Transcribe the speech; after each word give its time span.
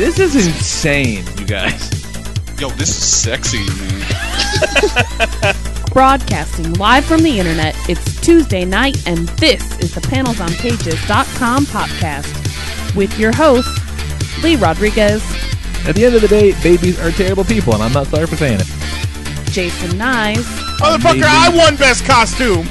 This 0.00 0.18
is 0.18 0.34
insane, 0.34 1.26
you 1.36 1.44
guys. 1.44 1.90
Yo, 2.58 2.70
this 2.70 2.88
is 2.88 3.04
sexy, 3.04 3.58
man. 3.58 5.54
Broadcasting 5.92 6.72
live 6.72 7.04
from 7.04 7.22
the 7.22 7.38
internet, 7.38 7.76
it's 7.86 8.18
Tuesday 8.22 8.64
night, 8.64 9.06
and 9.06 9.28
this 9.36 9.78
is 9.80 9.94
the 9.94 10.00
panelsonpages.com 10.00 11.66
podcast 11.66 12.96
with 12.96 13.18
your 13.18 13.30
host, 13.30 13.68
Lee 14.42 14.56
Rodriguez, 14.56 15.22
At 15.86 15.96
the 15.96 16.06
end 16.06 16.14
of 16.14 16.22
the 16.22 16.28
day, 16.28 16.54
babies 16.62 16.98
are 16.98 17.10
terrible 17.10 17.44
people, 17.44 17.74
and 17.74 17.82
I'm 17.82 17.92
not 17.92 18.06
sorry 18.06 18.26
for 18.26 18.36
saying 18.36 18.60
it. 18.60 18.66
Jason 19.52 19.98
Nyes, 19.98 20.46
Motherfucker, 20.78 21.24
I 21.24 21.50
won 21.54 21.76
best 21.76 22.06
costume. 22.06 22.66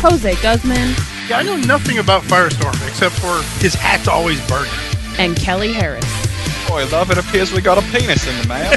Jose 0.00 0.36
Guzman, 0.36 0.94
Yeah, 1.28 1.36
I 1.36 1.42
know 1.42 1.56
nothing 1.56 1.98
about 1.98 2.22
Firestorm 2.22 2.76
except 2.88 3.14
for 3.16 3.42
his 3.62 3.74
hat's 3.74 4.08
always 4.08 4.40
burning. 4.48 4.72
And 5.18 5.36
Kelly 5.36 5.72
Harris. 5.72 6.04
Boy, 6.68 6.86
love, 6.88 7.10
it 7.10 7.18
appears 7.18 7.52
we 7.52 7.60
got 7.60 7.78
a 7.78 7.82
penis 7.92 8.26
in 8.26 8.36
the 8.42 8.48
mail. 8.48 8.70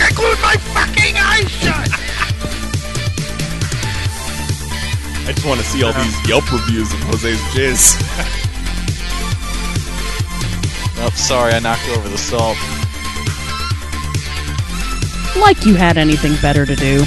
I 0.00 0.10
glued 0.14 0.40
my 0.40 0.56
fucking 0.56 1.16
eyes 1.16 1.50
shut. 1.50 1.88
I 5.26 5.32
just 5.32 5.46
want 5.46 5.60
to 5.60 5.66
see 5.66 5.82
all 5.82 5.92
these 5.92 6.28
Yelp 6.28 6.50
reviews 6.52 6.92
of 6.92 7.00
Jose's 7.00 7.40
jizz. 7.52 7.96
oh, 11.00 11.10
sorry, 11.14 11.52
I 11.52 11.58
knocked 11.58 11.88
over 11.90 12.08
the 12.08 12.16
salt. 12.16 12.56
Like 15.38 15.66
you 15.66 15.74
had 15.74 15.98
anything 15.98 16.34
better 16.40 16.64
to 16.64 16.74
do. 16.74 17.04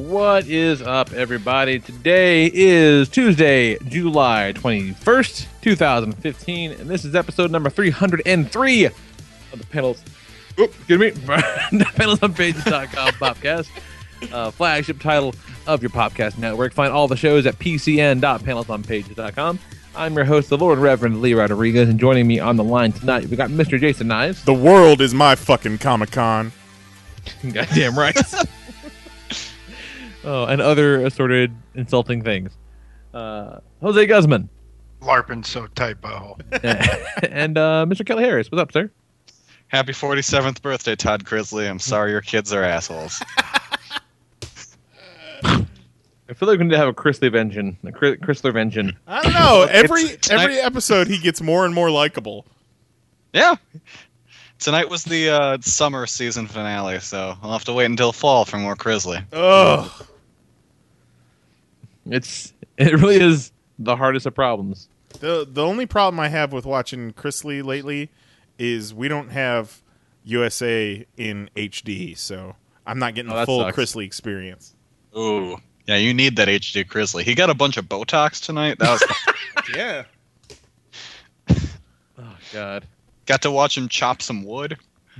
What 0.00 0.46
is 0.46 0.80
up, 0.80 1.12
everybody? 1.12 1.78
Today 1.78 2.50
is 2.52 3.08
Tuesday, 3.08 3.76
July 3.88 4.52
21st, 4.56 5.46
2015, 5.60 6.72
and 6.72 6.88
this 6.88 7.04
is 7.04 7.14
episode 7.14 7.50
number 7.50 7.68
303 7.68 8.84
of 8.86 8.94
the 9.52 9.66
panels. 9.66 10.02
Oh, 10.58 10.64
excuse 10.64 10.98
me, 10.98 11.10
the 11.78 11.84
panelsonpages.com 11.84 13.08
podcast, 13.14 13.68
uh, 14.32 14.50
flagship 14.50 14.98
title 14.98 15.34
of 15.66 15.82
your 15.82 15.90
podcast 15.90 16.38
network. 16.38 16.72
Find 16.72 16.90
all 16.92 17.06
the 17.06 17.16
shows 17.16 17.44
at 17.46 17.58
pcn.panelsonpages.com. 17.58 19.58
I'm 19.94 20.14
your 20.14 20.24
host, 20.24 20.48
the 20.48 20.56
Lord 20.56 20.78
Reverend 20.78 21.20
Lee 21.20 21.34
Rodriguez, 21.34 21.90
and 21.90 22.00
joining 22.00 22.26
me 22.26 22.40
on 22.40 22.56
the 22.56 22.64
line 22.64 22.92
tonight, 22.92 23.26
we 23.26 23.36
got 23.36 23.50
Mr. 23.50 23.78
Jason 23.78 24.08
Knives. 24.08 24.42
The 24.44 24.54
world 24.54 25.02
is 25.02 25.12
my 25.12 25.34
fucking 25.34 25.76
Comic 25.78 26.12
Con. 26.12 26.52
Goddamn 27.52 27.98
right. 27.98 28.16
Oh, 30.24 30.44
and 30.44 30.60
other 30.60 31.04
assorted 31.04 31.52
insulting 31.74 32.22
things. 32.22 32.56
Uh, 33.12 33.58
Jose 33.80 34.06
Guzman 34.06 34.48
LARPing 35.00 35.44
so 35.44 35.66
tight, 35.68 36.00
butthole. 36.00 36.40
and 37.30 37.58
uh, 37.58 37.84
Mr. 37.88 38.06
Kelly 38.06 38.22
Harris. 38.24 38.50
What's 38.50 38.62
up, 38.62 38.70
sir? 38.72 38.90
Happy 39.68 39.92
47th 39.92 40.62
birthday, 40.62 40.94
Todd 40.94 41.24
Chrisley. 41.24 41.68
I'm 41.68 41.78
sorry 41.80 42.12
your 42.12 42.20
kids 42.20 42.52
are 42.52 42.62
assholes. 42.62 43.20
I 45.44 46.34
feel 46.34 46.48
like 46.48 46.58
we 46.58 46.64
need 46.64 46.70
to 46.70 46.78
have 46.78 46.88
a 46.88 46.94
Chrysler 46.94 47.30
Vengeance. 47.32 47.76
A 47.84 47.90
Chry- 47.92 48.16
Chrysler 48.16 48.52
Vengeance. 48.52 48.92
I 49.06 49.22
don't 49.22 49.32
know. 49.34 49.66
Every 49.70 50.02
It's- 50.02 50.30
every 50.30 50.58
episode, 50.58 51.08
he 51.08 51.18
gets 51.18 51.42
more 51.42 51.64
and 51.66 51.74
more 51.74 51.90
likable. 51.90 52.46
yeah. 53.32 53.56
Tonight 54.58 54.88
was 54.88 55.02
the 55.02 55.28
uh, 55.28 55.58
summer 55.60 56.06
season 56.06 56.46
finale, 56.46 57.00
so 57.00 57.34
I'll 57.42 57.50
have 57.52 57.64
to 57.64 57.72
wait 57.72 57.86
until 57.86 58.12
fall 58.12 58.44
for 58.44 58.58
more 58.58 58.76
Crisley. 58.76 59.24
Ugh. 59.32 59.90
It's 62.06 62.52
it 62.78 62.92
really 62.94 63.16
is 63.20 63.52
the 63.78 63.96
hardest 63.96 64.26
of 64.26 64.34
problems. 64.34 64.88
The 65.20 65.46
the 65.50 65.64
only 65.64 65.86
problem 65.86 66.18
I 66.20 66.28
have 66.28 66.52
with 66.52 66.64
watching 66.66 67.12
Chrisley 67.12 67.62
lately 67.64 68.10
is 68.58 68.94
we 68.94 69.08
don't 69.08 69.30
have 69.30 69.82
USA 70.24 71.04
in 71.16 71.50
HD, 71.56 72.16
so 72.16 72.56
I'm 72.86 72.98
not 72.98 73.14
getting 73.14 73.32
Oh, 73.32 73.40
the 73.40 73.46
full 73.46 73.60
sucks. 73.60 73.76
Chrisley 73.76 74.04
experience. 74.06 74.74
Ooh. 75.16 75.58
Yeah, 75.86 75.96
you 75.96 76.14
need 76.14 76.36
that 76.36 76.48
HD 76.48 76.84
Chrisley. 76.86 77.22
He 77.24 77.34
got 77.34 77.50
a 77.50 77.54
bunch 77.54 77.76
of 77.76 77.86
Botox 77.86 78.40
tonight. 78.44 78.78
That 78.78 78.92
was 78.92 79.04
Yeah. 79.76 80.04
Oh 82.18 82.36
God, 82.52 82.86
got 83.26 83.42
to 83.42 83.50
watch 83.50 83.76
him 83.76 83.88
chop 83.88 84.22
some 84.22 84.44
wood. 84.44 84.76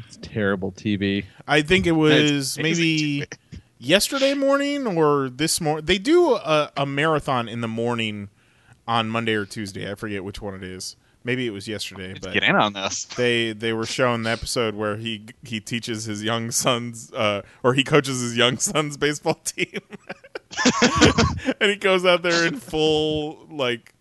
it's 0.06 0.18
terrible 0.22 0.72
TV. 0.72 1.24
I 1.48 1.62
think 1.62 1.86
it 1.86 1.92
was 1.92 2.12
It's 2.30 2.56
amazing 2.58 2.84
maybe 2.84 3.26
yesterday 3.82 4.34
morning 4.34 4.86
or 4.86 5.28
this 5.28 5.60
morning. 5.60 5.84
They 5.84 5.98
do 5.98 6.34
a, 6.34 6.70
a 6.76 6.86
marathon 6.86 7.48
in 7.48 7.60
the 7.60 7.68
morning 7.68 8.28
on 8.86 9.08
Monday 9.08 9.34
or 9.34 9.44
Tuesday. 9.44 9.90
I 9.90 9.94
forget 9.94 10.24
which 10.24 10.40
one 10.40 10.54
it 10.54 10.62
is. 10.62 10.96
Maybe 11.24 11.46
it 11.46 11.50
was 11.50 11.68
yesterday, 11.68 12.14
but 12.20 12.32
Get 12.32 12.42
in 12.42 12.56
on 12.56 12.72
this. 12.72 13.04
they 13.16 13.52
they 13.52 13.72
were 13.72 13.86
showing 13.86 14.24
the 14.24 14.30
episode 14.30 14.74
where 14.74 14.96
he 14.96 15.26
he 15.44 15.60
teaches 15.60 16.04
his 16.04 16.22
young 16.24 16.50
sons 16.50 17.12
uh, 17.12 17.42
or 17.62 17.74
he 17.74 17.84
coaches 17.84 18.20
his 18.20 18.36
young 18.36 18.58
son's 18.58 18.96
baseball 18.96 19.34
team, 19.44 19.80
and 21.60 21.70
he 21.70 21.76
goes 21.76 22.04
out 22.04 22.22
there 22.22 22.46
in 22.46 22.56
full 22.56 23.46
like 23.50 23.94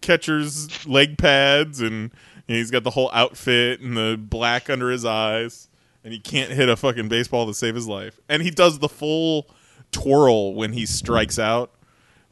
catcher's 0.00 0.86
leg 0.86 1.18
pads 1.18 1.80
and, 1.80 2.10
and 2.48 2.56
he's 2.56 2.70
got 2.70 2.82
the 2.82 2.90
whole 2.90 3.10
outfit 3.12 3.80
and 3.80 3.96
the 3.96 4.18
black 4.20 4.68
under 4.68 4.90
his 4.90 5.04
eyes 5.04 5.67
and 6.08 6.14
he 6.14 6.18
can't 6.18 6.50
hit 6.50 6.70
a 6.70 6.76
fucking 6.76 7.06
baseball 7.06 7.46
to 7.46 7.52
save 7.52 7.74
his 7.74 7.86
life 7.86 8.18
and 8.30 8.42
he 8.42 8.50
does 8.50 8.78
the 8.78 8.88
full 8.88 9.46
twirl 9.92 10.54
when 10.54 10.72
he 10.72 10.86
strikes 10.86 11.38
out 11.38 11.70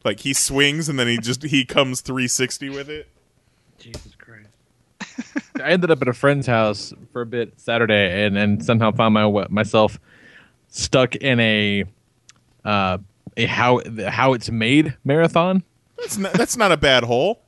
like 0.03 0.21
he 0.21 0.33
swings 0.33 0.89
and 0.89 0.97
then 0.97 1.07
he 1.07 1.19
just 1.19 1.43
he 1.43 1.63
comes 1.63 2.01
360 2.01 2.69
with 2.69 2.89
it 2.89 3.07
Jesus 3.77 4.15
Christ. 4.15 4.49
I 5.63 5.69
ended 5.69 5.91
up 5.91 6.01
at 6.01 6.07
a 6.07 6.13
friend's 6.13 6.47
house 6.47 6.91
for 7.11 7.21
a 7.21 7.25
bit 7.25 7.53
Saturday, 7.59 8.25
and 8.25 8.35
and 8.35 8.65
somehow 8.65 8.91
found 8.91 9.13
my 9.13 9.47
myself 9.49 9.99
stuck 10.69 11.15
in 11.15 11.39
a 11.39 11.83
uh 12.65 12.97
a 13.37 13.45
how 13.45 13.81
how 14.07 14.33
it's 14.33 14.49
made 14.49 14.97
marathon. 15.03 15.61
that's 15.99 16.17
not, 16.17 16.33
that's 16.33 16.57
not 16.57 16.71
a 16.71 16.77
bad 16.77 17.03
hole 17.03 17.41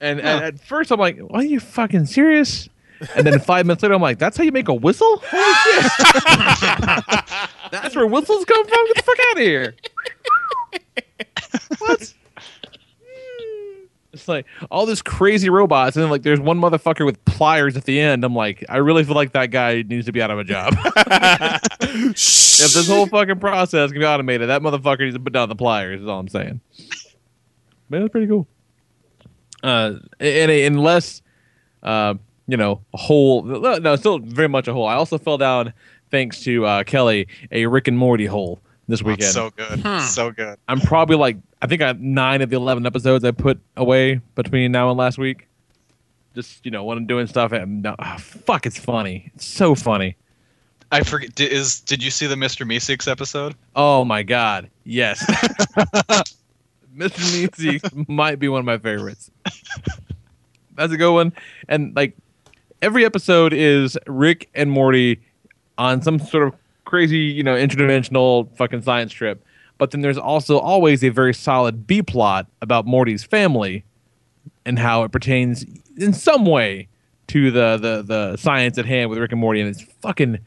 And, 0.00 0.20
and 0.20 0.44
at 0.44 0.60
first 0.60 0.90
I'm 0.90 0.98
like, 0.98 1.20
"Are 1.30 1.44
you 1.44 1.60
fucking 1.60 2.06
serious?" 2.06 2.68
And 3.14 3.26
then 3.26 3.38
five 3.40 3.66
minutes 3.66 3.82
later, 3.82 3.94
I'm 3.94 4.02
like, 4.02 4.18
"That's 4.18 4.36
how 4.36 4.44
you 4.44 4.52
make 4.52 4.68
a 4.68 4.74
whistle? 4.74 5.22
Holy 5.24 5.54
shit! 5.54 5.92
That's 7.70 7.94
where 7.94 8.06
whistles 8.06 8.44
come 8.44 8.66
from? 8.66 8.86
Get 8.86 8.96
the 8.96 9.02
fuck 9.02 9.18
out 9.30 9.36
of 9.36 9.42
here!" 9.42 9.74
what? 11.78 12.14
It's 14.12 14.26
like 14.26 14.46
all 14.70 14.86
this 14.86 15.02
crazy 15.02 15.48
robots, 15.50 15.96
and 15.96 16.02
then 16.02 16.10
like 16.10 16.22
there's 16.22 16.40
one 16.40 16.58
motherfucker 16.58 17.04
with 17.04 17.24
pliers 17.24 17.76
at 17.76 17.84
the 17.84 18.00
end. 18.00 18.24
I'm 18.24 18.34
like, 18.34 18.64
I 18.68 18.78
really 18.78 19.04
feel 19.04 19.14
like 19.14 19.32
that 19.32 19.50
guy 19.50 19.82
needs 19.82 20.06
to 20.06 20.12
be 20.12 20.20
out 20.20 20.30
of 20.30 20.38
a 20.38 20.44
job. 20.44 20.74
if 21.80 22.14
this 22.14 22.88
whole 22.88 23.06
fucking 23.06 23.38
process 23.38 23.92
can 23.92 24.00
be 24.00 24.06
automated, 24.06 24.48
that 24.48 24.62
motherfucker 24.62 25.00
needs 25.00 25.14
to 25.14 25.20
put 25.20 25.32
down 25.32 25.48
the 25.48 25.56
pliers. 25.56 26.00
Is 26.00 26.08
all 26.08 26.18
I'm 26.18 26.28
saying. 26.28 26.60
Man, 27.90 28.00
that's 28.02 28.10
pretty 28.10 28.26
cool. 28.26 28.46
Uh, 29.62 29.94
and, 30.20 30.50
and 30.50 30.76
unless, 30.76 31.22
uh, 31.82 32.14
you 32.48 32.56
know, 32.56 32.80
a 32.92 32.96
hole. 32.96 33.42
No, 33.44 33.94
still 33.96 34.18
very 34.18 34.48
much 34.48 34.66
a 34.66 34.72
hole. 34.72 34.86
I 34.86 34.94
also 34.94 35.18
fell 35.18 35.38
down 35.38 35.72
thanks 36.10 36.40
to 36.40 36.64
uh, 36.66 36.82
Kelly 36.84 37.28
a 37.52 37.66
Rick 37.66 37.86
and 37.86 37.96
Morty 37.96 38.26
hole 38.26 38.60
this 38.88 39.02
Oh, 39.02 39.04
weekend. 39.04 39.22
it's 39.24 39.32
so 39.34 39.50
good. 39.50 40.00
So 40.02 40.30
good. 40.32 40.58
I'm 40.66 40.80
probably 40.80 41.16
like 41.16 41.36
I 41.62 41.66
think 41.66 41.82
I 41.82 41.86
have 41.86 42.00
nine 42.00 42.40
of 42.42 42.50
the 42.50 42.56
eleven 42.56 42.86
episodes 42.86 43.24
I 43.24 43.30
put 43.30 43.60
away 43.76 44.20
between 44.34 44.72
now 44.72 44.88
and 44.90 44.98
last 44.98 45.18
week. 45.18 45.46
Just 46.34 46.64
you 46.64 46.70
know 46.70 46.84
when 46.84 46.98
I'm 46.98 47.06
doing 47.06 47.26
stuff. 47.26 47.52
And 47.52 47.82
no, 47.82 47.94
ah, 47.98 48.16
fuck, 48.18 48.64
it's 48.66 48.78
funny. 48.78 49.30
It's 49.34 49.44
so 49.44 49.74
funny. 49.74 50.16
I 50.90 51.02
forget. 51.02 51.34
Did, 51.34 51.52
is 51.52 51.80
did 51.80 52.02
you 52.02 52.10
see 52.10 52.26
the 52.26 52.34
Mr. 52.34 52.66
Meeseeks 52.66 53.10
episode? 53.10 53.54
Oh 53.76 54.04
my 54.06 54.22
god, 54.22 54.70
yes. 54.84 55.22
Mr. 56.96 57.20
Meeseeks 57.78 58.08
might 58.08 58.38
be 58.38 58.48
one 58.48 58.60
of 58.60 58.64
my 58.64 58.78
favorites. 58.78 59.30
That's 60.74 60.92
a 60.92 60.96
good 60.96 61.12
one. 61.12 61.32
And 61.68 61.94
like 61.94 62.16
every 62.82 63.04
episode 63.04 63.52
is 63.52 63.98
Rick 64.06 64.48
and 64.54 64.70
Morty 64.70 65.20
on 65.76 66.02
some 66.02 66.18
sort 66.18 66.48
of 66.48 66.54
crazy, 66.84 67.18
you 67.18 67.42
know, 67.42 67.54
interdimensional 67.54 68.54
fucking 68.56 68.82
science 68.82 69.12
trip. 69.12 69.44
But 69.78 69.92
then 69.92 70.00
there's 70.00 70.18
also 70.18 70.58
always 70.58 71.04
a 71.04 71.10
very 71.10 71.34
solid 71.34 71.86
B 71.86 72.02
plot 72.02 72.46
about 72.60 72.86
Morty's 72.86 73.22
family 73.24 73.84
and 74.64 74.78
how 74.78 75.04
it 75.04 75.12
pertains 75.12 75.64
in 75.96 76.12
some 76.12 76.44
way 76.44 76.88
to 77.28 77.50
the 77.50 77.76
the 77.76 78.02
the 78.02 78.36
science 78.36 78.78
at 78.78 78.86
hand 78.86 79.10
with 79.10 79.18
Rick 79.18 79.32
and 79.32 79.40
Morty, 79.40 79.60
and 79.60 79.68
it's 79.70 79.82
fucking 80.00 80.38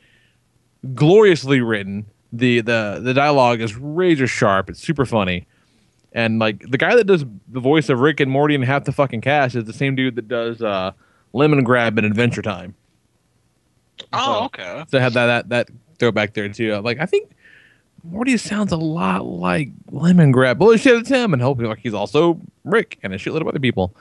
gloriously 0.94 1.62
written. 1.62 2.06
the 2.34 2.62
the 2.62 3.00
The 3.02 3.14
dialogue 3.14 3.62
is 3.62 3.78
razor 3.78 4.28
sharp. 4.28 4.70
It's 4.70 4.82
super 4.82 5.06
funny, 5.06 5.48
and 6.12 6.40
like 6.40 6.60
the 6.70 6.78
guy 6.78 6.96
that 6.96 7.06
does 7.06 7.24
the 7.48 7.60
voice 7.60 7.88
of 7.88 8.00
Rick 8.00 8.20
and 8.20 8.32
Morty 8.32 8.56
and 8.56 8.66
half 8.66 8.84
the 8.84 8.92
fucking 8.92 9.22
cast 9.22 9.56
is 9.56 9.66
the 9.66 9.74
same 9.74 9.96
dude 9.96 10.16
that 10.16 10.28
does 10.28 10.62
uh, 10.62 10.92
Lemongrab 11.34 11.98
in 11.98 12.06
Adventure 12.06 12.42
Time. 12.42 12.76
Oh, 14.14 14.46
okay. 14.46 14.84
So 14.90 14.98
I 14.98 15.02
have 15.02 15.14
that 15.14 15.26
that 15.26 15.50
that 15.50 15.70
throwback 16.00 16.34
there 16.34 16.50
too. 16.50 16.76
Like 16.78 17.00
I 17.00 17.06
think 17.06 17.32
Morty 18.04 18.38
sounds 18.38 18.72
a 18.72 18.78
lot 18.78 19.26
like 19.26 19.70
Lemongrab. 19.92 20.58
Bullshit, 20.58 20.98
it's 20.98 21.10
him, 21.10 21.34
and 21.34 21.42
hopefully 21.42 21.68
like 21.68 21.80
he's 21.80 21.94
also 21.94 22.40
Rick 22.64 22.98
and 23.04 23.14
a 23.14 23.18
shitload 23.18 23.42
of 23.42 23.48
other 23.48 23.60
people. 23.60 23.96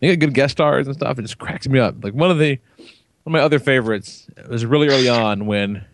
They 0.00 0.08
got 0.08 0.20
good 0.20 0.34
guest 0.34 0.52
stars 0.52 0.86
and 0.86 0.96
stuff. 0.96 1.18
It 1.18 1.22
just 1.22 1.38
cracks 1.38 1.68
me 1.68 1.78
up. 1.78 2.02
Like 2.02 2.14
one 2.14 2.30
of 2.30 2.38
the 2.38 2.58
one 3.24 3.34
of 3.36 3.40
my 3.40 3.40
other 3.40 3.58
favorites 3.58 4.26
was 4.48 4.64
really 4.64 4.88
early 4.88 5.08
on 5.08 5.46
when 5.46 5.84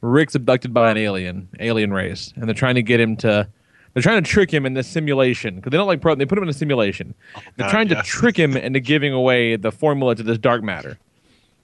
Rick's 0.00 0.34
abducted 0.34 0.74
by 0.74 0.90
an 0.90 0.96
alien, 0.96 1.48
alien 1.60 1.92
race, 1.92 2.32
and 2.36 2.44
they're 2.44 2.54
trying 2.54 2.76
to 2.76 2.82
get 2.82 3.00
him 3.00 3.16
to. 3.18 3.48
They're 3.94 4.02
trying 4.02 4.22
to 4.22 4.28
trick 4.28 4.52
him 4.52 4.66
in 4.66 4.74
this 4.74 4.88
simulation 4.88 5.54
because 5.54 5.70
they 5.70 5.76
don't 5.76 5.86
like 5.86 6.00
pro. 6.00 6.16
They 6.16 6.26
put 6.26 6.36
him 6.36 6.44
in 6.44 6.50
a 6.50 6.54
simulation. 6.54 7.14
Oh, 7.36 7.40
they're 7.56 7.66
God, 7.66 7.70
trying 7.70 7.88
to 7.88 8.02
trick 8.02 8.36
him 8.36 8.56
into 8.56 8.80
giving 8.80 9.12
away 9.12 9.54
the 9.56 9.70
formula 9.70 10.16
to 10.16 10.22
this 10.24 10.36
dark 10.36 10.64
matter, 10.64 10.98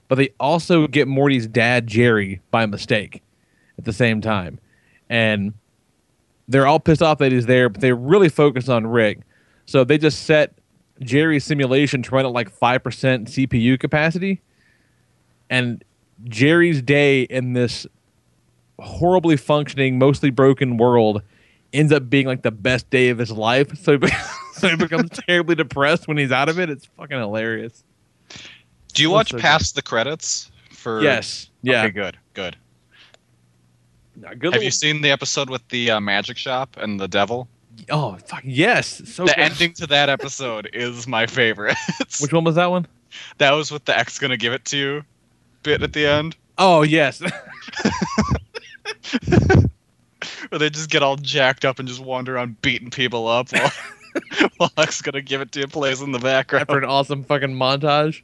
but 0.06 0.14
they 0.14 0.30
also 0.38 0.86
get 0.86 1.08
Morty's 1.08 1.48
dad 1.48 1.88
Jerry 1.88 2.40
by 2.52 2.66
mistake 2.66 3.22
at 3.78 3.84
the 3.84 3.92
same 3.92 4.20
time, 4.20 4.60
and 5.08 5.54
they're 6.46 6.68
all 6.68 6.78
pissed 6.78 7.02
off 7.02 7.18
that 7.18 7.32
he's 7.32 7.46
there, 7.46 7.68
but 7.68 7.80
they 7.80 7.92
really 7.92 8.28
focus 8.28 8.68
on 8.68 8.86
Rick. 8.86 9.20
So 9.66 9.82
they 9.82 9.98
just 9.98 10.22
set 10.24 10.54
Jerry's 11.00 11.44
simulation 11.44 12.02
to 12.02 12.10
run 12.14 12.24
at 12.26 12.32
like 12.32 12.48
five 12.48 12.84
percent 12.84 13.26
CPU 13.26 13.78
capacity, 13.78 14.40
and 15.48 15.82
Jerry's 16.24 16.80
day 16.80 17.22
in 17.22 17.54
this 17.54 17.88
horribly 18.78 19.36
functioning, 19.36 19.98
mostly 19.98 20.30
broken 20.30 20.76
world 20.76 21.22
ends 21.72 21.92
up 21.92 22.08
being 22.10 22.26
like 22.26 22.42
the 22.42 22.50
best 22.50 22.88
day 22.90 23.08
of 23.10 23.18
his 23.18 23.30
life. 23.30 23.76
So 23.78 23.92
he, 23.92 23.98
be- 23.98 24.08
so 24.54 24.68
he 24.68 24.76
becomes 24.76 25.10
terribly 25.28 25.54
depressed 25.54 26.08
when 26.08 26.16
he's 26.16 26.32
out 26.32 26.48
of 26.48 26.58
it. 26.58 26.70
It's 26.70 26.86
fucking 26.96 27.18
hilarious. 27.18 27.82
Do 28.92 29.02
you 29.02 29.08
That's 29.08 29.14
watch 29.14 29.30
so 29.30 29.36
good. 29.36 29.42
past 29.42 29.74
the 29.74 29.82
credits? 29.82 30.50
For 30.72 31.02
Yes. 31.02 31.50
Yeah. 31.62 31.82
Okay, 31.82 31.90
good, 31.90 32.16
good. 32.34 32.56
Good 34.20 34.24
Have 34.28 34.42
little- 34.42 34.62
you 34.62 34.70
seen 34.70 35.00
the 35.02 35.10
episode 35.10 35.48
with 35.50 35.66
the 35.68 35.90
uh, 35.92 36.00
magic 36.00 36.36
shop 36.36 36.76
and 36.78 36.98
the 37.00 37.08
devil? 37.08 37.48
Oh 37.88 38.16
fuck 38.26 38.42
yes! 38.44 39.00
So 39.10 39.24
the 39.24 39.32
good. 39.32 39.38
ending 39.38 39.72
to 39.74 39.86
that 39.86 40.10
episode 40.10 40.68
is 40.74 41.06
my 41.06 41.26
favorite. 41.26 41.76
Which 42.20 42.30
one 42.32 42.44
was 42.44 42.56
that 42.56 42.66
one? 42.70 42.86
that 43.38 43.52
was 43.52 43.70
with 43.72 43.86
the 43.86 43.96
X 43.98 44.18
gonna 44.18 44.36
give 44.36 44.52
it 44.52 44.64
to 44.66 44.76
you 44.76 45.02
bit 45.62 45.82
at 45.82 45.92
the 45.94 46.06
end, 46.06 46.36
Oh 46.58 46.82
yes. 46.82 47.22
Where 50.48 50.58
they 50.58 50.70
just 50.70 50.90
get 50.90 51.02
all 51.02 51.16
jacked 51.16 51.64
up 51.64 51.78
and 51.78 51.88
just 51.88 52.00
wander 52.00 52.36
around 52.36 52.60
beating 52.62 52.90
people 52.90 53.26
up 53.28 53.50
while, 53.52 53.72
while 54.56 54.72
X 54.78 55.02
gonna 55.02 55.22
give 55.22 55.40
it 55.40 55.52
to 55.52 55.60
you 55.60 55.66
plays 55.66 56.00
in 56.02 56.12
the 56.12 56.18
background. 56.18 56.66
for 56.66 56.78
an 56.78 56.84
awesome 56.84 57.24
fucking 57.24 57.50
montage. 57.54 58.22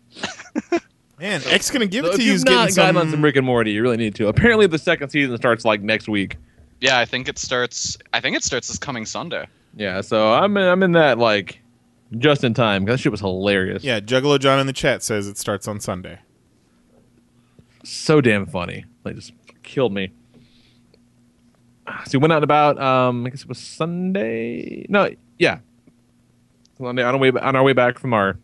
Man, 1.19 1.41
X 1.47 1.71
gonna 1.71 1.87
give 1.87 2.05
So 2.05 2.13
it 2.13 2.17
to 2.17 2.23
you. 2.23 2.27
you've 2.29 2.37
Is 2.37 2.45
not 2.45 2.51
getting 2.69 2.75
gotten 2.77 2.95
some. 2.95 2.97
on 2.99 3.11
some 3.11 3.23
Rick 3.23 3.37
and 3.37 3.47
Morty, 3.47 3.73
you 3.73 3.83
really 3.83 3.97
need 3.97 4.15
to. 4.17 4.29
Apparently, 4.29 4.67
the 4.67 4.79
second 4.79 5.09
season 5.11 5.37
starts 5.39 5.65
like 5.65 5.81
next 5.81 6.09
week. 6.09 6.37
Yeah, 6.81 6.99
I 6.99 7.07
think 7.07 7.27
it 7.29 7.39
starts. 7.39 7.97
I 8.13 8.21
think 8.21 8.37
it 8.37 8.45
starts 8.45 8.69
this 8.69 8.77
coming 8.79 9.07
Sunday. 9.07 9.47
Yeah, 9.75 10.03
so 10.03 10.33
I'm 10.35 10.55
in, 10.59 10.65
I'm 10.65 10.83
in 10.83 10.93
that 10.93 11.17
like 11.19 11.61
just 12.19 12.45
in 12.45 12.53
time. 12.53 12.85
'cause 12.85 12.95
That 12.95 12.99
shit 12.99 13.13
was 13.13 13.21
hilarious. 13.21 13.83
yeah, 13.83 13.99
Juggalo 14.01 14.39
John 14.39 14.59
in 14.61 14.67
the 14.67 14.73
chat 14.75 15.03
says 15.03 15.27
it 15.27 15.39
starts 15.39 15.67
on 15.67 15.81
Sunday. 15.81 16.19
so 17.83 18.21
damn 18.21 18.45
funny. 18.47 18.85
Like 19.05 19.15
just 19.17 19.33
killed 19.63 19.93
me. 19.95 20.13
So 22.07 22.19
we 22.19 22.19
went 22.19 22.33
out 22.33 22.37
and 22.37 22.45
about. 22.45 22.81
Um, 22.81 23.27
I 23.27 23.31
guess 23.31 23.43
it 23.43 23.49
was 23.49 23.59
Sunday. 23.59 24.87
No, 24.89 25.11
yeah, 25.39 25.59
Sunday 26.79 27.03
on 27.03 27.15
our 27.15 27.19
way 27.19 27.31
on 27.31 27.57
our 27.57 27.63
way 27.63 27.73
back 27.73 27.99
from 27.99 28.13
our 28.13 28.39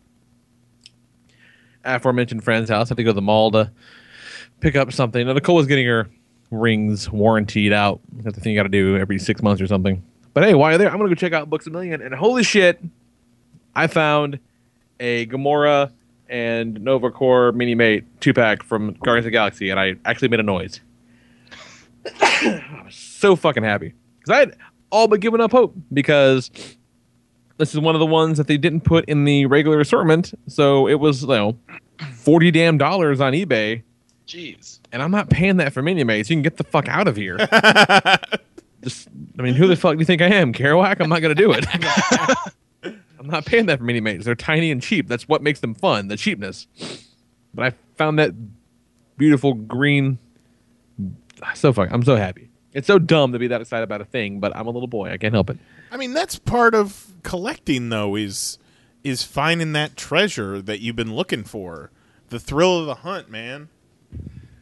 aforementioned 1.83 2.43
friend's 2.43 2.69
house. 2.69 2.87
I 2.87 2.91
have 2.91 2.97
to 2.97 3.03
go 3.03 3.09
to 3.09 3.13
the 3.13 3.21
mall 3.21 3.51
to 3.51 3.71
pick 4.59 4.75
up 4.75 4.91
something. 4.93 5.25
Now, 5.27 5.33
Nicole 5.33 5.55
was 5.55 5.67
getting 5.67 5.85
her 5.85 6.09
rings 6.51 7.09
warrantied 7.09 7.73
out. 7.73 7.99
That's 8.17 8.35
the 8.35 8.41
thing 8.41 8.53
you 8.53 8.59
got 8.59 8.63
to 8.63 8.69
do 8.69 8.97
every 8.97 9.19
six 9.19 9.41
months 9.41 9.61
or 9.61 9.67
something. 9.67 10.03
But 10.33 10.45
hey, 10.45 10.53
while 10.53 10.71
you're 10.71 10.77
there, 10.79 10.89
I'm 10.89 10.97
gonna 10.97 11.09
go 11.09 11.15
check 11.15 11.33
out 11.33 11.49
Books 11.49 11.67
a 11.67 11.69
Million. 11.69 12.01
And 12.01 12.13
holy 12.13 12.43
shit, 12.43 12.81
I 13.75 13.87
found 13.87 14.39
a 14.99 15.27
Gamora 15.27 15.91
and 16.29 16.81
Nova 16.81 17.11
Corps 17.11 17.51
Mini 17.51 17.75
Mate 17.75 18.05
two 18.19 18.33
pack 18.33 18.63
from 18.63 18.93
Guardians 19.03 19.25
of 19.25 19.31
the 19.31 19.31
Galaxy, 19.31 19.69
and 19.69 19.79
I 19.79 19.95
actually 20.05 20.29
made 20.29 20.39
a 20.39 20.43
noise. 20.43 20.81
I 22.05 22.81
was 22.85 22.95
so 22.95 23.35
fucking 23.35 23.63
happy 23.63 23.93
because 24.19 24.35
I 24.35 24.39
had 24.39 24.57
all 24.91 25.07
but 25.07 25.19
given 25.19 25.41
up 25.41 25.51
hope 25.51 25.75
because 25.91 26.51
this 27.57 27.73
is 27.73 27.79
one 27.79 27.95
of 27.95 27.99
the 27.99 28.05
ones 28.05 28.37
that 28.37 28.47
they 28.47 28.57
didn't 28.57 28.81
put 28.81 29.05
in 29.05 29.25
the 29.25 29.45
regular 29.45 29.79
assortment, 29.79 30.33
so 30.47 30.87
it 30.87 30.95
was 30.95 31.21
you 31.23 31.27
know 31.29 31.57
forty 32.15 32.51
damn 32.51 32.77
dollars 32.77 33.21
on 33.21 33.33
eBay, 33.33 33.83
Jeez. 34.27 34.79
and 34.91 35.01
I'm 35.01 35.11
not 35.11 35.29
paying 35.29 35.57
that 35.57 35.73
for 35.73 35.81
Mini 35.81 36.03
Mates. 36.03 36.29
You 36.29 36.35
can 36.35 36.43
get 36.43 36.57
the 36.57 36.63
fuck 36.63 36.87
out 36.87 37.07
of 37.07 37.15
here. 37.15 37.37
Just, 38.83 39.07
I 39.39 39.41
mean, 39.41 39.53
who 39.53 39.67
the 39.67 39.77
fuck 39.77 39.93
do 39.93 39.99
you 39.99 40.05
think 40.05 40.21
I 40.21 40.27
am, 40.27 40.51
Kerouac? 40.51 40.99
I'm 40.99 41.09
not 41.09 41.21
gonna 41.21 41.35
do 41.35 41.53
it. 41.53 41.65
I'm 43.23 43.29
not 43.29 43.45
paying 43.45 43.67
that 43.67 43.77
for 43.77 43.85
mini 43.85 44.01
mates. 44.01 44.25
They're 44.25 44.35
tiny 44.35 44.69
and 44.69 44.81
cheap. 44.81 45.07
That's 45.07 45.29
what 45.29 45.41
makes 45.41 45.61
them 45.61 45.73
fun, 45.73 46.09
the 46.09 46.17
cheapness. 46.17 46.67
But 47.53 47.65
I 47.65 47.73
found 47.97 48.19
that 48.19 48.33
beautiful 49.17 49.53
green. 49.53 50.19
So 51.55 51.73
fuck, 51.73 51.89
I'm 51.91 52.03
so 52.03 52.15
happy. 52.15 52.49
It's 52.73 52.87
so 52.87 52.97
dumb 52.97 53.33
to 53.33 53.39
be 53.39 53.47
that 53.47 53.61
excited 53.61 53.83
about 53.83 54.01
a 54.01 54.05
thing, 54.05 54.39
but 54.39 54.55
I'm 54.55 54.65
a 54.65 54.71
little 54.71 54.87
boy. 54.87 55.11
I 55.11 55.17
can't 55.17 55.33
help 55.33 55.49
it. 55.49 55.57
I 55.91 55.97
mean, 55.97 56.13
that's 56.13 56.39
part 56.39 56.73
of 56.73 57.13
collecting, 57.21 57.89
though, 57.89 58.15
is 58.15 58.57
is 59.03 59.23
finding 59.23 59.73
that 59.73 59.95
treasure 59.97 60.61
that 60.61 60.79
you've 60.79 60.95
been 60.95 61.13
looking 61.13 61.43
for. 61.43 61.91
The 62.29 62.39
thrill 62.39 62.79
of 62.79 62.85
the 62.85 62.95
hunt, 62.95 63.29
man. 63.29 63.69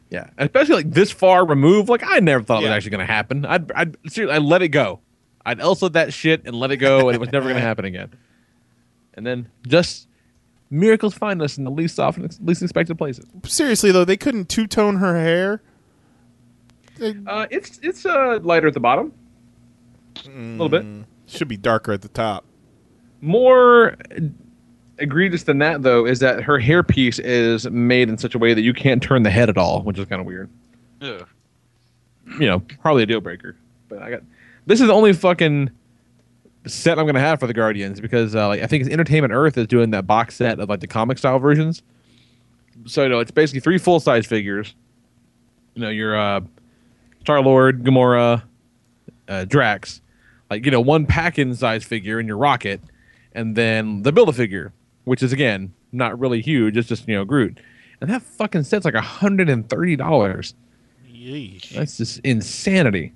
Yeah, 0.09 0.29
especially 0.37 0.75
like 0.75 0.91
this 0.91 1.09
far 1.11 1.45
removed. 1.45 1.87
Like 1.87 2.03
I 2.05 2.19
never 2.19 2.43
thought 2.43 2.63
it 2.63 2.65
was 2.65 2.75
actually 2.75 2.91
going 2.91 3.07
to 3.07 3.13
happen. 3.13 3.45
I'd, 3.45 3.71
I'd 3.71 3.95
seriously, 4.11 4.35
I'd 4.35 4.43
let 4.43 4.61
it 4.61 4.69
go. 4.69 4.99
I'd 5.45 5.61
Elsa 5.61 5.89
that 5.89 6.11
shit 6.13 6.41
and 6.45 6.55
let 6.55 6.71
it 6.71 6.77
go, 6.77 7.07
and 7.07 7.15
it 7.15 7.19
was 7.19 7.31
never 7.31 7.45
going 7.45 7.55
to 7.55 7.61
happen 7.61 7.85
again. 7.85 8.11
And 9.13 9.25
then 9.25 9.49
just 9.65 10.07
miracles 10.69 11.13
find 11.13 11.41
us 11.41 11.57
in 11.57 11.63
the 11.63 11.71
least 11.71 11.99
often, 11.99 12.29
least 12.41 12.61
expected 12.61 12.97
places. 12.97 13.25
Seriously, 13.45 13.91
though, 13.91 14.05
they 14.05 14.17
couldn't 14.17 14.49
two 14.49 14.67
tone 14.67 14.97
her 14.97 15.15
hair. 15.19 15.61
They- 16.97 17.15
Uh, 17.27 17.47
it's 17.49 17.79
it's 17.81 18.05
uh, 18.05 18.39
lighter 18.43 18.67
at 18.67 18.73
the 18.73 18.79
bottom, 18.79 19.11
a 20.25 20.29
little 20.29 20.69
bit. 20.69 20.85
should 21.27 21.47
be 21.47 21.57
darker 21.57 21.91
at 21.93 22.01
the 22.01 22.09
top. 22.09 22.45
More 23.21 23.95
egregious 24.97 25.43
than 25.43 25.59
that, 25.59 25.81
though, 25.83 26.05
is 26.05 26.19
that 26.19 26.43
her 26.43 26.59
hairpiece 26.59 27.19
is 27.23 27.69
made 27.69 28.09
in 28.09 28.17
such 28.17 28.35
a 28.35 28.37
way 28.37 28.53
that 28.53 28.61
you 28.61 28.73
can't 28.73 29.01
turn 29.01 29.23
the 29.23 29.29
head 29.29 29.49
at 29.49 29.57
all, 29.57 29.81
which 29.83 29.97
is 29.97 30.05
kind 30.05 30.19
of 30.19 30.25
weird. 30.27 30.49
Ugh. 31.01 31.27
You 32.39 32.45
know, 32.47 32.59
probably 32.81 33.03
a 33.03 33.05
deal 33.05 33.21
breaker. 33.21 33.55
But 33.89 34.01
I 34.01 34.11
got 34.11 34.21
this 34.65 34.79
is 34.81 34.87
the 34.87 34.93
only 34.93 35.13
fucking 35.13 35.69
set 36.67 36.99
I'm 36.99 37.05
gonna 37.07 37.19
have 37.19 37.39
for 37.39 37.47
the 37.47 37.53
Guardians 37.53 37.99
because 37.99 38.35
uh, 38.35 38.47
like 38.47 38.61
I 38.61 38.67
think 38.67 38.81
it's 38.85 38.93
Entertainment 38.93 39.33
Earth 39.33 39.57
is 39.57 39.67
doing 39.67 39.89
that 39.91 40.05
box 40.07 40.35
set 40.35 40.59
of 40.59 40.69
like 40.69 40.79
the 40.79 40.87
comic 40.87 41.17
style 41.17 41.39
versions. 41.39 41.81
So 42.85 43.03
you 43.03 43.09
know, 43.09 43.19
it's 43.19 43.31
basically 43.31 43.59
three 43.61 43.77
full 43.79 43.99
size 43.99 44.25
figures. 44.25 44.75
You 45.75 45.81
know, 45.81 45.89
your 45.89 46.15
uh, 46.17 46.41
Star 47.21 47.41
Lord, 47.41 47.83
Gamora, 47.83 48.43
uh, 49.27 49.45
Drax, 49.45 50.01
like 50.49 50.65
you 50.65 50.71
know, 50.71 50.81
one 50.81 51.05
pack-in 51.05 51.55
size 51.55 51.83
figure 51.83 52.19
in 52.19 52.27
your 52.27 52.37
Rocket, 52.37 52.81
and 53.33 53.55
then 53.55 54.01
the 54.01 54.11
Build 54.11 54.29
a 54.29 54.33
Figure, 54.33 54.73
which 55.05 55.23
is 55.23 55.31
again 55.31 55.73
not 55.91 56.19
really 56.19 56.41
huge. 56.41 56.77
It's 56.77 56.87
just 56.89 57.07
you 57.07 57.15
know 57.15 57.23
Groot, 57.23 57.59
and 58.01 58.09
that 58.09 58.21
fucking 58.21 58.63
set's 58.63 58.85
like 58.85 58.95
hundred 58.95 59.49
and 59.49 59.69
thirty 59.69 59.95
dollars. 59.95 60.55
That's 61.73 61.97
just 61.97 62.19
insanity. 62.19 63.13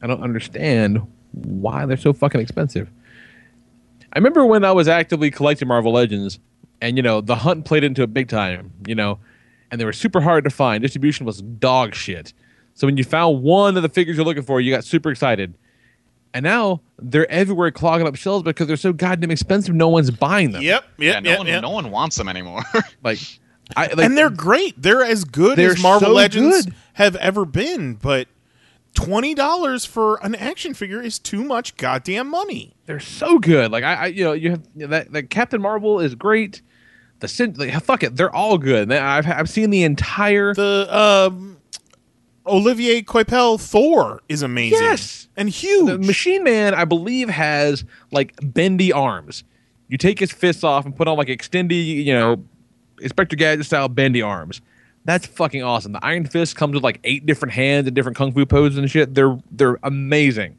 I 0.00 0.06
don't 0.06 0.22
understand 0.22 1.02
why 1.32 1.86
they're 1.86 1.96
so 1.96 2.12
fucking 2.12 2.40
expensive. 2.40 2.88
I 4.12 4.18
remember 4.18 4.46
when 4.46 4.64
I 4.64 4.72
was 4.72 4.86
actively 4.86 5.30
collecting 5.30 5.66
Marvel 5.66 5.92
Legends, 5.92 6.38
and 6.80 6.96
you 6.96 7.02
know 7.02 7.20
the 7.20 7.34
hunt 7.34 7.64
played 7.64 7.82
into 7.82 8.02
it 8.02 8.14
big 8.14 8.28
time. 8.28 8.72
You 8.86 8.94
know, 8.94 9.18
and 9.72 9.80
they 9.80 9.84
were 9.84 9.92
super 9.92 10.20
hard 10.20 10.44
to 10.44 10.50
find. 10.50 10.82
Distribution 10.82 11.26
was 11.26 11.42
dog 11.42 11.96
shit. 11.96 12.32
So 12.78 12.86
when 12.86 12.96
you 12.96 13.02
found 13.02 13.42
one 13.42 13.76
of 13.76 13.82
the 13.82 13.88
figures 13.88 14.16
you're 14.16 14.24
looking 14.24 14.44
for, 14.44 14.60
you 14.60 14.70
got 14.70 14.84
super 14.84 15.10
excited. 15.10 15.52
And 16.32 16.44
now 16.44 16.80
they're 16.96 17.28
everywhere 17.28 17.72
clogging 17.72 18.06
up 18.06 18.14
shelves 18.14 18.44
because 18.44 18.68
they're 18.68 18.76
so 18.76 18.92
goddamn 18.92 19.32
expensive. 19.32 19.74
No 19.74 19.88
one's 19.88 20.12
buying 20.12 20.52
them. 20.52 20.62
Yep, 20.62 20.84
yep, 20.96 21.14
yeah, 21.14 21.18
no 21.18 21.30
yep, 21.30 21.38
one, 21.38 21.46
yep. 21.48 21.62
no 21.62 21.70
one 21.70 21.90
wants 21.90 22.14
them 22.14 22.28
anymore. 22.28 22.62
Like, 23.02 23.18
I 23.76 23.88
like, 23.88 23.98
and 23.98 24.16
they're 24.16 24.30
great. 24.30 24.80
They're 24.80 25.02
as 25.02 25.24
good 25.24 25.58
They're 25.58 25.72
as 25.72 25.82
Marvel 25.82 26.10
so 26.10 26.14
Legends 26.14 26.66
good. 26.66 26.74
have 26.94 27.16
ever 27.16 27.44
been. 27.44 27.94
But 27.94 28.28
twenty 28.94 29.34
dollars 29.34 29.84
for 29.84 30.24
an 30.24 30.36
action 30.36 30.72
figure 30.72 31.02
is 31.02 31.18
too 31.18 31.42
much 31.42 31.76
goddamn 31.76 32.30
money. 32.30 32.76
they're 32.86 33.00
so 33.00 33.40
good. 33.40 33.72
Like 33.72 33.82
I, 33.82 33.94
I 33.94 34.06
you 34.06 34.22
know, 34.22 34.32
you 34.32 34.50
have 34.52 34.62
you 34.76 34.82
know, 34.82 34.86
that 34.88 35.12
that 35.12 35.30
Captain 35.30 35.60
Marvel 35.60 35.98
is 35.98 36.14
great. 36.14 36.62
The 37.18 37.54
like, 37.56 37.82
fuck 37.82 38.04
it, 38.04 38.14
they're 38.14 38.34
all 38.34 38.56
good. 38.56 38.92
I've 38.92 39.26
I've 39.26 39.50
seen 39.50 39.70
the 39.70 39.82
entire. 39.82 40.54
The 40.54 40.86
um, 40.90 41.57
Olivier 42.48 43.02
Coipel 43.02 43.60
Thor 43.60 44.22
is 44.28 44.42
amazing. 44.42 44.78
Yes. 44.80 45.28
and 45.36 45.48
huge. 45.48 45.86
the 45.86 45.98
Machine 45.98 46.42
Man, 46.44 46.74
I 46.74 46.84
believe, 46.84 47.28
has 47.28 47.84
like 48.10 48.34
bendy 48.42 48.92
arms. 48.92 49.44
You 49.88 49.96
take 49.98 50.18
his 50.18 50.32
fists 50.32 50.64
off 50.64 50.84
and 50.84 50.94
put 50.94 51.08
on 51.08 51.16
like 51.16 51.28
extendy, 51.28 52.04
you 52.04 52.12
know, 52.12 52.42
Inspector 53.00 53.34
Gadget 53.36 53.64
style 53.66 53.88
bendy 53.88 54.22
arms. 54.22 54.60
That's 55.04 55.24
fucking 55.26 55.62
awesome. 55.62 55.92
The 55.92 56.04
Iron 56.04 56.26
Fist 56.26 56.56
comes 56.56 56.74
with 56.74 56.82
like 56.82 57.00
eight 57.04 57.24
different 57.24 57.52
hands 57.54 57.86
and 57.86 57.96
different 57.96 58.16
kung 58.18 58.32
fu 58.32 58.44
poses 58.44 58.76
and 58.78 58.90
shit. 58.90 59.14
They're 59.14 59.38
they're 59.50 59.78
amazing. 59.82 60.58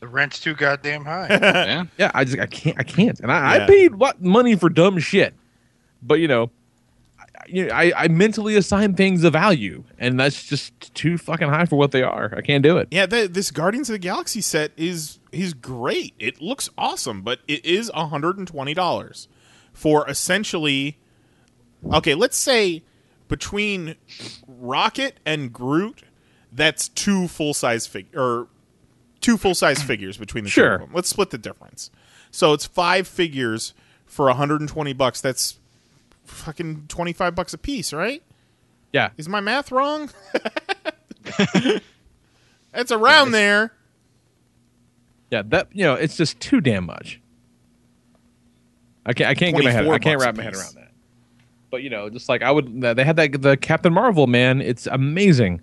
The 0.00 0.08
rent's 0.08 0.38
too 0.40 0.54
goddamn 0.54 1.04
high. 1.04 1.28
yeah. 1.30 1.84
Yeah, 1.96 2.10
I 2.14 2.24
just 2.24 2.38
I 2.38 2.46
can't 2.46 2.78
I 2.78 2.82
can't. 2.82 3.18
And 3.20 3.32
I, 3.32 3.56
Yeah. 3.56 3.64
I 3.64 3.66
paid 3.66 3.94
what 3.94 4.20
money 4.22 4.56
for 4.56 4.68
dumb 4.68 4.98
shit, 4.98 5.32
but 6.02 6.14
you 6.20 6.28
know, 6.28 6.44
I, 6.44 6.50
you 7.50 7.66
know, 7.66 7.74
I 7.74 7.92
I 7.96 8.08
mentally 8.08 8.56
assign 8.56 8.94
things 8.94 9.24
a 9.24 9.30
value, 9.30 9.84
and 9.98 10.18
that's 10.18 10.44
just 10.44 10.94
too 10.94 11.18
fucking 11.18 11.48
high 11.48 11.64
for 11.64 11.76
what 11.76 11.92
they 11.92 12.02
are. 12.02 12.32
I 12.36 12.42
can't 12.42 12.62
do 12.62 12.76
it. 12.78 12.88
Yeah, 12.90 13.06
the, 13.06 13.28
this 13.28 13.50
Guardians 13.50 13.88
of 13.88 13.94
the 13.94 13.98
Galaxy 13.98 14.40
set 14.40 14.72
is 14.76 15.18
is 15.32 15.54
great. 15.54 16.14
It 16.18 16.40
looks 16.40 16.70
awesome, 16.78 17.22
but 17.22 17.40
it 17.48 17.64
is 17.64 17.90
hundred 17.94 18.38
and 18.38 18.46
twenty 18.46 18.74
dollars 18.74 19.28
for 19.72 20.08
essentially. 20.08 20.98
Okay, 21.92 22.14
let's 22.14 22.36
say 22.36 22.82
between 23.28 23.94
Rocket 24.46 25.20
and 25.24 25.52
Groot, 25.52 26.02
that's 26.50 26.88
two 26.88 27.28
full 27.28 27.54
size 27.54 27.86
fig 27.86 28.08
or 28.16 28.48
two 29.20 29.36
full 29.36 29.54
size 29.54 29.82
figures 29.84 30.16
between 30.16 30.44
the 30.44 30.50
two 30.50 30.64
of 30.64 30.80
them. 30.80 30.90
Let's 30.92 31.08
split 31.08 31.30
the 31.30 31.38
difference. 31.38 31.90
So 32.30 32.52
it's 32.52 32.66
five 32.66 33.06
figures 33.06 33.74
for 34.06 34.28
hundred 34.32 34.60
and 34.60 34.68
twenty 34.68 34.92
bucks. 34.92 35.20
That's 35.20 35.57
fucking 36.28 36.84
twenty 36.88 37.12
five 37.12 37.34
bucks 37.34 37.52
a 37.54 37.58
piece, 37.58 37.92
right? 37.92 38.22
Yeah, 38.92 39.10
Is 39.18 39.28
my 39.28 39.40
math 39.40 39.70
wrong? 39.70 40.10
That's 42.72 42.92
around 42.92 43.32
there. 43.32 43.72
Yeah, 45.30 45.42
that 45.46 45.68
you 45.72 45.84
know, 45.84 45.94
it's 45.94 46.16
just 46.16 46.40
too 46.40 46.60
damn 46.60 46.86
much. 46.86 47.20
I 49.04 49.12
can't. 49.12 49.28
I 49.30 49.34
can't 49.34 49.54
get 49.56 49.64
my 49.64 49.70
head. 49.70 49.86
I 49.86 49.98
can't 49.98 50.20
wrap 50.20 50.36
my 50.36 50.42
head 50.42 50.54
around 50.54 50.74
that. 50.76 50.92
But 51.70 51.82
you 51.82 51.90
know, 51.90 52.08
just 52.08 52.28
like 52.28 52.42
I 52.42 52.50
would, 52.50 52.80
they 52.80 53.04
had 53.04 53.16
that 53.16 53.42
the 53.42 53.56
Captain 53.56 53.92
Marvel 53.92 54.26
man. 54.26 54.60
It's 54.62 54.86
amazing. 54.86 55.60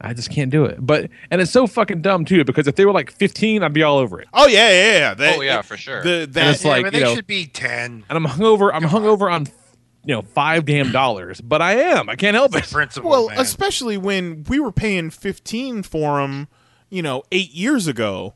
I 0.00 0.12
just 0.12 0.30
can't 0.30 0.50
do 0.50 0.64
it. 0.66 0.76
But 0.84 1.08
and 1.30 1.40
it's 1.40 1.50
so 1.50 1.66
fucking 1.66 2.02
dumb 2.02 2.24
too 2.26 2.44
because 2.44 2.68
if 2.68 2.76
they 2.76 2.84
were 2.84 2.92
like 2.92 3.10
15, 3.10 3.62
I'd 3.62 3.72
be 3.72 3.82
all 3.82 3.98
over 3.98 4.20
it. 4.20 4.28
Oh 4.34 4.46
yeah, 4.46 4.68
yeah, 4.70 4.92
yeah. 4.98 5.14
That- 5.14 5.38
Oh, 5.38 5.40
yeah, 5.40 5.62
for 5.62 5.76
sure. 5.76 6.02
The 6.02 6.22
And 6.36 6.36
it's 6.50 6.62
Yeah, 6.64 6.70
like 6.70 6.84
but 6.84 6.92
you 6.92 7.00
they 7.00 7.04
know, 7.06 7.14
should 7.14 7.26
be 7.26 7.46
ten. 7.46 8.04
and 8.08 8.16
I'm 8.16 8.24
hungover. 8.30 8.70
I'm 8.72 8.82
hungover 8.82 9.32
on 9.32 9.46
you 10.06 10.14
know 10.14 10.22
five 10.22 10.64
damn 10.64 10.90
dollars. 10.92 11.40
But 11.42 11.60
I 11.60 11.74
am. 11.74 12.08
I 12.08 12.16
can't 12.16 12.34
help 12.34 12.54
it. 12.56 12.64
principle, 12.64 13.10
well, 13.10 13.28
man. 13.28 13.38
especially 13.38 13.98
when 13.98 14.44
we 14.44 14.58
were 14.58 14.72
paying 14.72 15.10
fifteen 15.10 15.82
for 15.82 16.20
them, 16.20 16.48
you 16.88 17.02
know, 17.02 17.22
eight 17.32 17.50
years 17.52 17.86
ago, 17.86 18.34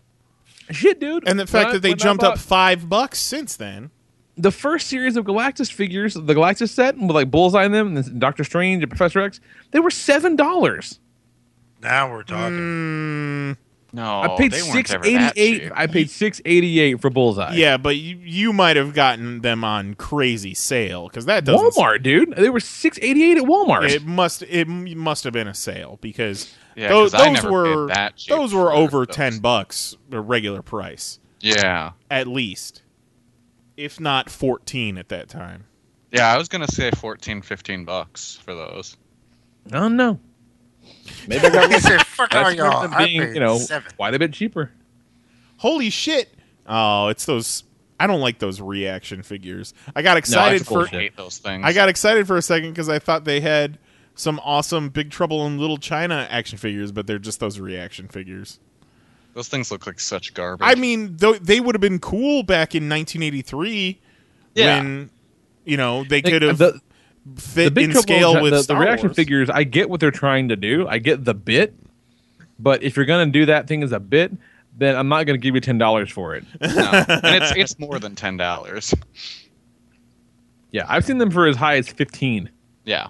Shit, 0.71 1.01
dude. 1.01 1.27
and 1.27 1.39
the 1.41 1.47
fact 1.47 1.69
When 1.69 1.75
that 1.77 1.81
they 1.83 1.91
when 1.91 2.01
I 2.01 2.05
jumped 2.05 2.23
up 2.25 2.39
five 2.39 2.89
bucks 2.89 3.19
since 3.19 3.57
then. 3.57 3.91
the 4.37 4.51
first 4.53 4.87
series 4.89 5.17
of 5.17 5.25
Galactus 5.25 5.73
figures, 5.73 6.15
the 6.15 6.35
Galactus 6.35 6.69
set 6.71 6.97
with 6.99 7.11
like 7.13 7.31
Bullseye 7.31 7.65
in 7.65 7.73
them, 7.73 7.97
and 7.97 8.21
Doctor 8.21 8.45
Strange 8.45 8.83
and 8.83 8.91
Professor 8.91 9.21
X, 9.21 9.41
they 9.71 9.81
were 9.81 9.91
seven 9.91 10.37
dollars. 10.37 10.99
now 11.83 12.11
we're 12.11 12.23
talking. 12.23 12.57
Mm, 12.59 13.57
No, 13.93 14.21
I 14.23 14.29
paid 14.37 14.53
Oh, 14.53 14.57
they 14.57 14.63
weren't 14.63 14.73
six 14.73 14.93
ever 14.93 15.05
eighty 15.05 15.17
that 15.19 15.33
eight. 15.37 15.61
cheap. 15.63 15.73
I 15.75 15.87
paid 15.89 16.11
six 16.11 16.41
eighty 16.45 16.79
eight 16.79 17.01
for 17.01 17.11
Bullseye. 17.11 17.55
yeah, 17.55 17.77
but 17.77 17.97
you, 17.97 18.19
you 18.23 18.53
might 18.53 18.77
have 18.77 18.95
gotten 18.95 19.41
them 19.41 19.65
on 19.65 19.95
crazy 19.95 20.55
sale 20.55 21.09
because 21.09 21.27
that 21.27 21.45
doesn't. 21.45 21.75
Walmart, 21.75 22.03
dude. 22.03 22.35
They 22.37 22.51
were 22.51 22.61
six 22.61 22.99
eighty 23.03 23.25
eight 23.31 23.37
at 23.39 23.45
Walmart. 23.45 23.91
It 23.91 24.05
must 24.07 24.43
it 24.43 24.69
must 24.69 25.25
have 25.25 25.33
been 25.33 25.49
a 25.49 25.55
sale 25.55 25.99
because 26.01 26.55
Yeah, 26.77 26.89
those, 26.89 27.11
'cause 27.13 27.21
I 27.21 27.25
those 27.33 27.43
never 27.43 27.65
paid 27.65 27.75
were 27.77 27.87
that 27.89 28.17
cheap 28.17 28.29
those 28.37 28.55
were 28.55 28.67
for 28.71 28.73
over 28.73 29.07
those. 29.07 29.17
ten 29.17 29.39
bucks, 29.41 29.97
the 30.09 30.21
regular 30.21 30.63
price 30.63 31.19
Yeah. 31.41 31.93
at 32.11 32.29
least, 32.29 32.83
if 33.77 33.99
not 33.99 34.31
fourteen 34.31 34.99
at 34.99 35.09
that 35.09 35.29
time. 35.29 35.65
Yeah, 36.13 36.33
I 36.33 36.37
was 36.39 36.49
going 36.49 36.67
to 36.67 36.73
say 36.75 36.91
14, 36.91 37.41
15 37.41 37.85
bucks 37.85 38.37
for 38.45 38.53
those. 38.53 38.97
I 39.73 39.79
don't 39.79 39.97
know. 39.97 40.19
Maybe 41.27 41.47
I 41.47 41.51
got 41.51 41.73
He 41.73 41.79
said, 41.81 42.05
"Fuck 42.07 42.35
all 42.35 42.45
That's 42.45 42.57
y'all." 42.57 42.83
worth 42.83 42.91
them 42.91 42.95
I 43.01 43.07
being, 43.07 43.21
paid 43.23 43.35
you 43.35 43.41
know, 43.41 43.59
seven. 43.59 43.91
quite 43.97 44.15
a 44.15 44.19
bit 44.19 44.33
cheaper. 44.33 44.71
Holy 45.59 45.91
shit! 45.91 46.33
Oh, 46.67 47.09
it's 47.09 47.25
those. 47.27 47.65
I 47.99 48.07
don't 48.07 48.21
like 48.21 48.39
those 48.39 48.61
reaction 48.61 49.23
figures. 49.23 49.75
I 49.95 50.01
got 50.03 50.17
excited 50.17 50.61
that's 50.61 50.69
for. 50.69 50.79
bullshit. 50.79 50.95
I 50.95 50.99
hate 51.03 51.17
those 51.17 51.39
things. 51.39 51.63
I 51.67 51.73
got 51.75 51.89
excited 51.91 52.27
for 52.27 52.37
a 52.39 52.43
second 52.43 52.71
because 52.71 52.89
I 52.89 52.99
thought 52.99 53.25
they 53.25 53.41
had 53.41 53.79
some 54.15 54.41
awesome 54.43 54.89
Big 54.89 55.11
Trouble 55.11 55.47
in 55.47 55.59
Little 55.59 55.77
China 55.77 56.27
action 56.31 56.57
figures, 56.59 56.93
but 56.93 57.07
they're 57.07 57.19
just 57.19 57.41
those 57.41 57.59
reaction 57.59 58.09
figures. 58.09 58.59
those 59.35 59.49
things 59.49 59.71
look 59.71 59.87
like 59.87 60.01
such 60.01 60.33
garbage. 60.35 60.67
I 60.67 60.75
mean, 60.77 61.17
though 61.19 61.35
they 61.35 61.61
would 61.61 61.75
have 61.75 61.81
been 61.81 61.99
cool 62.01 62.43
back 62.43 62.75
in 62.75 62.89
1983 62.89 64.01
Yeah. 64.55 64.79
when 64.79 65.11
you 65.65 65.77
know 65.77 66.03
they 66.05 66.17
Like, 66.23 66.25
could 66.33 66.43
have 66.43 66.59
the, 66.59 66.81
fit 67.37 67.65
the 67.65 67.71
big 67.71 67.91
in 67.91 67.97
scale 67.97 68.35
the, 68.35 68.43
with 68.43 68.53
the, 68.53 68.63
the 68.63 68.77
reaction 68.77 69.09
Wars. 69.09 69.17
figures. 69.17 69.51
I 69.51 69.65
get 69.65 69.91
what 69.91 70.01
they're 70.01 70.11
trying 70.11 70.49
to 70.49 70.57
do. 70.57 70.87
I 70.89 70.99
get 70.99 71.25
the 71.25 71.35
bit, 71.35 71.75
but 72.59 72.83
if 72.83 72.97
you're 72.97 73.07
gonna 73.07 73.27
do 73.27 73.47
that 73.47 73.67
thing 73.67 73.83
as 73.83 73.93
a 73.93 74.01
bit, 74.01 74.33
then 74.77 74.97
I'm 74.97 75.09
not 75.09 75.25
gonna 75.27 75.39
give 75.39 75.55
you 75.55 75.61
ten 75.61 75.79
dollars 75.79 76.11
for 76.11 76.35
it. 76.35 76.45
no. 76.61 76.69
and 76.69 77.43
it's 77.43 77.53
it's 77.57 77.79
more 77.79 77.99
than 77.99 78.15
ten 78.15 78.37
dollars. 78.37 78.95
yeah, 80.71 80.87
I've 80.89 81.05
seen 81.05 81.19
them 81.19 81.31
for 81.31 81.47
as 81.47 81.57
high 81.57 81.77
as 81.77 81.89
fifteen. 81.89 82.51
Yeah. 82.85 83.09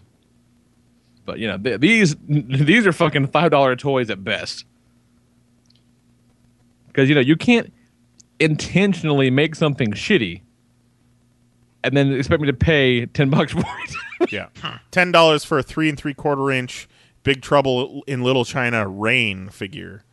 But 1.25 1.39
you 1.39 1.47
know, 1.47 1.59
th- 1.59 1.81
these 1.81 2.17
these 2.29 2.87
are 2.87 2.93
fucking 2.93 3.29
five 3.29 3.51
dollar 3.51 3.77
toys 3.77 4.11
at 4.11 4.25
best. 4.25 4.65
Because 6.89 7.09
you 7.09 7.15
know 7.15 7.21
you 7.21 7.37
can't 7.37 7.73
intentionally 8.41 9.31
make 9.31 9.55
something 9.55 9.93
shitty 9.93 10.41
and 11.83 11.97
then 11.97 12.13
expect 12.13 12.41
me 12.41 12.47
to 12.47 12.53
pay 12.53 13.07
ten 13.07 13.31
bucks 13.31 13.53
for 13.53 13.61
it. 13.61 14.33
yeah, 14.33 14.49
ten 14.91 15.13
dollars 15.13 15.45
for 15.45 15.59
a 15.59 15.63
three 15.63 15.89
and 15.89 15.99
three 15.99 16.15
quarter 16.15 16.51
inch 16.51 16.89
Big 17.23 17.43
Trouble 17.43 18.03
in 18.07 18.23
Little 18.23 18.45
China 18.45 18.89
rain 18.89 19.49
figure. 19.49 20.05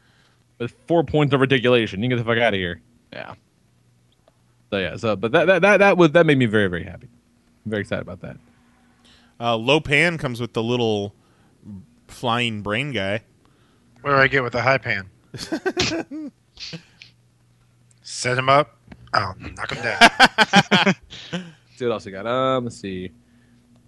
With 0.59 0.73
four 0.87 1.03
points 1.03 1.33
of 1.35 1.41
articulation, 1.41 2.01
you 2.01 2.09
can 2.09 2.17
get 2.17 2.23
the 2.23 2.29
fuck 2.29 2.41
out 2.41 2.53
of 2.53 2.57
here. 2.57 2.81
Yeah. 3.13 3.35
So 4.71 4.77
yeah, 4.79 4.97
so 4.97 5.15
but 5.15 5.31
that 5.31 5.45
that 5.45 5.61
that 5.61 5.77
that 5.77 5.97
was 5.97 6.11
that 6.11 6.25
made 6.25 6.37
me 6.37 6.45
very 6.45 6.67
very 6.67 6.83
happy. 6.83 7.07
I'm 7.65 7.71
very 7.71 7.81
excited 7.81 8.01
about 8.01 8.21
that. 8.21 8.37
Uh, 9.39 9.55
Lo 9.55 9.79
Pan 9.79 10.17
comes 10.17 10.41
with 10.41 10.53
the 10.53 10.63
little 10.63 11.13
flying 12.07 12.61
brain 12.61 12.91
guy. 12.91 13.21
What 14.01 14.11
do 14.11 14.17
I 14.17 14.27
get 14.27 14.43
with 14.43 14.53
the 14.53 14.61
high 14.61 14.77
pan? 14.77 15.09
Set 18.01 18.37
him 18.37 18.49
up. 18.49 18.77
I'll 19.13 19.35
knock 19.37 19.71
him 19.73 19.83
down. 19.83 21.43
see 21.77 21.85
what 21.85 21.93
else 21.93 22.05
we 22.05 22.11
got. 22.11 22.25
Um, 22.27 22.65
let's 22.65 22.77
see. 22.79 23.11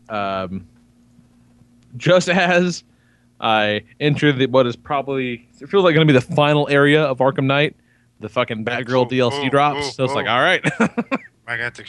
Um, 0.10 0.68
just 1.98 2.30
as 2.30 2.84
I 3.40 3.84
enter 4.00 4.32
the 4.32 4.48
what 4.48 4.68
is 4.68 4.76
probably 4.76 5.48
it 5.60 5.70
feels 5.70 5.84
like 5.84 5.94
going 5.96 6.08
to 6.08 6.14
be 6.14 6.18
the 6.20 6.36
final 6.36 6.68
area 6.70 7.04
of 7.04 7.18
Arkham 7.20 7.46
Knight, 7.46 7.76
the 8.20 8.30
fucking 8.30 8.66
Batgirl 8.66 9.06
Oh, 9.06 9.10
DLC 9.10 9.48
oh, 9.48 9.50
drops. 9.50 9.80
oh, 9.88 9.90
so 9.92 10.04
it's 10.06 10.14
like, 10.14 10.28
all 10.28 10.40
right, 10.42 10.64
I 11.48 11.58
got 11.58 11.76
to. 11.76 11.86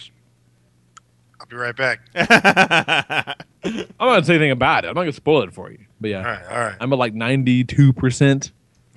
I'll 1.40 1.47
be 1.47 1.57
right 1.57 1.75
back. 1.76 2.00
I'm 2.14 3.35
not 3.64 3.88
gonna 3.99 4.25
say 4.25 4.35
anything 4.35 4.50
about 4.50 4.85
it. 4.85 4.88
I'm 4.88 4.95
not 4.95 5.02
gonna 5.02 5.12
spoil 5.12 5.42
it 5.42 5.52
for 5.54 5.71
you. 5.71 5.78
But 6.00 6.11
yeah, 6.11 6.19
All 6.19 6.25
right, 6.25 6.45
all 6.50 6.59
right. 6.61 6.76
I'm 6.80 6.92
at 6.92 6.99
like 6.99 7.14
92 7.14 7.92
percent. 7.95 8.52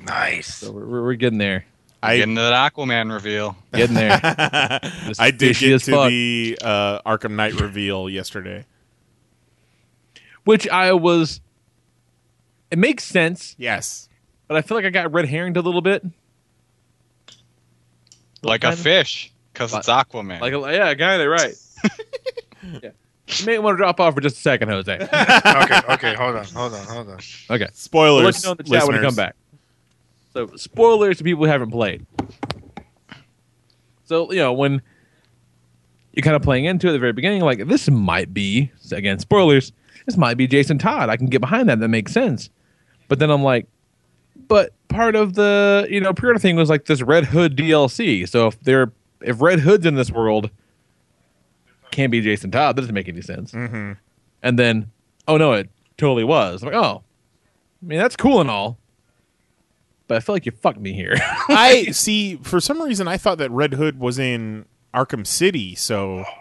Nice. 0.05 0.55
So 0.55 0.72
we're, 0.72 0.86
we're, 0.86 1.03
we're 1.03 1.13
getting 1.15 1.39
there, 1.39 1.65
I 2.03 2.17
Getting 2.17 2.36
to 2.36 2.41
that 2.41 2.74
Aquaman 2.74 3.12
reveal. 3.13 3.55
getting 3.74 3.95
there. 3.95 4.12
I 5.19 5.31
did 5.31 5.39
fishy 5.39 5.69
get 5.69 5.81
to 5.83 5.91
fuck. 5.91 6.10
the 6.10 6.57
uh, 6.62 7.01
Arkham 7.03 7.31
Knight 7.36 7.60
reveal 7.60 8.10
yesterday. 8.10 8.65
Which 10.43 10.67
I 10.67 10.91
was. 10.93 11.39
It 12.72 12.77
makes 12.79 13.03
sense, 13.05 13.55
Yes. 13.57 14.10
but 14.48 14.57
I 14.57 14.62
feel 14.62 14.75
like 14.75 14.86
I 14.86 14.89
got 14.89 15.12
red 15.13 15.25
herringed 15.27 15.57
a 15.57 15.62
little 15.62 15.81
bit. 15.81 16.03
Like 18.41 18.63
a 18.63 18.75
fish, 18.75 19.31
because 19.53 19.74
it's 19.74 19.88
Aquaman. 19.88 20.41
Like, 20.41 20.53
a- 20.53 20.74
yeah, 20.75 20.93
kind 20.95 21.22
of 21.22 21.27
right. 21.29 21.55
yeah. 22.83 22.89
You 23.27 23.45
may 23.45 23.57
want 23.60 23.75
to 23.75 23.77
drop 23.77 24.00
off 24.01 24.15
for 24.15 24.22
just 24.22 24.38
a 24.38 24.41
second, 24.41 24.67
Jose. 24.69 24.91
okay, 24.93 25.81
okay. 25.93 26.13
Hold 26.15 26.36
on, 26.36 26.45
hold 26.45 26.74
on, 26.74 26.86
hold 26.88 27.10
on. 27.10 27.19
Okay. 27.50 27.67
Spoilers. 27.74 28.24
We'll 28.24 28.25
let 28.25 28.36
you 28.36 28.43
know 28.43 28.51
in 28.51 28.57
the 28.57 28.63
chat 28.63 28.88
when 28.88 28.95
you 28.98 29.01
come 29.01 29.15
back. 29.15 29.36
So 30.33 30.47
spoilers 30.55 31.19
to 31.19 31.23
people 31.23 31.45
who 31.45 31.51
haven't 31.51 31.71
played. 31.71 32.05
So 34.05 34.31
you 34.31 34.39
know 34.39 34.53
when 34.53 34.81
you're 36.13 36.23
kind 36.23 36.35
of 36.35 36.41
playing 36.41 36.65
into 36.65 36.87
it 36.87 36.91
at 36.91 36.93
the 36.93 36.99
very 36.99 37.13
beginning, 37.13 37.41
like 37.41 37.67
this 37.67 37.89
might 37.89 38.33
be 38.33 38.71
again 38.91 39.19
spoilers. 39.19 39.71
This 40.05 40.17
might 40.17 40.35
be 40.35 40.47
Jason 40.47 40.77
Todd. 40.77 41.09
I 41.09 41.17
can 41.17 41.27
get 41.27 41.39
behind 41.39 41.69
that. 41.69 41.79
That 41.79 41.87
makes 41.87 42.11
sense. 42.11 42.49
But 43.07 43.19
then 43.19 43.29
I'm 43.29 43.43
like, 43.43 43.67
but 44.47 44.73
part 44.89 45.15
of 45.15 45.35
the 45.35 45.87
you 45.89 46.01
know 46.01 46.13
pre-order 46.13 46.39
thing 46.39 46.55
was 46.55 46.69
like 46.69 46.85
this 46.85 47.01
Red 47.01 47.25
Hood 47.25 47.55
DLC. 47.55 48.27
So 48.27 48.47
if 48.47 48.59
they're 48.61 48.91
if 49.21 49.41
Red 49.41 49.59
Hood's 49.59 49.85
in 49.85 49.95
this 49.95 50.11
world, 50.11 50.49
can't 51.91 52.11
be 52.11 52.21
Jason 52.21 52.51
Todd. 52.51 52.75
That 52.75 52.81
doesn't 52.81 52.95
make 52.95 53.07
any 53.07 53.21
sense. 53.21 53.51
Mm-hmm. 53.51 53.93
And 54.41 54.59
then, 54.59 54.91
oh 55.27 55.37
no, 55.37 55.53
it 55.53 55.69
totally 55.97 56.23
was. 56.23 56.63
I'm 56.63 56.71
like, 56.71 56.83
oh, 56.83 57.03
I 57.81 57.85
mean 57.85 57.99
that's 57.99 58.15
cool 58.15 58.41
and 58.41 58.49
all, 58.49 58.77
but 60.07 60.17
I 60.17 60.19
feel 60.19 60.36
like 60.36 60.45
you 60.45 60.51
fucked 60.51 60.79
me 60.79 60.93
here. 60.93 61.15
I 61.50 61.86
see. 61.91 62.36
For 62.38 62.60
some 62.60 62.81
reason, 62.81 63.07
I 63.07 63.17
thought 63.17 63.38
that 63.39 63.51
Red 63.51 63.74
Hood 63.74 64.00
was 64.00 64.19
in 64.19 64.65
Arkham 64.93 65.25
City, 65.25 65.75
so 65.75 66.24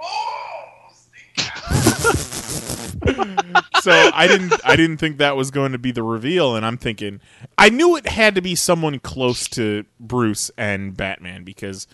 so 3.81 4.11
I 4.14 4.26
didn't. 4.28 4.54
I 4.64 4.76
didn't 4.76 4.99
think 4.99 5.19
that 5.19 5.37
was 5.37 5.50
going 5.50 5.73
to 5.73 5.78
be 5.78 5.92
the 5.92 6.02
reveal, 6.02 6.54
and 6.57 6.64
I'm 6.64 6.76
thinking 6.76 7.21
I 7.59 7.69
knew 7.71 7.97
it 7.97 8.07
had 8.07 8.35
to 8.35 8.42
be 8.42 8.54
someone 8.54 8.99
close 8.99 9.49
to 9.50 9.85
Bruce 9.99 10.50
and 10.57 10.97
Batman 10.97 11.45
because 11.45 11.87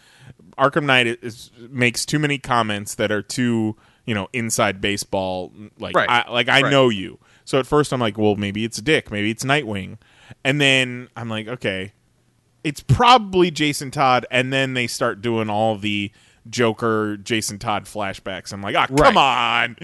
Arkham 0.59 0.85
Knight 0.85 1.07
is, 1.07 1.51
makes 1.59 2.05
too 2.05 2.19
many 2.19 2.39
comments 2.39 2.95
that 2.97 3.11
are 3.11 3.23
too 3.23 3.77
you 4.07 4.15
know 4.15 4.29
inside 4.33 4.81
baseball. 4.81 5.53
Like 5.79 5.97
Right. 5.97 6.09
I, 6.09 6.31
like 6.31 6.49
I 6.49 6.63
Right. 6.63 6.71
know 6.71 6.89
you. 6.89 7.19
So 7.45 7.59
at 7.59 7.67
first 7.67 7.93
I'm 7.93 8.01
like, 8.01 8.19
well, 8.19 8.37
maybe 8.37 8.65
it's 8.65 8.81
Dick, 8.81 9.11
maybe 9.11 9.31
it's 9.31 9.45
Nightwing, 9.45 9.97
and 10.45 10.61
then 10.61 11.09
I'm 11.17 11.29
like, 11.29 11.49
okay, 11.49 11.93
it's 12.65 12.81
probably 12.83 13.51
Jason 13.51 13.91
Todd, 13.91 14.27
and 14.31 14.53
then 14.53 14.75
they 14.75 14.87
start 14.87 15.21
doing 15.23 15.49
all 15.51 15.77
the 15.77 16.11
Joker 16.51 17.17
Jason 17.17 17.59
Todd 17.59 17.85
flashbacks. 17.85 18.53
I'm 18.53 18.63
like, 18.63 18.77
ah, 18.77 18.87
come 18.87 19.17
on, 19.17 19.77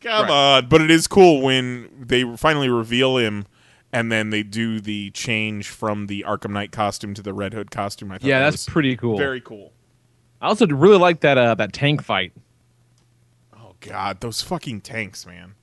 come 0.00 0.22
Right. 0.26 0.30
on. 0.30 0.68
But 0.68 0.80
it 0.82 0.90
is 0.90 1.06
cool 1.06 1.42
when 1.42 1.88
they 2.00 2.36
finally 2.36 2.68
reveal 2.68 3.16
him, 3.16 3.46
and 3.92 4.10
then 4.10 4.30
they 4.30 4.42
do 4.42 4.80
the 4.80 5.10
change 5.10 5.68
from 5.68 6.06
the 6.06 6.24
Arkham 6.26 6.50
Knight 6.50 6.72
costume 6.72 7.14
to 7.14 7.22
the 7.22 7.32
Red 7.34 7.54
Hood 7.54 7.70
costume. 7.70 8.10
I 8.10 8.18
thought 8.18 8.26
yeah, 8.26 8.40
that 8.40 8.50
that's 8.50 8.66
pretty 8.68 8.96
cool. 8.96 9.16
very 9.18 9.40
cool. 9.40 9.72
I 10.40 10.48
also 10.48 10.66
really 10.66 10.98
like 10.98 11.20
that 11.20 11.38
uh, 11.38 11.54
that 11.56 11.72
tank 11.72 12.02
fight. 12.02 12.32
Oh 13.56 13.74
God, 13.80 14.20
those 14.20 14.42
fucking 14.42 14.80
tanks, 14.80 15.24
man! 15.24 15.54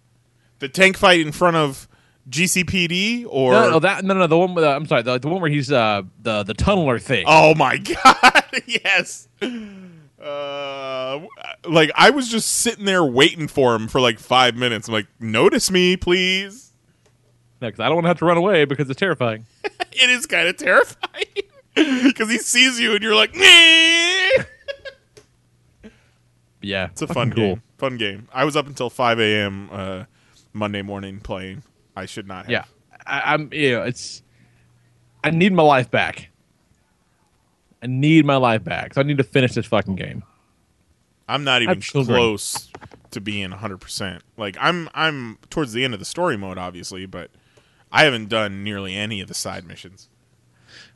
The 0.59 0.69
tank 0.69 0.97
fight 0.97 1.19
in 1.19 1.31
front 1.33 1.57
of 1.57 1.88
GCPD 2.29 3.25
or 3.27 3.53
no, 3.53 3.69
no, 3.71 3.79
that 3.79 4.03
no, 4.05 4.13
no, 4.13 4.27
the 4.27 4.37
one 4.37 4.53
with 4.53 4.63
uh, 4.63 4.75
I'm 4.75 4.85
sorry, 4.85 5.01
the, 5.01 5.17
the 5.17 5.27
one 5.27 5.41
where 5.41 5.49
he's 5.49 5.71
uh, 5.71 6.03
the 6.21 6.43
the 6.43 6.53
tunneler 6.53 7.01
thing. 7.01 7.25
Oh 7.27 7.55
my 7.55 7.77
god! 8.03 8.45
yes. 8.67 9.27
Uh, 10.21 11.21
like 11.67 11.91
I 11.95 12.09
was 12.09 12.27
just 12.29 12.49
sitting 12.49 12.85
there 12.85 13.03
waiting 13.03 13.47
for 13.47 13.73
him 13.75 13.87
for 13.87 14.01
like 14.01 14.19
five 14.19 14.55
minutes. 14.55 14.87
I'm 14.87 14.93
like, 14.93 15.07
notice 15.19 15.71
me, 15.71 15.95
please. 15.97 16.73
because 17.59 17.79
I 17.79 17.85
don't 17.85 17.95
want 17.95 18.03
to 18.05 18.09
have 18.09 18.19
to 18.19 18.25
run 18.25 18.37
away 18.37 18.65
because 18.65 18.89
it's 18.89 18.99
terrifying. 18.99 19.45
It 19.91 20.09
is 20.11 20.27
kind 20.27 20.47
of 20.47 20.55
terrifying 20.55 21.25
because 21.73 22.29
he 22.29 22.37
sees 22.37 22.79
you 22.79 22.93
and 22.93 23.01
you're 23.03 23.15
like, 23.15 23.33
yeah, 26.61 26.89
it's 26.91 27.01
a 27.01 27.07
fun 27.07 27.29
game. 27.31 27.63
Fun 27.77 27.97
game. 27.97 28.27
I 28.33 28.45
was 28.45 28.55
up 28.55 28.67
until 28.67 28.89
five 28.89 29.19
a.m. 29.19 29.69
Uh, 29.71 30.03
Monday 30.53 30.81
morning 30.81 31.19
playing. 31.21 31.63
I 31.99 32.05
should 32.05 32.27
not 32.27 32.45
have. 32.45 32.51
Yeah, 32.51 32.63
I, 33.05 33.33
I'm. 33.33 33.49
You 33.53 33.71
know, 33.71 33.83
it's. 33.83 34.23
I 35.23 35.31
need 35.31 35.53
my 35.53 35.63
life 35.63 35.91
back. 35.91 36.29
I 37.81 37.87
need 37.87 38.25
my 38.25 38.37
life 38.37 38.63
back. 38.63 38.93
So 38.93 39.01
I 39.01 39.03
need 39.03 39.17
to 39.17 39.23
finish 39.23 39.53
this 39.53 39.65
fucking 39.65 39.95
game. 39.95 40.23
I'm 41.27 41.43
not 41.43 41.61
even 41.61 41.81
close 41.81 42.71
to 43.11 43.21
being 43.21 43.51
100%. 43.51 44.21
Like 44.37 44.57
I'm 44.59 44.89
I'm 44.93 45.37
towards 45.49 45.73
the 45.73 45.83
end 45.83 45.93
of 45.93 45.99
the 45.99 46.05
story 46.05 46.37
mode 46.37 46.57
obviously, 46.57 47.05
but 47.05 47.29
I 47.91 48.03
haven't 48.03 48.29
done 48.29 48.63
nearly 48.63 48.95
any 48.95 49.21
of 49.21 49.27
the 49.27 49.33
side 49.33 49.65
missions. 49.65 50.09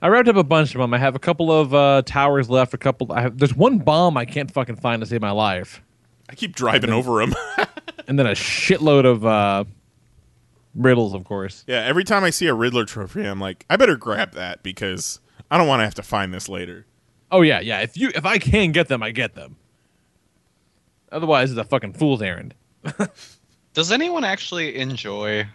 I 0.02 0.08
wrapped 0.08 0.28
up 0.28 0.36
a 0.36 0.44
bunch 0.44 0.76
of 0.76 0.82
them. 0.82 0.94
I 0.94 0.98
have 0.98 1.16
a 1.16 1.20
couple 1.20 1.52
of 1.52 1.74
uh, 1.74 2.02
towers 2.06 2.50
left. 2.50 2.74
A 2.74 2.78
couple. 2.78 3.12
I 3.12 3.22
have. 3.22 3.38
There's 3.38 3.56
one 3.56 3.80
bomb 3.80 4.18
I 4.18 4.26
can't 4.26 4.52
fucking 4.52 4.76
find 4.78 5.02
to 5.02 5.06
save 5.06 5.22
my 5.22 5.32
life, 5.32 5.82
I 6.30 6.36
keep 6.36 6.56
driving 6.56 6.90
over 6.90 7.26
them. 7.26 7.36
and 8.08 8.18
then 8.18 8.28
a 8.28 8.32
shitload 8.32 9.06
of 9.06 9.26
uh, 9.26 9.66
riddles, 10.76 11.14
of 11.14 11.24
course. 11.26 11.64
yeah, 11.68 11.82
every 11.82 12.04
time 12.04 12.24
I 12.24 12.30
see 12.30 12.48
a 12.48 12.54
Riddler 12.54 12.86
trophy, 12.86 13.24
I'm 13.24 13.40
like, 13.40 13.66
I 13.70 13.76
better 13.78 13.96
grab 13.98 14.34
that 14.34 14.64
because 14.64 15.20
I 15.52 15.58
don't 15.58 15.68
want 15.68 15.80
to 15.82 15.84
have 15.86 15.96
to 15.96 16.04
find 16.04 16.34
this 16.34 16.48
later. 16.50 16.86
Oh 17.32 17.42
yeah, 17.42 17.60
yeah. 17.60 17.80
If 17.82 17.98
you 17.98 18.12
if 18.14 18.26
I 18.26 18.38
can 18.38 18.72
get 18.72 18.88
them, 18.88 19.02
I 19.04 19.12
get 19.12 19.36
them. 19.36 19.56
Otherwise, 21.12 21.52
it's 21.52 21.60
a 21.60 21.64
fucking 21.64 21.94
fool's 21.94 22.22
errand. 22.22 22.54
Does 23.74 23.92
anyone 23.92 24.24
actually 24.24 24.78
enjoy 24.78 25.48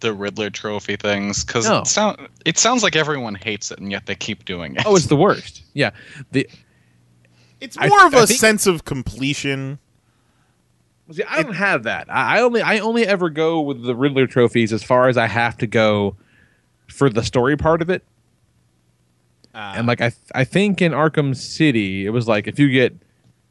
the 0.00 0.12
Riddler 0.12 0.50
trophy 0.50 0.96
things? 0.96 1.44
Because 1.44 1.68
No. 1.68 1.80
it, 1.80 1.86
sound, 1.86 2.28
it 2.44 2.58
sounds 2.58 2.82
like 2.82 2.94
everyone 2.96 3.34
hates 3.34 3.70
it, 3.70 3.78
and 3.80 3.90
yet 3.90 4.06
they 4.06 4.14
keep 4.14 4.44
doing 4.44 4.76
it. 4.76 4.82
Oh, 4.86 4.94
it's 4.96 5.06
the 5.06 5.16
worst. 5.16 5.62
Yeah. 5.74 5.90
The 6.32 6.48
It's 7.60 7.76
I- 7.78 7.88
more 7.88 8.06
of 8.06 8.14
I 8.14 8.22
a 8.22 8.26
think- 8.26 8.38
sense 8.40 8.66
of 8.66 8.84
completion. 8.84 9.78
See, 11.10 11.22
I 11.24 11.42
don't 11.42 11.54
have 11.54 11.84
that. 11.84 12.10
I, 12.10 12.38
I 12.38 12.40
only 12.42 12.60
I 12.60 12.78
only 12.80 13.06
ever 13.06 13.30
go 13.30 13.60
with 13.60 13.82
the 13.82 13.96
Riddler 13.96 14.26
trophies 14.26 14.72
as 14.72 14.82
far 14.82 15.08
as 15.08 15.16
I 15.16 15.26
have 15.26 15.56
to 15.58 15.66
go 15.66 16.16
for 16.88 17.08
the 17.08 17.22
story 17.22 17.56
part 17.56 17.82
of 17.82 17.90
it. 17.90 18.04
Ah. 19.54 19.74
and 19.76 19.86
like 19.86 20.00
I 20.00 20.12
I 20.34 20.44
think 20.44 20.82
in 20.82 20.92
Arkham 20.92 21.34
City, 21.34 22.04
it 22.04 22.10
was 22.10 22.28
like 22.28 22.46
if 22.46 22.58
you 22.58 22.70
get 22.70 22.94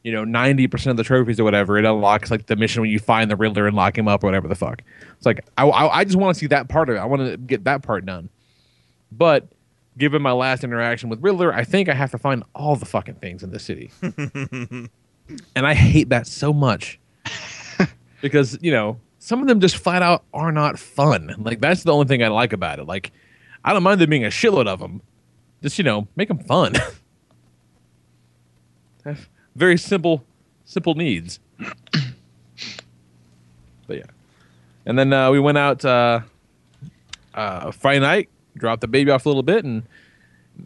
you 0.04 0.12
know 0.12 0.24
ninety 0.24 0.67
percent 0.67 0.91
of 0.91 0.98
the 0.98 1.04
trophies 1.04 1.39
or 1.39 1.43
whatever, 1.43 1.78
it 1.80 1.86
unlocks 1.86 2.30
like 2.30 2.46
the 2.46 2.56
mission 2.56 2.82
when 2.82 2.91
you 2.91 3.00
find 3.00 3.32
the 3.32 3.36
Riddler 3.36 3.65
and 3.65 3.76
lock 3.76 3.98
him 3.98 4.08
up 4.08 4.24
or 4.24 4.28
whatever 4.28 4.48
the 4.48 4.56
fuck. 4.56 4.84
It's 5.17 5.26
like 5.26 5.43
I 5.58 5.65
I, 5.67 6.00
I 6.00 6.04
just 6.04 6.17
want 6.17 6.36
to 6.36 6.39
see 6.39 6.48
that 6.48 6.70
part 6.70 6.89
of 6.89 6.96
it. 6.96 7.00
I 7.00 7.06
want 7.06 7.24
to 7.24 7.38
get 7.38 7.63
that 7.63 7.82
part 7.82 8.06
done. 8.06 8.30
But 9.12 9.48
given 9.98 10.22
my 10.22 10.32
last 10.32 10.63
interaction 10.63 11.10
with 11.10 11.24
Riddler, 11.24 11.52
I 11.52 11.63
think 11.63 11.89
I 11.89 11.96
have 11.96 12.12
to 12.12 12.20
find 12.20 12.43
all 12.54 12.76
the 12.76 12.86
fucking 12.86 13.15
things 13.15 13.41
in 13.41 13.50
the 13.50 13.58
city, 13.58 13.89
and 14.02 14.89
I 15.56 15.74
hate 15.74 16.10
that 16.10 16.28
so 16.28 16.54
much 16.54 17.00
because 18.21 18.58
you 18.62 18.71
know 18.71 18.99
some 19.19 19.41
of 19.41 19.47
them 19.47 19.60
just 19.60 19.77
flat 19.77 20.01
out 20.01 20.23
are 20.34 20.51
not 20.51 20.80
fun. 20.80 21.36
Like 21.38 21.60
that's 21.60 21.84
the 21.84 21.93
only 21.93 22.06
thing 22.06 22.23
I 22.23 22.27
like 22.27 22.53
about 22.53 22.80
it. 22.80 22.86
Like 22.86 23.12
I 23.63 23.73
don't 23.73 23.84
mind 23.84 23.99
there 23.99 24.08
being 24.08 24.25
a 24.25 24.30
shitload 24.30 24.67
of 24.67 24.80
them. 24.80 25.01
Just 25.62 25.77
you 25.77 25.84
know, 25.84 26.08
make 26.15 26.27
them 26.27 26.39
fun. 26.39 26.75
Have 29.03 29.30
Very 29.56 29.77
simple, 29.77 30.23
simple 30.65 30.93
needs. 30.93 31.39
but 33.88 33.97
yeah, 33.97 34.03
and 34.86 34.99
then 34.99 35.12
uh, 35.12 35.32
we 35.32 35.39
went 35.39 35.58
out 35.58 35.84
uh, 35.84 36.19
uh, 37.34 37.71
Friday 37.71 37.99
night, 37.99 38.30
dropped 38.56 38.82
the 38.82 38.88
baby 38.88 39.10
off 39.10 39.25
a 39.25 39.30
little 39.30 39.41
bit, 39.41 39.65
and 39.65 39.82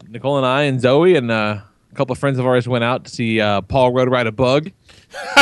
Nicole 0.08 0.36
and 0.36 0.46
I 0.46 0.64
and 0.64 0.78
Zoe 0.78 1.16
and 1.16 1.30
uh, 1.30 1.60
a 1.90 1.94
couple 1.94 2.12
of 2.12 2.18
friends 2.18 2.38
of 2.38 2.46
ours 2.46 2.68
went 2.68 2.84
out 2.84 3.04
to 3.04 3.10
see 3.10 3.40
uh, 3.40 3.62
Paul 3.62 3.92
Rudd 3.92 4.10
ride 4.10 4.26
a 4.26 4.32
bug. 4.32 4.70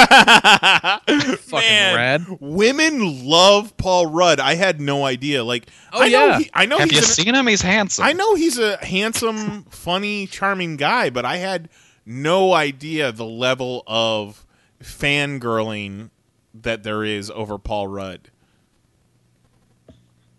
Fucking 1.00 1.50
Man, 1.52 1.96
rad. 1.96 2.26
women 2.40 3.24
love 3.26 3.76
Paul 3.76 4.06
Rudd. 4.06 4.40
I 4.40 4.54
had 4.54 4.80
no 4.80 5.04
idea. 5.04 5.44
Like, 5.44 5.66
Oh, 5.92 6.02
I 6.02 6.08
know, 6.08 6.26
yeah. 6.26 6.38
he, 6.38 6.50
I 6.54 6.66
know 6.66 6.78
Have 6.78 6.90
he's 6.90 6.98
you 7.00 7.04
an- 7.06 7.12
seen 7.26 7.34
him? 7.34 7.46
He's 7.46 7.62
handsome. 7.62 8.04
I 8.04 8.12
know 8.12 8.34
he's 8.34 8.58
a 8.58 8.76
handsome, 8.84 9.64
funny, 9.70 10.26
charming 10.26 10.76
guy, 10.76 11.10
but 11.10 11.24
I 11.24 11.36
had 11.36 11.68
no 12.06 12.52
idea 12.52 13.12
the 13.12 13.24
level 13.26 13.82
of 13.86 14.44
fangirling 14.82 16.10
that 16.54 16.82
there 16.82 17.04
is 17.04 17.30
over 17.30 17.58
Paul 17.58 17.86
Rudd. 17.88 18.30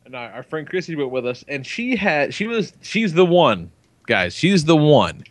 and 0.06 0.16
our, 0.16 0.30
our 0.32 0.44
friend 0.44 0.68
Chrissy 0.68 0.96
went 0.96 1.12
with 1.12 1.26
us, 1.26 1.46
and 1.48 1.66
she 1.66 1.96
had 1.96 2.34
she 2.34 2.48
was 2.48 2.74
she's 2.82 3.14
the 3.14 3.26
one, 3.26 3.72
guys. 4.08 4.34
She's 4.34 4.66
the 4.66 4.76
one. 4.76 5.24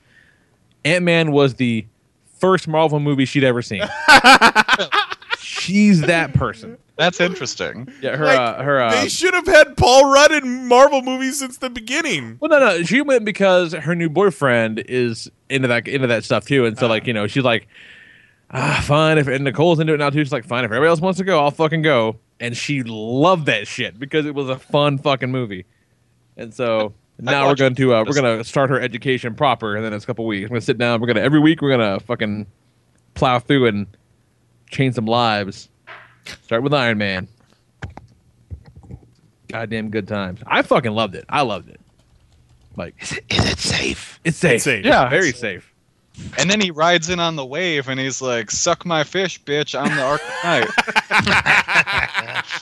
Ant 0.84 1.04
Man 1.04 1.32
was 1.32 1.54
the 1.54 1.84
first 2.40 2.66
Marvel 2.66 3.00
movie 3.00 3.24
she'd 3.24 3.44
ever 3.44 3.62
seen. 3.62 3.82
she's 5.38 6.00
that 6.02 6.32
person. 6.34 6.78
That's 6.96 7.20
interesting. 7.20 7.88
Yeah, 8.02 8.16
her 8.16 8.26
Like, 8.26 8.38
uh, 8.38 8.62
her. 8.62 8.82
Uh, 8.82 9.02
they 9.02 9.08
should 9.08 9.32
have 9.32 9.46
had 9.46 9.76
Paul 9.76 10.12
Rudd 10.12 10.32
in 10.32 10.66
Marvel 10.68 11.00
movies 11.02 11.38
since 11.38 11.58
the 11.58 11.70
beginning. 11.70 12.36
well, 12.40 12.50
no, 12.50 12.58
no, 12.58 12.82
she 12.82 13.00
went 13.00 13.24
because 13.24 13.72
her 13.72 13.94
new 13.94 14.10
boyfriend 14.10 14.82
is 14.86 15.30
into 15.48 15.68
that 15.68 15.88
into 15.88 16.06
that 16.08 16.24
stuff 16.24 16.46
too, 16.46 16.66
and 16.66 16.78
so 16.78 16.86
like 16.88 17.06
you 17.06 17.14
know 17.14 17.26
she's 17.26 17.44
like, 17.44 17.68
ah, 18.50 18.82
fine. 18.86 19.18
If 19.18 19.28
and 19.28 19.44
Nicole's 19.44 19.80
into 19.80 19.94
it 19.94 19.98
now 19.98 20.10
too, 20.10 20.22
she's 20.22 20.32
like, 20.32 20.44
fine. 20.44 20.64
If 20.64 20.70
everybody 20.70 20.88
else 20.88 21.00
wants 21.00 21.18
to 21.18 21.24
go, 21.24 21.40
I'll 21.42 21.50
fucking 21.50 21.82
go. 21.82 22.18
And 22.38 22.56
she 22.56 22.82
loved 22.82 23.46
that 23.46 23.66
shit 23.66 23.98
because 23.98 24.26
it 24.26 24.34
was 24.34 24.48
a 24.48 24.58
fun 24.58 24.98
fucking 24.98 25.30
movie. 25.30 25.66
And 26.36 26.54
so 26.54 26.94
now 27.22 27.46
we're 27.48 27.54
going 27.54 27.74
to 27.74 27.94
uh, 27.94 28.04
we're 28.06 28.14
gonna 28.14 28.44
start 28.44 28.70
her 28.70 28.80
education 28.80 29.34
proper 29.34 29.76
in 29.76 29.82
the 29.82 29.90
next 29.90 30.04
couple 30.06 30.26
weeks. 30.26 30.44
We're 30.50 30.54
gonna 30.56 30.60
sit 30.62 30.78
down. 30.78 31.00
We're 31.00 31.06
gonna 31.08 31.20
every 31.20 31.40
week 31.40 31.60
we're 31.62 31.70
gonna 31.70 32.00
fucking 32.00 32.46
plow 33.14 33.38
through 33.38 33.66
and 33.66 33.86
change 34.70 34.94
some 34.94 35.06
lives. 35.06 35.68
Start 36.44 36.62
with 36.62 36.72
Iron 36.74 36.98
Man. 36.98 37.28
Goddamn 39.48 39.90
good 39.90 40.06
times. 40.06 40.40
I 40.46 40.62
fucking 40.62 40.92
loved 40.92 41.14
it. 41.16 41.24
I 41.28 41.42
loved 41.42 41.68
it. 41.70 41.80
Like 42.76 42.94
Is 43.02 43.12
it, 43.12 43.24
is 43.30 43.50
it 43.50 43.58
safe? 43.58 44.20
it's 44.24 44.36
safe. 44.36 44.54
It's 44.54 44.64
safe. 44.64 44.84
Yeah, 44.84 45.08
very 45.08 45.28
it's- 45.30 45.40
safe. 45.40 45.66
And 46.38 46.50
then 46.50 46.60
he 46.60 46.70
rides 46.70 47.08
in 47.08 47.18
on 47.18 47.36
the 47.36 47.46
wave 47.46 47.88
and 47.88 47.98
he's 47.98 48.20
like, 48.20 48.50
"Suck 48.50 48.84
my 48.84 49.04
fish, 49.04 49.42
bitch! 49.42 49.78
I'm 49.78 49.96
the 49.96 50.02
Ark 50.02 50.20
Knight." 50.44 50.68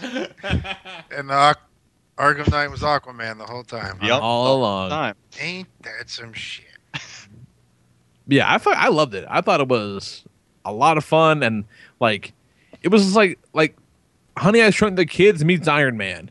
And 1.10 1.28
the 1.28 1.34
Aqu- 1.34 1.56
Arkham 2.18 2.50
Knight 2.50 2.70
was 2.70 2.80
Aquaman 2.80 3.38
the 3.38 3.44
whole 3.46 3.62
time. 3.64 3.98
huh? 4.00 4.06
Yep. 4.08 4.20
All 4.22 4.56
along. 4.58 4.90
Time. 4.90 5.14
Ain't 5.40 5.68
that 5.82 6.08
some 6.10 6.32
shit? 6.32 6.64
Yeah, 8.30 8.52
I 8.52 8.58
thought 8.58 8.76
I 8.76 8.88
loved 8.88 9.14
it. 9.14 9.24
I 9.26 9.40
thought 9.40 9.60
it 9.62 9.68
was 9.68 10.22
a 10.62 10.70
lot 10.70 10.98
of 10.98 11.04
fun 11.04 11.42
and 11.42 11.64
like 11.98 12.34
it 12.82 12.88
was 12.88 13.16
like 13.16 13.38
like 13.54 13.74
Honey 14.36 14.60
I 14.62 14.68
Shrunk 14.68 14.96
the 14.96 15.06
Kids 15.06 15.42
meets 15.46 15.66
Iron 15.66 15.96
Man. 15.96 16.30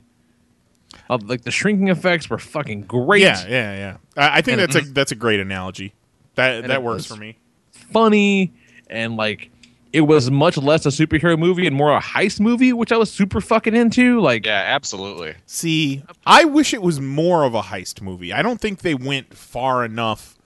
Uh, 1.09 1.17
like 1.25 1.41
the 1.41 1.49
shrinking 1.49 1.87
effects 1.87 2.29
were 2.29 2.37
fucking 2.37 2.81
great. 2.81 3.23
Yeah, 3.23 3.43
yeah, 3.47 3.73
yeah. 3.75 3.97
I, 4.15 4.37
I 4.37 4.41
think 4.41 4.59
And- 4.59 4.71
that's 4.71 4.87
a 4.87 4.91
that's 4.91 5.11
a 5.11 5.15
great 5.15 5.39
analogy. 5.39 5.95
That 6.35 6.67
that 6.67 6.83
works 6.83 7.05
for 7.07 7.15
me. 7.15 7.39
funny 7.71 8.53
and 8.91 9.17
like 9.17 9.49
it 9.97 10.01
was 10.01 10.29
much 10.29 10.57
less 10.57 10.85
a 10.85 10.89
superhero 10.89 11.39
movie 11.39 11.65
and 11.65 11.75
more 11.75 11.91
a 11.91 11.99
heist 11.99 12.39
movie, 12.39 12.71
which 12.71 12.91
I 12.91 12.97
was 12.97 13.11
super 13.11 13.41
fucking 13.41 13.75
into. 13.75 14.21
Like 14.21 14.45
Yeah, 14.45 14.63
absolutely. 14.63 15.33
See, 15.47 16.03
I 16.23 16.45
wish 16.45 16.71
it 16.71 16.83
was 16.83 17.01
more 17.01 17.43
of 17.43 17.55
a 17.55 17.63
heist 17.63 17.99
movie. 17.99 18.31
I 18.31 18.43
don't 18.43 18.61
think 18.61 18.81
they 18.81 18.93
went 18.93 19.33
far 19.33 19.83
enough 19.83 20.37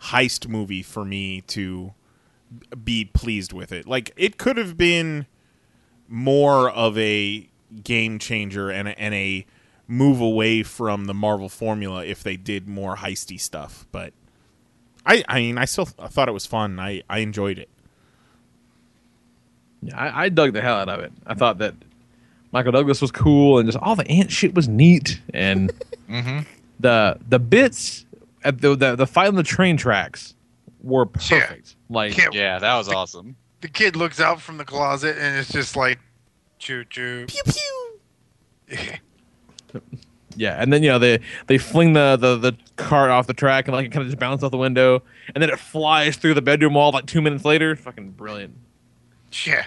heist 0.00 0.46
movie 0.46 0.84
for 0.84 1.04
me 1.04 1.40
to 1.48 1.92
be 2.84 3.04
pleased 3.04 3.52
with 3.52 3.72
it. 3.72 3.84
Like 3.88 4.12
it 4.16 4.38
could 4.38 4.56
have 4.56 4.76
been 4.76 5.26
more 6.06 6.70
of 6.70 6.96
a 6.96 7.48
game 7.82 8.20
changer 8.20 8.70
and 8.70 8.86
a, 8.86 9.00
and 9.00 9.12
a 9.12 9.44
move 9.88 10.20
away 10.20 10.62
from 10.62 11.06
the 11.06 11.14
Marvel 11.14 11.48
formula 11.48 12.04
if 12.04 12.22
they 12.22 12.36
did 12.36 12.68
more 12.68 12.94
heisty 12.94 13.40
stuff. 13.40 13.88
But 13.90 14.12
I, 15.04 15.24
I 15.28 15.40
mean, 15.40 15.58
I 15.58 15.64
still 15.64 15.88
I 15.98 16.06
thought 16.06 16.28
it 16.28 16.32
was 16.32 16.46
fun. 16.46 16.78
I, 16.78 17.02
I 17.10 17.18
enjoyed 17.18 17.58
it. 17.58 17.70
Yeah, 19.82 19.96
I, 19.98 20.24
I 20.24 20.28
dug 20.28 20.52
the 20.52 20.60
hell 20.60 20.76
out 20.76 20.88
of 20.88 21.00
it. 21.00 21.12
I 21.26 21.34
thought 21.34 21.58
that 21.58 21.74
Michael 22.52 22.72
Douglas 22.72 23.00
was 23.00 23.10
cool 23.10 23.58
and 23.58 23.66
just 23.66 23.78
all 23.82 23.96
the 23.96 24.06
ant 24.08 24.30
shit 24.30 24.54
was 24.54 24.68
neat 24.68 25.20
and 25.34 25.72
Mm-hmm. 26.10 26.40
the 26.80 27.18
the 27.28 27.38
bits 27.38 28.04
at 28.42 28.60
the 28.60 28.74
the, 28.74 28.96
the 28.96 29.06
fight 29.06 29.28
on 29.28 29.36
the 29.36 29.44
train 29.44 29.76
tracks 29.76 30.34
were 30.82 31.06
perfect. 31.06 31.76
Like 31.88 32.16
Yeah. 32.18 32.28
Yeah, 32.32 32.58
that 32.58 32.76
was 32.76 32.88
awesome. 32.88 33.36
The 33.60 33.68
kid 33.68 33.94
looks 33.94 34.18
out 34.20 34.40
from 34.40 34.56
the 34.56 34.64
closet 34.64 35.16
and 35.18 35.36
it's 35.36 35.52
just 35.52 35.76
like, 35.76 36.00
choo 36.58 36.84
choo. 36.84 37.26
Pew 37.28 37.42
pew. 37.46 38.76
Yeah, 40.36 40.54
and 40.62 40.72
then 40.72 40.82
you 40.84 40.88
know 40.90 40.98
they 41.00 41.18
they 41.48 41.58
fling 41.58 41.92
the, 41.92 42.16
the 42.16 42.36
the 42.36 42.56
cart 42.76 43.10
off 43.10 43.26
the 43.26 43.34
track 43.34 43.66
and 43.66 43.74
like 43.76 43.86
it 43.86 43.92
kind 43.92 44.02
of 44.02 44.08
just 44.08 44.18
bounces 44.18 44.44
off 44.44 44.52
the 44.52 44.56
window, 44.58 45.02
and 45.34 45.42
then 45.42 45.50
it 45.50 45.58
flies 45.58 46.16
through 46.16 46.34
the 46.34 46.40
bedroom 46.42 46.74
wall 46.74 46.92
like 46.92 47.06
two 47.06 47.20
minutes 47.20 47.44
later. 47.44 47.74
Fucking 47.74 48.12
brilliant, 48.12 48.56
yeah. 49.46 49.66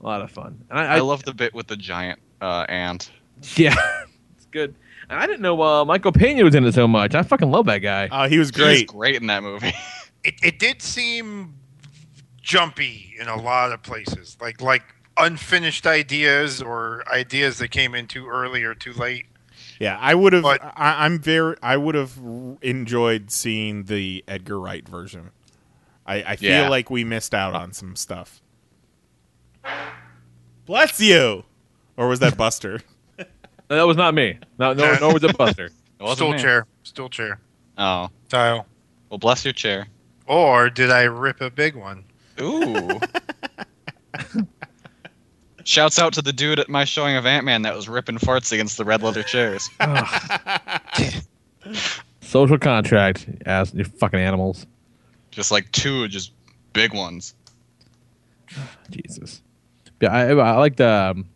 a 0.00 0.04
lot 0.04 0.22
of 0.22 0.30
fun. 0.30 0.64
And 0.70 0.78
I, 0.78 0.84
I, 0.84 0.96
I, 0.96 1.00
love 1.00 1.24
the 1.24 1.34
bit 1.34 1.54
with 1.54 1.66
the 1.66 1.76
giant 1.76 2.20
uh, 2.40 2.66
ant. 2.68 3.10
yeah, 3.56 3.74
it's 4.36 4.46
good. 4.50 4.74
And 5.08 5.18
I 5.18 5.26
didn't 5.26 5.42
know 5.42 5.60
uh, 5.62 5.84
Michael 5.84 6.12
Pena 6.12 6.42
was 6.44 6.54
in 6.54 6.64
it 6.64 6.74
so 6.74 6.88
much. 6.88 7.14
I 7.14 7.22
fucking 7.22 7.50
love 7.50 7.66
that 7.66 7.78
guy. 7.78 8.08
Uh, 8.08 8.28
he 8.28 8.38
was 8.38 8.50
great. 8.50 8.64
He 8.64 8.72
was 8.72 8.80
great. 8.82 8.88
great 8.88 9.16
in 9.16 9.26
that 9.28 9.42
movie. 9.42 9.72
It, 10.24 10.34
it 10.42 10.58
did 10.58 10.82
seem 10.82 11.54
jumpy 12.42 13.14
in 13.20 13.28
a 13.28 13.40
lot 13.40 13.70
of 13.70 13.84
places. 13.84 14.36
Like 14.40 14.60
like 14.60 14.82
unfinished 15.16 15.86
ideas 15.86 16.60
or 16.60 17.04
ideas 17.12 17.58
that 17.58 17.70
came 17.70 17.94
in 17.94 18.08
too 18.08 18.26
early 18.26 18.64
or 18.64 18.74
too 18.74 18.92
late. 18.92 19.26
Yeah, 19.78 19.98
I 20.00 20.14
would 20.14 20.32
have. 20.32 20.42
But- 20.42 20.64
I, 20.64 21.04
I'm 21.04 21.18
very. 21.20 21.56
I 21.62 21.76
would 21.76 21.94
have 21.94 22.18
enjoyed 22.62 23.30
seeing 23.30 23.84
the 23.84 24.24
Edgar 24.26 24.58
Wright 24.58 24.88
version. 24.88 25.30
I, 26.06 26.22
I 26.22 26.36
feel 26.36 26.50
Yeah. 26.50 26.68
like 26.68 26.88
we 26.90 27.04
missed 27.04 27.34
out 27.34 27.54
on 27.54 27.72
some 27.72 27.96
stuff. 27.96 28.40
Bless 30.66 31.00
you, 31.00 31.44
or 31.96 32.08
was 32.08 32.18
that 32.20 32.36
Buster? 32.38 32.80
No, 33.18 33.76
that 33.76 33.86
was 33.86 33.96
not 33.96 34.14
me. 34.14 34.38
No, 34.58 34.72
no, 34.72 34.96
no, 35.00 35.10
was 35.12 35.22
it 35.24 35.36
Buster. 35.38 35.66
It 35.66 35.72
wasn't 36.02 36.16
Stool 36.18 36.32
me. 36.32 36.38
chair. 36.38 36.66
Stool 36.82 37.08
chair. 37.08 37.40
Oh, 37.78 38.08
Tile. 38.28 38.66
well, 39.10 39.18
bless 39.18 39.44
your 39.44 39.52
chair. 39.54 39.86
Or 40.26 40.68
did 40.70 40.90
I 40.90 41.02
rip 41.04 41.40
a 41.40 41.50
big 41.50 41.74
one? 41.76 42.04
Ooh. 42.40 43.00
Shouts 45.64 45.98
out 45.98 46.12
to 46.14 46.22
the 46.22 46.32
dude 46.32 46.60
at 46.60 46.68
my 46.68 46.84
showing 46.84 47.16
of 47.16 47.26
Ant 47.26 47.44
Man 47.44 47.62
that 47.62 47.74
was 47.74 47.88
ripping 47.88 48.18
farts 48.18 48.52
against 48.52 48.76
the 48.76 48.84
red 48.84 49.02
leather 49.02 49.22
chairs. 49.24 49.68
Social 52.20 52.58
contract, 52.58 53.26
ass, 53.46 53.72
you 53.74 53.84
fucking 53.84 54.20
animals. 54.20 54.66
just 55.32 55.50
like 55.50 55.70
two, 55.72 56.06
just 56.08 56.32
big 56.72 56.94
ones. 56.94 57.34
Jesus. 58.90 59.42
Yeah, 60.00 60.12
I, 60.12 60.28
I 60.30 60.56
like 60.56 60.76
the. 60.76 60.88
Um, 61.16 61.26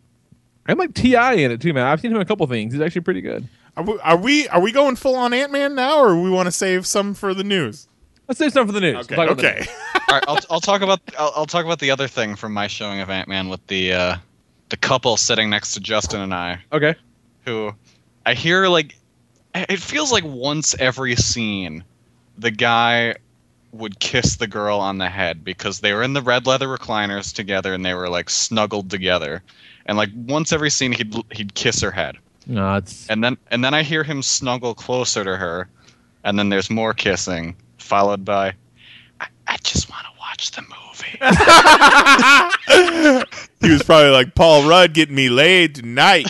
I 0.67 0.73
like 0.73 0.93
T.I. 0.93 1.33
in 1.33 1.51
it 1.51 1.59
too, 1.59 1.73
man. 1.73 1.85
I've 1.87 1.99
seen 1.99 2.11
him 2.11 2.17
in 2.17 2.21
a 2.21 2.25
couple 2.25 2.45
things. 2.47 2.73
He's 2.73 2.81
actually 2.81 3.01
pretty 3.01 3.21
good. 3.21 3.47
Are 3.75 3.83
we 3.83 3.99
are 3.99 4.17
we, 4.17 4.47
are 4.49 4.61
we 4.61 4.71
going 4.71 4.95
full 4.95 5.15
on 5.15 5.33
Ant 5.33 5.51
Man 5.51 5.75
now, 5.75 5.99
or 6.03 6.19
we 6.21 6.29
want 6.29 6.47
to 6.47 6.51
save 6.51 6.85
some 6.85 7.13
for 7.13 7.33
the 7.33 7.43
news? 7.43 7.87
Let's 8.27 8.37
save 8.37 8.53
some 8.53 8.67
for 8.67 8.73
the 8.73 8.79
news. 8.79 9.05
Okay, 9.05 9.17
We'll 9.17 9.27
talk 9.27 9.37
the 9.37 9.47
okay. 9.47 9.59
news. 9.59 9.67
All 10.09 10.15
right, 10.15 10.23
I'll, 10.27 10.37
I'll 10.51 10.59
talk 10.61 10.81
about 10.81 10.99
I'll, 11.17 11.33
I'll 11.37 11.45
talk 11.45 11.65
about 11.65 11.79
the 11.79 11.89
other 11.91 12.07
thing 12.07 12.35
from 12.35 12.53
my 12.53 12.67
showing 12.67 12.99
of 12.99 13.09
Ant 13.09 13.27
Man 13.27 13.49
with 13.49 13.65
the 13.67 13.93
uh, 13.93 14.15
the 14.69 14.77
couple 14.77 15.17
sitting 15.17 15.49
next 15.49 15.73
to 15.73 15.79
Justin 15.79 16.21
and 16.21 16.33
I, 16.33 16.59
Okay. 16.71 16.95
who 17.45 17.73
I 18.25 18.33
hear 18.35 18.67
like 18.67 18.95
it 19.55 19.79
feels 19.79 20.11
like 20.11 20.23
once 20.23 20.75
every 20.79 21.15
scene, 21.15 21.83
the 22.37 22.51
guy 22.51 23.15
would 23.71 23.99
kiss 23.99 24.35
the 24.35 24.47
girl 24.47 24.79
on 24.79 24.97
the 24.97 25.09
head 25.09 25.43
because 25.43 25.79
they 25.79 25.93
were 25.93 26.03
in 26.03 26.13
the 26.13 26.21
red 26.21 26.45
leather 26.45 26.67
recliners 26.67 27.33
together 27.33 27.73
and 27.73 27.85
they 27.85 27.93
were 27.93 28.09
like 28.09 28.29
snuggled 28.29 28.89
together, 28.89 29.43
and 29.85 29.97
like 29.97 30.09
once 30.15 30.51
every 30.51 30.69
scene 30.69 30.91
he'd 30.91 31.15
he'd 31.31 31.53
kiss 31.53 31.81
her 31.81 31.91
head. 31.91 32.17
No, 32.47 32.75
it's 32.75 33.09
and 33.09 33.23
then 33.23 33.37
and 33.49 33.63
then 33.63 33.73
I 33.73 33.83
hear 33.83 34.03
him 34.03 34.21
snuggle 34.21 34.73
closer 34.73 35.23
to 35.23 35.37
her, 35.37 35.69
and 36.23 36.37
then 36.37 36.49
there's 36.49 36.69
more 36.69 36.93
kissing, 36.93 37.55
followed 37.77 38.25
by, 38.25 38.53
I, 39.19 39.27
I 39.47 39.57
just 39.57 39.89
want 39.89 40.05
to 40.05 40.11
watch 40.19 40.51
the 40.51 40.61
movie. 40.61 40.77
He 43.61 43.69
was 43.69 43.83
probably 43.83 44.09
like 44.09 44.33
Paul 44.33 44.67
Rudd 44.67 44.93
getting 44.93 45.15
me 45.15 45.29
laid 45.29 45.75
tonight. 45.75 46.27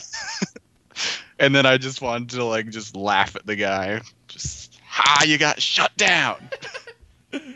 and 1.40 1.56
then 1.56 1.66
I 1.66 1.78
just 1.78 2.02
wanted 2.02 2.30
to 2.32 2.44
like 2.44 2.70
just 2.70 2.96
laugh 2.96 3.36
at 3.38 3.46
the 3.46 3.56
guy. 3.56 4.02
Just 4.28 4.80
ha, 4.86 5.24
you 5.26 5.38
got 5.38 5.62
shut 5.62 5.96
down. 5.96 6.50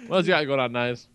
what 0.08 0.18
else 0.18 0.26
you 0.28 0.34
got 0.34 0.46
going 0.46 0.60
on, 0.60 0.72
nice? 0.72 1.08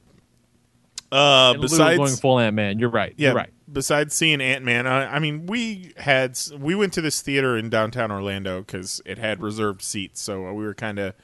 Uh, 1.13 1.53
And 1.55 1.61
Lou 1.71 1.97
going 1.97 2.17
full 2.17 2.39
Ant 2.39 2.55
Man. 2.55 2.79
You're 2.79 2.89
right. 2.89 3.15
yeah, 3.17 3.29
You're 3.29 3.37
right. 3.37 3.51
besides 3.71 4.15
seeing 4.15 4.41
Ant 4.41 4.65
Man, 4.65 4.87
I, 4.87 5.17
I 5.17 5.19
mean, 5.19 5.47
we 5.47 5.93
had 5.97 6.39
we 6.57 6.75
went 6.75 6.93
to 6.95 7.01
this 7.01 7.21
theater 7.21 7.57
in 7.57 7.69
downtown 7.69 8.13
Orlando 8.13 8.61
because 8.61 9.03
it 9.05 9.19
had 9.19 9.43
reserved 9.43 9.83
seats, 9.83 10.21
so 10.21 10.53
we 10.53 10.63
were 10.65 10.75
kind 10.75 10.99
of 11.01 11.15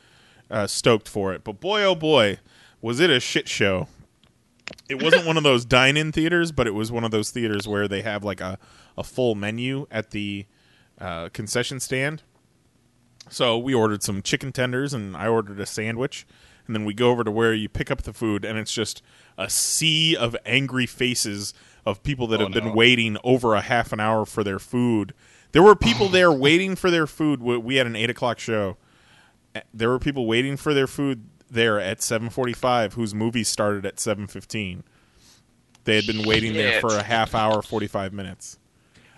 uh, 0.51 0.67
stoked 0.67 1.09
for 1.09 1.33
it. 1.35 1.45
But 1.45 1.61
boy, 1.61 1.85
oh 1.85 1.95
boy, 1.95 2.39
was 2.81 2.99
it 2.99 3.11
a 3.11 3.21
shit 3.21 3.49
show! 3.49 3.87
It 4.89 5.01
wasn't 5.01 5.25
one 5.25 5.37
of 5.37 5.45
those 5.45 5.65
dine-in 5.77 6.11
theaters, 6.11 6.51
but 6.51 6.67
it 6.67 6.75
was 6.75 6.91
one 6.91 7.05
of 7.05 7.13
those 7.13 7.31
theaters 7.31 7.69
where 7.69 7.87
they 7.87 8.03
have 8.03 8.25
like 8.25 8.41
a 8.41 8.59
a 8.99 9.05
full 9.05 9.37
menu 9.37 9.87
at 9.91 10.11
the 10.11 10.47
uh, 11.01 11.29
concession 11.33 11.79
stand. 11.79 12.23
So 13.29 13.57
we 13.59 13.73
ordered 13.75 14.03
some 14.03 14.21
chicken 14.23 14.51
tenders, 14.51 14.93
and 14.95 15.17
I 15.17 15.29
ordered 15.29 15.61
a 15.61 15.67
sandwich. 15.67 16.27
And 16.67 16.75
then 16.75 16.85
we 16.85 16.95
go 16.95 17.11
over 17.11 17.23
to 17.25 17.31
where 17.31 17.55
you 17.55 17.69
pick 17.69 17.91
up 17.91 18.03
the 18.03 18.13
food, 18.13 18.45
and 18.45 18.59
it's 18.59 18.73
just 18.73 19.03
a 19.39 19.49
sea 19.51 20.17
of 20.17 20.37
angry 20.45 20.87
faces 20.87 21.55
of 21.85 22.03
people 22.03 22.27
that 22.29 22.41
Oh, 22.41 22.45
have 22.45 22.53
been 22.53 22.67
no. 22.67 22.73
waiting 22.75 23.17
over 23.23 23.55
a 23.55 23.61
half 23.61 23.93
an 23.93 24.01
hour 24.01 24.25
for 24.27 24.43
their 24.43 24.59
food. 24.59 25.15
There 25.53 25.63
were 25.63 25.77
people 25.77 26.09
there 26.09 26.33
waiting 26.47 26.75
for 26.77 26.91
their 26.91 27.07
food. 27.07 27.41
We 27.41 27.57
we 27.59 27.77
had 27.77 27.87
an 27.87 27.95
eight 27.97 28.11
o'clock 28.11 28.39
show. 28.41 28.77
Uh, 29.55 29.61
There 29.73 29.89
were 29.89 29.99
people 30.01 30.27
waiting 30.27 30.57
for 30.57 30.75
their 30.75 30.87
food 30.89 31.25
there 31.49 31.79
at 31.79 32.03
seven 32.03 32.29
forty-five, 32.31 32.95
whose 32.95 33.15
movie 33.15 33.45
started 33.45 33.87
at 33.87 34.01
seven 34.01 34.27
fifteen. 34.27 34.83
They 35.85 35.95
had 35.95 36.07
been 36.07 36.27
waiting 36.27 36.53
there 36.55 36.81
for 36.81 36.97
a 36.97 37.03
half 37.05 37.35
hour, 37.35 37.63
forty-five 37.63 38.13
minutes. 38.13 38.59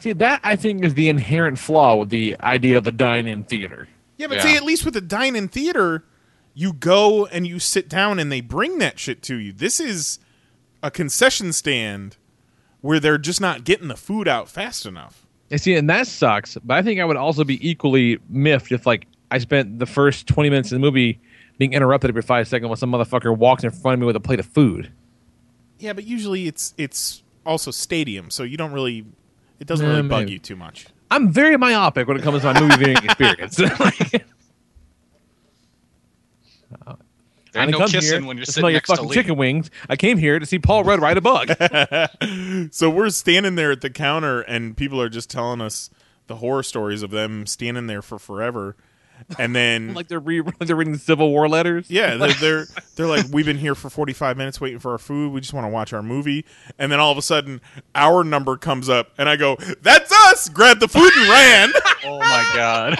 See, 0.00 0.12
that 0.12 0.40
I 0.44 0.54
think 0.54 0.84
is 0.84 0.94
the 0.94 1.08
inherent 1.08 1.58
flaw 1.58 1.96
with 1.96 2.10
the 2.10 2.36
idea 2.40 2.76
of 2.78 2.84
the 2.84 2.92
dine-in 2.92 3.44
theater. 3.44 3.88
Yeah, 4.18 4.26
but 4.28 4.36
Yeah. 4.36 4.42
see, 4.44 4.56
at 4.56 4.62
least 4.62 4.84
with 4.84 4.94
the 4.94 5.00
dine-in 5.00 5.48
theater, 5.48 6.04
you 6.58 6.72
go 6.72 7.24
and 7.26 7.46
you 7.46 7.60
sit 7.60 7.88
down 7.88 8.18
and 8.18 8.32
they 8.32 8.40
bring 8.40 8.78
that 8.78 8.98
shit 8.98 9.22
to 9.22 9.36
you. 9.36 9.52
This 9.52 9.78
is 9.78 10.18
a 10.82 10.90
concession 10.90 11.52
stand 11.52 12.16
where 12.80 12.98
they're 12.98 13.16
just 13.16 13.40
not 13.40 13.62
getting 13.62 13.86
the 13.86 13.96
food 13.96 14.26
out 14.26 14.48
fast 14.48 14.84
enough. 14.84 15.24
You 15.50 15.58
see, 15.58 15.74
and 15.76 15.88
that 15.88 16.08
sucks. 16.08 16.58
But 16.64 16.76
I 16.76 16.82
think 16.82 16.98
I 16.98 17.04
would 17.04 17.16
also 17.16 17.44
be 17.44 17.68
equally 17.68 18.18
miffed 18.28 18.72
if, 18.72 18.86
like, 18.86 19.06
I 19.30 19.38
spent 19.38 19.78
the 19.78 19.86
first 19.86 20.26
twenty 20.26 20.50
minutes 20.50 20.72
of 20.72 20.76
the 20.76 20.80
movie 20.80 21.20
being 21.58 21.74
interrupted 21.74 22.10
every 22.10 22.22
five 22.22 22.48
seconds 22.48 22.68
when 22.68 22.76
some 22.76 22.90
motherfucker 22.90 23.36
walks 23.36 23.62
in 23.62 23.70
front 23.70 23.94
of 23.94 24.00
me 24.00 24.06
with 24.06 24.16
a 24.16 24.20
plate 24.20 24.40
of 24.40 24.46
food. 24.46 24.90
Yeah, 25.78 25.92
but 25.92 26.04
usually 26.04 26.48
it's 26.48 26.74
it's 26.76 27.22
also 27.46 27.70
stadium, 27.70 28.30
so 28.30 28.42
you 28.42 28.56
don't 28.56 28.72
really 28.72 29.06
it 29.60 29.68
doesn't 29.68 29.86
really 29.86 30.02
bug 30.02 30.28
you 30.28 30.40
too 30.40 30.56
much. 30.56 30.86
I'm 31.08 31.30
very 31.30 31.56
myopic 31.56 32.08
when 32.08 32.16
it 32.16 32.22
comes 32.24 32.42
to 32.42 32.52
my 32.52 32.60
movie 32.60 32.76
viewing 32.76 32.96
experience. 32.96 33.60
Like, 33.78 34.24
Uh, 36.86 36.90
uh, 36.90 36.92
I 36.92 37.37
There 37.52 37.62
ain't 37.62 37.68
didn't 37.68 37.72
no 37.72 37.78
come 37.86 37.90
kissing 37.90 38.20
here 38.20 38.28
when 38.28 38.36
you're 38.36 38.46
to 38.46 38.52
sitting 38.52 38.62
smell 38.62 38.70
your 38.70 38.76
next 38.76 38.88
to 38.90 38.96
fucking 38.96 39.08
Lee. 39.08 39.14
chicken 39.14 39.36
wings. 39.36 39.70
I 39.88 39.96
came 39.96 40.18
here 40.18 40.38
to 40.38 40.46
see 40.46 40.58
Paul 40.58 40.84
Rudd 40.84 41.00
ride 41.00 41.16
a 41.16 41.20
bug. 41.20 41.48
so 42.72 42.90
we're 42.90 43.10
standing 43.10 43.54
there 43.54 43.72
at 43.72 43.80
the 43.80 43.90
counter, 43.90 44.40
and 44.42 44.76
people 44.76 45.00
are 45.00 45.08
just 45.08 45.30
telling 45.30 45.60
us 45.60 45.90
the 46.26 46.36
horror 46.36 46.62
stories 46.62 47.02
of 47.02 47.10
them 47.10 47.46
standing 47.46 47.86
there 47.86 48.02
for 48.02 48.18
forever, 48.18 48.76
and 49.38 49.54
then 49.56 49.94
like 49.94 50.08
they're 50.08 50.20
re- 50.20 50.42
they're 50.60 50.76
reading 50.76 50.96
Civil 50.96 51.30
War 51.30 51.48
letters. 51.48 51.90
Yeah, 51.90 52.16
they're, 52.16 52.32
they're 52.34 52.66
they're 52.96 53.06
like, 53.06 53.26
we've 53.32 53.46
been 53.46 53.58
here 53.58 53.74
for 53.74 53.90
forty 53.90 54.12
five 54.12 54.36
minutes 54.36 54.60
waiting 54.60 54.78
for 54.78 54.92
our 54.92 54.98
food. 54.98 55.32
We 55.32 55.40
just 55.40 55.52
want 55.52 55.64
to 55.64 55.70
watch 55.70 55.92
our 55.92 56.02
movie, 56.02 56.44
and 56.78 56.92
then 56.92 57.00
all 57.00 57.10
of 57.10 57.18
a 57.18 57.22
sudden, 57.22 57.60
our 57.94 58.24
number 58.24 58.56
comes 58.56 58.88
up, 58.88 59.10
and 59.18 59.28
I 59.28 59.36
go, 59.36 59.56
"That's 59.82 60.12
us!" 60.12 60.48
Grabbed 60.48 60.80
the 60.80 60.88
food 60.88 61.10
and 61.16 61.28
ran. 61.28 61.72
Oh 62.04 62.18
my 62.18 62.50
god. 62.54 62.98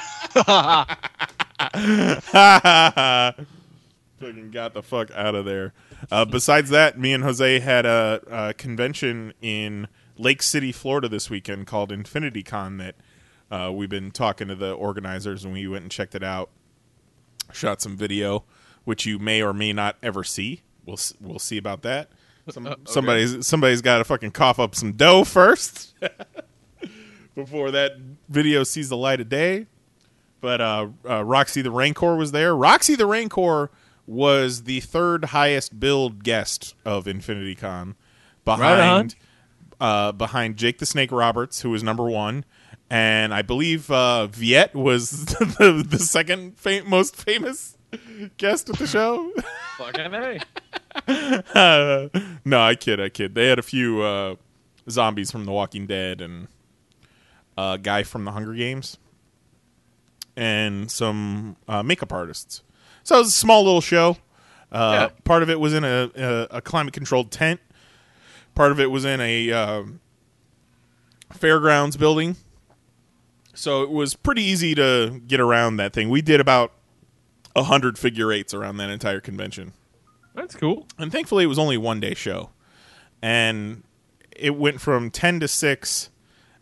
Fucking 4.21 4.51
got 4.51 4.75
the 4.75 4.83
fuck 4.83 5.11
out 5.13 5.35
of 5.35 5.45
there. 5.45 5.73
Uh, 6.11 6.25
besides 6.25 6.71
that, 6.71 6.99
me 6.99 7.13
and 7.13 7.23
Jose 7.23 7.61
had 7.61 7.87
a, 7.87 8.21
a 8.29 8.55
convention 8.55 9.33
in 9.41 9.87
Lake 10.17 10.43
City, 10.43 10.73
Florida 10.73 11.09
this 11.09 11.31
weekend 11.31 11.67
called 11.67 11.93
Infinity 11.93 12.43
Con 12.43 12.79
that 12.79 12.97
uh, 13.51 13.71
we've 13.73 13.89
been 13.89 14.11
talking 14.11 14.49
to 14.49 14.55
the 14.57 14.73
organizers 14.73 15.45
and 15.45 15.53
we 15.53 15.67
went 15.69 15.83
and 15.83 15.91
checked 15.91 16.15
it 16.15 16.25
out. 16.25 16.51
Shot 17.53 17.81
some 17.81 17.97
video, 17.97 18.45
which 18.85 19.07
you 19.07 19.19
may 19.19 19.41
or 19.41 19.55
may 19.55 19.73
not 19.73 19.97
ever 20.03 20.25
see. 20.25 20.63
We'll 20.85 20.99
we'll 21.21 21.39
see 21.39 21.57
about 21.57 21.83
that. 21.83 22.11
Some, 22.51 22.75
Somebody's 22.87 23.47
somebody's 23.47 23.83
got 23.83 23.99
to 23.99 24.05
fucking 24.05 24.31
cough 24.31 24.59
up 24.59 24.75
some 24.75 24.93
dough 24.93 25.23
first 25.25 25.95
before 27.35 27.71
that 27.73 27.93
video 28.31 28.65
sees 28.65 28.89
the 28.89 28.97
light 28.97 29.21
of 29.21 29.29
day. 29.29 29.67
But 30.41 30.63
uh, 30.63 30.89
uh, 31.07 31.25
Roxy 31.25 31.61
the 31.61 31.71
Rancor 31.71 32.17
was 32.17 32.33
there. 32.33 32.57
Roxy 32.57 32.95
the 32.95 33.05
Rancor 33.05 33.71
was 34.09 34.65
the 34.65 34.81
third 34.81 35.27
highest 35.27 35.79
billed 35.79 36.25
guest 36.25 36.75
of 36.85 37.07
Infinity 37.07 37.55
Con, 37.55 37.95
behind 38.45 39.15
uh, 39.81 40.13
behind 40.13 40.57
Jake 40.57 40.79
the 40.79 40.87
Snake 40.87 41.13
Roberts, 41.13 41.61
who 41.61 41.71
was 41.71 41.83
number 41.83 42.05
one, 42.05 42.45
and 42.91 43.33
I 43.35 43.43
believe 43.43 43.91
uh, 43.91 44.27
Viet 44.27 44.75
was 44.75 45.25
the, 45.27 45.85
the 45.87 45.99
second 45.99 46.59
fam- 46.59 46.89
most 46.89 47.15
famous 47.15 47.77
guest 48.39 48.71
at 48.71 48.79
the 48.79 48.87
show. 48.87 49.31
Fucking 49.77 50.15
A. 50.15 50.41
Uh, 51.55 52.09
no, 52.45 52.61
I 52.61 52.75
kid, 52.75 53.01
I 53.01 53.09
kid. 53.11 53.35
They 53.35 53.49
had 53.49 53.59
a 53.59 53.63
few 53.63 54.03
uh, 54.03 54.37
zombies 54.89 55.31
from 55.31 55.45
The 55.45 55.53
Walking 55.53 55.87
Dead 55.87 56.21
and 56.21 56.49
a 57.57 57.79
guy 57.81 58.03
from 58.03 58.25
The 58.25 58.33
Hunger 58.33 58.55
Games 58.55 58.99
and 60.37 60.91
some 60.91 61.57
uh, 61.67 61.83
makeup 61.83 62.13
artists. 62.13 62.63
So 63.09 63.15
it 63.15 63.21
was 63.21 63.29
a 63.29 63.31
small 63.31 63.65
little 63.65 63.81
show. 63.81 64.19
Uh, 64.71 65.09
Part 65.25 65.43
of 65.43 65.49
it 65.49 65.59
was 65.59 65.73
in 65.73 65.83
a, 65.83 66.11
a, 66.15 66.59
a 66.59 66.61
climate 66.61 66.93
controlled 66.93 67.31
tent. 67.31 67.59
Part 68.55 68.71
of 68.71 68.79
it 68.81 68.91
was 68.91 69.07
in 69.07 69.19
a 69.23 69.51
um 69.51 70.01
fairgrounds 71.33 71.97
building. 71.97 72.37
So 73.55 73.83
it 73.83 73.89
was 73.89 74.13
pretty 74.13 74.43
easy 74.43 74.75
to 74.75 75.23
get 75.27 75.41
around 75.41 75.79
that 75.79 75.95
thing. 75.95 76.11
We 76.11 76.21
did 76.21 76.39
about 76.39 76.75
a 77.57 77.63
hundred 77.63 77.99
figure 77.99 78.31
eights 78.31 78.53
around 78.53 78.77
that 78.77 78.91
entire 78.91 79.21
convention 79.21 79.73
That's 80.35 80.55
cool. 80.55 80.87
and 80.99 81.11
thankfully 81.11 81.45
it 81.45 81.49
was 81.49 81.59
only 81.59 81.79
one 81.79 82.01
day 82.01 82.13
show 82.13 82.51
and 83.23 83.85
it 84.37 84.55
went 84.55 84.83
from 84.83 85.11
10 85.11 85.41
to 85.41 85.49
6 85.49 86.11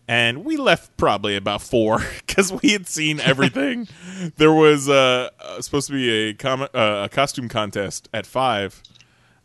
and 0.09 0.45
we 0.45 0.57
left 0.57 0.97
probably 0.97 1.37
about 1.37 1.62
4 1.62 1.99
because 2.27 2.53
we 2.53 2.71
had 2.71 2.87
seen 2.87 3.21
everything. 3.21 3.88
There 4.37 4.53
was 4.53 4.88
uh, 4.88 5.29
uh, 5.38 5.61
supposed 5.61 5.88
to 5.88 5.92
be 5.92 6.11
a, 6.11 6.35
com- 6.35 6.62
uh, 6.62 7.03
a 7.05 7.09
costume 7.11 7.49
contest 7.49 8.09
at 8.14 8.25
5 8.27 8.83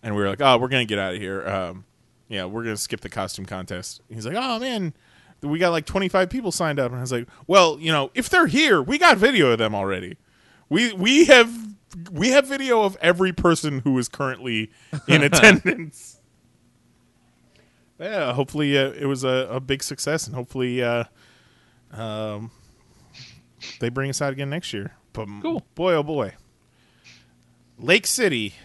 and 0.04 0.16
we 0.16 0.22
were 0.22 0.30
like 0.30 0.42
oh 0.42 0.58
we're 0.58 0.70
gonna 0.70 0.86
get 0.86 1.00
out 1.00 1.14
of 1.16 1.20
here. 1.22 1.48
Um, 1.48 1.86
yeah 2.30 2.46
we're 2.46 2.64
gonna 2.64 2.78
skip 2.78 3.02
the 3.02 3.10
costume 3.10 3.46
contest. 3.46 4.02
He's 4.10 4.26
like 4.26 4.36
oh 4.38 4.60
man 4.60 4.94
we 5.42 5.60
got 5.60 5.72
like 5.72 5.86
25 5.86 6.30
people 6.30 6.52
signed 6.52 6.80
up. 6.80 6.92
And 6.92 6.98
i 7.00 7.02
was 7.02 7.12
like 7.12 7.28
well 7.48 7.78
you 7.80 7.92
know 7.92 8.12
if 8.14 8.30
they're 8.30 8.48
here 8.48 8.82
we 8.82 8.98
got 8.98 9.18
video 9.18 9.52
of 9.52 9.58
them 9.58 9.76
already. 9.76 10.18
We 10.70 10.94
we 10.94 11.26
have 11.26 11.52
we 12.12 12.30
have 12.30 12.48
video 12.48 12.84
of 12.84 12.98
every 13.02 13.34
person 13.34 13.80
who 13.80 13.98
is 13.98 14.08
currently 14.08 14.72
in 15.08 15.22
attendance. 15.24 16.21
Yeah, 18.02 18.34
hopefully 18.34 18.76
uh, 18.78 18.90
it 18.92 19.06
was 19.06 19.24
a, 19.24 19.48
a 19.52 19.60
big 19.60 19.84
success, 19.84 20.26
and 20.26 20.36
hopefully 20.36 20.82
uh, 20.82 21.04
um, 21.92 22.50
they 23.80 23.90
bring 23.90 24.10
us 24.10 24.22
out 24.24 24.34
again 24.34 24.50
next 24.50 24.74
year. 24.74 24.96
But 25.14 25.28
Cool. 25.44 25.64
boy, 25.76 25.94
oh 25.94 26.02
boy, 26.04 26.34
Lake 27.78 28.08
City. 28.08 28.56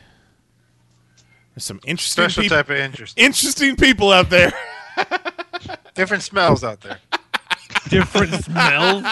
There's 1.55 1.65
some 1.65 1.81
interesting 1.87 2.23
Special 2.25 2.43
people, 2.45 2.57
type 2.57 2.71
of 2.71 2.77
interest. 2.77 3.19
interesting 3.19 3.77
people 3.77 4.11
out 4.13 4.31
there. 4.31 4.53
Different 5.95 6.23
smells 6.23 6.65
out 6.65 6.81
there. 6.81 6.99
Different 7.89 8.33
smells. 8.45 9.05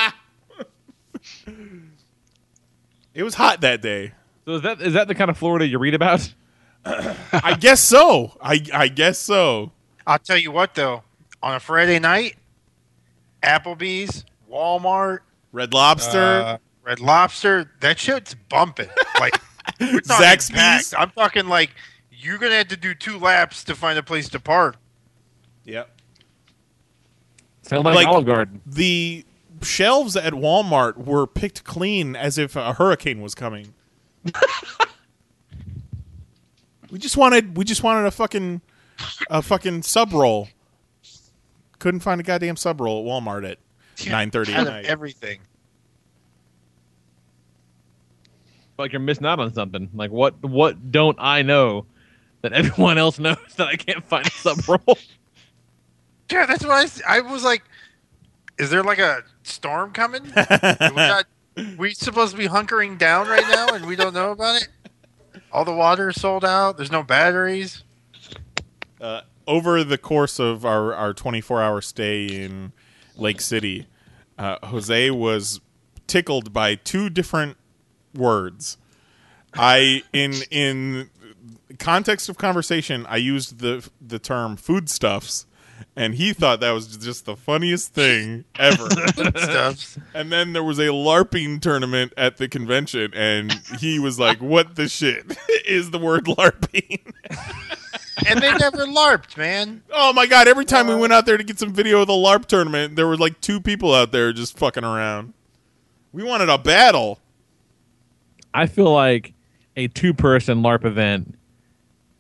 It 3.15 3.23
was 3.23 3.35
hot 3.35 3.61
that 3.61 3.81
day. 3.83 4.13
So 4.47 4.53
is 4.57 4.63
that 4.63 4.81
is 4.81 4.93
that 4.95 5.09
the 5.09 5.15
kind 5.15 5.31
of 5.31 5.37
Florida 5.39 5.67
you 5.67 5.79
read 5.79 5.95
about? 5.95 6.33
I 6.85 7.57
guess 7.61 7.83
so. 7.83 8.37
I 8.41 8.61
I 8.73 8.89
guess 8.89 9.19
so. 9.19 9.73
I'll 10.07 10.19
tell 10.19 10.37
you 10.39 10.51
what, 10.53 10.75
though. 10.75 11.03
On 11.43 11.55
a 11.55 11.61
Friday 11.61 11.99
night, 11.99 12.37
Applebee's, 13.43 14.25
Walmart, 14.51 15.19
Red 15.53 15.73
Lobster. 15.75 16.19
uh, 16.21 16.59
Red 16.83 17.01
Lobster, 17.01 17.71
that 17.81 17.99
shit's 17.99 18.35
bumping. 18.49 18.89
Like 19.21 19.41
we're 19.81 20.01
talking 20.01 20.27
Zaxby's? 20.27 20.51
packed. 20.51 20.95
I'm 20.99 21.11
talking 21.13 21.47
like 21.49 21.71
you're 22.11 22.37
gonna 22.39 22.57
have 22.57 22.69
to 22.69 22.77
do 22.77 22.95
two 22.95 23.19
laps 23.19 23.63
to 23.65 23.75
find 23.75 23.99
a 23.99 24.03
place 24.03 24.29
to 24.31 24.41
park. 24.41 24.77
yep. 25.65 25.89
Sound 27.63 27.85
like, 27.85 27.95
Like- 27.95 28.07
Olive 28.09 28.27
Garden. 28.27 28.61
the 28.67 29.25
shelves 29.63 30.17
at 30.17 30.33
Walmart 30.35 30.97
were 30.99 31.27
picked 31.27 31.65
clean 31.65 32.15
as 32.17 32.37
if 32.39 32.57
a 32.57 32.75
hurricane 32.75 33.21
was 33.23 33.35
coming. 33.35 33.73
we 36.91 36.99
just 36.99 37.17
wanted 37.17 37.57
we 37.57 37.65
just 37.65 37.83
wanted 37.83 38.07
a 38.07 38.11
fucking 38.11 38.61
a 39.31 39.43
fucking 39.43 39.83
sub 39.83 40.13
roll. 40.13 40.49
Couldn't 41.79 42.01
find 42.01 42.21
a 42.21 42.25
goddamn 42.25 42.57
sub 42.57 42.81
roll 42.81 43.01
at 43.01 43.07
Walmart 43.07 43.51
at 43.51 43.59
nine 44.09 44.31
thirty 44.31 44.53
at 44.53 44.65
night. 44.65 44.85
everything. 44.87 45.41
Like 48.79 48.93
you're 48.93 49.01
missing 49.01 49.27
out 49.27 49.39
on 49.39 49.53
something. 49.55 49.91
Like 49.95 50.11
what 50.11 50.43
what 50.43 50.91
don't 50.91 51.17
I 51.21 51.43
know 51.43 51.87
that 52.43 52.53
everyone 52.53 52.99
else 52.99 53.19
knows 53.19 53.37
that 53.57 53.69
I 53.69 53.77
can't 53.77 54.05
find 54.05 54.27
a 54.27 54.31
sub 54.31 54.69
roll? 54.69 54.99
Yeah, 56.33 56.47
that's 56.47 56.65
what 56.65 57.03
I, 57.07 57.21
was 57.21 57.45
like. 57.45 57.63
Is 58.59 58.71
there 58.71 58.83
like 58.83 58.99
a 58.99 59.23
storm 59.45 59.93
coming? 59.93 60.23
we 60.25 60.33
got, 60.33 61.27
we 61.77 61.95
supposed 61.95 62.33
to 62.33 62.39
be 62.39 62.49
hunkering 62.49 62.99
down 62.99 63.29
right 63.29 63.47
now, 63.49 63.69
and 63.69 63.87
we 63.87 63.95
don't 63.95 64.15
know 64.15 64.33
about 64.33 64.63
it. 64.63 64.69
All 65.53 65.65
the 65.65 65.73
water 65.73 66.09
is 66.09 66.21
sold 66.21 66.45
out. 66.45 66.77
There's 66.77 66.91
no 66.91 67.05
batteries. 67.05 67.84
Uh, 69.05 69.21
over 69.47 69.85
the 69.85 69.99
course 69.99 70.39
of 70.39 70.65
our, 70.65 70.95
our 70.95 71.13
24 71.13 71.63
hour 71.63 71.81
stay 71.83 72.25
in 72.25 72.73
Lake 73.17 73.41
City, 73.41 73.87
uh, 74.39 74.57
Jose 74.67 75.11
was 75.11 75.61
tickled 76.07 76.53
by 76.53 76.75
two 76.75 77.11
different 77.11 77.57
words. 78.15 78.79
I 79.53 80.03
in 80.13 80.33
in 80.51 81.11
context 81.79 82.29
of 82.29 82.39
conversation, 82.39 83.07
I 83.07 83.19
used 83.19 83.61
the 83.61 83.89
the 84.01 84.19
term 84.19 84.57
foodstuffs, 84.57 85.47
and 85.95 86.15
he 86.15 86.33
thought 86.33 86.61
that 86.61 86.73
was 86.73 86.97
just 86.97 87.25
the 87.27 87.37
funniest 87.37 87.95
thing 87.95 88.47
ever. 88.59 88.89
Stuffs. 89.37 89.99
and 90.13 90.33
then 90.33 90.55
there 90.55 90.65
was 90.65 90.79
a 90.79 90.89
LARPing 90.89 91.61
tournament 91.61 92.13
at 92.17 92.39
the 92.39 92.49
convention, 92.49 93.13
and 93.15 93.53
he 93.79 94.01
was 94.01 94.19
like, 94.19 94.39
"What 94.43 94.75
the 94.75 94.89
shit 94.89 95.37
is 95.67 95.93
the 95.93 95.99
word 95.99 96.25
LARPing?" 96.25 97.13
and 98.27 98.41
they 98.41 98.53
never 98.55 98.87
larped, 98.87 99.37
man. 99.37 99.83
Oh 99.93 100.13
my 100.13 100.27
god! 100.27 100.49
Every 100.49 100.65
time 100.65 100.87
we 100.87 100.95
uh, 100.95 100.99
went 100.99 101.13
out 101.13 101.27
there 101.27 101.37
to 101.37 101.45
get 101.45 101.59
some 101.59 101.73
video 101.73 102.01
of 102.01 102.07
the 102.07 102.13
LARP 102.13 102.47
tournament, 102.47 102.97
there 102.97 103.07
were 103.07 103.17
like 103.17 103.41
two 103.41 103.61
people 103.61 103.95
out 103.95 104.13
there 104.13 104.33
just 104.33 104.59
fucking 104.59 104.85
around. 104.85 105.35
We 106.13 106.23
wanted 106.23 106.49
a 106.49 106.59
battle. 106.59 107.19
I 108.53 108.67
feel 108.67 108.93
like 108.93 109.35
a 109.77 109.89
two 109.89 110.15
person 110.15 110.63
LARP 110.63 110.85
event 110.85 111.37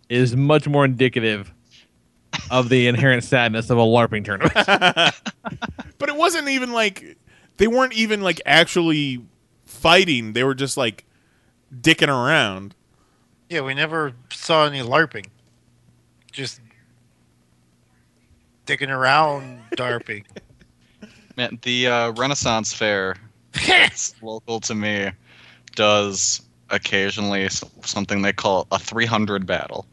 is 0.09 0.37
much 0.37 0.66
more 0.66 0.85
indicative 0.85 1.52
of 2.50 2.68
the 2.68 2.88
inherent 2.88 3.24
sadness 3.24 3.70
of 3.70 3.78
a 3.78 3.83
LARPing 3.83 4.24
tournament. 4.24 5.14
But 5.98 6.09
it 6.09 6.16
wasn't 6.16 6.48
even 6.48 6.72
like 6.72 7.16
they 7.57 7.66
weren't 7.66 7.94
even 7.94 8.20
like 8.20 8.40
actually 8.44 9.24
fighting. 9.64 10.33
They 10.35 10.44
were 10.44 10.54
just 10.54 10.76
like 10.76 11.07
dicking 11.74 12.09
around. 12.09 12.74
Yeah, 13.48 13.62
we 13.62 13.72
never 13.72 14.12
saw 14.30 14.66
any 14.66 14.80
larping. 14.80 15.28
Just 16.34 16.60
dicking 18.66 18.90
around, 18.90 19.60
darping. 19.76 20.24
Man, 21.36 21.60
the 21.62 21.86
uh, 21.86 22.10
Renaissance 22.10 22.72
Fair, 22.72 23.14
it's 23.54 24.20
local 24.20 24.58
to 24.60 24.74
me, 24.74 25.12
does 25.76 26.42
occasionally 26.70 27.48
something 27.84 28.22
they 28.22 28.32
call 28.32 28.66
a 28.72 28.80
300 28.80 29.46
battle, 29.46 29.86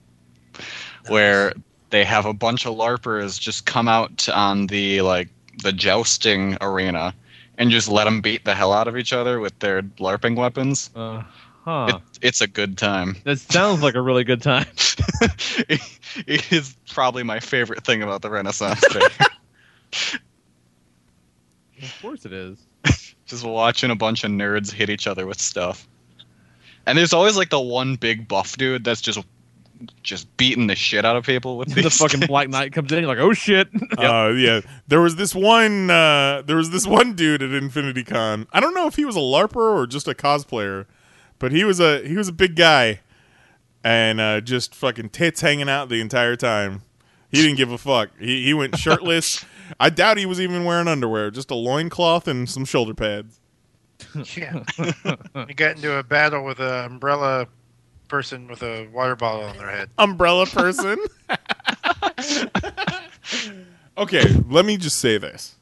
where 1.09 1.53
they 1.91 2.03
have 2.03 2.25
a 2.25 2.33
bunch 2.33 2.65
of 2.65 2.75
larpers 2.75 3.39
just 3.39 3.67
come 3.67 3.87
out 3.87 4.27
on 4.29 4.65
the 4.65 5.01
like 5.01 5.29
the 5.61 5.71
jousting 5.71 6.57
arena 6.59 7.13
and 7.59 7.69
just 7.69 7.87
let 7.87 8.05
them 8.05 8.19
beat 8.19 8.45
the 8.45 8.55
hell 8.55 8.73
out 8.73 8.87
of 8.87 8.97
each 8.97 9.13
other 9.13 9.39
with 9.39 9.57
their 9.59 9.83
larping 9.83 10.35
weapons. 10.35 10.89
Uh, 10.95 11.21
huh. 11.63 11.87
It, 11.89 12.19
it's 12.21 12.41
a 12.41 12.47
good 12.47 12.77
time. 12.77 13.17
that 13.23 13.39
sounds 13.39 13.81
like 13.81 13.95
a 13.95 14.01
really 14.01 14.23
good 14.23 14.41
time. 14.41 14.67
it 15.69 15.81
it 16.27 16.51
is 16.51 16.75
probably 16.89 17.23
my 17.23 17.39
favorite 17.39 17.83
thing 17.85 18.03
about 18.03 18.21
the 18.21 18.29
Renaissance 18.29 18.79
Fair. 18.87 19.01
of 21.81 21.97
course 22.01 22.25
it 22.25 22.33
is. 22.33 22.57
just 23.25 23.43
watching 23.43 23.91
a 23.91 23.95
bunch 23.95 24.23
of 24.23 24.31
nerds 24.31 24.71
hit 24.71 24.89
each 24.89 25.07
other 25.07 25.25
with 25.25 25.39
stuff. 25.39 25.87
And 26.85 26.97
there's 26.97 27.13
always 27.13 27.37
like 27.37 27.49
the 27.49 27.59
one 27.59 27.95
big 27.95 28.27
buff 28.27 28.57
dude 28.57 28.83
that's 28.83 29.01
just 29.01 29.19
just 30.03 30.35
beating 30.37 30.67
the 30.67 30.75
shit 30.75 31.05
out 31.05 31.15
of 31.15 31.25
people 31.25 31.57
with 31.57 31.73
the 31.73 31.89
fucking 31.89 32.19
things. 32.19 32.27
Black 32.27 32.49
Knight 32.49 32.71
comes 32.71 32.91
in, 32.91 32.99
you're 32.99 33.07
like, 33.07 33.17
oh 33.17 33.33
shit. 33.33 33.67
Uh, 33.97 34.31
yeah, 34.35 34.61
there 34.87 35.01
was 35.01 35.15
this 35.15 35.33
one. 35.33 35.89
Uh, 35.89 36.43
there 36.45 36.55
was 36.55 36.69
this 36.69 36.85
one 36.85 37.13
dude 37.13 37.41
at 37.41 37.51
Infinity 37.51 38.03
Con. 38.03 38.47
I 38.51 38.59
don't 38.59 38.73
know 38.73 38.87
if 38.87 38.95
he 38.95 39.05
was 39.05 39.15
a 39.15 39.19
larper 39.19 39.75
or 39.75 39.87
just 39.87 40.07
a 40.07 40.13
cosplayer, 40.13 40.85
but 41.41 41.51
he 41.51 41.65
was 41.65 41.79
a 41.79 42.07
he 42.07 42.15
was 42.15 42.27
a 42.27 42.31
big 42.31 42.55
guy, 42.55 42.99
and 43.83 44.21
uh, 44.21 44.39
just 44.39 44.75
fucking 44.75 45.09
tits 45.09 45.41
hanging 45.41 45.67
out 45.67 45.89
the 45.89 45.99
entire 45.99 46.35
time. 46.35 46.83
He 47.31 47.41
didn't 47.41 47.57
give 47.57 47.71
a 47.71 47.77
fuck. 47.77 48.11
He 48.19 48.45
he 48.45 48.53
went 48.53 48.77
shirtless. 48.77 49.43
I 49.79 49.89
doubt 49.89 50.17
he 50.17 50.27
was 50.27 50.39
even 50.39 50.63
wearing 50.63 50.87
underwear, 50.87 51.31
just 51.31 51.49
a 51.49 51.55
loincloth 51.55 52.27
and 52.27 52.47
some 52.47 52.63
shoulder 52.63 52.93
pads. 52.93 53.39
Yeah. 54.37 54.63
you 54.77 55.55
got 55.55 55.77
into 55.77 55.95
a 55.95 56.03
battle 56.03 56.43
with 56.43 56.59
an 56.59 56.91
umbrella 56.91 57.47
person 58.07 58.47
with 58.47 58.61
a 58.61 58.87
water 58.87 59.15
bottle 59.15 59.45
on 59.45 59.57
their 59.57 59.69
head. 59.69 59.89
Umbrella 59.97 60.45
person. 60.45 60.99
okay, 63.97 64.23
let 64.49 64.65
me 64.65 64.77
just 64.77 64.99
say 64.99 65.17
this. 65.17 65.55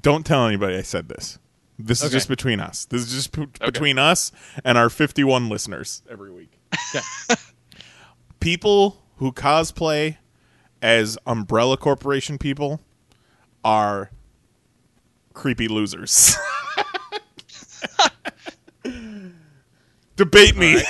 Don't 0.00 0.26
tell 0.26 0.46
anybody 0.46 0.76
I 0.76 0.82
said 0.82 1.08
this. 1.08 1.38
This 1.78 2.02
is 2.02 2.10
just 2.10 2.28
between 2.28 2.58
us. 2.60 2.86
This 2.86 3.02
is 3.02 3.12
just 3.12 3.32
p- 3.32 3.46
between 3.64 3.98
us 3.98 4.32
and 4.64 4.78
our 4.78 4.88
51 4.88 5.48
listeners 5.48 6.02
every 6.10 6.32
week. 6.32 6.58
people 8.40 9.02
who 9.16 9.32
cosplay 9.32 10.16
as 10.80 11.18
Umbrella 11.26 11.76
Corporation 11.76 12.38
people 12.38 12.80
are 13.64 14.10
creepy 15.34 15.68
losers. 15.68 16.36
Debate 20.16 20.56
me. 20.56 20.80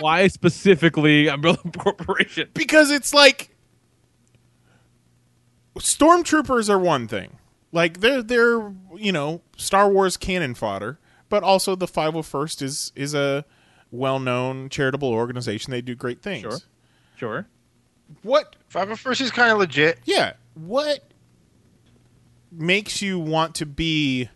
Why 0.00 0.28
specifically 0.28 1.28
Umbrella 1.28 1.58
Corporation? 1.78 2.50
because 2.52 2.90
it's 2.90 3.14
like 3.14 3.56
stormtroopers 5.78 6.68
are 6.68 6.78
one 6.78 7.08
thing 7.08 7.37
like 7.72 8.00
they're 8.00 8.22
they're 8.22 8.72
you 8.96 9.12
know 9.12 9.40
star 9.56 9.88
wars 9.90 10.16
cannon 10.16 10.54
fodder 10.54 10.98
but 11.28 11.42
also 11.42 11.74
the 11.76 11.86
501st 11.86 12.62
is 12.62 12.92
is 12.96 13.14
a 13.14 13.44
well-known 13.90 14.68
charitable 14.68 15.08
organization 15.10 15.70
they 15.70 15.80
do 15.82 15.94
great 15.94 16.22
things 16.22 16.42
Sure. 16.42 16.58
Sure. 17.16 17.46
what 18.22 18.56
501st 18.72 19.20
is 19.22 19.30
kind 19.30 19.50
of 19.52 19.58
legit. 19.58 19.98
yeah 20.04 20.32
what 20.54 21.04
makes 22.50 23.02
you 23.02 23.18
want 23.18 23.54
to 23.56 23.66
be 23.66 24.28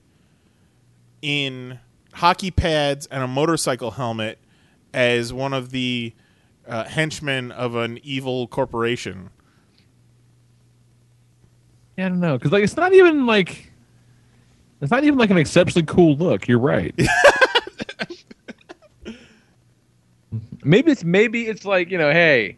in 1.23 1.79
hockey 2.15 2.51
pads 2.51 3.07
and 3.07 3.23
a 3.23 3.29
motorcycle 3.29 3.93
helmet 3.93 4.39
as 4.93 5.33
one 5.33 5.53
of 5.55 5.71
the 5.71 6.13
uh, 6.69 6.85
henchmen 6.85 7.51
of 7.51 7.75
an 7.75 7.99
evil 8.03 8.47
corporation 8.47 9.31
Yeah, 11.97 12.07
I 12.07 12.09
don't 12.09 12.21
know, 12.21 12.39
because 12.39 12.53
like 12.53 12.65
it's 12.65 12.77
not 12.77 12.93
even 12.93 13.27
like 13.27 13.71
it's 14.81 14.91
not 14.91 15.05
even 15.05 15.19
like 15.19 15.31
an 15.31 15.37
exceptionally 15.37 15.87
cool 15.87 16.17
look. 16.17 16.49
You're 16.49 16.59
right. 16.59 16.95
maybe 20.65 20.91
it's 20.91 21.05
maybe 21.05 21.47
it's 21.47 21.65
like 21.65 21.91
you 21.91 21.99
know, 21.99 22.11
hey, 22.11 22.57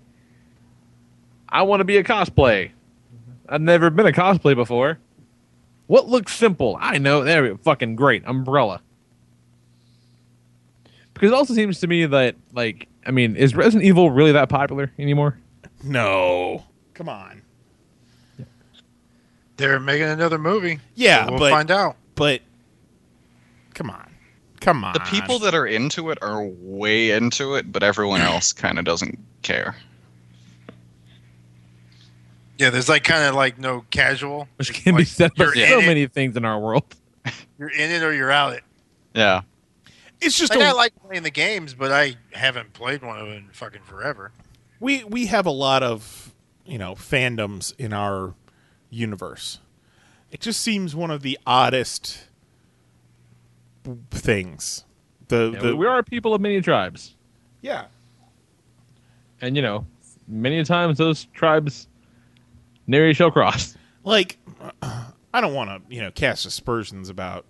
I 1.48 1.62
want 1.62 1.80
to 1.80 1.84
be 1.84 1.96
a 1.96 2.04
cosplay. 2.04 2.70
I've 3.48 3.60
never 3.60 3.90
been 3.90 4.06
a 4.06 4.12
cosplay 4.12 4.54
before. 4.54 4.98
What 5.86 6.08
looks 6.08 6.34
simple? 6.34 6.78
I 6.80 6.96
know. 6.98 7.24
There, 7.24 7.42
we 7.42 7.48
go. 7.50 7.58
fucking 7.58 7.96
great. 7.96 8.22
Umbrella. 8.24 8.80
Because 11.12 11.30
it 11.30 11.34
also 11.34 11.52
seems 11.52 11.78
to 11.80 11.86
me 11.86 12.06
that 12.06 12.36
like 12.52 12.88
I 13.06 13.10
mean, 13.10 13.36
is 13.36 13.54
Resident 13.54 13.84
Evil 13.84 14.10
really 14.10 14.32
that 14.32 14.48
popular 14.48 14.92
anymore? 14.98 15.38
no 15.84 16.64
come 16.94 17.08
on 17.08 17.42
They're 19.56 19.78
making 19.80 20.06
another 20.08 20.38
movie. 20.38 20.80
Yeah, 20.94 21.24
So 21.26 21.30
we'll 21.32 21.38
but 21.40 21.50
find 21.50 21.70
out. 21.70 21.96
but 22.14 22.40
come 23.74 23.90
on, 23.90 24.10
come 24.60 24.84
on. 24.84 24.92
The 24.94 25.00
people 25.00 25.38
that 25.40 25.54
are 25.54 25.66
into 25.66 26.10
it 26.10 26.18
are 26.22 26.42
way 26.44 27.10
into 27.10 27.54
it, 27.54 27.70
but 27.70 27.82
everyone 27.82 28.20
else 28.22 28.52
kind 28.52 28.78
of 28.78 28.84
doesn't 28.84 29.18
care. 29.42 29.76
Yeah, 32.58 32.70
there's 32.70 32.88
like 32.88 33.02
kind 33.04 33.24
of 33.24 33.34
like 33.34 33.58
no 33.58 33.84
casual. 33.90 34.48
Which 34.56 34.70
It's 34.70 34.80
can 34.80 34.96
be 34.96 35.04
said 35.04 35.32
for 35.36 35.46
so 35.54 35.60
in 35.60 35.84
it- 35.84 35.86
many 35.86 36.06
things 36.06 36.36
in 36.36 36.44
our 36.44 36.58
world. 36.58 36.84
You're 37.58 37.70
in 37.70 37.90
it 37.90 38.02
or 38.02 38.12
you're 38.12 38.30
out 38.30 38.52
it. 38.54 38.62
Yeah. 39.14 39.42
it's 40.20 40.36
just 40.36 40.52
Like, 40.54 40.62
I 40.64 40.70
a, 40.70 40.74
like 40.74 40.92
playing 41.06 41.22
the 41.22 41.30
games, 41.30 41.72
but 41.74 41.90
I 41.92 42.16
haven't 42.32 42.72
played 42.72 43.02
one 43.02 43.18
of 43.18 43.26
them 43.28 43.36
in 43.36 43.48
fucking 43.52 43.82
forever. 43.82 44.32
we 44.80 45.04
we 45.04 45.26
have 45.26 45.46
a 45.46 45.50
lot 45.52 45.82
of 45.84 46.32
you 46.66 46.78
know 46.78 46.94
fandoms 46.96 47.72
in 47.78 47.92
our 47.92 48.34
universe. 48.94 49.58
It 50.30 50.40
just 50.40 50.60
seems 50.60 50.94
one 50.96 51.10
of 51.10 51.22
the 51.22 51.38
oddest 51.46 52.28
things. 54.10 54.84
The 55.28 55.50
Yeah, 55.54 55.60
the 55.60 55.76
we 55.76 55.86
are 55.86 56.02
people 56.02 56.34
of 56.34 56.40
many 56.40 56.60
tribes. 56.60 57.14
yeah 57.62 57.86
And 59.40 59.56
you 59.56 59.62
know, 59.62 59.86
many 60.28 60.62
times 60.64 60.98
those 60.98 61.24
tribes 61.26 61.88
nary 62.86 63.14
shall 63.14 63.30
cross. 63.30 63.76
like 64.04 64.38
I 65.32 65.40
don't 65.40 65.54
want 65.54 65.70
to 65.70 65.94
you 65.94 66.02
know 66.02 66.10
cast 66.10 66.46
aspersions 66.46 67.08
about 67.08 67.46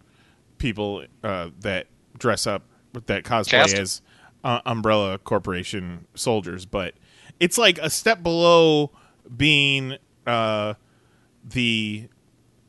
people 0.58 1.04
uh, 1.22 1.50
that 1.60 1.86
dress 2.18 2.46
up 2.46 2.62
with 2.92 3.06
that 3.06 3.24
cosplay 3.24 3.50
Cast 3.50 3.74
'em. 3.74 3.82
as 3.82 4.02
uh, 4.44 4.60
Umbrella 4.66 5.18
Corporation 5.18 6.06
soldiers, 6.14 6.64
but 6.66 6.94
it's 7.40 7.58
like 7.58 7.78
a 7.78 7.90
step 7.90 8.22
below 8.22 8.90
being 9.36 9.96
uh, 10.26 10.74
the 11.44 12.08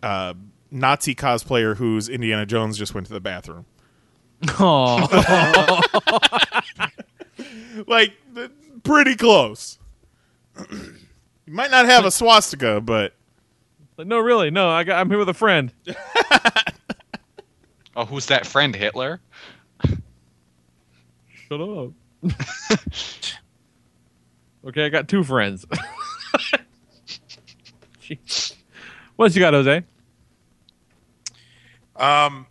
uh, 0.03 0.33
Nazi 0.71 1.15
cosplayer 1.15 1.75
whose 1.77 2.09
Indiana 2.09 2.45
Jones 2.45 2.77
just 2.77 2.93
went 2.93 3.07
to 3.07 3.13
the 3.13 3.19
bathroom. 3.21 3.65
Oh, 4.59 5.81
Like 7.87 8.13
pretty 8.83 9.15
close. 9.15 9.79
you 10.71 10.97
might 11.47 11.71
not 11.71 11.85
have 11.85 12.05
a 12.05 12.11
swastika, 12.11 12.79
but 12.81 13.13
no, 13.97 14.19
really, 14.19 14.51
no. 14.51 14.69
I 14.69 14.83
got, 14.83 14.99
I'm 14.99 15.09
here 15.09 15.17
with 15.19 15.29
a 15.29 15.33
friend. 15.33 15.71
Oh, 17.95 18.03
who's 18.03 18.25
that 18.25 18.45
friend? 18.45 18.75
Hitler? 18.75 19.21
Shut 21.47 21.61
up. 21.61 21.91
okay, 24.67 24.85
I 24.85 24.89
got 24.89 25.07
two 25.07 25.23
friends. 25.23 25.65
Jeez. 28.01 28.54
What 29.15 29.33
you 29.35 29.39
got, 29.41 29.53
Jose? 29.53 29.83
Um, 31.95 32.45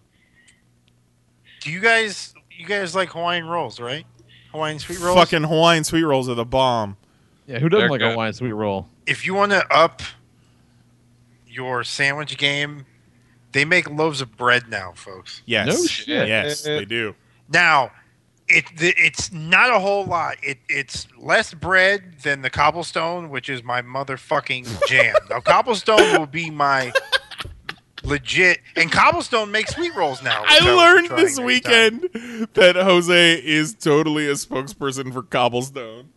do 1.60 1.70
you 1.70 1.80
guys 1.80 2.34
you 2.50 2.66
guys 2.66 2.94
like 2.94 3.10
Hawaiian 3.10 3.46
rolls, 3.46 3.78
right? 3.80 4.06
Hawaiian 4.52 4.78
sweet 4.78 5.00
rolls. 5.00 5.16
fucking 5.18 5.42
Hawaiian 5.42 5.84
sweet 5.84 6.04
rolls 6.04 6.28
are 6.28 6.34
the 6.34 6.44
bomb. 6.44 6.96
Yeah, 7.46 7.58
who 7.58 7.68
doesn't 7.68 7.82
They're 7.82 7.90
like 7.90 8.00
a. 8.00 8.10
Hawaiian 8.12 8.32
sweet 8.32 8.52
roll? 8.52 8.88
If 9.06 9.26
you 9.26 9.34
want 9.34 9.52
to 9.52 9.66
up 9.74 10.00
your 11.46 11.84
sandwich 11.84 12.36
game, 12.38 12.86
they 13.52 13.64
make 13.64 13.90
loaves 13.90 14.20
of 14.20 14.36
bread 14.36 14.68
now, 14.68 14.92
folks. 14.96 15.42
Yes, 15.44 15.66
No 15.66 15.86
shit. 15.86 16.28
yes, 16.28 16.62
they 16.62 16.84
do. 16.86 17.14
Now, 17.52 17.90
it 18.48 18.64
it's 18.78 19.32
not 19.32 19.70
a 19.70 19.78
whole 19.78 20.04
lot. 20.04 20.36
It 20.42 20.58
it's 20.68 21.06
less 21.18 21.54
bread 21.54 22.16
than 22.22 22.42
the 22.42 22.50
cobblestone, 22.50 23.30
which 23.30 23.48
is 23.48 23.62
my 23.62 23.82
motherfucking 23.82 24.86
jam. 24.88 25.16
now, 25.30 25.40
cobblestone 25.40 26.18
will 26.18 26.26
be 26.26 26.50
my 26.50 26.92
legit, 28.04 28.60
and 28.76 28.92
cobblestone 28.92 29.50
makes 29.50 29.74
sweet 29.74 29.94
rolls 29.96 30.22
now. 30.22 30.42
I 30.46 30.58
was 30.62 30.76
learned 30.76 31.18
this 31.18 31.38
every 31.38 31.60
time. 31.60 32.00
weekend 32.02 32.48
that 32.54 32.76
Jose 32.76 33.34
is 33.42 33.74
totally 33.74 34.26
a 34.28 34.34
spokesperson 34.34 35.12
for 35.12 35.22
Cobblestone. 35.22 36.10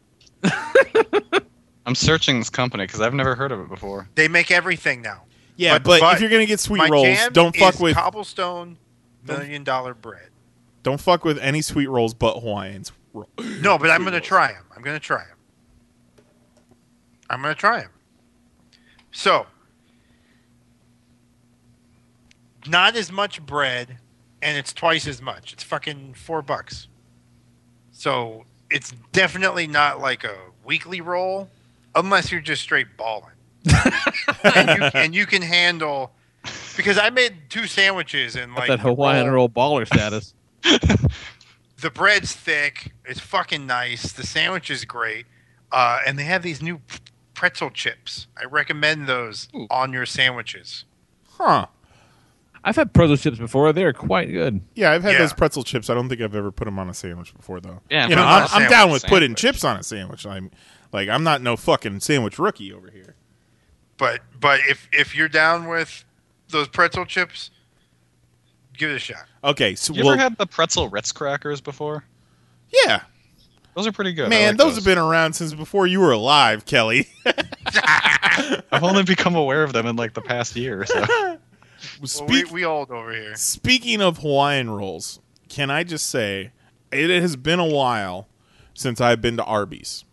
I'm 1.86 1.96
searching 1.96 2.40
this 2.40 2.50
company 2.50 2.86
because 2.86 3.00
I've 3.00 3.14
never 3.14 3.36
heard 3.36 3.52
of 3.54 3.62
it 3.62 3.70
before. 3.70 4.10
They 4.16 4.28
make 4.28 4.52
everything 4.52 5.02
now. 5.02 5.24
Yeah, 5.56 5.76
But- 5.76 5.84
but, 5.86 6.00
but 6.02 6.16
if 6.16 6.22
you're 6.22 6.30
gonna 6.30 6.46
get 6.46 6.60
sweet 6.60 6.90
rolls, 6.90 7.18
don't 7.32 7.56
fuck 7.56 7.80
with 7.80 7.96
cobblestone 7.96 8.78
million 9.26 9.64
dollar 9.64 9.94
bread. 9.94 10.30
Don't 10.88 11.02
fuck 11.02 11.26
with 11.26 11.38
any 11.40 11.62
sweet 11.62 11.88
rolls 11.88 12.14
but 12.14 12.40
Hawaiians. 12.40 12.94
Roll. 13.12 13.28
No, 13.60 13.78
but 13.78 13.90
I'm 13.90 14.04
going 14.04 14.14
to 14.14 14.22
try 14.22 14.54
them. 14.54 14.64
I'm 14.74 14.82
going 14.82 14.96
to 14.96 15.06
try 15.06 15.26
them. 15.26 15.36
I'm 17.30 17.42
going 17.42 17.54
to 17.54 17.60
try 17.60 17.82
them. 17.82 17.90
So, 19.12 19.48
not 22.70 22.96
as 22.96 23.12
much 23.12 23.46
bread, 23.46 23.98
and 24.42 24.58
it's 24.58 24.72
twice 24.72 25.08
as 25.08 25.22
much. 25.22 25.52
It's 25.52 25.62
fucking 25.62 26.14
four 26.14 26.42
bucks. 26.42 26.88
So 27.92 28.46
it's 28.72 28.94
definitely 29.12 29.68
not 29.68 30.00
like 30.00 30.24
a 30.24 30.38
weekly 30.64 31.02
roll, 31.02 31.50
unless 31.96 32.32
you're 32.32 32.40
just 32.40 32.62
straight 32.62 32.96
balling. 32.96 33.34
and, 34.56 34.70
you, 34.70 34.84
and 34.94 35.14
you 35.14 35.26
can 35.26 35.42
handle 35.42 36.14
because 36.78 36.98
I 36.98 37.10
made 37.10 37.50
two 37.50 37.68
sandwiches 37.68 38.38
and 38.38 38.56
like 38.56 38.70
that 38.70 38.78
the 38.78 38.84
Hawaiian 38.84 39.30
roll 39.30 39.50
baller 39.50 39.86
status. 39.86 40.34
the 41.82 41.90
bread's 41.92 42.34
thick. 42.34 42.94
It's 43.06 43.20
fucking 43.20 43.66
nice. 43.66 44.12
The 44.12 44.26
sandwich 44.26 44.70
is 44.70 44.86
great. 44.86 45.26
Uh, 45.72 46.00
and 46.06 46.18
they 46.18 46.24
have 46.24 46.44
these 46.44 46.62
new 46.62 46.82
pretzel 47.34 47.70
chips. 47.70 48.28
I 48.38 48.46
recommend 48.46 49.08
those 49.08 49.48
Ooh. 49.56 49.68
on 49.70 49.94
your 49.94 50.06
sandwiches. 50.06 50.86
Huh. 51.38 51.68
I've 52.64 52.76
had 52.76 52.94
pretzel 52.94 53.16
chips 53.18 53.38
before. 53.38 53.72
They're 53.74 53.94
quite 53.94 54.30
good. 54.32 54.62
Yeah, 54.76 54.92
I've 54.92 55.04
had 55.04 55.14
Yeah. 55.14 55.20
those 55.20 55.34
pretzel 55.34 55.64
chips. 55.64 55.90
I 55.90 55.94
don't 55.94 56.10
think 56.10 56.22
I've 56.22 56.36
ever 56.36 56.52
put 56.52 56.66
them 56.66 56.80
on 56.80 56.90
a 56.90 56.94
sandwich 56.94 57.34
before, 57.36 57.60
though. 57.62 57.82
Yeah, 57.90 58.08
you 58.08 58.16
know, 58.16 58.24
put 58.24 58.28
'em 58.28 58.28
on 58.28 58.42
I'm, 58.42 58.44
a 58.44 58.66
I'm 58.66 58.70
down 58.70 58.72
sandwich. 58.82 59.04
with 59.04 59.10
putting 59.10 59.28
Sandwich. 59.30 59.42
chips 59.42 59.64
on 59.64 59.78
a 59.78 59.84
sandwich. 59.84 60.26
I'm 60.26 60.52
like, 60.92 61.08
I'm 61.10 61.24
not 61.24 61.42
no 61.42 61.56
fucking 61.56 62.00
sandwich 62.02 62.40
rookie 62.40 62.74
over 62.74 62.90
here. 62.92 63.16
But 63.98 64.22
but 64.40 64.60
if 64.68 64.88
if 64.92 65.16
you're 65.16 65.30
down 65.30 65.68
with 65.68 66.04
those 66.50 66.68
pretzel 66.68 67.06
chips, 67.06 67.52
give 68.78 68.92
it 68.92 68.96
a 68.96 69.00
shot. 69.00 69.26
Okay, 69.44 69.76
so 69.76 69.94
You 69.94 70.04
well, 70.04 70.14
ever 70.14 70.22
had 70.22 70.38
the 70.38 70.46
pretzel 70.48 70.90
Ritz 70.90 71.12
crackers 71.12 71.62
before? 71.62 72.04
yeah, 72.86 73.02
Those 73.76 73.88
are 73.88 73.92
pretty 73.92 74.14
good. 74.14 74.30
Man, 74.30 74.50
like 74.50 74.58
those, 74.58 74.76
have 74.76 74.86
been 74.86 74.98
around 74.98 75.34
since 75.34 75.54
before 75.54 75.88
you 75.88 76.00
were 76.00 76.12
alive, 76.12 76.66
Kelly. 76.66 77.08
I've 78.72 78.84
only 78.84 79.04
become 79.04 79.36
aware 79.36 79.64
of 79.64 79.74
them 79.74 79.86
in 79.86 79.96
like 79.96 80.14
the 80.14 80.22
past 80.22 80.56
year. 80.56 80.86
So 80.86 81.06
Well, 82.02 82.28
we, 82.28 82.44
we 82.46 82.66
old 82.66 82.92
over 82.92 83.12
here. 83.12 83.36
Speaking 83.36 84.02
of 84.02 84.20
Hawaiian 84.20 84.70
rolls, 84.70 85.20
can 85.50 85.70
I 85.70 85.84
just 85.84 86.08
say 86.08 86.52
it 86.92 87.10
has 87.22 87.36
been 87.36 87.60
a 87.60 87.68
while 87.68 88.28
since 88.74 89.00
I've 89.02 89.22
been 89.22 89.38
to 89.38 89.44
Arby's. 89.44 90.04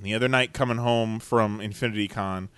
The 0.00 0.14
other 0.14 0.28
night, 0.28 0.52
coming 0.52 0.78
home 0.78 1.20
from 1.20 1.60
Infinity 1.60 2.08
Con, 2.08 2.48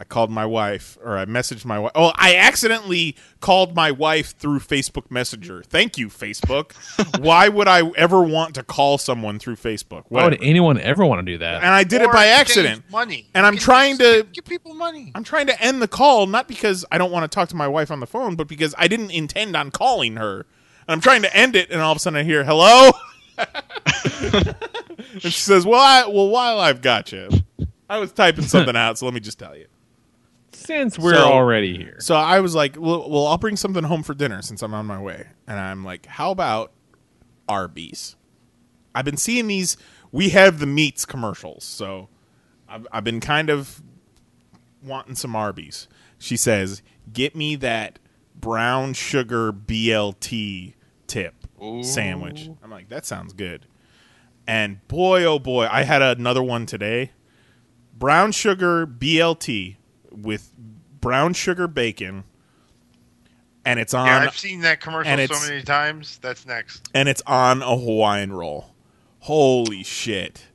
I 0.00 0.04
called 0.04 0.30
my 0.30 0.46
wife, 0.46 0.96
or 1.02 1.18
I 1.18 1.24
messaged 1.24 1.64
my 1.64 1.76
wife. 1.76 1.90
Oh, 1.96 2.12
I 2.14 2.36
accidentally 2.36 3.16
called 3.40 3.74
my 3.74 3.90
wife 3.90 4.36
through 4.38 4.60
Facebook 4.60 5.10
Messenger. 5.10 5.64
Thank 5.66 5.98
you, 5.98 6.06
Facebook. 6.08 6.70
Why 7.20 7.48
would 7.48 7.66
I 7.66 7.82
ever 7.96 8.22
want 8.22 8.54
to 8.54 8.62
call 8.62 8.98
someone 8.98 9.40
through 9.40 9.56
Facebook? 9.56 10.04
Why 10.08 10.22
would 10.22 10.40
anyone 10.40 10.78
ever 10.78 11.04
want 11.04 11.26
to 11.26 11.32
do 11.32 11.38
that? 11.38 11.56
And 11.64 11.66
I 11.74 11.82
did 11.82 12.00
it 12.02 12.12
by 12.12 12.26
exchange 12.28 12.66
accident. 12.68 12.90
Money. 12.92 13.26
And 13.34 13.42
You 13.42 13.48
I'm 13.48 13.54
can 13.54 13.62
trying 13.62 13.98
just 13.98 14.10
to- 14.18 14.22
give, 14.22 14.32
give 14.34 14.44
people 14.44 14.72
money. 14.74 15.10
I'm 15.16 15.24
trying 15.24 15.48
to 15.48 15.60
end 15.60 15.82
the 15.82 15.88
call, 15.88 16.28
not 16.28 16.46
because 16.46 16.84
I 16.92 16.98
don't 16.98 17.10
want 17.10 17.24
to 17.30 17.34
talk 17.34 17.48
to 17.48 17.56
my 17.56 17.66
wife 17.66 17.90
on 17.90 17.98
the 17.98 18.06
phone, 18.06 18.36
but 18.36 18.46
because 18.46 18.76
I 18.78 18.86
didn't 18.86 19.10
intend 19.10 19.56
on 19.56 19.72
calling 19.72 20.14
her. 20.14 20.46
And 20.86 20.94
I'm 20.94 21.00
trying 21.00 21.22
to 21.22 21.36
end 21.36 21.56
it, 21.56 21.70
and 21.70 21.80
all 21.80 21.90
of 21.90 21.96
a 21.96 22.00
sudden 22.00 22.20
I 22.20 22.22
hear 22.22 22.44
"hello," 22.44 22.92
and 23.36 25.22
she 25.22 25.30
says, 25.30 25.66
"Well, 25.66 25.80
I, 25.80 26.06
well, 26.06 26.28
while 26.28 26.60
I've 26.60 26.82
got 26.82 27.12
you, 27.12 27.28
I 27.90 27.98
was 27.98 28.12
typing 28.12 28.44
something 28.44 28.76
out, 28.76 28.96
so 28.98 29.04
let 29.06 29.12
me 29.14 29.20
just 29.20 29.38
tell 29.38 29.56
you." 29.56 29.66
Since 30.68 30.98
we're 30.98 31.14
So- 31.14 31.24
already 31.32 31.78
here, 31.78 31.96
So 31.98 32.14
I 32.14 32.40
was 32.40 32.54
like, 32.54 32.76
well, 32.78 33.08
"Well, 33.08 33.26
I'll 33.26 33.38
bring 33.38 33.56
something 33.56 33.84
home 33.84 34.02
for 34.02 34.12
dinner 34.12 34.42
since 34.42 34.60
I'm 34.62 34.74
on 34.74 34.84
my 34.84 35.00
way," 35.00 35.28
and 35.46 35.58
I'm 35.58 35.82
like, 35.82 36.04
"How 36.04 36.30
about 36.30 36.72
Arby's?" 37.48 38.16
I've 38.94 39.06
been 39.06 39.16
seeing 39.16 39.46
these. 39.46 39.78
We 40.12 40.28
have 40.28 40.58
the 40.58 40.66
meats 40.66 41.06
commercials, 41.06 41.64
so 41.64 42.10
I've, 42.68 42.86
I've 42.92 43.02
been 43.02 43.20
kind 43.20 43.48
of 43.48 43.80
wanting 44.82 45.14
some 45.14 45.34
Arby's. 45.34 45.88
She 46.18 46.36
says, 46.36 46.82
"Get 47.10 47.34
me 47.34 47.56
that 47.56 47.98
brown 48.38 48.92
sugar 48.92 49.50
BLT 49.54 50.74
tip 51.06 51.46
sandwich." 51.80 52.50
I'm 52.62 52.70
like, 52.70 52.90
"That 52.90 53.06
sounds 53.06 53.32
good." 53.32 53.64
And 54.46 54.86
boy, 54.86 55.24
oh 55.24 55.38
boy, 55.38 55.66
I 55.70 55.84
had 55.84 56.02
another 56.02 56.42
one 56.42 56.66
today. 56.66 57.12
Brown 57.98 58.32
sugar 58.32 58.86
BLT 58.86 59.76
with 60.10 60.52
brown 61.00 61.34
sugar 61.34 61.68
bacon, 61.68 62.24
and 63.64 63.78
it's 63.78 63.94
on 63.94 64.06
yeah, 64.06 64.20
I've 64.20 64.38
seen 64.38 64.60
that 64.62 64.80
commercial 64.80 65.12
and 65.12 65.30
so 65.30 65.48
many 65.48 65.62
times. 65.62 66.18
That's 66.22 66.46
next. 66.46 66.88
and 66.94 67.08
it's 67.08 67.22
on 67.26 67.62
a 67.62 67.76
Hawaiian 67.76 68.32
roll. 68.32 68.74
Holy 69.20 69.82
shit! 69.82 70.46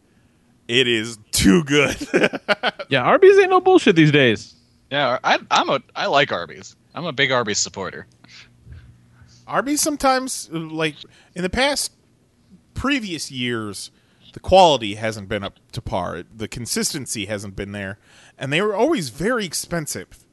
It 0.68 0.88
is 0.88 1.18
too 1.32 1.64
good. 1.64 1.96
yeah, 2.90 3.04
Arby's 3.04 3.38
ain't 3.38 3.50
no 3.50 3.62
bullshit 3.62 3.96
these 3.96 4.12
days. 4.12 4.56
yeah, 4.90 5.20
I, 5.24 5.40
I'm 5.52 5.70
a 5.70 5.82
I 5.96 6.08
like 6.08 6.32
Arby's. 6.32 6.76
I'm 6.96 7.06
a 7.06 7.14
big 7.14 7.32
Arby's 7.32 7.60
supporter. 7.60 8.08
Arby's 9.48 9.82
sometimes, 9.82 10.50
like 10.52 10.96
in 11.36 11.44
the 11.44 11.50
past, 11.50 11.92
previous 12.74 13.30
years, 13.32 13.92
the 14.34 14.40
quality 14.40 14.96
hasn't 14.96 15.28
been 15.28 15.44
up 15.44 15.60
to 15.74 15.82
par. 15.82 16.24
The 16.36 16.48
consistency 16.48 17.26
hasn't 17.26 17.56
been 17.56 17.72
there, 17.72 18.00
and 18.44 18.52
they 18.52 18.62
were 18.62 18.76
always 18.76 19.08
very 19.08 19.46
expensive. 19.46 20.26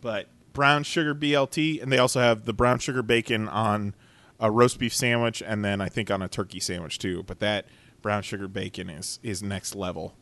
But 0.00 0.26
brown 0.54 0.84
sugar 0.84 1.14
BLT, 1.14 1.82
and 1.82 1.92
they 1.92 1.98
also 1.98 2.18
have 2.18 2.46
the 2.46 2.54
brown 2.54 2.78
sugar 2.78 3.02
bacon 3.02 3.46
on 3.46 3.94
a 4.40 4.50
roast 4.50 4.78
beef 4.78 4.94
sandwich, 4.94 5.42
and 5.44 5.62
then 5.62 5.82
I 5.82 5.90
think 5.90 6.10
on 6.10 6.22
a 6.22 6.28
turkey 6.28 6.60
sandwich 6.60 6.98
too. 6.98 7.24
But 7.24 7.40
that 7.40 7.66
brown 8.00 8.22
sugar 8.22 8.48
bacon 8.48 8.88
is 8.88 9.20
is 9.22 9.42
next 9.42 9.74
level. 9.74 10.14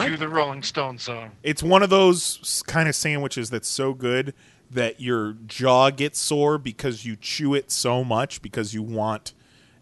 Cue 0.00 0.16
the 0.16 0.28
Rolling 0.28 0.64
Stone 0.64 0.98
song. 0.98 1.30
It's 1.44 1.62
one 1.62 1.84
of 1.84 1.90
those 1.90 2.64
kind 2.66 2.88
of 2.88 2.96
sandwiches 2.96 3.50
that's 3.50 3.68
so 3.68 3.94
good 3.94 4.34
that 4.68 5.00
your 5.00 5.34
jaw 5.46 5.90
gets 5.90 6.18
sore 6.18 6.58
because 6.58 7.04
you 7.04 7.14
chew 7.14 7.54
it 7.54 7.70
so 7.70 8.02
much 8.02 8.42
because 8.42 8.74
you 8.74 8.82
want 8.82 9.32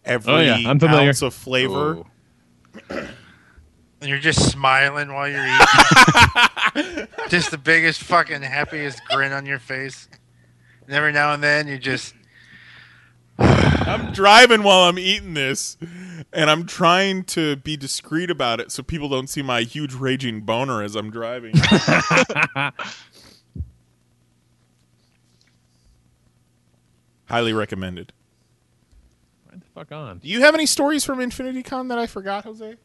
every 0.04 0.30
Oh, 0.30 0.40
yeah, 0.40 0.68
I'm 0.68 0.82
ounce 0.84 1.22
of 1.22 1.32
flavor. 1.32 2.04
Oh. 2.90 3.08
Ooh. 4.02 4.04
And 4.04 4.08
you're 4.08 4.18
just 4.18 4.50
smiling 4.50 5.12
while 5.12 5.28
you're 5.28 5.46
eating. 5.46 7.08
just 7.28 7.50
the 7.50 7.58
biggest 7.58 8.02
fucking 8.02 8.42
happiest 8.42 9.00
grin 9.10 9.32
on 9.32 9.46
your 9.46 9.58
face. 9.58 10.08
And 10.86 10.94
every 10.94 11.12
now 11.12 11.32
and 11.32 11.42
then 11.42 11.68
you 11.68 11.78
just 11.78 12.14
I'm 13.38 14.12
driving 14.12 14.62
while 14.62 14.88
I'm 14.88 14.98
eating 14.98 15.34
this, 15.34 15.76
and 16.32 16.48
I'm 16.50 16.64
trying 16.66 17.24
to 17.24 17.56
be 17.56 17.76
discreet 17.76 18.30
about 18.30 18.60
it 18.60 18.70
so 18.72 18.82
people 18.82 19.08
don't 19.08 19.28
see 19.28 19.42
my 19.42 19.62
huge 19.62 19.92
raging 19.94 20.42
boner 20.42 20.82
as 20.82 20.94
I'm 20.96 21.10
driving. 21.10 21.54
Highly 27.26 27.52
recommended. 27.52 28.12
Right 29.50 29.60
the 29.60 29.66
fuck 29.74 29.90
on. 29.92 30.18
Do 30.18 30.28
you 30.28 30.42
have 30.42 30.54
any 30.54 30.66
stories 30.66 31.04
from 31.04 31.20
Infinity 31.20 31.62
Con 31.62 31.88
that 31.88 31.98
I 31.98 32.06
forgot, 32.06 32.44
Jose? 32.44 32.76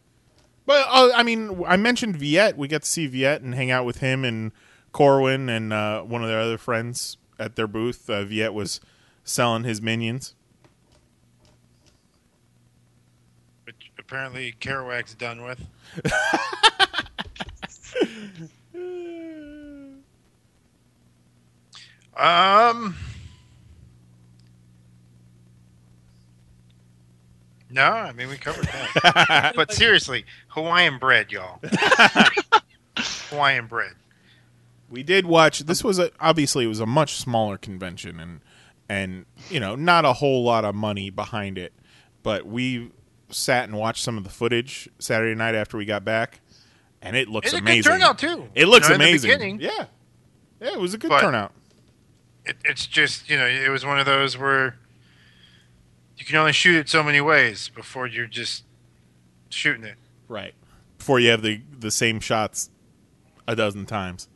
Well, 0.68 0.86
uh, 0.89 1.11
I 1.15 1.24
mean, 1.24 1.63
I 1.65 1.78
mentioned 1.78 2.18
Viet. 2.18 2.57
We 2.57 2.68
got 2.68 2.82
to 2.84 2.88
see 2.88 3.07
Viet 3.07 3.41
and 3.41 3.55
hang 3.55 3.72
out 3.72 3.86
with 3.86 3.99
him 3.99 4.26
and 4.26 4.51
Corwin 4.91 5.47
and 5.49 5.72
uh, 5.72 6.01
one 6.01 6.22
of 6.22 6.28
their 6.30 6.41
other 6.41 6.57
friends 6.57 7.15
at 7.39 7.55
their 7.55 7.68
booth. 7.68 8.09
Uh, 8.09 8.26
Viet 8.26 8.53
was 8.53 8.82
selling 9.24 9.63
his 9.63 9.82
minions. 9.82 10.34
which 13.63 13.91
apparently 13.99 14.55
Kerouac's 14.59 15.13
done 15.13 15.43
with. 15.43 15.61
um. 22.18 22.95
No, 27.78 27.84
I 27.84 28.11
mean 28.11 28.28
we 28.28 28.38
covered 28.38 28.65
that. 28.65 29.53
but 29.55 29.71
seriously, 29.71 30.25
Hawaiian 30.49 30.97
bread, 30.99 31.32
y'all. 31.32 31.61
Hawaiian 32.97 33.67
bread. 33.67 33.93
We 34.89 35.03
did 35.03 35.25
watch. 35.25 35.59
This 35.59 35.84
was 35.84 35.99
a, 35.99 36.11
obviously 36.19 36.65
it 36.65 36.67
was 36.67 36.80
a 36.80 36.86
much 36.86 37.15
smaller 37.15 37.57
convention 37.57 38.19
and 38.19 38.41
and 38.89 39.25
you 39.49 39.59
know 39.59 39.75
not 39.75 40.05
a 40.05 40.13
whole 40.13 40.43
lot 40.43 40.65
of 40.65 40.73
money 40.75 41.09
behind 41.09 41.57
it, 41.57 41.73
but 42.23 42.45
we 42.45 42.91
sat 43.30 43.65
and 43.69 43.78
watched 43.78 44.03
some 44.03 44.17
of 44.17 44.23
the 44.23 44.30
footage 44.30 44.88
Saturday 44.99 45.36
night 45.36 45.55
after 45.55 45.78
we 45.78 45.86
got 45.86 46.03
back, 46.05 46.39
and 47.01 47.15
it 47.17 47.28
looks 47.28 47.47
It's 47.47 47.55
a 47.55 47.57
amazing. 47.59 47.84
good 47.84 47.89
turnout 47.99 48.17
too. 48.17 48.47
It 48.55 48.67
looks 48.67 48.88
You 48.89 48.97
know, 48.97 49.03
amazing. 49.05 49.59
yeah, 49.59 49.86
yeah, 50.61 50.73
it 50.73 50.80
was 50.80 50.93
a 50.93 50.97
good 50.97 51.09
But- 51.09 51.21
turnout. 51.21 51.51
it, 52.45 52.55
it's 52.63 52.88
just 52.88 53.30
you 53.30 53.38
know 53.38 53.45
it 53.45 53.69
was 53.69 53.86
one 53.86 53.99
of 53.99 54.05
those 54.05 54.38
where 54.38 54.78
you 56.18 56.26
can 56.26 56.36
only 56.36 56.51
shoot 56.53 56.76
it 56.76 56.89
so 56.89 57.03
many 57.03 57.22
ways 57.22 57.70
before 57.70 58.07
you're 58.07 58.26
just 58.28 58.63
shooting 59.49 59.84
it. 59.84 59.95
Right. 60.28 60.53
Before 60.97 61.20
you 61.20 61.30
have 61.30 61.41
the 61.41 61.61
the 61.80 61.91
same 61.91 62.20
shots 62.20 62.70
a 63.47 63.55
dozen 63.55 63.86
times. 63.86 64.28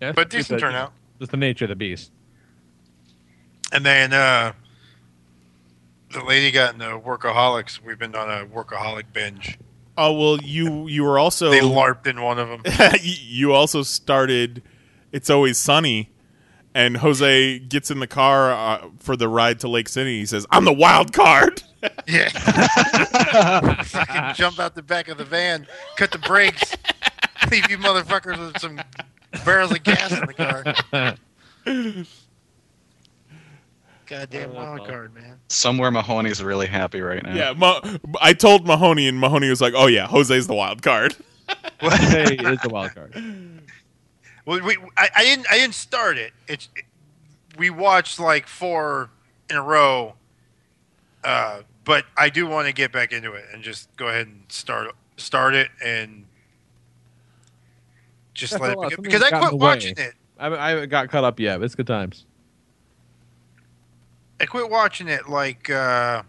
Yeah, 0.00 0.12
But 0.12 0.30
decent 0.30 0.58
the- 0.60 0.66
turnout. 0.66 0.92
Just 1.18 1.30
the 1.30 1.36
nature 1.36 1.66
of 1.66 1.68
the 1.68 1.76
beast. 1.76 2.10
And 3.70 3.86
then 3.86 4.12
uh, 4.12 4.52
the 6.12 6.24
lady 6.24 6.50
got 6.50 6.74
into 6.74 6.86
workaholics. 6.98 7.80
We've 7.80 7.98
been 7.98 8.14
on 8.16 8.28
a 8.28 8.44
workaholic 8.44 9.04
binge. 9.12 9.58
Oh 9.96 10.12
well, 10.12 10.38
you 10.42 10.88
you 10.88 11.04
were 11.04 11.18
also 11.18 11.50
They 11.50 11.60
larped 11.60 12.06
in 12.06 12.20
one 12.20 12.38
of 12.38 12.48
them. 12.48 12.62
you 13.02 13.52
also 13.52 13.82
started. 13.82 14.62
It's 15.12 15.30
always 15.30 15.58
sunny, 15.58 16.10
and 16.74 16.96
Jose 16.96 17.58
gets 17.60 17.90
in 17.90 18.00
the 18.00 18.06
car 18.06 18.52
uh, 18.52 18.88
for 18.98 19.16
the 19.16 19.28
ride 19.28 19.60
to 19.60 19.68
Lake 19.68 19.88
City. 19.88 20.18
He 20.18 20.26
says, 20.26 20.46
"I'm 20.50 20.64
the 20.64 20.72
wild 20.72 21.12
card." 21.12 21.62
Yeah. 22.06 22.28
Fucking 23.82 24.34
jump 24.34 24.60
out 24.60 24.74
the 24.74 24.82
back 24.82 25.08
of 25.08 25.18
the 25.18 25.24
van, 25.24 25.66
cut 25.96 26.12
the 26.12 26.18
brakes, 26.18 26.76
leave 27.50 27.68
you 27.70 27.78
motherfuckers 27.78 28.38
with 28.38 28.60
some 28.60 28.80
barrels 29.44 29.72
of 29.72 29.82
gas 29.82 30.12
in 30.12 30.26
the 30.26 30.34
car. 30.34 32.04
Goddamn 34.06 34.52
wild 34.52 34.86
card, 34.86 35.14
man. 35.14 35.38
Somewhere 35.48 35.90
Mahoney's 35.90 36.42
really 36.42 36.66
happy 36.66 37.00
right 37.00 37.22
now. 37.22 37.34
Yeah, 37.34 37.52
Mo- 37.54 37.80
I 38.20 38.32
told 38.34 38.66
Mahoney, 38.66 39.08
and 39.08 39.18
Mahoney 39.18 39.48
was 39.48 39.60
like, 39.60 39.74
"Oh 39.76 39.86
yeah, 39.86 40.06
Jose's 40.06 40.46
the 40.46 40.54
wild 40.54 40.82
card." 40.82 41.16
hey, 41.80 42.36
it's 42.38 42.64
a 42.64 42.68
wild 42.68 42.94
card. 42.94 43.14
Well, 44.44 44.60
we, 44.64 44.76
I, 44.96 45.08
I 45.16 45.24
didn't, 45.24 45.46
I 45.50 45.58
didn't 45.58 45.74
start 45.74 46.18
it. 46.18 46.32
It's, 46.48 46.68
we 47.56 47.70
watched 47.70 48.18
like 48.18 48.46
four 48.46 49.10
in 49.48 49.56
a 49.56 49.62
row, 49.62 50.14
uh, 51.22 51.60
but 51.84 52.06
I 52.16 52.28
do 52.28 52.46
want 52.46 52.66
to 52.66 52.72
get 52.72 52.92
back 52.92 53.12
into 53.12 53.32
it 53.34 53.44
and 53.52 53.62
just 53.62 53.94
go 53.96 54.08
ahead 54.08 54.26
and 54.26 54.44
start, 54.48 54.94
start 55.16 55.54
it 55.54 55.68
and 55.84 56.24
just 58.34 58.54
That's 58.54 58.62
let 58.62 58.72
it 58.72 58.78
lot. 58.78 58.92
Something's 58.92 59.14
because 59.14 59.22
I 59.22 59.38
quit 59.38 59.60
watching 59.60 59.94
it. 59.96 60.14
I 60.38 60.44
haven't, 60.44 60.58
I 60.58 60.70
haven't 60.70 60.88
got 60.88 61.08
caught 61.08 61.22
up 61.22 61.38
yet, 61.38 61.58
but 61.58 61.64
it's 61.64 61.76
good 61.76 61.86
times. 61.86 62.26
I 64.40 64.46
quit 64.46 64.68
watching 64.68 65.06
it 65.06 65.28
like 65.28 65.70
uh, 65.70 66.24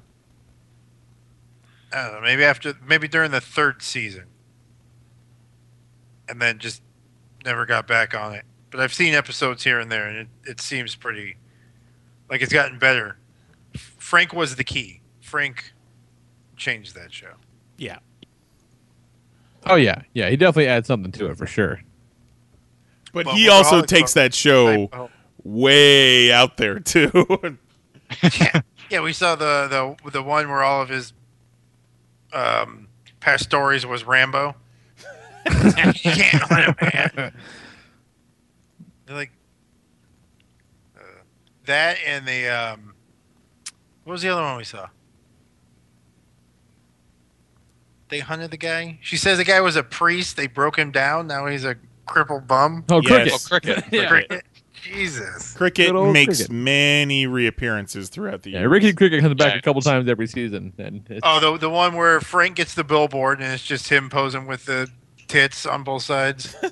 I 1.92 2.04
don't 2.04 2.14
know, 2.14 2.22
maybe 2.22 2.44
after 2.44 2.76
maybe 2.86 3.08
during 3.08 3.32
the 3.32 3.42
third 3.42 3.82
season, 3.82 4.26
and 6.30 6.40
then 6.40 6.60
just 6.60 6.83
never 7.46 7.66
got 7.66 7.88
back 7.88 8.14
on 8.16 8.34
it. 8.34 8.46
But 8.72 8.80
I've 8.80 8.94
seen 8.94 9.14
episodes 9.14 9.64
here 9.64 9.80
and 9.80 9.92
there, 9.92 10.08
and 10.08 10.18
it, 10.18 10.28
it 10.46 10.62
seems 10.62 10.96
pretty 10.96 11.38
like 12.30 12.42
it's 12.42 12.54
gotten 12.54 12.80
better. 12.80 13.18
Frank 13.78 14.34
was 14.34 14.56
the 14.56 14.64
key. 14.64 15.02
Frank 15.22 15.74
changed 16.58 16.96
that 16.96 17.12
show. 17.14 17.34
Yeah, 17.78 18.00
Oh 19.66 19.76
yeah, 19.76 20.02
yeah. 20.14 20.30
He 20.30 20.36
definitely 20.36 20.68
adds 20.68 20.88
something 20.88 21.12
to 21.14 21.28
it 21.32 21.38
for 21.38 21.46
sure. 21.46 21.82
but 23.14 23.26
Well, 23.26 23.36
he 23.36 23.48
also 23.50 23.82
takes 23.82 24.14
that 24.14 24.34
show 24.34 24.68
I- 24.68 24.90
oh. 24.94 25.10
way 25.44 26.32
out 26.32 26.58
there 26.58 26.80
too. 26.80 27.28
Yeah, 28.90 29.02
we 29.02 29.12
saw 29.14 29.36
the 29.36 29.96
the 30.04 30.12
the 30.12 30.22
one 30.22 30.48
where 30.50 30.62
all 30.62 30.84
of 30.84 30.90
his 30.90 31.14
um, 32.32 32.88
past 33.22 33.44
stories 33.44 33.88
was 33.88 34.04
Rambo. 34.04 34.56
You 35.46 36.12
can't 36.12 36.44
hunt 36.44 36.66
him, 36.68 36.76
man. 36.94 37.34
They're 39.06 39.16
like 39.16 39.32
uh, 40.98 41.02
that, 41.66 41.98
and 42.06 42.26
the 42.28 42.48
um, 42.50 42.94
what 44.04 44.14
was 44.14 44.22
the 44.22 44.30
other 44.30 44.42
one 44.42 44.58
we 44.58 44.64
saw? 44.64 44.88
They 48.10 48.20
hunted 48.20 48.52
the 48.52 48.58
guy. 48.58 49.00
She 49.02 49.18
says 49.18 49.38
the 49.40 49.44
guy 49.44 49.60
was 49.62 49.76
a 49.76 49.84
priest. 49.84 50.38
They 50.38 50.48
broke 50.48 50.78
him 50.78 50.92
down. 50.92 51.28
Now 51.28 51.48
he's 51.48 51.66
a 51.66 51.76
crippled 52.06 52.48
bum. 52.48 52.86
Oh, 52.90 53.02
Yes. 53.02 53.08
cricket. 53.08 53.34
Oh, 53.34 53.40
cricket. 53.40 53.84
yeah. 53.92 54.08
Cricket. 54.08 54.44
Jesus. 54.74 55.54
Cricket 55.54 55.94
makes 55.96 56.38
cricket. 56.38 56.52
many 56.52 57.26
reappearances 57.26 58.10
throughout 58.10 58.44
the 58.44 58.52
Yeah, 58.52 58.60
year. 58.60 58.70
Rickety 58.70 58.94
Cricket 58.94 59.22
comes 59.22 59.36
back 59.36 59.54
Yeah, 59.54 59.60
a 59.60 59.62
couple 59.62 59.82
times 59.82 60.08
every 60.10 60.28
season, 60.28 60.74
and 60.78 61.06
it's, 61.10 61.22
Oh, 61.24 61.40
the 61.40 61.58
the 61.58 61.70
one 61.70 61.96
where 61.96 62.20
Frank 62.22 62.56
gets 62.58 62.74
the 62.76 62.84
billboard 62.84 63.40
and 63.40 63.52
it's 63.52 63.64
just 63.66 63.90
him 63.90 64.10
posing 64.10 64.46
with 64.46 64.66
the 64.66 64.90
tits 65.28 65.66
on 65.66 65.84
both 65.84 66.04
sides. 66.04 66.56
uh, 66.64 66.68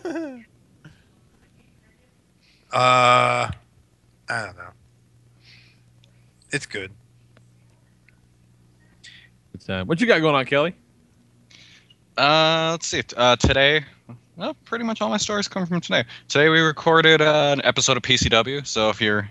I 2.71 3.51
don't 4.29 4.57
know. 4.57 4.71
It's 6.51 6.65
good. 6.65 6.91
it's 9.53 9.69
uh, 9.69 9.83
what 9.85 10.01
you 10.01 10.07
got 10.07 10.19
going 10.19 10.35
on, 10.35 10.45
Kelly? 10.45 10.75
Uh, 12.17 12.69
let's 12.71 12.87
see. 12.87 13.01
Uh, 13.15 13.35
today, 13.37 13.85
well, 14.35 14.55
pretty 14.65 14.83
much 14.83 15.01
all 15.01 15.09
my 15.09 15.17
stories 15.17 15.47
come 15.47 15.65
from 15.65 15.79
today. 15.81 16.03
Today 16.27 16.49
we 16.49 16.59
recorded 16.59 17.21
uh, 17.21 17.51
an 17.53 17.61
episode 17.63 17.95
of 17.97 18.03
PCW, 18.03 18.65
so 18.65 18.89
if 18.89 18.99
you're 18.99 19.29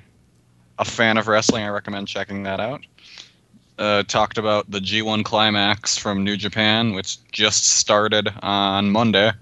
a 0.78 0.84
fan 0.84 1.18
of 1.18 1.28
wrestling, 1.28 1.64
I 1.64 1.68
recommend 1.68 2.08
checking 2.08 2.42
that 2.44 2.58
out. 2.58 2.80
Uh, 3.80 4.02
talked 4.02 4.36
about 4.36 4.70
the 4.70 4.78
G1 4.78 5.24
Climax 5.24 5.96
from 5.96 6.22
New 6.22 6.36
Japan, 6.36 6.92
which 6.92 7.16
just 7.32 7.64
started 7.64 8.30
on 8.42 8.90
Monday. 8.90 9.32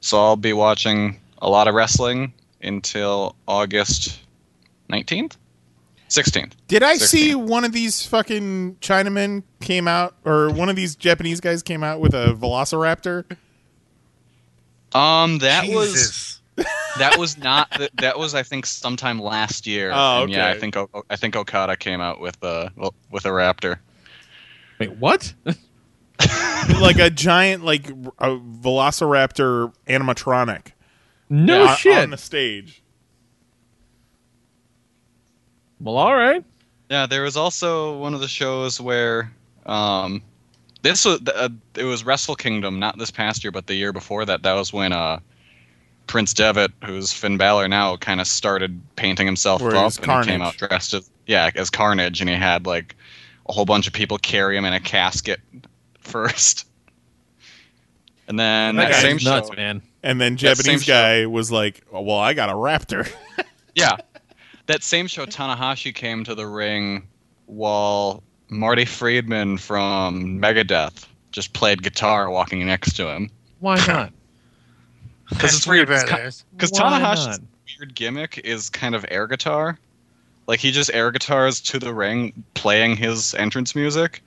So 0.00 0.22
I'll 0.22 0.36
be 0.36 0.52
watching 0.52 1.18
a 1.38 1.50
lot 1.50 1.66
of 1.66 1.74
wrestling 1.74 2.32
until 2.62 3.34
August 3.48 4.20
19th? 4.88 5.36
16th. 6.08 6.52
Did 6.68 6.82
I 6.82 6.96
16. 6.96 7.20
see 7.20 7.34
one 7.34 7.64
of 7.64 7.72
these 7.72 8.06
fucking 8.06 8.76
Chinamen 8.76 9.42
came 9.60 9.88
out, 9.88 10.14
or 10.24 10.50
one 10.50 10.68
of 10.68 10.76
these 10.76 10.94
Japanese 10.94 11.40
guys 11.40 11.62
came 11.62 11.82
out 11.82 12.00
with 12.00 12.14
a 12.14 12.34
Velociraptor? 12.38 13.24
Um, 14.94 15.38
that 15.38 15.66
was 15.68 15.92
Jesus. 15.92 16.41
That 16.98 17.16
was 17.18 17.38
not 17.38 17.70
the, 17.72 17.90
that 17.94 18.18
was 18.18 18.34
I 18.34 18.42
think 18.42 18.66
sometime 18.66 19.18
last 19.18 19.66
year. 19.66 19.90
Oh, 19.92 20.22
And 20.22 20.30
yeah, 20.32 20.48
I 20.48 20.58
think 20.58 20.76
I 21.10 21.16
think 21.16 21.36
Okada 21.36 21.76
came 21.76 22.00
out 22.00 22.20
with 22.20 22.36
a 22.42 22.70
well, 22.76 22.94
with 23.10 23.24
a 23.24 23.30
raptor. 23.30 23.78
Wait, 24.78 24.90
what? 24.98 25.32
like 26.80 26.98
a 26.98 27.10
giant, 27.10 27.64
like 27.64 27.88
a 27.90 28.36
Velociraptor 28.36 29.72
animatronic. 29.88 30.68
no 31.30 31.66
on- 31.68 31.76
shit. 31.76 31.98
on 31.98 32.10
the 32.10 32.16
stage. 32.18 32.82
well, 35.80 35.96
all 35.96 36.14
right. 36.14 36.44
Yeah, 36.90 37.06
there 37.06 37.22
was 37.22 37.36
also 37.36 37.96
one 37.98 38.12
of 38.14 38.20
the 38.20 38.28
shows 38.28 38.80
where 38.80 39.32
um 39.66 40.22
this 40.82 41.04
was 41.04 41.20
uh, 41.28 41.48
it 41.76 41.84
was 41.84 42.04
Wrestle 42.04 42.34
Kingdom, 42.34 42.78
not 42.78 42.98
this 42.98 43.10
past 43.10 43.44
year, 43.44 43.50
but 43.50 43.66
the 43.66 43.74
year 43.74 43.92
before 43.92 44.24
that. 44.24 44.42
That 44.42 44.54
was 44.54 44.72
when 44.72 44.92
uh 44.92 45.20
Prince 46.06 46.34
Devitt, 46.34 46.72
who's 46.84 47.12
Finn 47.12 47.36
Balor 47.36 47.68
now, 47.68 47.96
kind 47.96 48.20
of 48.20 48.26
started 48.26 48.80
painting 48.96 49.26
himself 49.26 49.62
Where 49.62 49.74
up, 49.76 49.84
was 49.84 49.98
and 49.98 50.24
he 50.24 50.30
came 50.30 50.42
out 50.42 50.56
dressed 50.56 50.94
as 50.94 51.10
yeah 51.26 51.50
as 51.54 51.70
Carnage, 51.70 52.20
and 52.20 52.28
he 52.28 52.36
had 52.36 52.66
like 52.66 52.94
a 53.48 53.52
whole 53.52 53.64
bunch 53.64 53.86
of 53.86 53.92
people 53.92 54.18
carry 54.18 54.56
him 54.56 54.64
in 54.64 54.72
a 54.72 54.80
casket 54.80 55.40
first, 56.00 56.66
and 58.28 58.38
then 58.38 58.76
That 58.76 58.90
that, 58.90 59.02
same 59.02 59.18
nuts, 59.22 59.48
show, 59.48 59.54
man. 59.54 59.82
And 60.02 60.20
then 60.20 60.34
That 60.34 60.56
same 60.56 60.56
Japanese 60.56 60.84
show. 60.84 60.92
guy 60.92 61.26
was 61.26 61.50
like, 61.52 61.82
oh, 61.92 62.02
"Well, 62.02 62.18
I 62.18 62.34
got 62.34 62.50
a 62.50 62.54
raptor." 62.54 63.10
Yeah. 63.74 63.96
That 64.66 64.82
same 64.82 65.06
show, 65.06 65.24
Tanahashi 65.24 65.94
came 65.94 66.24
to 66.24 66.34
the 66.34 66.46
ring 66.46 67.08
while 67.46 68.22
Marty 68.50 68.84
Friedman 68.84 69.56
from 69.56 70.38
Megadeth 70.40 71.06
just 71.30 71.54
played 71.54 71.82
guitar 71.82 72.28
walking 72.30 72.66
next 72.66 72.96
to 72.96 73.08
him. 73.08 73.30
Why 73.60 73.76
not? 73.86 74.12
Because 75.34 75.56
it's 75.56 75.66
pretty 75.66 75.90
weird. 75.90 76.04
Because 76.06 76.44
badass. 76.70 76.78
Tanahashi's 76.78 77.40
weird 77.78 77.94
gimmick 77.94 78.38
is 78.44 78.70
kind 78.70 78.94
of 78.94 79.04
air 79.08 79.26
guitar. 79.26 79.78
Like 80.46 80.60
he 80.60 80.70
just 80.70 80.90
air 80.92 81.10
guitars 81.10 81.60
to 81.62 81.78
the 81.78 81.94
ring 81.94 82.44
playing 82.54 82.96
his 82.96 83.34
entrance 83.34 83.74
music. 83.74 84.22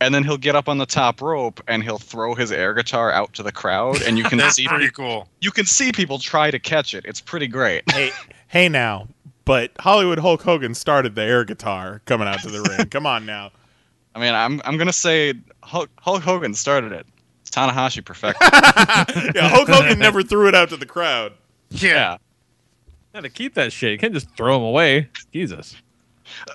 And 0.00 0.14
then 0.14 0.22
he'll 0.22 0.36
get 0.36 0.54
up 0.54 0.68
on 0.68 0.78
the 0.78 0.86
top 0.86 1.20
rope 1.20 1.60
and 1.66 1.82
he'll 1.82 1.98
throw 1.98 2.36
his 2.36 2.52
air 2.52 2.72
guitar 2.72 3.10
out 3.10 3.32
to 3.34 3.42
the 3.42 3.50
crowd, 3.50 4.00
and 4.02 4.16
you 4.16 4.22
can 4.22 4.38
That's 4.38 4.54
see 4.54 4.68
pretty 4.68 4.90
cool. 4.90 5.26
you 5.40 5.50
can 5.50 5.66
see 5.66 5.90
people 5.90 6.20
try 6.20 6.52
to 6.52 6.58
catch 6.60 6.94
it. 6.94 7.04
It's 7.04 7.20
pretty 7.20 7.48
great. 7.48 7.82
hey, 7.90 8.12
hey, 8.46 8.68
now, 8.68 9.08
but 9.44 9.72
Hollywood 9.80 10.20
Hulk 10.20 10.42
Hogan 10.42 10.74
started 10.74 11.16
the 11.16 11.22
air 11.22 11.44
guitar 11.44 12.00
coming 12.04 12.28
out 12.28 12.38
to 12.42 12.48
the 12.48 12.60
ring. 12.62 12.86
Come 12.90 13.06
on 13.06 13.26
now. 13.26 13.50
I 14.14 14.20
mean, 14.20 14.34
I'm 14.34 14.62
I'm 14.64 14.76
gonna 14.78 14.92
say 14.92 15.34
Hulk, 15.64 15.90
Hulk 15.98 16.22
Hogan 16.22 16.54
started 16.54 16.92
it. 16.92 17.04
It's 17.48 17.56
Tanahashi 17.56 18.04
perfected. 18.04 18.46
yeah, 19.34 19.48
Hulk 19.48 19.68
Hogan 19.68 19.98
never 19.98 20.22
threw 20.22 20.48
it 20.48 20.54
out 20.54 20.68
to 20.68 20.76
the 20.76 20.84
crowd. 20.84 21.32
Yeah. 21.70 21.90
yeah. 21.90 22.16
Got 23.14 23.22
to 23.22 23.30
keep 23.30 23.54
that 23.54 23.72
shit. 23.72 23.92
You 23.92 23.98
can't 23.98 24.12
just 24.12 24.28
throw 24.36 24.54
them 24.54 24.64
away. 24.64 25.08
Jesus. 25.32 25.74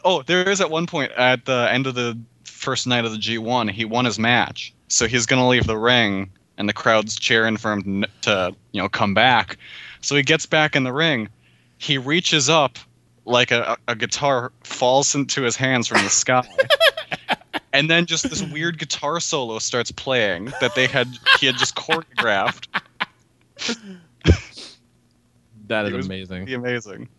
Oh, 0.05 0.21
there 0.21 0.47
is 0.47 0.61
at 0.61 0.69
one 0.69 0.85
point 0.85 1.11
at 1.13 1.45
the 1.45 1.67
end 1.71 1.87
of 1.87 1.95
the 1.95 2.17
first 2.43 2.85
night 2.85 3.05
of 3.05 3.11
the 3.11 3.17
G1, 3.17 3.71
he 3.71 3.85
won 3.85 4.05
his 4.05 4.19
match, 4.19 4.71
so 4.87 5.07
he's 5.07 5.25
gonna 5.25 5.47
leave 5.47 5.65
the 5.65 5.77
ring, 5.77 6.29
and 6.59 6.69
the 6.69 6.73
crowd's 6.73 7.17
cheering 7.17 7.57
for 7.57 7.73
him 7.73 8.01
to, 8.03 8.07
to 8.21 8.55
you 8.71 8.79
know 8.79 8.87
come 8.87 9.15
back. 9.15 9.57
So 10.01 10.15
he 10.15 10.21
gets 10.21 10.45
back 10.45 10.75
in 10.75 10.83
the 10.83 10.93
ring. 10.93 11.27
He 11.79 11.97
reaches 11.97 12.49
up 12.49 12.77
like 13.25 13.49
a, 13.49 13.77
a 13.87 13.95
guitar 13.95 14.51
falls 14.63 15.15
into 15.15 15.41
his 15.41 15.55
hands 15.55 15.87
from 15.87 16.03
the 16.03 16.09
sky. 16.09 16.47
And 17.73 17.89
then 17.89 18.05
just 18.05 18.29
this 18.29 18.41
weird 18.43 18.77
guitar 18.77 19.19
solo 19.19 19.59
starts 19.59 19.91
playing 19.91 20.53
that 20.61 20.75
they 20.75 20.87
had 20.87 21.07
he 21.39 21.47
had 21.47 21.55
just 21.55 21.75
choreographed. 21.75 22.67
That 25.67 25.85
is 25.85 25.93
was 25.93 26.05
amazing. 26.05 26.43
Pretty 26.43 26.53
amazing. 26.53 27.09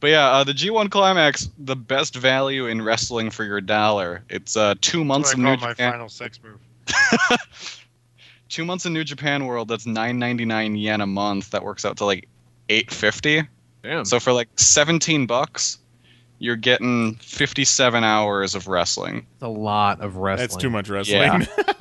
But 0.00 0.10
yeah, 0.10 0.28
uh, 0.28 0.44
the 0.44 0.52
G1 0.52 0.90
Climax, 0.90 1.48
the 1.58 1.74
best 1.74 2.14
value 2.14 2.66
in 2.66 2.82
wrestling 2.82 3.30
for 3.30 3.44
your 3.44 3.60
dollar. 3.60 4.22
It's 4.28 4.56
uh, 4.56 4.74
two 4.80 5.04
months 5.04 5.30
That's 5.30 5.38
in 5.38 5.44
what 5.44 5.50
I 5.50 5.52
New 5.54 5.58
call 5.58 5.68
my 5.68 5.72
Japan. 5.72 5.92
final 5.92 6.08
sex 6.08 6.38
move. 6.42 7.38
two 8.48 8.64
months 8.64 8.86
in 8.86 8.92
New 8.92 9.04
Japan 9.04 9.46
World. 9.46 9.68
That's 9.68 9.86
nine 9.86 10.18
ninety 10.18 10.44
nine 10.44 10.76
yen 10.76 11.00
a 11.00 11.06
month. 11.06 11.50
That 11.50 11.64
works 11.64 11.84
out 11.84 11.96
to 11.98 12.04
like 12.04 12.28
eight 12.68 12.90
fifty. 12.90 13.42
Damn. 13.82 14.04
So 14.04 14.20
for 14.20 14.32
like 14.32 14.48
seventeen 14.56 15.26
bucks, 15.26 15.78
you're 16.38 16.56
getting 16.56 17.14
fifty 17.16 17.64
seven 17.64 18.04
hours 18.04 18.54
of 18.54 18.68
wrestling. 18.68 19.26
It's 19.34 19.42
a 19.42 19.48
lot 19.48 20.00
of 20.00 20.16
wrestling. 20.16 20.48
That's 20.48 20.56
too 20.56 20.70
much 20.70 20.88
wrestling. 20.88 21.20
Yeah. 21.22 21.44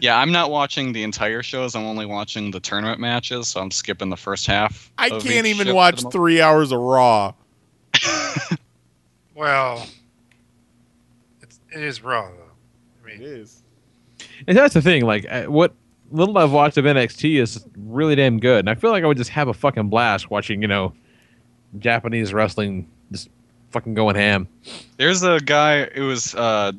Yeah, 0.00 0.18
I'm 0.18 0.32
not 0.32 0.50
watching 0.50 0.92
the 0.92 1.04
entire 1.04 1.44
shows. 1.44 1.76
I'm 1.76 1.84
only 1.84 2.06
watching 2.06 2.50
the 2.50 2.58
tournament 2.58 2.98
matches, 2.98 3.46
so 3.46 3.60
I'm 3.60 3.70
skipping 3.70 4.10
the 4.10 4.16
first 4.16 4.48
half. 4.48 4.90
I 4.98 5.10
can't 5.10 5.46
even 5.46 5.72
watch 5.76 5.94
for 5.94 6.00
the 6.00 6.04
most- 6.06 6.12
three 6.12 6.40
hours 6.40 6.72
of 6.72 6.80
Raw. 6.80 7.34
Well, 9.34 9.86
it's, 11.40 11.58
it 11.74 11.82
is 11.82 12.02
raw 12.02 12.30
though. 12.30 12.50
I 13.02 13.06
mean, 13.06 13.22
is. 13.22 13.62
And 14.46 14.56
that's 14.56 14.74
the 14.74 14.82
thing. 14.82 15.04
Like, 15.04 15.26
uh, 15.28 15.44
what 15.44 15.74
little 16.10 16.36
I've 16.38 16.52
watched 16.52 16.76
of 16.76 16.84
NXT 16.84 17.40
is 17.40 17.66
really 17.76 18.14
damn 18.14 18.38
good. 18.38 18.60
And 18.60 18.70
I 18.70 18.74
feel 18.74 18.90
like 18.90 19.04
I 19.04 19.06
would 19.06 19.16
just 19.16 19.30
have 19.30 19.48
a 19.48 19.54
fucking 19.54 19.88
blast 19.88 20.30
watching, 20.30 20.62
you 20.62 20.68
know, 20.68 20.92
Japanese 21.78 22.32
wrestling 22.34 22.88
just 23.12 23.28
fucking 23.70 23.94
going 23.94 24.16
ham. 24.16 24.48
There's 24.96 25.22
a 25.22 25.40
guy. 25.40 25.82
It 25.82 26.00
was 26.02 26.34
uh, 26.34 26.72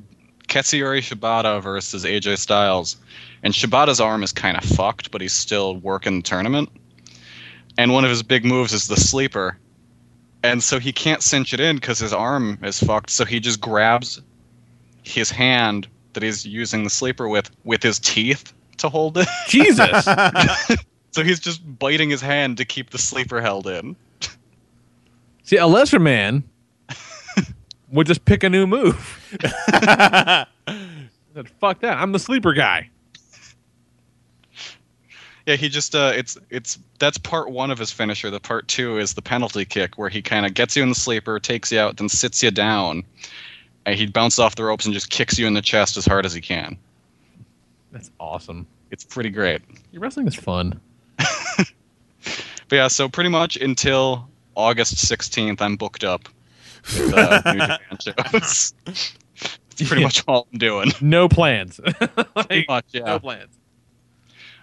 Katsuyori 0.47 0.99
Shibata 0.99 1.61
versus 1.61 2.05
AJ 2.05 2.37
Styles, 2.37 2.97
and 3.41 3.53
Shibata's 3.53 3.99
arm 3.99 4.23
is 4.23 4.31
kind 4.31 4.57
of 4.57 4.63
fucked, 4.63 5.11
but 5.11 5.21
he's 5.21 5.33
still 5.33 5.77
working 5.77 6.17
the 6.17 6.23
tournament. 6.23 6.69
And 7.77 7.91
one 7.91 8.03
of 8.03 8.11
his 8.11 8.21
big 8.21 8.45
moves 8.45 8.71
is 8.71 8.87
the 8.87 8.95
sleeper, 8.95 9.57
and 10.43 10.61
so 10.61 10.79
he 10.79 10.91
can't 10.91 11.23
cinch 11.23 11.53
it 11.53 11.59
in 11.59 11.77
because 11.77 11.99
his 11.99 12.13
arm 12.13 12.59
is 12.63 12.79
fucked. 12.79 13.09
So 13.09 13.25
he 13.25 13.39
just 13.39 13.59
grabs 13.59 14.21
his 15.03 15.31
hand 15.31 15.87
that 16.13 16.23
he's 16.23 16.45
using 16.45 16.83
the 16.83 16.89
sleeper 16.89 17.27
with 17.27 17.49
with 17.63 17.81
his 17.81 17.99
teeth 17.99 18.53
to 18.77 18.89
hold 18.89 19.17
it. 19.17 19.27
Jesus. 19.47 20.05
so 21.11 21.23
he's 21.23 21.39
just 21.39 21.61
biting 21.79 22.09
his 22.09 22.21
hand 22.21 22.57
to 22.57 22.65
keep 22.65 22.91
the 22.91 22.97
sleeper 22.97 23.41
held 23.41 23.67
in. 23.67 23.95
See, 25.43 25.57
a 25.57 25.67
lesser 25.67 25.99
man 25.99 26.43
would 27.91 28.07
just 28.07 28.25
pick 28.25 28.43
a 28.43 28.49
new 28.49 28.65
move. 28.65 29.19
Said, 29.71 30.47
Fuck 31.59 31.79
that. 31.81 31.97
I'm 31.97 32.11
the 32.11 32.19
sleeper 32.19 32.53
guy. 32.53 32.89
Yeah, 35.45 35.57
he 35.57 35.67
just 35.67 35.93
uh 35.93 36.13
it's 36.15 36.37
it's 36.49 36.79
that's 36.99 37.17
part 37.17 37.51
one 37.51 37.69
of 37.69 37.77
his 37.77 37.91
finisher. 37.91 38.29
The 38.29 38.39
part 38.39 38.67
two 38.69 38.97
is 38.97 39.13
the 39.13 39.21
penalty 39.21 39.65
kick 39.65 39.97
where 39.97 40.07
he 40.07 40.21
kind 40.21 40.45
of 40.45 40.53
gets 40.53 40.77
you 40.77 40.83
in 40.83 40.89
the 40.89 40.95
sleeper, 40.95 41.37
takes 41.37 41.69
you 41.69 41.79
out, 41.79 41.97
then 41.97 42.07
sits 42.07 42.41
you 42.41 42.49
down. 42.49 43.03
And 43.85 43.99
he 43.99 44.05
bounces 44.05 44.39
off 44.39 44.55
the 44.55 44.63
ropes 44.63 44.85
and 44.85 44.93
just 44.93 45.09
kicks 45.09 45.37
you 45.37 45.45
in 45.45 45.53
the 45.53 45.61
chest 45.61 45.97
as 45.97 46.05
hard 46.05 46.25
as 46.25 46.33
he 46.33 46.39
can. 46.39 46.77
That's 47.91 48.09
awesome. 48.21 48.65
It's 48.91 49.03
pretty 49.03 49.29
great. 49.29 49.61
Your 49.91 50.01
wrestling 50.01 50.27
is 50.27 50.35
fun. 50.35 50.79
But 52.69 52.77
yeah, 52.77 52.87
so 52.87 53.07
pretty 53.07 53.29
much 53.29 53.55
until 53.57 54.27
August 54.55 54.95
16th, 54.95 55.61
I'm 55.61 55.75
booked 55.75 56.03
up 56.03 56.27
with 56.95 57.13
uh, 57.13 57.41
New 57.53 57.59
Japan 57.59 57.97
shows. 58.01 58.73
That's 58.85 59.89
pretty 59.89 60.01
Yeah. 60.01 60.07
much 60.07 60.23
all 60.27 60.47
I'm 60.51 60.59
doing. 60.59 60.91
No 61.01 61.27
plans. 61.27 61.79
Pretty 61.99 62.31
Like, 62.35 62.67
much, 62.67 62.85
yeah. 62.91 63.05
No 63.05 63.19
plans. 63.19 63.49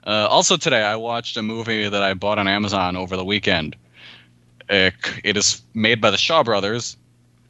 Uh, 0.06 0.26
also 0.30 0.56
today, 0.56 0.82
I 0.82 0.96
watched 0.96 1.36
a 1.36 1.42
movie 1.42 1.88
that 1.88 2.02
I 2.02 2.14
bought 2.14 2.38
on 2.38 2.46
Amazon 2.48 2.96
over 2.96 3.16
the 3.16 3.24
weekend. 3.24 3.76
It, 4.68 4.94
it 5.24 5.36
is 5.36 5.62
made 5.74 6.00
by 6.00 6.10
the 6.10 6.16
Shaw 6.16 6.42
Brothers 6.44 6.96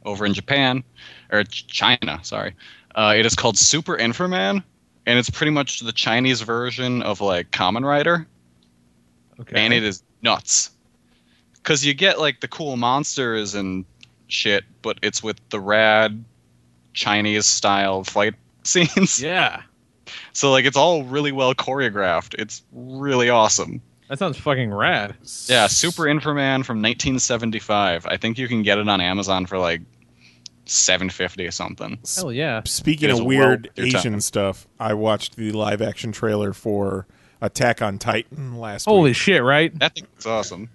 over 0.05 0.25
in 0.25 0.33
Japan, 0.33 0.83
or 1.31 1.43
China, 1.43 2.19
sorry. 2.23 2.55
Uh, 2.95 3.13
it 3.15 3.25
is 3.25 3.35
called 3.35 3.57
Super 3.57 3.95
Inframan, 3.95 4.63
and 5.05 5.19
it's 5.19 5.29
pretty 5.29 5.51
much 5.51 5.81
the 5.81 5.91
Chinese 5.93 6.41
version 6.41 7.03
of 7.03 7.21
like 7.21 7.51
Kamen 7.51 7.85
Rider, 7.85 8.25
Okay. 9.39 9.63
and 9.63 9.71
it 9.73 9.83
is 9.83 10.03
nuts. 10.23 10.71
Because 11.63 11.85
you 11.85 11.93
get 11.93 12.19
like 12.19 12.39
the 12.41 12.47
cool 12.47 12.75
monsters 12.77 13.55
and 13.55 13.85
shit, 14.27 14.63
but 14.81 14.97
it's 15.01 15.21
with 15.21 15.39
the 15.49 15.59
rad 15.59 16.23
Chinese 16.93 17.45
style 17.45 18.03
fight 18.03 18.33
scenes. 18.63 19.21
yeah. 19.21 19.61
So 20.33 20.51
like 20.51 20.65
it's 20.65 20.77
all 20.77 21.03
really 21.03 21.31
well 21.31 21.53
choreographed. 21.53 22.35
It's 22.39 22.63
really 22.71 23.29
awesome. 23.29 23.81
That 24.09 24.19
sounds 24.19 24.37
fucking 24.37 24.73
rad. 24.73 25.15
Yeah, 25.47 25.67
Super 25.67 26.03
Inframan 26.03 26.65
from 26.65 26.81
1975. 26.81 28.05
I 28.05 28.17
think 28.17 28.37
you 28.37 28.47
can 28.49 28.61
get 28.61 28.77
it 28.77 28.89
on 28.89 28.99
Amazon 28.99 29.45
for 29.45 29.57
like 29.57 29.81
750 30.65 31.47
or 31.47 31.51
something. 31.51 31.97
Hell 32.15 32.31
yeah. 32.33 32.61
Speaking 32.65 33.09
of 33.09 33.23
weird 33.23 33.69
Asian 33.77 34.13
time. 34.13 34.21
stuff, 34.21 34.67
I 34.79 34.93
watched 34.95 35.37
the 35.37 35.51
live 35.53 35.81
action 35.81 36.11
trailer 36.11 36.51
for 36.51 37.07
Attack 37.39 37.81
on 37.81 37.97
Titan 37.99 38.57
last 38.57 38.83
Holy 38.85 39.11
week. 39.11 39.15
shit, 39.17 39.43
right? 39.43 39.77
That 39.79 39.95
thing's 39.95 40.25
awesome. 40.25 40.69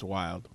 It's 0.00 0.04
wild. 0.04 0.48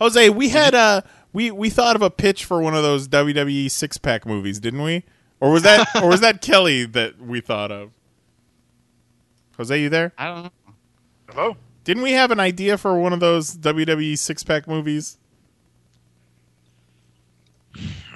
Jose, 0.00 0.28
we 0.28 0.48
had 0.48 0.74
uh 0.74 1.02
we 1.32 1.52
we 1.52 1.70
thought 1.70 1.94
of 1.94 2.02
a 2.02 2.10
pitch 2.10 2.44
for 2.44 2.60
one 2.60 2.74
of 2.74 2.82
those 2.82 3.06
WWE 3.06 3.70
six 3.70 3.96
pack 3.96 4.26
movies, 4.26 4.58
didn't 4.58 4.82
we? 4.82 5.04
Or 5.38 5.52
was 5.52 5.62
that 5.62 5.86
or 6.02 6.08
was 6.08 6.20
that 6.20 6.42
Kelly 6.42 6.84
that 6.84 7.20
we 7.20 7.40
thought 7.40 7.70
of? 7.70 7.92
Jose, 9.56 9.80
you 9.80 9.88
there? 9.88 10.12
I 10.18 10.26
don't 10.26 10.42
know. 10.46 10.50
hello. 11.30 11.56
Didn't 11.84 12.02
we 12.02 12.10
have 12.10 12.32
an 12.32 12.40
idea 12.40 12.76
for 12.76 12.98
one 12.98 13.12
of 13.12 13.20
those 13.20 13.56
WWE 13.56 14.18
six 14.18 14.42
pack 14.42 14.66
movies? 14.66 15.16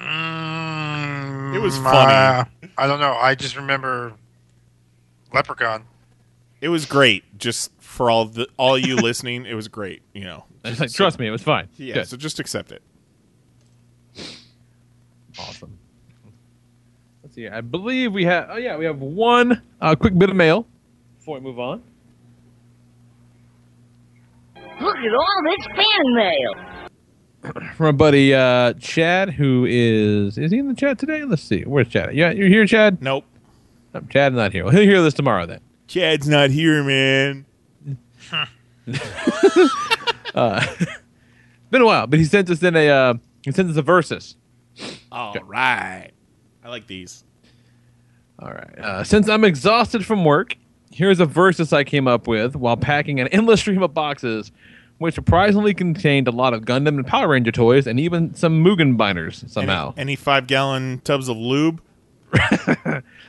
Mm, 0.01 1.55
It 1.55 1.59
was 1.59 1.77
uh, 1.79 1.83
funny. 1.83 2.71
I 2.77 2.87
don't 2.87 2.99
know. 2.99 3.13
I 3.13 3.35
just 3.35 3.55
remember 3.55 4.11
Leprechaun. 5.33 5.85
It 6.59 6.67
was 6.67 6.85
great. 6.85 7.23
Just 7.39 7.71
for 7.99 8.09
all 8.09 8.23
the 8.23 8.47
all 8.55 8.77
you 8.77 8.95
listening, 9.09 9.45
it 9.45 9.55
was 9.55 9.67
great. 9.67 10.01
You 10.13 10.23
know. 10.23 10.45
It's 10.63 10.79
like, 10.79 10.93
trust 10.93 11.19
me, 11.19 11.27
it 11.27 11.31
was 11.31 11.43
fine. 11.43 11.67
Yeah. 11.75 11.95
Good. 11.95 12.07
So 12.07 12.15
just 12.15 12.39
accept 12.39 12.71
it. 12.71 12.81
Awesome. 15.37 15.77
Let's 17.21 17.35
see. 17.35 17.49
I 17.49 17.59
believe 17.59 18.13
we 18.13 18.23
have. 18.23 18.47
Oh 18.51 18.55
yeah, 18.55 18.77
we 18.77 18.85
have 18.85 19.01
one 19.01 19.61
uh, 19.81 19.95
quick 19.95 20.17
bit 20.17 20.29
of 20.29 20.37
mail 20.37 20.65
before 21.17 21.35
we 21.35 21.41
move 21.41 21.59
on. 21.59 21.83
Look 24.55 24.95
at 24.95 25.13
all 25.13 25.43
this 25.43 25.65
fan 25.75 26.15
mail. 26.15 26.53
From 27.75 27.85
our 27.85 27.91
buddy 27.91 28.33
uh, 28.33 28.73
Chad, 28.79 29.31
who 29.31 29.65
is 29.67 30.37
is 30.37 30.51
he 30.51 30.59
in 30.59 30.69
the 30.69 30.73
chat 30.73 30.99
today? 30.99 31.25
Let's 31.25 31.43
see. 31.43 31.63
Where's 31.63 31.89
Chad? 31.89 32.15
Yeah, 32.15 32.31
you're 32.31 32.47
here, 32.47 32.65
Chad. 32.65 33.01
Nope. 33.01 33.25
No, 33.93 33.99
Chad's 34.09 34.35
not 34.35 34.53
here. 34.53 34.63
Well, 34.63 34.73
he'll 34.73 34.83
hear 34.83 35.01
this 35.01 35.13
tomorrow 35.13 35.45
then. 35.45 35.59
Chad's 35.87 36.29
not 36.29 36.49
here, 36.49 36.81
man. 36.81 37.45
Uh, 40.35 40.63
been 41.71 41.81
a 41.81 41.85
while, 41.85 42.05
but 42.05 42.19
he 42.19 42.25
sent 42.25 42.49
us 42.49 42.61
in 42.61 42.75
a 42.75 42.87
uh, 42.87 43.13
he 43.43 43.51
sent 43.51 43.69
us 43.69 43.77
a 43.77 43.81
versus. 43.81 44.35
All 45.11 45.33
right. 45.45 46.11
I 46.63 46.69
like 46.69 46.87
these. 46.87 47.23
All 48.37 48.51
right. 48.51 48.79
Uh, 48.79 49.03
since 49.03 49.27
I'm 49.27 49.43
exhausted 49.43 50.05
from 50.05 50.23
work, 50.23 50.55
here's 50.91 51.19
a 51.19 51.25
versus 51.25 51.73
I 51.73 51.83
came 51.83 52.07
up 52.07 52.27
with 52.27 52.55
while 52.55 52.77
packing 52.77 53.19
an 53.19 53.27
endless 53.29 53.59
stream 53.61 53.81
of 53.81 53.93
boxes, 53.93 54.51
which 54.99 55.15
surprisingly 55.15 55.73
contained 55.73 56.27
a 56.27 56.31
lot 56.31 56.53
of 56.53 56.61
Gundam 56.61 56.89
and 56.89 57.07
Power 57.07 57.29
Ranger 57.29 57.51
toys 57.51 57.87
and 57.87 57.99
even 57.99 58.33
some 58.35 58.63
Mugen 58.63 58.97
binders 58.97 59.43
somehow. 59.47 59.93
Any, 59.97 60.01
any 60.01 60.15
five 60.15 60.47
gallon 60.47 61.01
tubs 61.03 61.27
of 61.27 61.37
lube? 61.37 61.81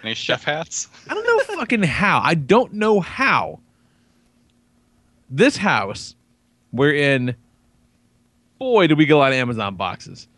Any 0.04 0.14
chef 0.14 0.44
hats? 0.44 0.88
I 1.08 1.14
don't 1.14 1.26
know 1.26 1.56
fucking 1.56 1.82
how. 1.82 2.20
I 2.22 2.34
don't 2.34 2.74
know 2.74 3.00
how. 3.00 3.60
This 5.30 5.56
house, 5.56 6.16
we're 6.72 6.94
in. 6.94 7.34
Boy, 8.58 8.86
did 8.88 8.98
we 8.98 9.06
get 9.06 9.14
a 9.14 9.18
lot 9.18 9.32
of 9.32 9.38
Amazon 9.38 9.76
boxes. 9.76 10.28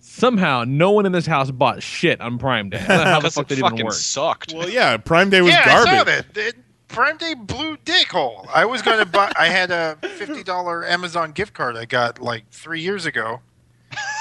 Somehow, 0.00 0.64
no 0.66 0.90
one 0.92 1.06
in 1.06 1.12
this 1.12 1.26
house 1.26 1.50
bought 1.50 1.82
shit 1.82 2.20
on 2.20 2.38
Prime 2.38 2.70
Day. 2.70 2.78
I 2.78 2.86
don't 2.86 2.98
know 2.98 3.04
how 3.04 3.20
the 3.20 3.22
Because 3.30 3.34
fuck 3.34 3.44
it 3.44 3.48
that 3.48 3.58
even 3.58 3.70
fucking 3.70 3.84
worked. 3.86 3.96
sucked. 3.96 4.54
Well, 4.54 4.68
yeah. 4.68 4.96
Prime 4.98 5.30
Day 5.30 5.40
was 5.42 5.50
yeah, 5.52 5.64
garbage. 5.64 5.92
I 5.92 5.96
saw 5.98 6.04
that. 6.04 6.26
It- 6.36 6.56
Prime 6.88 7.16
Day 7.16 7.34
blew 7.34 7.76
dick 7.84 8.06
hole. 8.12 8.46
I 8.54 8.64
was 8.64 8.80
going 8.80 8.98
to 9.00 9.06
buy. 9.06 9.32
I 9.36 9.48
had 9.48 9.72
a 9.72 9.96
fifty 10.02 10.44
dollar 10.44 10.86
Amazon 10.86 11.32
gift 11.32 11.52
card 11.52 11.76
I 11.76 11.84
got 11.84 12.20
like 12.22 12.48
three 12.52 12.80
years 12.80 13.06
ago. 13.06 13.40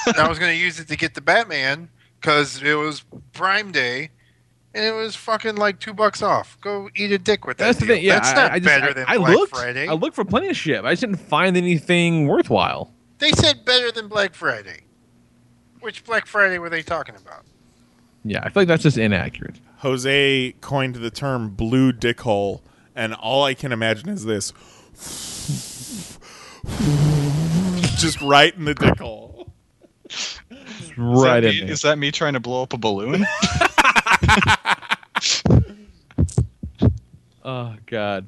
and 0.08 0.18
I 0.18 0.28
was 0.28 0.40
going 0.40 0.52
to 0.52 0.58
use 0.58 0.80
it 0.80 0.88
to 0.88 0.98
get 0.98 1.14
the 1.14 1.22
Batman 1.22 1.90
because 2.20 2.64
it 2.64 2.74
was 2.74 3.04
Prime 3.34 3.72
Day, 3.72 4.10
and 4.76 4.84
it 4.86 4.92
was 4.94 5.16
fucking 5.16 5.56
like 5.56 5.80
two 5.80 5.94
bucks 5.94 6.22
off. 6.22 6.58
Go 6.62 6.90
eat 6.96 7.12
a 7.12 7.18
dick 7.18 7.46
with 7.48 7.58
that. 7.58 7.66
That's 7.66 7.80
the 7.80 7.86
thing. 7.88 8.04
Yeah, 8.04 8.16
That's 8.20 8.30
I- 8.30 8.36
not 8.36 8.52
I, 8.52 8.60
just, 8.60 8.66
better 8.66 8.90
I, 8.90 8.94
than 8.94 9.06
I 9.08 9.18
Black 9.18 9.36
looked. 9.36 9.56
Friday. 9.56 9.88
I 9.88 9.94
looked 9.94 10.16
for 10.16 10.26
plenty 10.26 10.50
of 10.50 10.58
shit. 10.58 10.82
but 10.84 10.90
I 10.90 10.92
just 10.92 11.02
didn't 11.02 11.16
find 11.22 11.56
anything 11.58 12.28
worthwhile. 12.28 12.94
They 13.20 13.32
said 13.32 13.64
better 13.66 13.92
than 13.92 14.08
Black 14.10 14.36
Friday. 14.36 14.82
Which 15.80 16.04
Black 16.04 16.26
Friday 16.28 16.60
were 16.60 16.70
they 16.70 16.84
talking 16.84 17.16
about? 17.16 17.46
Yeah, 18.24 18.40
I 18.44 18.50
feel 18.50 18.62
like 18.62 18.68
that's 18.68 18.84
just 18.84 18.98
inaccurate. 18.98 19.56
Jose 19.78 20.54
coined 20.62 20.96
the 20.96 21.12
term 21.12 21.50
blue 21.52 21.92
dick 21.92 22.20
hole, 22.22 22.62
and 22.96 23.14
all 23.14 23.44
I 23.44 23.54
can 23.54 23.72
imagine 23.72 24.10
is 24.10 24.26
this, 24.26 24.52
just 27.98 28.20
right 28.22 28.54
in 28.56 28.66
the 28.66 28.74
dick 28.74 28.98
hole. 29.00 29.48
right 30.98 31.44
is 31.44 31.44
that 31.44 31.44
in 31.44 31.50
me, 31.52 31.60
there. 31.62 31.72
Is 31.72 31.82
that 31.84 31.98
me 32.00 32.12
trying 32.12 32.34
to 32.34 32.40
blow 32.40 32.64
up 32.64 32.74
a 32.74 32.78
balloon? 32.78 33.26
Oh 37.46 37.76
God. 37.86 38.26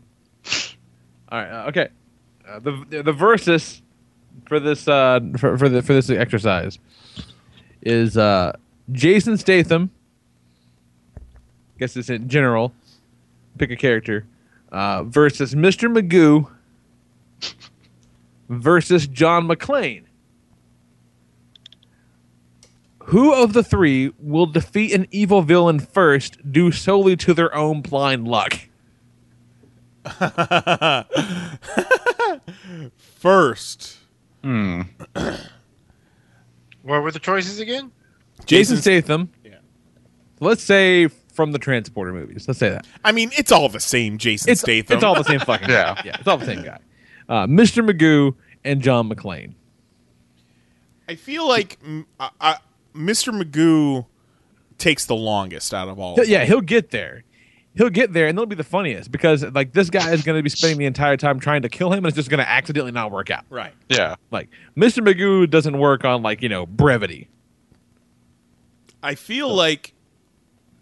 All 1.29 1.39
right. 1.41 1.49
Uh, 1.49 1.69
okay. 1.69 1.89
Uh, 2.47 2.59
the 2.59 3.01
the 3.03 3.11
versus 3.11 3.81
for 4.45 4.59
this 4.59 4.87
uh 4.87 5.19
for, 5.37 5.57
for 5.57 5.67
the 5.67 5.81
for 5.81 5.93
this 5.93 6.09
exercise 6.11 6.77
is 7.81 8.15
uh 8.15 8.55
Jason 8.91 9.35
Statham. 9.35 9.89
Guess 11.79 11.97
it's 11.97 12.09
in 12.09 12.29
general. 12.29 12.73
Pick 13.57 13.71
a 13.71 13.75
character. 13.75 14.25
Uh, 14.71 15.03
versus 15.03 15.55
Mr. 15.55 15.91
Magoo 15.91 16.47
versus 18.49 19.07
John 19.07 19.47
McClane. 19.47 20.03
Who 23.07 23.33
of 23.33 23.53
the 23.53 23.63
three 23.63 24.11
will 24.19 24.45
defeat 24.47 24.93
an 24.93 25.07
evil 25.11 25.41
villain 25.41 25.79
first 25.79 26.51
due 26.51 26.71
solely 26.71 27.15
to 27.17 27.33
their 27.33 27.53
own 27.55 27.81
blind 27.81 28.27
luck? 28.27 28.59
First, 32.97 33.97
Hmm. 34.43 34.81
What 36.83 37.01
were 37.03 37.11
the 37.11 37.19
choices 37.19 37.59
again? 37.59 37.91
Jason 38.45 38.77
Statham. 38.77 39.29
Yeah. 39.43 39.55
Let's 40.39 40.63
say 40.63 41.07
from 41.07 41.51
the 41.51 41.59
Transporter 41.59 42.13
movies. 42.13 42.47
Let's 42.47 42.59
say 42.59 42.69
that. 42.69 42.85
I 43.03 43.11
mean, 43.11 43.31
it's 43.37 43.51
all 43.51 43.67
the 43.67 43.79
same. 43.81 44.17
Jason 44.17 44.51
It's, 44.51 44.61
Statham. 44.61 44.95
it's 44.95 45.03
all 45.03 45.15
the 45.15 45.23
same 45.23 45.39
fucking 45.39 45.67
Yeah. 45.69 45.95
guy. 45.95 46.01
Yeah, 46.05 46.15
it's 46.19 46.27
all 46.27 46.37
the 46.37 46.45
same 46.45 46.63
guy. 46.63 46.79
Uh, 47.27 47.47
Mr. 47.47 47.85
Magoo 47.87 48.35
and 48.63 48.81
John 48.81 49.09
McClane. 49.09 49.53
I 51.09 51.15
feel 51.15 51.47
like 51.47 51.77
I, 52.19 52.29
I, 52.39 52.55
Mr. 52.97 53.33
Magoo 53.39 54.05
takes 54.77 55.05
the 55.05 55.15
longest 55.15 55.73
out 55.73 55.87
of 55.87 55.99
all. 55.99 56.15
He'll- 56.15 56.25
yeah, 56.27 56.45
he'll 56.45 56.61
get 56.61 56.91
there. 56.91 57.23
He'll 57.75 57.89
get 57.91 58.11
there, 58.11 58.25
and 58.27 58.35
it'll 58.35 58.47
be 58.47 58.55
the 58.55 58.63
funniest 58.63 59.11
because 59.11 59.43
like 59.53 59.71
this 59.73 59.91
guy 59.91 60.11
is 60.11 60.23
going 60.23 60.35
to 60.37 60.41
be 60.41 60.49
spending 60.49 60.79
the 60.79 60.85
entire 60.85 61.15
time 61.15 61.39
trying 61.39 61.61
to 61.61 61.69
kill 61.69 61.89
him, 61.91 61.97
and 61.99 62.07
it's 62.07 62.15
just 62.15 62.27
going 62.29 62.39
to 62.39 62.49
accidentally 62.49 62.91
not 62.91 63.11
work 63.11 63.29
out. 63.29 63.45
Right. 63.51 63.71
Yeah. 63.87 64.15
Like 64.31 64.49
Mr. 64.75 65.05
Magoo 65.05 65.47
doesn't 65.47 65.77
work 65.77 66.03
on 66.03 66.23
like 66.23 66.41
you 66.41 66.49
know 66.49 66.65
brevity. 66.65 67.27
I 69.03 69.13
feel 69.15 69.53
like 69.53 69.93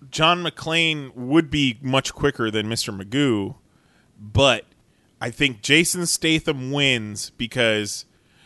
John 0.09 0.41
McClane 0.43 1.13
would 1.15 1.51
be 1.51 1.77
much 1.81 2.13
quicker 2.13 2.49
than 2.49 2.67
Mr. 2.67 2.97
Magoo, 2.97 3.55
but 4.17 4.65
I 5.19 5.31
think 5.31 5.61
Jason 5.61 6.05
Statham 6.05 6.71
wins 6.71 7.31
because 7.31 8.05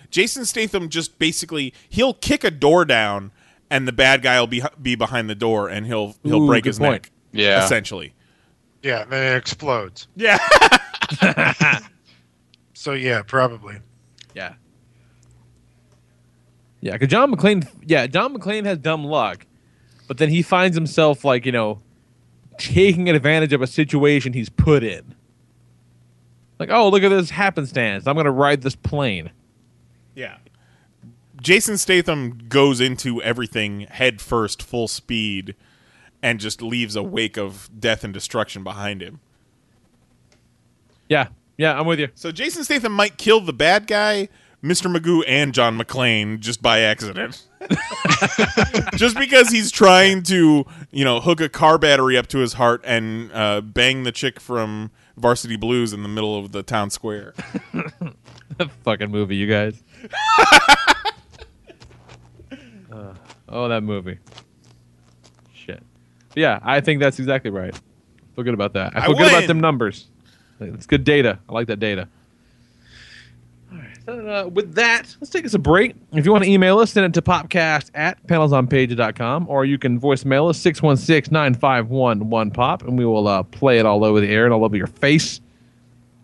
Jason 0.09 0.43
Statham 0.45 0.89
just 0.89 1.19
basically 1.19 1.71
he'll 1.87 2.15
kick 2.15 2.43
a 2.43 2.49
door 2.51 2.83
down 2.83 3.31
and 3.69 3.87
the 3.87 3.91
bad 3.91 4.21
guy 4.21 4.39
will 4.39 4.47
be 4.47 4.63
be 4.81 4.95
behind 4.95 5.29
the 5.29 5.35
door 5.35 5.69
and 5.69 5.85
he'll 5.85 6.15
he'll 6.23 6.43
Ooh, 6.43 6.47
break 6.47 6.65
his 6.65 6.79
point. 6.79 6.91
neck. 7.03 7.11
Yeah. 7.31 7.63
Essentially. 7.63 8.13
Yeah, 8.81 9.03
and 9.03 9.11
then 9.11 9.33
it 9.33 9.37
explodes. 9.37 10.07
Yeah. 10.15 10.37
So 12.79 12.93
yeah, 12.93 13.23
probably. 13.23 13.75
Yeah. 14.33 14.53
Yeah, 16.79 16.93
because 16.93 17.09
John 17.09 17.29
McClane, 17.29 17.67
yeah, 17.85 18.07
John 18.07 18.33
McClane 18.33 18.63
has 18.63 18.77
dumb 18.77 19.03
luck, 19.03 19.45
but 20.07 20.17
then 20.17 20.29
he 20.29 20.41
finds 20.41 20.77
himself 20.77 21.25
like 21.25 21.45
you 21.45 21.51
know 21.51 21.81
taking 22.57 23.09
advantage 23.09 23.51
of 23.51 23.61
a 23.61 23.67
situation 23.67 24.31
he's 24.31 24.47
put 24.47 24.81
in. 24.81 25.13
Like, 26.57 26.69
oh, 26.71 26.87
look 26.87 27.03
at 27.03 27.09
this 27.09 27.31
happenstance! 27.31 28.07
I'm 28.07 28.15
gonna 28.15 28.31
ride 28.31 28.61
this 28.61 28.77
plane. 28.77 29.31
Yeah. 30.15 30.37
Jason 31.41 31.77
Statham 31.77 32.37
goes 32.49 32.81
into 32.81 33.21
everything 33.21 33.81
head 33.81 34.21
first, 34.21 34.61
full 34.61 34.87
speed, 34.87 35.55
and 36.21 36.39
just 36.39 36.61
leaves 36.61 36.95
a 36.95 37.03
wake 37.03 37.37
of 37.37 37.69
death 37.77 38.03
and 38.03 38.13
destruction 38.13 38.63
behind 38.63 39.01
him. 39.01 39.19
Yeah, 41.07 41.27
yeah, 41.57 41.77
I'm 41.77 41.85
with 41.85 41.99
you. 41.99 42.09
So 42.15 42.31
Jason 42.31 42.63
Statham 42.63 42.91
might 42.91 43.17
kill 43.17 43.41
the 43.41 43.53
bad 43.53 43.87
guy, 43.87 44.29
Mr. 44.63 44.93
Magoo, 44.93 45.23
and 45.27 45.53
John 45.53 45.77
McClane 45.77 46.39
just 46.39 46.61
by 46.61 46.81
accident. 46.81 47.47
just 48.95 49.17
because 49.17 49.49
he's 49.49 49.71
trying 49.71 50.23
to, 50.23 50.65
you 50.91 51.03
know, 51.03 51.19
hook 51.19 51.41
a 51.41 51.49
car 51.49 51.77
battery 51.77 52.17
up 52.17 52.27
to 52.27 52.39
his 52.39 52.53
heart 52.53 52.81
and 52.85 53.31
uh, 53.33 53.61
bang 53.61 54.03
the 54.03 54.11
chick 54.11 54.39
from 54.39 54.91
Varsity 55.17 55.57
Blues 55.57 55.93
in 55.93 56.03
the 56.03 56.09
middle 56.09 56.37
of 56.37 56.51
the 56.51 56.63
town 56.63 56.89
square. 56.89 57.33
Fucking 58.83 59.11
movie, 59.11 59.35
you 59.35 59.47
guys. 59.47 59.81
Oh, 63.49 63.67
that 63.67 63.81
movie. 63.81 64.19
Shit. 65.53 65.83
But 66.29 66.37
yeah, 66.37 66.59
I 66.63 66.81
think 66.81 66.99
that's 66.99 67.19
exactly 67.19 67.51
right. 67.51 67.73
Feel 68.35 68.43
good 68.43 68.53
about 68.53 68.73
that. 68.73 68.95
I 68.95 69.01
I 69.01 69.05
feel 69.07 69.15
good 69.15 69.27
about 69.27 69.47
them 69.47 69.59
numbers. 69.59 70.07
It's 70.59 70.85
good 70.85 71.03
data. 71.03 71.39
I 71.47 71.53
like 71.53 71.67
that 71.67 71.79
data. 71.79 72.07
All 73.71 73.77
right. 73.77 73.97
So, 74.05 74.27
uh, 74.27 74.47
with 74.47 74.75
that, 74.75 75.15
let's 75.19 75.29
take 75.29 75.45
us 75.45 75.53
a 75.53 75.59
break. 75.59 75.95
If 76.13 76.25
you 76.25 76.31
want 76.31 76.43
to 76.43 76.49
email 76.49 76.79
us, 76.79 76.91
send 76.91 77.05
it 77.05 77.13
to 77.13 77.21
popcast 77.21 77.91
at 77.93 78.25
panelsonpages.com 78.27 79.47
or 79.47 79.65
you 79.65 79.77
can 79.77 79.99
voicemail 79.99 80.49
us 80.49 80.57
616 80.59 81.31
951 81.31 82.21
1pop 82.21 82.81
and 82.81 82.97
we 82.97 83.05
will 83.05 83.27
uh, 83.27 83.43
play 83.43 83.79
it 83.79 83.85
all 83.85 84.03
over 84.03 84.19
the 84.19 84.29
air 84.29 84.45
and 84.45 84.53
all 84.53 84.65
over 84.65 84.75
your 84.75 84.87
face. 84.87 85.41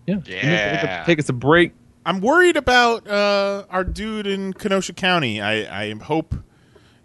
Yeah. 0.06 0.20
Yeah. 0.26 1.04
Take 1.06 1.20
us 1.20 1.30
a 1.30 1.34
break. 1.34 1.74
I'm 2.06 2.22
worried 2.22 2.58
about 2.58 3.08
uh, 3.08 3.66
our 3.70 3.84
dude 3.84 4.28
in 4.28 4.54
Kenosha 4.54 4.94
County. 4.94 5.42
I, 5.42 5.86
I 5.86 5.94
hope 5.96 6.36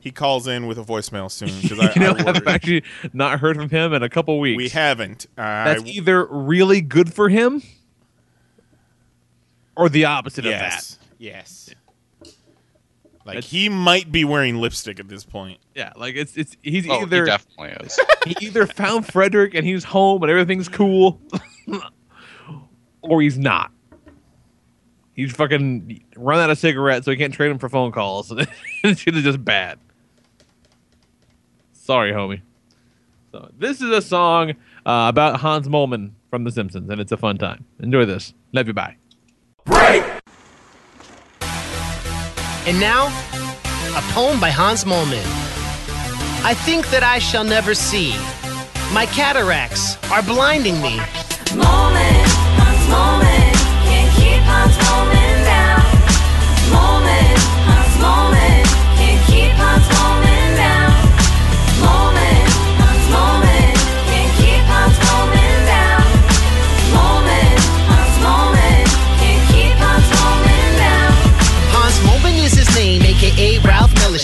he 0.01 0.11
calls 0.11 0.47
in 0.49 0.67
with 0.67 0.79
a 0.79 0.83
voicemail 0.83 1.31
soon 1.31 1.51
because 1.61 1.79
I, 1.81 1.93
you 1.95 2.01
know, 2.01 2.15
I 2.19 2.31
I've 2.31 2.47
actually 2.47 2.83
not 3.13 3.39
heard 3.41 3.57
from 3.57 3.69
him 3.71 3.93
in 3.93 4.03
a 4.03 4.09
couple 4.09 4.39
weeks. 4.41 4.57
we 4.57 4.69
haven't. 4.71 5.27
Uh, 5.39 5.43
That's 5.65 5.83
I- 5.83 5.87
either 5.87 6.27
really 6.27 6.81
good 6.81 7.13
for 7.13 7.29
him 7.29 7.63
or 9.77 9.89
the 9.89 10.05
opposite 10.07 10.45
yes, 10.45 10.93
of 10.95 10.99
that. 11.01 11.07
yes. 11.19 11.71
Like 13.27 13.35
That's- 13.37 13.51
he 13.51 13.69
might 13.69 14.11
be 14.11 14.25
wearing 14.25 14.57
lipstick 14.57 14.99
at 14.99 15.09
this 15.09 15.25
point. 15.25 15.59
Yeah, 15.75 15.93
like 15.97 16.17
it's 16.17 16.37
it's 16.37 16.57
he's 16.63 16.89
Oh, 16.89 17.03
either 17.03 17.25
he 17.25 17.31
definitely 17.31 17.87
is. 17.87 17.99
he 18.27 18.47
either 18.47 18.67
found 18.67 19.07
Frederick 19.07 19.55
and 19.55 19.67
he's 19.67 19.85
home 19.85 20.23
and 20.23 20.31
everything's 20.31 20.69
cool, 20.69 21.21
or 23.03 23.21
he's 23.21 23.39
not. 23.39 23.71
He's 25.13 25.33
fucking 25.33 26.03
run 26.17 26.41
out 26.41 26.49
of 26.49 26.59
cigarettes, 26.59 27.05
so 27.05 27.11
he 27.11 27.17
can't 27.19 27.35
trade 27.35 27.51
them 27.51 27.59
for 27.59 27.69
phone 27.69 27.93
calls. 27.93 28.33
it's 28.85 29.03
just 29.05 29.45
bad. 29.45 29.79
Sorry, 31.91 32.13
homie. 32.13 32.41
So 33.33 33.51
this 33.59 33.81
is 33.81 33.91
a 33.91 34.01
song 34.01 34.51
uh, 34.87 35.07
about 35.09 35.41
Hans 35.41 35.67
Moleman 35.67 36.13
from 36.31 36.45
The 36.45 36.53
Simpsons, 36.53 36.89
and 36.89 37.01
it's 37.01 37.11
a 37.11 37.17
fun 37.17 37.37
time. 37.37 37.65
Enjoy 37.81 38.05
this. 38.05 38.33
Love 38.53 38.69
you. 38.69 38.75
Bye. 38.75 38.95
Break. 39.65 40.05
And 42.65 42.79
now, 42.79 43.09
a 43.97 44.03
poem 44.13 44.39
by 44.39 44.51
Hans 44.51 44.85
Moleman. 44.85 45.27
I 46.45 46.55
think 46.55 46.89
that 46.91 47.03
I 47.03 47.19
shall 47.19 47.43
never 47.43 47.75
see. 47.75 48.11
My 48.95 49.07
cataracts 49.07 49.97
are 50.13 50.23
blinding 50.23 50.81
me. 50.81 50.97
Moleman, 51.59 52.23
Hans 52.55 52.87
Moleman, 52.95 53.53
can't 53.83 54.15
keep 54.15 54.41
Hans 54.45 54.77
Moleman 54.77 55.20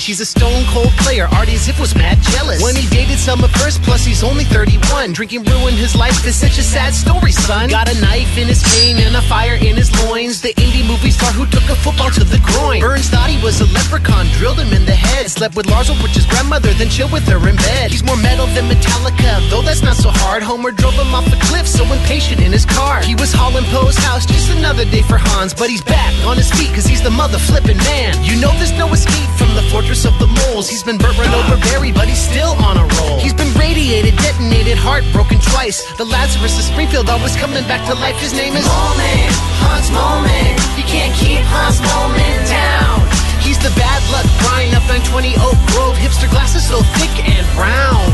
She's 0.07 0.21
a 0.21 0.25
stone 0.25 0.63
cold 0.71 0.95
player. 1.03 1.27
Artie 1.35 1.59
Ziff 1.59 1.81
was 1.81 1.97
mad 1.97 2.23
jealous. 2.31 2.63
When 2.63 2.77
he 2.77 2.87
dated 2.95 3.19
Summer 3.19 3.49
first, 3.59 3.83
plus 3.83 4.05
he's 4.05 4.23
only 4.23 4.45
31. 4.45 5.11
Drinking 5.11 5.43
ruined 5.43 5.75
his 5.75 5.97
life, 5.97 6.23
it's 6.25 6.37
such 6.39 6.59
a 6.59 6.63
sad 6.63 6.95
story, 6.95 7.33
son. 7.33 7.69
Got 7.69 7.91
a 7.91 8.01
knife 8.01 8.39
in 8.39 8.47
his 8.47 8.63
cane 8.63 8.99
and 8.99 9.17
a 9.17 9.23
fire 9.23 9.59
in 9.59 9.75
his 9.75 9.91
loins. 10.07 10.41
The 10.41 10.55
80 10.63 10.87
movie 10.87 11.11
star 11.11 11.33
who 11.33 11.45
took 11.47 11.67
a 11.67 11.75
football 11.75 12.11
to 12.11 12.23
the 12.23 12.39
groin. 12.39 12.79
Burns 12.79 13.11
thought 13.11 13.29
he 13.29 13.43
was 13.43 13.61
a 13.61 13.67
leprechaun, 13.75 14.31
drilled 14.39 14.61
him 14.61 14.73
in 14.73 14.87
the 14.87 14.95
head. 14.95 15.29
Slept 15.29 15.57
with 15.57 15.67
Lars 15.67 15.91
Ulrich's 15.91 16.25
grandmother, 16.27 16.71
then 16.75 16.89
chilled 16.89 17.11
with 17.11 17.27
her 17.27 17.43
in 17.49 17.57
bed. 17.57 17.91
He's 17.91 18.05
more 18.05 18.17
metal 18.23 18.47
than 18.55 18.71
Metallica, 18.71 19.43
though 19.51 19.63
that's 19.63 19.83
not 19.83 19.97
so 19.97 20.11
hard. 20.23 20.41
Homer 20.41 20.71
drove 20.71 20.95
him 20.95 21.11
off 21.19 21.27
a 21.35 21.39
cliff, 21.51 21.67
so 21.67 21.83
impatient 21.83 22.41
in 22.47 22.53
his 22.53 22.65
car. 22.65 23.03
He 23.03 23.17
was 23.17 23.33
hauling 23.35 23.67
Poe's 23.75 23.99
house, 23.99 24.25
just 24.25 24.55
another 24.55 24.85
day 24.85 25.03
for 25.03 25.19
Hans. 25.19 25.53
But 25.53 25.69
he's 25.69 25.83
back 25.83 26.15
on 26.23 26.37
his 26.37 26.49
feet, 26.55 26.71
cause 26.71 26.87
he's 26.87 27.03
the 27.03 27.11
mother 27.11 27.39
flipping 27.39 27.79
man. 27.91 28.15
You 28.23 28.39
know 28.39 28.55
there's 28.63 28.79
no 28.79 28.87
escape 28.95 29.31
from 29.35 29.51
the 29.59 29.67
14 29.75 29.96
fortress 29.97 30.05
of 30.05 30.19
the 30.19 30.27
moles. 30.41 30.69
He's 30.69 30.83
been 30.83 30.99
burnt 30.99 31.19
run 31.19 31.33
over 31.35 31.57
buried, 31.73 31.95
but 31.95 32.09
he's 32.09 32.21
still 32.21 32.53
on 32.65 32.77
a 32.77 32.87
roll. 33.01 33.19
He's 33.19 33.35
been 33.35 33.53
radiated, 33.55 34.17
detonated, 34.17 34.77
heartbroken 34.79 35.39
twice. 35.41 35.85
The 35.97 36.05
Lazarus 36.05 36.59
of 36.59 36.65
Springfield 36.65 37.09
always 37.09 37.37
coming 37.37 37.65
back 37.65 37.87
to 37.89 37.95
life. 37.95 38.17
His 38.17 38.33
name 38.33 38.55
is 38.57 38.65
Moleman, 38.65 39.31
Hans 39.65 39.89
Moleman. 39.91 40.55
You 40.77 40.85
can't 40.85 41.15
keep 41.17 41.41
Hans 41.49 41.81
Moleman 41.81 42.39
down. 42.49 43.01
He's 43.41 43.59
the 43.59 43.73
bad 43.79 44.03
luck 44.13 44.27
Brian 44.43 44.75
up 44.75 44.87
on 44.91 45.01
20 45.07 45.35
Oak 45.41 45.59
Grove. 45.73 45.97
Hipster 45.97 46.29
glasses 46.29 46.67
so 46.67 46.83
thick 46.99 47.15
and 47.25 47.47
brown. 47.55 48.05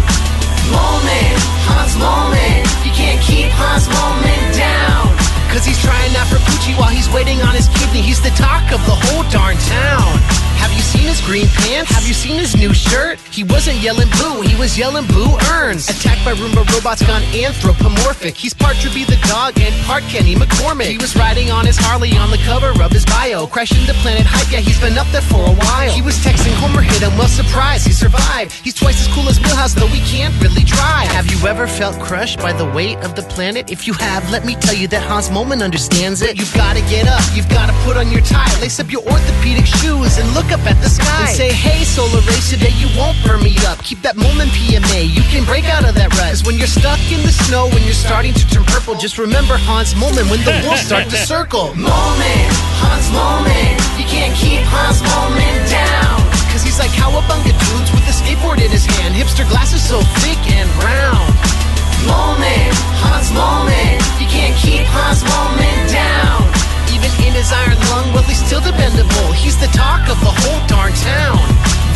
Moleman, 0.70 1.34
Hans 1.66 1.94
Moleman. 1.98 2.62
You 2.86 2.92
can't 2.92 3.20
keep 3.22 3.50
Hans 3.58 3.88
Moleman 3.88 4.44
down. 4.54 5.10
Cause 5.50 5.64
he's 5.68 5.80
trying 5.84 6.16
out 6.16 6.28
for 6.28 6.40
Poochie 6.48 6.72
while 6.78 6.88
he's 6.88 7.10
waiting 7.12 7.42
on 7.42 7.52
his 7.54 7.68
kidney. 7.76 8.00
He's 8.00 8.22
the 8.22 8.32
talk 8.40 8.64
of 8.72 8.80
the 8.88 8.96
whole 8.96 9.24
darn 9.28 9.56
town. 9.68 10.16
Have 10.62 10.72
you 10.72 10.82
seen 10.82 11.06
his 11.10 11.20
green 11.20 11.48
pants? 11.66 11.90
Have 11.90 12.06
you 12.06 12.14
seen 12.14 12.38
his 12.38 12.54
new 12.56 12.72
shirt? 12.72 13.18
He 13.30 13.42
wasn't 13.42 13.82
yelling 13.82 14.08
boo, 14.22 14.42
he 14.42 14.54
was 14.54 14.78
yelling 14.78 15.06
boo 15.08 15.34
earns. 15.50 15.90
Attacked 15.90 16.24
by 16.24 16.34
Roomba 16.34 16.62
robots 16.70 17.02
gone 17.02 17.22
anthropomorphic. 17.34 18.36
He's 18.36 18.54
part 18.54 18.76
Droopy 18.76 19.04
the 19.04 19.18
dog 19.26 19.58
and 19.58 19.74
part 19.84 20.04
Kenny 20.04 20.36
McCormick. 20.36 20.86
He 20.86 20.98
was 20.98 21.16
riding 21.16 21.50
on 21.50 21.66
his 21.66 21.76
Harley 21.76 22.16
on 22.16 22.30
the 22.30 22.38
cover 22.38 22.70
of 22.80 22.92
his 22.92 23.04
bio. 23.06 23.46
Crashing 23.46 23.84
the 23.86 23.94
planet 24.04 24.24
hype, 24.24 24.50
yeah, 24.52 24.60
he's 24.60 24.80
been 24.80 24.96
up 24.96 25.06
there 25.10 25.26
for 25.26 25.42
a 25.42 25.54
while. 25.54 25.90
He 25.90 26.00
was 26.00 26.14
texting 26.22 26.54
Homer, 26.62 26.80
hit 26.80 27.02
him, 27.02 27.10
well, 27.18 27.26
surprise, 27.26 27.84
he 27.84 27.92
survived. 27.92 28.52
He's 28.52 28.74
twice 28.74 29.00
as 29.02 29.12
cool 29.12 29.28
as 29.28 29.40
Milhouse, 29.40 29.74
though 29.74 29.90
he 29.90 30.00
can't 30.06 30.32
really 30.40 30.62
drive. 30.62 31.10
Have 31.10 31.26
you 31.26 31.44
ever 31.48 31.66
felt 31.66 31.98
crushed 31.98 32.38
by 32.38 32.52
the 32.52 32.70
weight 32.70 32.98
of 32.98 33.16
the 33.16 33.22
planet? 33.34 33.70
If 33.70 33.88
you 33.88 33.94
have, 33.94 34.30
let 34.30 34.46
me 34.46 34.54
tell 34.54 34.74
you 34.74 34.86
that 34.88 35.02
Hans 35.02 35.28
Moleman 35.28 35.62
understands 35.62 36.22
it. 36.22 36.38
You've 36.38 36.54
gotta 36.54 36.80
get 36.86 37.08
up, 37.08 37.22
you've 37.34 37.48
gotta 37.48 37.72
put 37.82 37.96
on 37.96 38.12
your 38.12 38.22
tie, 38.22 38.52
lace 38.60 38.78
up 38.78 38.92
your 38.92 39.02
orthopedic 39.02 39.66
shoes, 39.66 40.18
and 40.18 40.28
look 40.34 40.51
up 40.52 40.60
at 40.68 40.76
the 40.84 40.92
sky. 40.92 41.32
And 41.32 41.36
say, 41.36 41.50
hey, 41.50 41.82
solar 41.82 42.20
race, 42.28 42.52
today 42.52 42.76
you 42.76 42.92
won't 42.94 43.16
burn 43.24 43.40
me 43.40 43.56
up. 43.64 43.80
Keep 43.80 44.04
that 44.04 44.20
moment 44.20 44.52
PMA, 44.52 45.08
you 45.08 45.24
can 45.32 45.48
break 45.48 45.64
out 45.72 45.88
of 45.88 45.96
that 45.96 46.12
rut. 46.20 46.28
Cause 46.28 46.44
when 46.44 46.60
you're 46.60 46.70
stuck 46.70 47.00
in 47.08 47.24
the 47.24 47.32
snow, 47.32 47.72
when 47.72 47.82
you're 47.88 47.96
starting 47.96 48.36
to 48.36 48.44
turn 48.52 48.64
purple, 48.68 48.94
just 48.94 49.16
remember 49.16 49.56
Hans 49.56 49.96
Moleman 49.96 50.28
when 50.28 50.44
the 50.44 50.52
wolves 50.64 50.84
start 50.84 51.08
to 51.08 51.18
circle. 51.24 51.72
Moleman, 51.76 52.48
Hans 52.84 53.08
Moleman, 53.16 53.76
you 53.96 54.04
can't 54.04 54.36
keep 54.36 54.60
Hans 54.68 55.00
Moleman 55.00 55.56
down. 55.72 56.20
Cause 56.52 56.60
he's 56.60 56.76
like 56.76 56.92
cowabunga 56.92 57.52
dudes 57.56 57.88
with 57.96 58.04
a 58.04 58.14
skateboard 58.14 58.60
in 58.60 58.68
his 58.68 58.84
hand, 58.84 59.16
hipster 59.16 59.48
glasses 59.48 59.80
so 59.80 60.04
thick 60.20 60.40
and 60.52 60.68
round. 60.84 61.32
Moleman, 62.04 62.72
Hans 63.00 63.32
Moleman, 63.32 63.96
you 64.20 64.28
can't 64.28 64.56
keep 64.60 64.84
Hans 64.84 65.24
Moleman 65.24 65.88
down. 65.88 66.41
Even 67.02 67.26
in 67.26 67.32
his 67.34 67.50
iron 67.50 67.74
lung, 67.90 68.14
well, 68.14 68.22
he's 68.30 68.38
still 68.38 68.62
dependable. 68.62 69.34
He's 69.34 69.58
the 69.58 69.66
talk 69.74 70.06
of 70.06 70.14
the 70.22 70.30
whole 70.30 70.62
darn 70.70 70.94
town. 71.02 71.42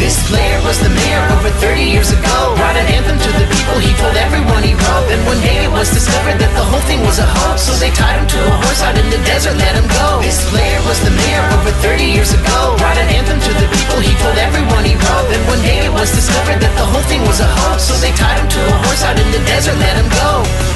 This 0.02 0.18
player 0.26 0.58
was 0.66 0.82
the 0.82 0.90
mayor 0.90 1.22
over 1.30 1.48
30 1.62 1.78
years 1.78 2.10
ago. 2.10 2.36
Brought 2.58 2.74
an 2.74 2.90
anthem 2.90 3.14
to 3.14 3.30
the 3.38 3.46
people, 3.46 3.78
he 3.78 3.94
told 4.02 4.18
everyone 4.18 4.66
he 4.66 4.74
wrote. 4.74 5.08
And 5.14 5.22
one 5.30 5.38
day 5.46 5.62
it 5.62 5.70
was 5.70 5.88
discovered 5.94 6.42
that 6.42 6.50
the 6.58 6.66
whole 6.66 6.82
thing 6.90 7.06
was 7.06 7.22
a 7.22 7.24
hoax. 7.24 7.70
So 7.70 7.72
they 7.78 7.94
tied 7.94 8.18
him 8.18 8.26
to 8.26 8.38
a 8.50 8.54
horse 8.66 8.82
out 8.82 8.98
in 8.98 9.06
the 9.08 9.22
desert, 9.22 9.54
let 9.56 9.78
him 9.78 9.86
go. 9.86 10.20
This 10.26 10.42
player 10.50 10.82
was 10.90 10.98
the 11.06 11.14
mayor 11.14 11.46
over 11.54 11.70
30 11.86 12.02
years 12.02 12.34
ago. 12.34 12.74
Brought 12.82 12.98
an 12.98 13.08
anthem 13.08 13.38
to 13.38 13.52
the 13.62 13.68
people, 13.70 14.02
he 14.02 14.12
told 14.18 14.36
everyone 14.42 14.82
he 14.82 14.98
wrote. 14.98 15.30
And 15.30 15.42
one 15.46 15.62
day 15.62 15.86
it 15.86 15.92
was 15.94 16.10
discovered 16.10 16.58
that 16.58 16.74
the 16.74 16.82
whole 16.82 17.06
thing 17.06 17.22
was 17.22 17.38
a 17.38 17.46
hoax. 17.46 17.86
So 17.86 17.94
they 18.02 18.10
tied 18.18 18.42
him 18.42 18.50
to 18.50 18.60
a 18.68 18.76
horse 18.90 19.06
out 19.06 19.16
in 19.16 19.28
the 19.30 19.40
desert, 19.46 19.78
let 19.78 19.94
him 20.02 20.10
go. 20.18 20.75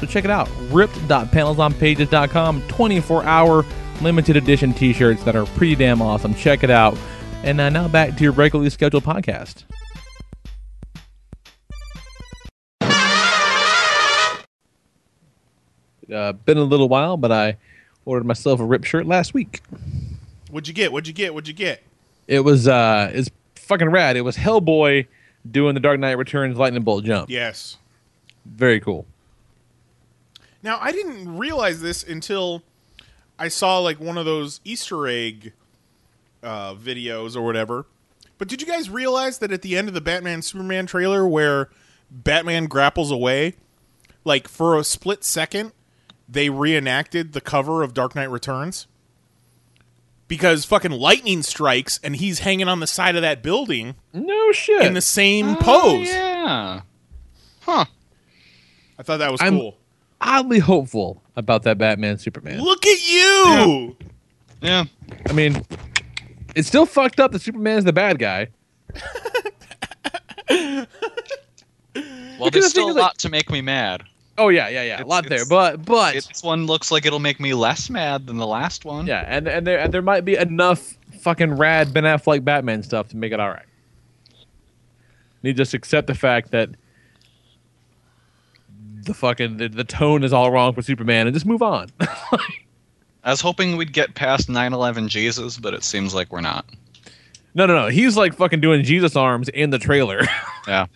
So 0.00 0.06
check 0.06 0.24
it 0.24 0.30
out. 0.30 0.48
RIPT.panelsonpages.com. 0.70 2.62
24 2.68 3.24
hour 3.24 3.64
limited 4.00 4.36
edition 4.36 4.72
t 4.72 4.94
shirts 4.94 5.22
that 5.24 5.36
are 5.36 5.44
pretty 5.46 5.74
damn 5.76 6.00
awesome. 6.00 6.34
Check 6.34 6.64
it 6.64 6.70
out. 6.70 6.96
And 7.42 7.60
uh, 7.60 7.68
now 7.68 7.86
back 7.88 8.16
to 8.16 8.22
your 8.22 8.32
regularly 8.32 8.70
scheduled 8.70 9.04
podcast. 9.04 9.64
Uh, 16.12 16.32
been 16.32 16.58
a 16.58 16.64
little 16.64 16.88
while, 16.88 17.16
but 17.16 17.30
I 17.30 17.56
ordered 18.04 18.24
myself 18.26 18.58
a 18.58 18.64
rip 18.64 18.84
shirt 18.84 19.06
last 19.06 19.32
week. 19.32 19.62
What'd 20.50 20.66
you 20.66 20.74
get? 20.74 20.92
What'd 20.92 21.06
you 21.06 21.14
get? 21.14 21.32
What'd 21.34 21.46
you 21.46 21.54
get? 21.54 21.82
It 22.26 22.40
was 22.40 22.66
uh, 22.66 23.10
it's 23.14 23.30
fucking 23.54 23.90
rad. 23.90 24.16
It 24.16 24.22
was 24.22 24.36
Hellboy 24.36 25.06
doing 25.48 25.74
the 25.74 25.80
Dark 25.80 26.00
Knight 26.00 26.18
Returns 26.18 26.56
lightning 26.56 26.82
bolt 26.82 27.04
jump. 27.04 27.30
Yes. 27.30 27.76
Very 28.44 28.80
cool. 28.80 29.06
Now 30.62 30.78
I 30.80 30.92
didn't 30.92 31.36
realize 31.38 31.80
this 31.80 32.02
until 32.02 32.62
I 33.38 33.48
saw 33.48 33.78
like 33.78 33.98
one 34.00 34.18
of 34.18 34.24
those 34.24 34.60
Easter 34.64 35.06
egg 35.06 35.52
uh, 36.42 36.74
videos 36.74 37.36
or 37.36 37.42
whatever. 37.42 37.86
But 38.38 38.48
did 38.48 38.60
you 38.62 38.66
guys 38.66 38.88
realize 38.88 39.38
that 39.38 39.52
at 39.52 39.62
the 39.62 39.76
end 39.76 39.88
of 39.88 39.94
the 39.94 40.00
Batman 40.00 40.42
Superman 40.42 40.86
trailer, 40.86 41.26
where 41.26 41.68
Batman 42.10 42.66
grapples 42.66 43.10
away, 43.10 43.54
like 44.24 44.48
for 44.48 44.78
a 44.78 44.84
split 44.84 45.24
second, 45.24 45.72
they 46.28 46.48
reenacted 46.48 47.32
the 47.32 47.40
cover 47.40 47.82
of 47.82 47.92
Dark 47.92 48.14
Knight 48.14 48.30
Returns? 48.30 48.86
Because 50.28 50.64
fucking 50.64 50.92
lightning 50.92 51.42
strikes 51.42 51.98
and 52.04 52.14
he's 52.16 52.38
hanging 52.40 52.68
on 52.68 52.78
the 52.80 52.86
side 52.86 53.16
of 53.16 53.22
that 53.22 53.42
building 53.42 53.96
No 54.12 54.52
shit. 54.52 54.82
in 54.82 54.94
the 54.94 55.00
same 55.00 55.50
Oh, 55.50 55.56
pose. 55.56 56.06
yeah. 56.08 56.80
Huh. 57.62 57.84
I 58.98 59.02
thought 59.02 59.16
that 59.18 59.32
was 59.32 59.40
I'm- 59.40 59.58
cool. 59.58 59.76
Oddly 60.20 60.58
hopeful 60.58 61.22
about 61.36 61.62
that 61.62 61.78
Batman 61.78 62.18
Superman. 62.18 62.60
Look 62.60 62.86
at 62.86 63.08
you! 63.08 63.96
Yeah. 64.60 64.84
I 65.28 65.32
mean, 65.32 65.64
it's 66.54 66.68
still 66.68 66.84
fucked 66.86 67.18
up 67.20 67.32
that 67.32 67.40
Superman's 67.40 67.84
the 67.84 67.92
bad 67.92 68.18
guy. 68.18 68.48
Well, 70.50 70.86
Because 71.94 72.52
there's 72.52 72.64
the 72.64 72.70
still 72.70 72.86
a 72.86 72.90
is, 72.90 72.94
like- 72.96 73.02
lot 73.02 73.18
to 73.18 73.28
make 73.28 73.50
me 73.50 73.60
mad. 73.60 74.02
Oh 74.38 74.48
yeah, 74.48 74.68
yeah, 74.68 74.82
yeah, 74.84 75.02
a 75.02 75.04
lot 75.04 75.28
there. 75.28 75.44
But 75.44 75.84
but 75.84 76.14
This 76.14 76.42
one 76.42 76.64
looks 76.64 76.90
like 76.90 77.04
it'll 77.04 77.18
make 77.18 77.40
me 77.40 77.52
less 77.52 77.90
mad 77.90 78.26
than 78.26 78.38
the 78.38 78.46
last 78.46 78.86
one. 78.86 79.06
yeah, 79.06 79.24
and 79.28 79.46
and 79.46 79.66
there 79.66 79.78
and 79.78 79.92
there 79.92 80.00
might 80.00 80.24
be 80.24 80.36
enough 80.36 80.96
fucking 81.20 81.54
rad 81.58 81.92
Ben 81.92 82.04
Affleck 82.04 82.42
Batman 82.42 82.82
stuff 82.82 83.08
to 83.08 83.18
make 83.18 83.32
it 83.32 83.40
all 83.40 83.50
right. 83.50 83.66
Need 85.42 85.58
just 85.58 85.74
accept 85.74 86.06
the 86.06 86.14
fact 86.14 86.52
that 86.52 86.70
the 89.04 89.14
fucking 89.14 89.56
the, 89.58 89.68
the 89.68 89.84
tone 89.84 90.24
is 90.24 90.32
all 90.32 90.50
wrong 90.50 90.72
for 90.74 90.82
Superman 90.82 91.26
and 91.26 91.34
just 91.34 91.46
move 91.46 91.62
on. 91.62 91.88
I 92.00 93.30
was 93.30 93.40
hoping 93.40 93.76
we'd 93.76 93.92
get 93.92 94.14
past 94.14 94.48
9/11 94.48 95.08
Jesus, 95.08 95.58
but 95.58 95.74
it 95.74 95.84
seems 95.84 96.14
like 96.14 96.32
we're 96.32 96.40
not. 96.40 96.64
no, 97.54 97.66
no, 97.66 97.74
no. 97.74 97.88
He's 97.88 98.16
like 98.16 98.34
fucking 98.34 98.60
doing 98.60 98.82
Jesus 98.84 99.16
arms 99.16 99.48
in 99.50 99.70
the 99.70 99.78
trailer. 99.78 100.22
Yeah. 100.68 100.86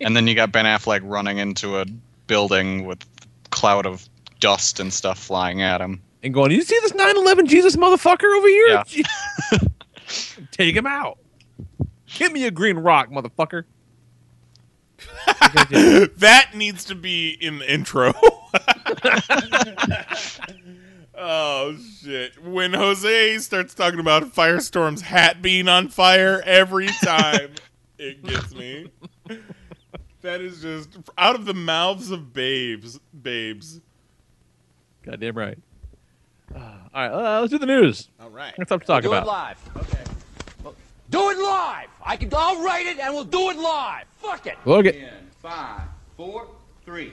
and 0.00 0.16
then 0.16 0.28
you 0.28 0.36
got 0.36 0.52
Ben 0.52 0.64
Affleck 0.64 1.00
running 1.02 1.38
into 1.38 1.78
a 1.78 1.84
building 2.28 2.84
with 2.86 3.04
cloud 3.50 3.84
of 3.84 4.08
dust 4.38 4.78
and 4.78 4.92
stuff 4.92 5.18
flying 5.18 5.60
at 5.62 5.80
him. 5.80 6.00
and 6.22 6.32
going, 6.32 6.52
"You 6.52 6.62
see 6.62 6.78
this 6.80 6.92
9/11 6.92 7.48
Jesus 7.48 7.74
motherfucker 7.76 8.34
over 8.36 8.46
here? 8.48 8.82
Yeah. 8.86 9.58
Take 10.52 10.76
him 10.76 10.86
out. 10.86 11.18
Give 12.16 12.32
me 12.32 12.46
a 12.46 12.50
green 12.52 12.78
rock, 12.78 13.10
motherfucker." 13.10 13.64
that 16.16 16.50
needs 16.54 16.84
to 16.84 16.94
be 16.94 17.30
in 17.30 17.58
the 17.58 17.72
intro. 17.72 18.12
oh 21.14 21.76
shit! 22.00 22.42
When 22.44 22.74
Jose 22.74 23.38
starts 23.38 23.74
talking 23.74 24.00
about 24.00 24.34
Firestorm's 24.34 25.02
hat 25.02 25.42
being 25.42 25.68
on 25.68 25.88
fire 25.88 26.42
every 26.44 26.88
time, 26.88 27.50
it 27.98 28.24
gets 28.24 28.54
me. 28.54 28.90
That 30.22 30.40
is 30.40 30.62
just 30.62 30.98
out 31.16 31.34
of 31.34 31.46
the 31.46 31.54
mouths 31.54 32.10
of 32.10 32.32
babes, 32.32 32.98
babes. 33.22 33.80
Goddamn 35.02 35.36
right. 35.36 35.58
Uh, 36.54 36.58
all 36.58 36.90
right, 36.94 37.36
uh, 37.36 37.40
let's 37.40 37.52
do 37.52 37.58
the 37.58 37.66
news. 37.66 38.08
All 38.20 38.28
right. 38.28 38.52
What's 38.56 38.72
up 38.72 38.80
to 38.80 38.86
talk 38.86 39.02
do 39.02 39.08
about? 39.08 39.22
it 39.22 39.26
live. 39.26 39.70
Okay. 39.76 40.09
Do 41.10 41.30
it 41.30 41.38
live. 41.38 41.88
I 42.04 42.16
can. 42.16 42.30
I'll 42.32 42.62
write 42.62 42.86
it, 42.86 42.98
and 43.00 43.12
we'll 43.12 43.24
do 43.24 43.50
it 43.50 43.56
live. 43.58 44.04
Fuck 44.18 44.46
it. 44.46 44.56
Look 44.64 44.86
at 44.86 44.94
Five, 45.42 45.82
four, 46.16 46.46
three. 46.84 47.12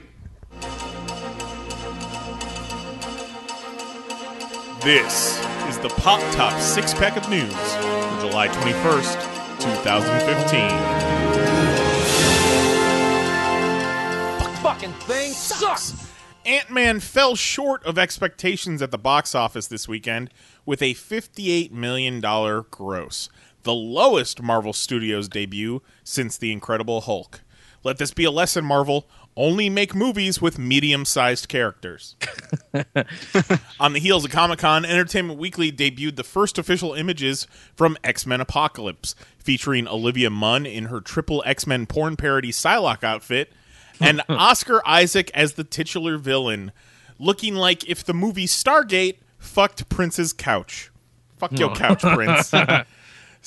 This 4.82 5.38
is 5.68 5.78
the 5.78 5.88
Pop 5.96 6.20
Top 6.32 6.58
Six 6.60 6.94
Pack 6.94 7.16
of 7.16 7.28
News 7.28 7.52
for 7.52 8.20
July 8.20 8.46
21st, 8.48 9.60
2015. 9.60 10.70
Fucking 14.62 14.92
thing 14.92 15.32
sucks. 15.32 16.06
Ant 16.46 16.70
Man 16.70 17.00
fell 17.00 17.34
short 17.34 17.84
of 17.84 17.98
expectations 17.98 18.80
at 18.80 18.90
the 18.90 18.98
box 18.98 19.34
office 19.34 19.66
this 19.66 19.86
weekend 19.88 20.30
with 20.64 20.80
a 20.80 20.94
$58 20.94 21.72
million 21.72 22.20
gross, 22.70 23.28
the 23.68 23.74
lowest 23.74 24.40
Marvel 24.40 24.72
Studios 24.72 25.28
debut 25.28 25.82
since 26.02 26.38
The 26.38 26.50
Incredible 26.52 27.02
Hulk. 27.02 27.42
Let 27.84 27.98
this 27.98 28.12
be 28.14 28.24
a 28.24 28.30
lesson, 28.30 28.64
Marvel. 28.64 29.06
Only 29.36 29.68
make 29.68 29.94
movies 29.94 30.40
with 30.40 30.58
medium 30.58 31.04
sized 31.04 31.48
characters. 31.50 32.16
On 33.78 33.92
the 33.92 33.98
heels 33.98 34.24
of 34.24 34.30
Comic 34.30 34.60
Con, 34.60 34.86
Entertainment 34.86 35.38
Weekly 35.38 35.70
debuted 35.70 36.16
the 36.16 36.24
first 36.24 36.56
official 36.56 36.94
images 36.94 37.46
from 37.76 37.98
X 38.02 38.24
Men 38.24 38.40
Apocalypse, 38.40 39.14
featuring 39.38 39.86
Olivia 39.86 40.30
Munn 40.30 40.64
in 40.64 40.86
her 40.86 41.02
triple 41.02 41.42
X 41.44 41.66
Men 41.66 41.84
porn 41.84 42.16
parody 42.16 42.50
Psylocke 42.50 43.04
outfit, 43.04 43.52
and 44.00 44.22
Oscar 44.30 44.80
Isaac 44.88 45.30
as 45.34 45.52
the 45.52 45.64
titular 45.64 46.16
villain, 46.16 46.72
looking 47.18 47.54
like 47.54 47.86
if 47.86 48.02
the 48.02 48.14
movie 48.14 48.46
Stargate 48.46 49.18
fucked 49.38 49.90
Prince's 49.90 50.32
couch. 50.32 50.90
Fuck 51.36 51.56
your 51.58 51.70
Oh. 51.70 51.74
couch, 51.74 52.00
Prince. 52.00 52.50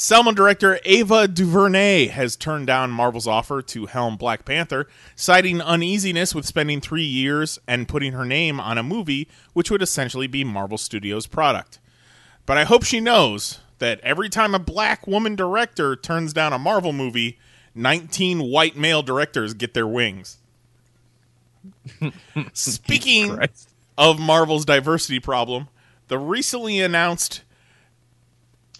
Selma 0.04 0.34
director 0.34 0.80
Ava 0.84 1.28
DuVernay 1.28 2.08
has 2.08 2.36
turned 2.36 2.66
down 2.66 2.89
Marvel's 2.89 3.28
offer 3.28 3.62
to 3.62 3.86
helm 3.86 4.18
Black 4.18 4.45
Panther, 4.45 4.88
citing 5.16 5.62
uneasiness 5.62 6.34
with 6.34 6.47
spending 6.47 6.82
three 6.82 7.06
years 7.06 7.60
and 7.68 7.88
putting 7.88 8.14
her 8.14 8.26
name 8.26 8.60
on 8.60 8.80
a 8.80 8.84
movie 8.84 9.28
which 9.54 9.70
would 9.70 9.84
essentially 9.84 10.26
be 10.26 10.43
Marvel 10.43 10.80
Studios' 10.80 11.28
product. 11.28 11.78
But 12.47 12.58
I 12.58 12.64
hope 12.64 12.84
she 12.84 12.99
knows 12.99 13.60
that 13.78 13.99
every 13.99 14.28
time 14.28 14.56
a 14.56 14.60
black 14.60 15.06
woman 15.06 15.36
director 15.36 15.95
turns 15.95 16.34
down 16.34 16.52
a 16.52 16.58
Marvel 16.58 16.93
movie, 16.93 17.38
19 17.76 18.41
white 18.41 18.76
male 18.76 19.04
directors 19.04 19.54
get 19.54 19.76
their 19.76 19.88
wings. 19.88 20.39
Speaking 22.54 23.38
of 23.99 24.20
Marvel's 24.20 24.66
diversity 24.66 25.20
problem, 25.20 25.68
the 26.08 26.18
recently 26.18 26.82
announced 26.82 27.43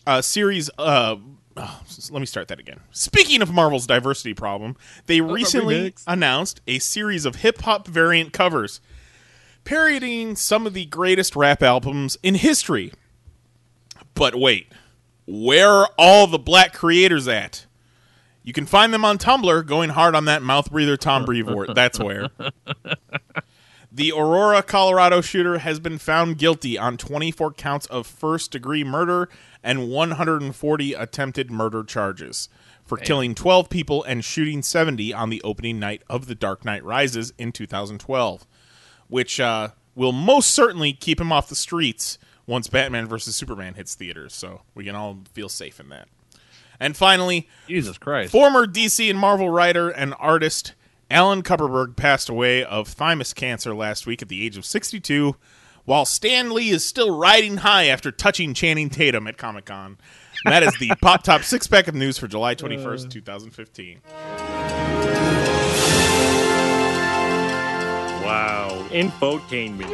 uh, 0.05 0.21
series. 0.21 0.69
Uh, 0.77 1.17
oh, 1.57 1.81
let 2.09 2.19
me 2.19 2.25
start 2.25 2.47
that 2.49 2.59
again. 2.59 2.79
Speaking 2.91 3.41
of 3.41 3.51
Marvel's 3.51 3.87
diversity 3.87 4.33
problem, 4.33 4.75
they 5.05 5.21
recently 5.21 5.93
announced 6.07 6.61
a 6.67 6.79
series 6.79 7.25
of 7.25 7.37
hip 7.37 7.61
hop 7.61 7.87
variant 7.87 8.33
covers 8.33 8.81
parodying 9.63 10.35
some 10.35 10.65
of 10.65 10.73
the 10.73 10.85
greatest 10.85 11.35
rap 11.35 11.61
albums 11.61 12.17
in 12.23 12.35
history. 12.35 12.91
But 14.13 14.35
wait, 14.35 14.71
where 15.25 15.69
are 15.69 15.89
all 15.97 16.27
the 16.27 16.39
black 16.39 16.73
creators 16.73 17.27
at? 17.27 17.65
You 18.43 18.53
can 18.53 18.65
find 18.65 18.91
them 18.91 19.05
on 19.05 19.19
Tumblr 19.19 19.67
going 19.67 19.91
hard 19.91 20.15
on 20.15 20.25
that 20.25 20.41
mouth 20.41 20.71
breather 20.71 20.97
Tom 20.97 21.25
Brevoort. 21.25 21.75
That's 21.75 21.99
where. 21.99 22.29
The 23.93 24.13
Aurora, 24.13 24.63
Colorado 24.63 25.19
shooter 25.19 25.57
has 25.57 25.81
been 25.81 25.97
found 25.97 26.37
guilty 26.37 26.77
on 26.77 26.95
24 26.95 27.51
counts 27.51 27.87
of 27.87 28.07
first 28.07 28.51
degree 28.51 28.85
murder 28.85 29.27
and 29.64 29.89
140 29.89 30.93
attempted 30.93 31.51
murder 31.51 31.84
charges 31.84 32.49
for 32.84 32.97
killing 32.97 33.36
12 33.36 33.70
people 33.70 34.03
and 34.03 34.26
shooting 34.26 34.62
70 34.62 35.14
on 35.14 35.30
the 35.30 35.41
opening 35.43 35.80
night 35.80 36.01
of 36.09 36.26
The 36.26 36.36
Dark 36.36 36.66
Knight 36.66 36.84
Rises 36.84 37.32
in 37.38 37.51
2012, 37.51 38.45
which 39.07 39.39
uh, 39.39 39.70
will 39.95 40.12
most 40.12 40.51
certainly 40.51 40.93
keep 40.93 41.22
him 41.22 41.32
off 41.32 41.47
the 41.47 41.55
streets 41.55 42.18
once 42.47 42.68
Batman 42.68 43.07
vs. 43.07 43.36
Superman 43.36 43.76
hits 43.76 43.95
theaters, 43.95 44.34
so 44.34 44.62
we 44.76 44.84
can 44.84 44.95
all 44.95 45.20
feel 45.34 45.47
safe 45.47 45.80
in 45.80 45.89
that. 45.89 46.07
And 46.80 46.97
finally, 46.97 47.47
Jesus 47.68 47.97
Christ. 47.97 48.32
Former 48.32 48.66
DC 48.66 49.09
and 49.09 49.20
Marvel 49.20 49.49
writer 49.49 49.89
and 49.89 50.16
artist 50.20 50.74
Alan 51.12 51.43
Kupperberg 51.43 51.95
passed 51.95 52.28
away 52.28 52.64
of 52.64 52.88
thymus 52.88 53.34
cancer 53.34 53.76
last 53.76 54.07
week 54.07 54.22
at 54.22 54.30
the 54.30 54.45
age 54.45 54.57
of 54.57 54.66
62, 54.66 55.36
while 55.91 56.05
Stan 56.05 56.53
Lee 56.53 56.69
is 56.69 56.85
still 56.85 57.13
riding 57.13 57.57
high 57.57 57.87
after 57.87 58.13
touching 58.13 58.53
Channing 58.53 58.89
Tatum 58.89 59.27
at 59.27 59.37
Comic 59.37 59.65
Con. 59.65 59.97
That 60.45 60.63
is 60.63 60.73
the 60.79 60.89
Pop 61.01 61.21
Top 61.21 61.43
Six 61.43 61.67
Pack 61.67 61.89
of 61.89 61.95
News 61.95 62.17
for 62.17 62.29
July 62.29 62.55
21st, 62.55 63.09
2015. 63.09 63.99
Wow. 68.23 68.87
Infotainment. 68.91 69.89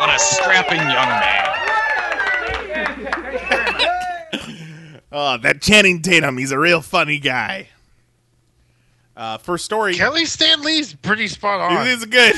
What 0.00 0.10
a 0.12 0.18
strapping 0.18 0.80
young 0.80 0.90
man. 0.90 1.44
Oh, 5.10 5.38
that 5.38 5.62
Channing 5.62 6.02
Tatum, 6.02 6.36
he's 6.36 6.52
a 6.52 6.58
real 6.58 6.82
funny 6.82 7.18
guy. 7.18 7.68
Uh, 9.18 9.36
first 9.36 9.64
story. 9.64 9.94
Kelly 9.94 10.24
Stanley's 10.24 10.94
pretty 10.94 11.26
spot 11.26 11.60
on. 11.60 11.84
He's 11.84 12.04
good. 12.04 12.36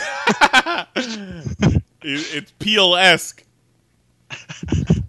It- 2.02 2.34
it's 2.34 2.52
Peel 2.58 2.96
esque. 2.96 3.44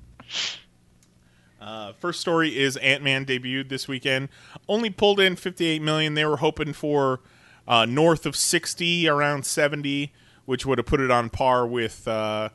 Uh, 1.60 1.94
first 1.94 2.20
story 2.20 2.58
is 2.58 2.76
Ant 2.78 3.04
Man 3.04 3.24
debuted 3.24 3.70
this 3.70 3.88
weekend. 3.88 4.30
Only 4.68 4.90
pulled 4.90 5.20
in 5.20 5.36
58 5.36 5.80
million. 5.82 6.16
They 6.16 6.26
were 6.26 6.38
hoping 6.38 6.74
for 6.74 7.20
uh, 7.68 7.86
north 7.86 8.26
of 8.26 8.36
60, 8.36 9.08
around 9.08 9.46
70, 9.46 10.12
which 10.46 10.66
would 10.66 10.80
have 10.80 10.88
put 10.88 11.00
it 11.00 11.12
on 11.12 11.30
par 11.30 11.68
with, 11.68 12.08
uh, 12.08 12.50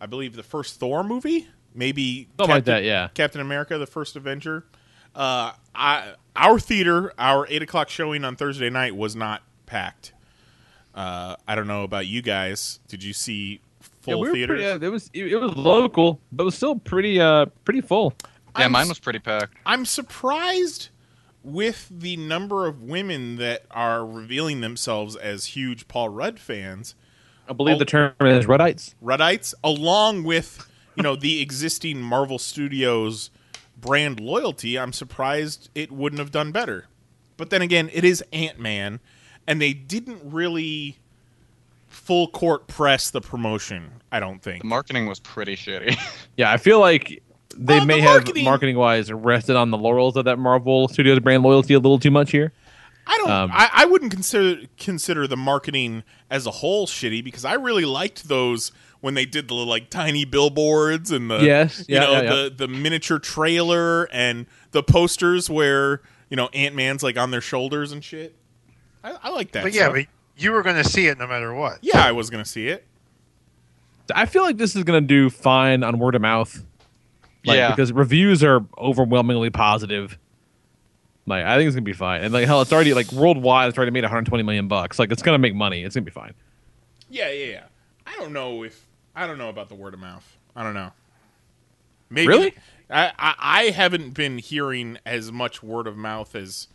I 0.00 0.06
believe, 0.06 0.36
the 0.36 0.44
first 0.44 0.78
Thor 0.78 1.02
movie. 1.02 1.48
Maybe 1.74 2.28
Something 2.38 2.54
like 2.54 2.64
Captain- 2.64 2.74
that, 2.74 2.84
yeah. 2.84 3.08
Captain 3.14 3.40
America: 3.40 3.78
The 3.78 3.86
First 3.86 4.14
Avenger. 4.14 4.64
Uh, 5.14 5.52
I, 5.74 6.14
our 6.36 6.60
theater, 6.60 7.12
our 7.18 7.46
eight 7.48 7.62
o'clock 7.62 7.88
showing 7.88 8.24
on 8.24 8.36
Thursday 8.36 8.70
night 8.70 8.94
was 8.94 9.16
not 9.16 9.42
packed. 9.66 10.12
Uh, 10.94 11.34
I 11.48 11.54
don't 11.56 11.66
know 11.66 11.82
about 11.82 12.06
you 12.06 12.22
guys. 12.22 12.78
Did 12.86 13.02
you 13.02 13.12
see 13.12 13.60
full 14.02 14.14
yeah, 14.14 14.20
we 14.20 14.28
were 14.28 14.34
theaters? 14.34 14.60
pretty, 14.60 14.84
uh, 14.84 14.86
it 14.86 14.90
was 14.92 15.10
it, 15.14 15.26
it 15.32 15.36
was 15.36 15.56
local, 15.56 16.20
but 16.30 16.42
it 16.42 16.46
was 16.46 16.54
still 16.54 16.76
pretty 16.76 17.20
uh 17.20 17.46
pretty 17.64 17.80
full. 17.80 18.14
Yeah, 18.58 18.66
I'm 18.66 18.72
mine 18.72 18.88
was 18.88 18.98
pretty 18.98 19.18
packed. 19.18 19.54
I'm 19.64 19.84
surprised 19.86 20.88
with 21.42 21.88
the 21.90 22.16
number 22.18 22.66
of 22.66 22.82
women 22.82 23.36
that 23.36 23.64
are 23.70 24.06
revealing 24.06 24.60
themselves 24.60 25.16
as 25.16 25.46
huge 25.46 25.88
Paul 25.88 26.10
Rudd 26.10 26.38
fans. 26.38 26.94
I 27.48 27.52
believe 27.54 27.76
Oh. 27.76 27.78
the 27.78 27.84
term 27.84 28.12
is 28.20 28.46
Ruddites. 28.46 28.94
Ruddites, 29.02 29.54
along 29.64 30.24
with 30.24 30.68
you 30.96 31.02
know 31.02 31.16
the 31.16 31.40
existing 31.40 32.00
Marvel 32.02 32.38
Studios 32.38 33.30
brand 33.80 34.20
loyalty. 34.20 34.78
I'm 34.78 34.92
surprised 34.92 35.68
it 35.74 35.90
wouldn't 35.90 36.20
have 36.20 36.30
done 36.30 36.52
better. 36.52 36.86
But 37.36 37.50
then 37.50 37.62
again, 37.62 37.90
it 37.92 38.04
is 38.04 38.22
Ant 38.32 38.60
Man, 38.60 39.00
and 39.46 39.60
they 39.60 39.72
didn't 39.72 40.20
really 40.22 40.98
full 42.04 42.28
court 42.28 42.66
press 42.66 43.10
the 43.10 43.20
promotion. 43.20 43.90
I 44.10 44.20
don't 44.20 44.42
think. 44.42 44.62
The 44.62 44.68
marketing 44.68 45.06
was 45.06 45.20
pretty 45.20 45.56
shitty. 45.56 45.96
Yeah, 46.36 46.50
I 46.50 46.56
feel 46.56 46.80
like 46.80 47.22
they 47.56 47.80
Oh, 47.80 47.84
may 47.84 47.96
the 47.96 48.02
have 48.06 48.10
marketing- 48.22 48.44
marketing 48.44 48.76
wise 48.76 49.12
rested 49.12 49.54
on 49.56 49.70
the 49.70 49.76
laurels 49.78 50.16
of 50.16 50.24
that 50.24 50.38
Marvel 50.38 50.88
Studios 50.88 51.18
brand 51.20 51.42
loyalty 51.42 51.74
a 51.74 51.78
little 51.78 51.98
too 51.98 52.10
much 52.10 52.30
here. 52.30 52.52
I 53.06 53.16
don't. 53.18 53.30
Um, 53.30 53.50
I, 53.52 53.68
I 53.72 53.84
wouldn't 53.84 54.12
consider 54.12 54.62
consider 54.78 55.26
the 55.26 55.36
marketing 55.36 56.04
as 56.30 56.46
a 56.46 56.50
whole 56.52 56.86
shitty 56.86 57.22
because 57.24 57.44
I 57.44 57.54
really 57.54 57.84
liked 57.84 58.28
those 58.28 58.70
when 59.00 59.14
they 59.14 59.24
did 59.26 59.48
the 59.48 59.54
like 59.54 59.90
tiny 59.90 60.24
billboards 60.24 61.10
and 61.10 61.28
the 61.30 61.40
Yes, 61.40 61.80
you 61.88 61.96
yeah, 61.96 62.00
know 62.00 62.12
yeah, 62.12 62.22
yeah. 62.22 62.30
the 62.30 62.54
the 62.58 62.68
miniature 62.68 63.18
trailer 63.18 64.04
and 64.12 64.46
the 64.70 64.82
posters 64.84 65.50
where 65.50 66.00
you 66.30 66.36
know 66.36 66.48
Ant 66.54 66.74
Man's 66.76 67.02
like 67.02 67.18
on 67.18 67.30
their 67.32 67.40
shoulders 67.40 67.90
and 67.92 68.02
shit. 68.04 68.36
I, 69.02 69.16
I 69.24 69.28
like 69.30 69.50
that. 69.52 69.64
But 69.64 69.72
yeah, 69.74 69.82
stuff. 69.90 69.94
but 69.94 70.06
you 70.42 70.52
were 70.52 70.62
going 70.62 70.76
to 70.82 70.88
see 70.88 71.06
it 71.06 71.18
no 71.18 71.26
matter 71.26 71.52
what. 71.54 71.78
Yeah, 71.82 72.04
I 72.04 72.12
was 72.12 72.30
gonna 72.30 72.44
see 72.44 72.68
it. 72.68 72.86
I 74.14 74.26
feel 74.26 74.42
like 74.42 74.58
this 74.58 74.74
is 74.76 74.84
gonna 74.84 75.00
do 75.00 75.30
fine 75.30 75.82
on 75.84 75.98
word 75.98 76.14
of 76.14 76.22
mouth. 76.22 76.62
Like, 77.44 77.56
Yeah. 77.56 77.70
because 77.70 77.92
reviews 77.92 78.42
are 78.44 78.64
overwhelmingly 78.76 79.50
positive. 79.50 80.18
Like 81.26 81.44
I 81.44 81.56
think 81.56 81.68
it's 81.68 81.76
gonna 81.76 81.84
be 81.84 81.92
fine, 81.92 82.22
and 82.22 82.32
like 82.34 82.46
hell, 82.46 82.60
it's 82.62 82.72
already 82.72 82.94
like 82.94 83.10
worldwide. 83.12 83.68
It's 83.68 83.78
already 83.78 83.92
made 83.92 84.02
120 84.04 84.42
million 84.42 84.66
bucks. 84.68 84.98
Like 84.98 85.12
it's 85.12 85.22
gonna 85.22 85.38
make 85.38 85.54
money. 85.54 85.84
It's 85.84 85.94
gonna 85.94 86.04
be 86.04 86.10
fine. 86.10 86.34
Yeah, 87.08 87.30
yeah, 87.30 87.46
yeah. 87.46 87.64
I 88.06 88.16
don't 88.18 88.32
know 88.32 88.64
if 88.64 88.86
I 89.14 89.26
don't 89.26 89.38
know 89.38 89.48
about 89.48 89.68
the 89.68 89.76
word 89.76 89.94
of 89.94 90.00
mouth. 90.00 90.36
I 90.56 90.62
don't 90.64 90.74
know. 90.74 90.90
Maybe 92.10 92.26
Really? 92.28 92.54
I, 92.90 93.12
I 93.18 93.34
I 93.38 93.62
haven't 93.70 94.10
been 94.14 94.38
hearing 94.38 94.98
as 95.06 95.30
much 95.32 95.62
word 95.62 95.86
of 95.86 95.96
mouth 95.96 96.34
as 96.34 96.66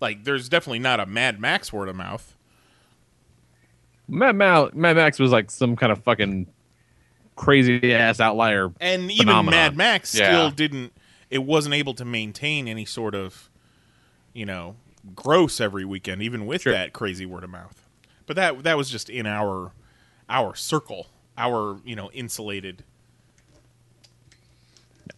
like. 0.00 0.24
There's 0.24 0.48
definitely 0.50 0.78
not 0.80 1.00
a 1.00 1.06
Mad 1.06 1.40
Max 1.40 1.72
word 1.72 1.88
of 1.88 1.96
mouth. 1.96 2.33
Mad, 4.08 4.36
Mad 4.36 4.96
Max 4.96 5.18
was 5.18 5.32
like 5.32 5.50
some 5.50 5.76
kind 5.76 5.90
of 5.92 6.02
fucking 6.04 6.46
crazy 7.36 7.92
ass 7.94 8.20
outlier. 8.20 8.72
and 8.80 9.10
even 9.10 9.26
phenomenon. 9.26 9.50
Mad 9.58 9.76
Max 9.76 10.10
still 10.10 10.50
didn't. 10.50 10.92
It 11.30 11.44
wasn't 11.44 11.74
able 11.74 11.94
to 11.94 12.04
maintain 12.04 12.68
any 12.68 12.84
sort 12.84 13.14
of, 13.14 13.50
you 14.32 14.46
know, 14.46 14.76
gross 15.14 15.60
every 15.60 15.84
weekend, 15.84 16.22
even 16.22 16.46
with 16.46 16.64
that 16.64 16.92
crazy 16.92 17.26
word 17.26 17.44
of 17.44 17.50
mouth. 17.50 17.88
But 18.26 18.36
that 18.36 18.62
that 18.62 18.76
was 18.76 18.88
just 18.88 19.10
in 19.10 19.26
our 19.26 19.72
our 20.28 20.54
circle, 20.54 21.08
our 21.36 21.78
you 21.84 21.96
know 21.96 22.10
insulated. 22.12 22.84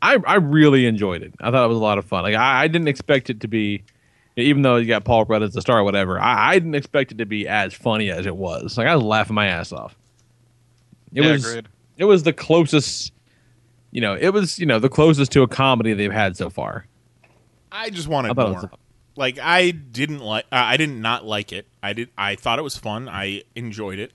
I 0.03 0.19
I 0.27 0.35
really 0.37 0.87
enjoyed 0.87 1.23
it. 1.23 1.35
I 1.41 1.51
thought 1.51 1.65
it 1.65 1.69
was 1.69 1.77
a 1.77 1.81
lot 1.83 1.99
of 1.99 2.05
fun. 2.05 2.23
Like 2.23 2.35
I, 2.35 2.65
I 2.65 2.69
didn't 2.69 2.89
expect 2.89 3.31
it 3.31 3.41
to 3.41 3.49
be, 3.49 3.85
even 4.37 4.63
though 4.63 4.77
you 4.77 4.87
got 4.87 5.05
Paul 5.05 5.25
Rudd 5.25 5.43
as 5.43 5.55
the 5.55 5.61
star 5.61 5.79
or 5.79 5.85
whatever. 5.85 6.21
I, 6.21 6.51
I 6.51 6.55
didn't 6.59 6.75
expect 6.75 7.13
it 7.13 7.19
to 7.19 7.27
be 7.27 7.49
as 7.49 7.73
funny 7.75 8.11
as 8.11 8.27
it 8.27 8.37
was. 8.37 8.77
Like 8.79 8.87
I 8.87 8.95
was 8.95 9.05
laughing 9.05 9.35
my 9.35 9.47
ass 9.47 9.73
off. 9.73 9.97
It 11.15 11.23
Yeah, 11.25 11.33
was 11.33 11.47
agreed. 11.49 11.69
it 11.97 12.05
was 12.05 12.23
the 12.23 12.33
closest. 12.33 13.13
You 13.91 14.01
know, 14.03 14.15
it 14.15 14.31
was 14.31 14.59
you 14.59 14.67
know 14.67 14.79
the 14.79 14.89
closest 14.91 15.33
to 15.33 15.43
a 15.43 15.49
comedy 15.49 15.93
they've 15.95 16.13
had 16.13 16.37
so 16.37 16.51
far. 16.51 16.87
I 17.73 17.91
just 17.91 18.09
wanted 18.09 18.39
I 18.39 18.43
more. 18.51 18.71
like 19.17 19.39
I 19.39 19.71
didn't 19.71 20.21
like. 20.21 20.45
Uh, 20.53 20.57
I 20.57 20.77
didn't 20.77 21.01
not 21.01 21.25
like 21.25 21.53
it. 21.53 21.67
I 21.83 21.93
did. 21.95 22.11
I 22.19 22.35
thought 22.37 22.59
it 22.59 22.63
was 22.63 22.77
fun. 22.77 23.09
I 23.09 23.43
enjoyed 23.55 23.99
it. 23.99 24.13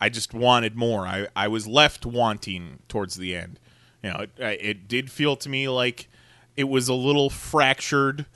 I 0.00 0.08
just 0.10 0.32
wanted 0.34 0.76
more. 0.76 1.06
I 1.06 1.26
I 1.34 1.48
was 1.48 1.66
left 1.66 2.06
wanting 2.06 2.80
towards 2.88 3.16
the 3.16 3.34
end. 3.34 3.58
You 4.02 4.10
know, 4.12 4.18
it, 4.20 4.30
it 4.38 4.88
did 4.88 5.10
feel 5.10 5.34
to 5.36 5.48
me 5.48 5.68
like 5.68 6.08
it 6.56 6.64
was 6.64 6.88
a 6.88 6.94
little 6.94 7.28
fractured 7.30 8.26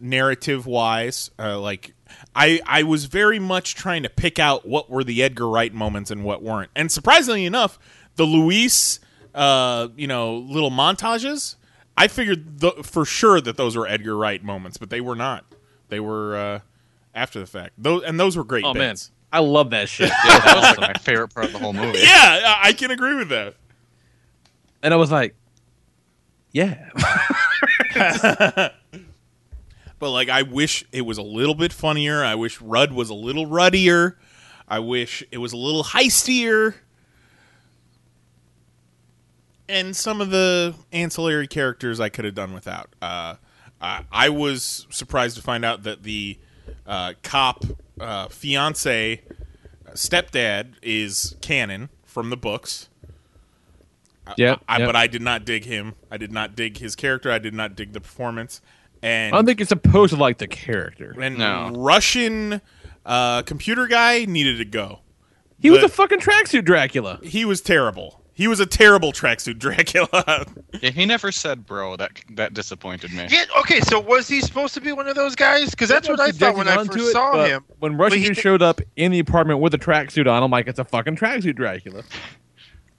narrative 0.00 0.66
wise. 0.66 1.30
Uh, 1.38 1.58
like 1.60 1.94
I 2.34 2.60
I 2.66 2.82
was 2.82 3.06
very 3.06 3.38
much 3.38 3.74
trying 3.74 4.02
to 4.02 4.08
pick 4.08 4.38
out 4.38 4.66
what 4.66 4.90
were 4.90 5.04
the 5.04 5.22
Edgar 5.22 5.48
Wright 5.48 5.72
moments 5.72 6.10
and 6.10 6.24
what 6.24 6.42
weren't. 6.42 6.70
And 6.76 6.90
surprisingly 6.90 7.44
enough, 7.46 7.78
the 8.16 8.24
Luis, 8.24 9.00
uh, 9.34 9.88
you 9.96 10.06
know, 10.06 10.36
little 10.36 10.70
montages. 10.70 11.56
I 11.96 12.06
figured 12.08 12.60
th- 12.60 12.84
for 12.86 13.04
sure 13.04 13.40
that 13.40 13.56
those 13.56 13.76
were 13.76 13.86
Edgar 13.86 14.16
Wright 14.16 14.42
moments, 14.42 14.78
but 14.78 14.88
they 14.90 15.00
were 15.00 15.16
not. 15.16 15.44
They 15.88 15.98
were 16.00 16.36
uh, 16.36 16.60
after 17.14 17.40
the 17.40 17.46
fact. 17.46 17.72
Those 17.78 18.04
and 18.04 18.18
those 18.20 18.36
were 18.36 18.44
great. 18.44 18.64
Oh 18.64 18.74
man. 18.74 18.96
I 19.30 19.40
love 19.40 19.70
that 19.70 19.90
shit. 19.90 20.08
Yeah, 20.08 20.38
that 20.38 20.56
was 20.56 20.78
like 20.78 20.94
my 20.94 21.00
favorite 21.00 21.34
part 21.34 21.46
of 21.46 21.52
the 21.52 21.58
whole 21.58 21.74
movie. 21.74 21.98
Yeah, 22.02 22.54
I 22.62 22.68
I 22.68 22.72
can 22.72 22.90
agree 22.90 23.14
with 23.14 23.28
that. 23.28 23.56
and 24.82 24.94
I 24.94 24.96
was 24.96 25.10
like, 25.10 25.34
yeah. 26.52 26.88
But 29.98 30.10
like, 30.10 30.28
I 30.28 30.42
wish 30.42 30.84
it 30.92 31.02
was 31.02 31.18
a 31.18 31.22
little 31.22 31.54
bit 31.54 31.72
funnier. 31.72 32.24
I 32.24 32.34
wish 32.34 32.60
Rudd 32.60 32.92
was 32.92 33.10
a 33.10 33.14
little 33.14 33.46
ruddier. 33.46 34.18
I 34.68 34.78
wish 34.78 35.24
it 35.30 35.38
was 35.38 35.52
a 35.52 35.56
little 35.56 35.82
heistier. 35.82 36.74
And 39.68 39.94
some 39.94 40.20
of 40.20 40.30
the 40.30 40.74
ancillary 40.92 41.46
characters 41.46 42.00
I 42.00 42.08
could 42.08 42.24
have 42.24 42.34
done 42.34 42.54
without. 42.54 42.94
Uh, 43.02 43.34
I 43.80 44.04
I 44.10 44.28
was 44.28 44.86
surprised 44.90 45.36
to 45.36 45.42
find 45.42 45.64
out 45.64 45.82
that 45.82 46.02
the 46.02 46.38
uh, 46.86 47.14
cop 47.22 47.64
uh, 48.00 48.28
fiance 48.28 49.22
stepdad 49.92 50.74
is 50.82 51.36
canon 51.40 51.88
from 52.04 52.30
the 52.30 52.36
books. 52.36 52.88
Yep, 54.36 54.62
I, 54.68 54.78
yep. 54.78 54.88
But 54.88 54.96
I 54.96 55.06
did 55.06 55.22
not 55.22 55.44
dig 55.44 55.64
him. 55.64 55.94
I 56.10 56.18
did 56.18 56.32
not 56.32 56.54
dig 56.54 56.78
his 56.78 56.94
character. 56.94 57.30
I 57.30 57.38
did 57.38 57.54
not 57.54 57.74
dig 57.74 57.92
the 57.92 58.00
performance. 58.00 58.60
And 59.02 59.34
I 59.34 59.38
don't 59.38 59.46
think 59.46 59.60
you're 59.60 59.66
supposed 59.66 60.12
to 60.12 60.20
like 60.20 60.38
the 60.38 60.48
character. 60.48 61.14
and 61.20 61.38
No. 61.38 61.70
Russian 61.74 62.60
uh, 63.06 63.42
computer 63.42 63.86
guy 63.86 64.24
needed 64.24 64.58
to 64.58 64.64
go. 64.64 65.00
He 65.60 65.70
was 65.70 65.82
a 65.82 65.88
fucking 65.88 66.20
tracksuit 66.20 66.64
Dracula. 66.64 67.18
He 67.22 67.44
was 67.44 67.60
terrible. 67.60 68.22
He 68.32 68.46
was 68.46 68.60
a 68.60 68.66
terrible 68.66 69.12
tracksuit 69.12 69.58
Dracula. 69.58 70.46
Yeah, 70.80 70.90
he 70.90 71.06
never 71.06 71.32
said 71.32 71.66
bro. 71.66 71.96
That 71.96 72.12
that 72.34 72.54
disappointed 72.54 73.12
me. 73.12 73.26
Yeah, 73.28 73.46
okay, 73.58 73.80
so 73.80 73.98
was 73.98 74.28
he 74.28 74.40
supposed 74.40 74.74
to 74.74 74.80
be 74.80 74.92
one 74.92 75.08
of 75.08 75.16
those 75.16 75.34
guys? 75.34 75.70
Because 75.70 75.88
that's 75.88 76.08
what 76.08 76.20
I 76.20 76.30
thought 76.30 76.54
when 76.54 76.68
I 76.68 76.76
first 76.76 76.90
onto 76.90 77.04
saw 77.06 77.44
him. 77.44 77.64
When 77.80 77.96
Russian 77.96 78.20
But 78.20 78.28
he 78.28 78.34
showed 78.34 78.62
up 78.62 78.80
in 78.94 79.10
the 79.10 79.18
apartment 79.18 79.58
with 79.58 79.74
a 79.74 79.78
tracksuit 79.78 80.30
on, 80.30 80.40
I'm 80.44 80.52
like, 80.52 80.68
it's 80.68 80.78
a 80.78 80.84
fucking 80.84 81.16
tracksuit 81.16 81.56
Dracula. 81.56 82.04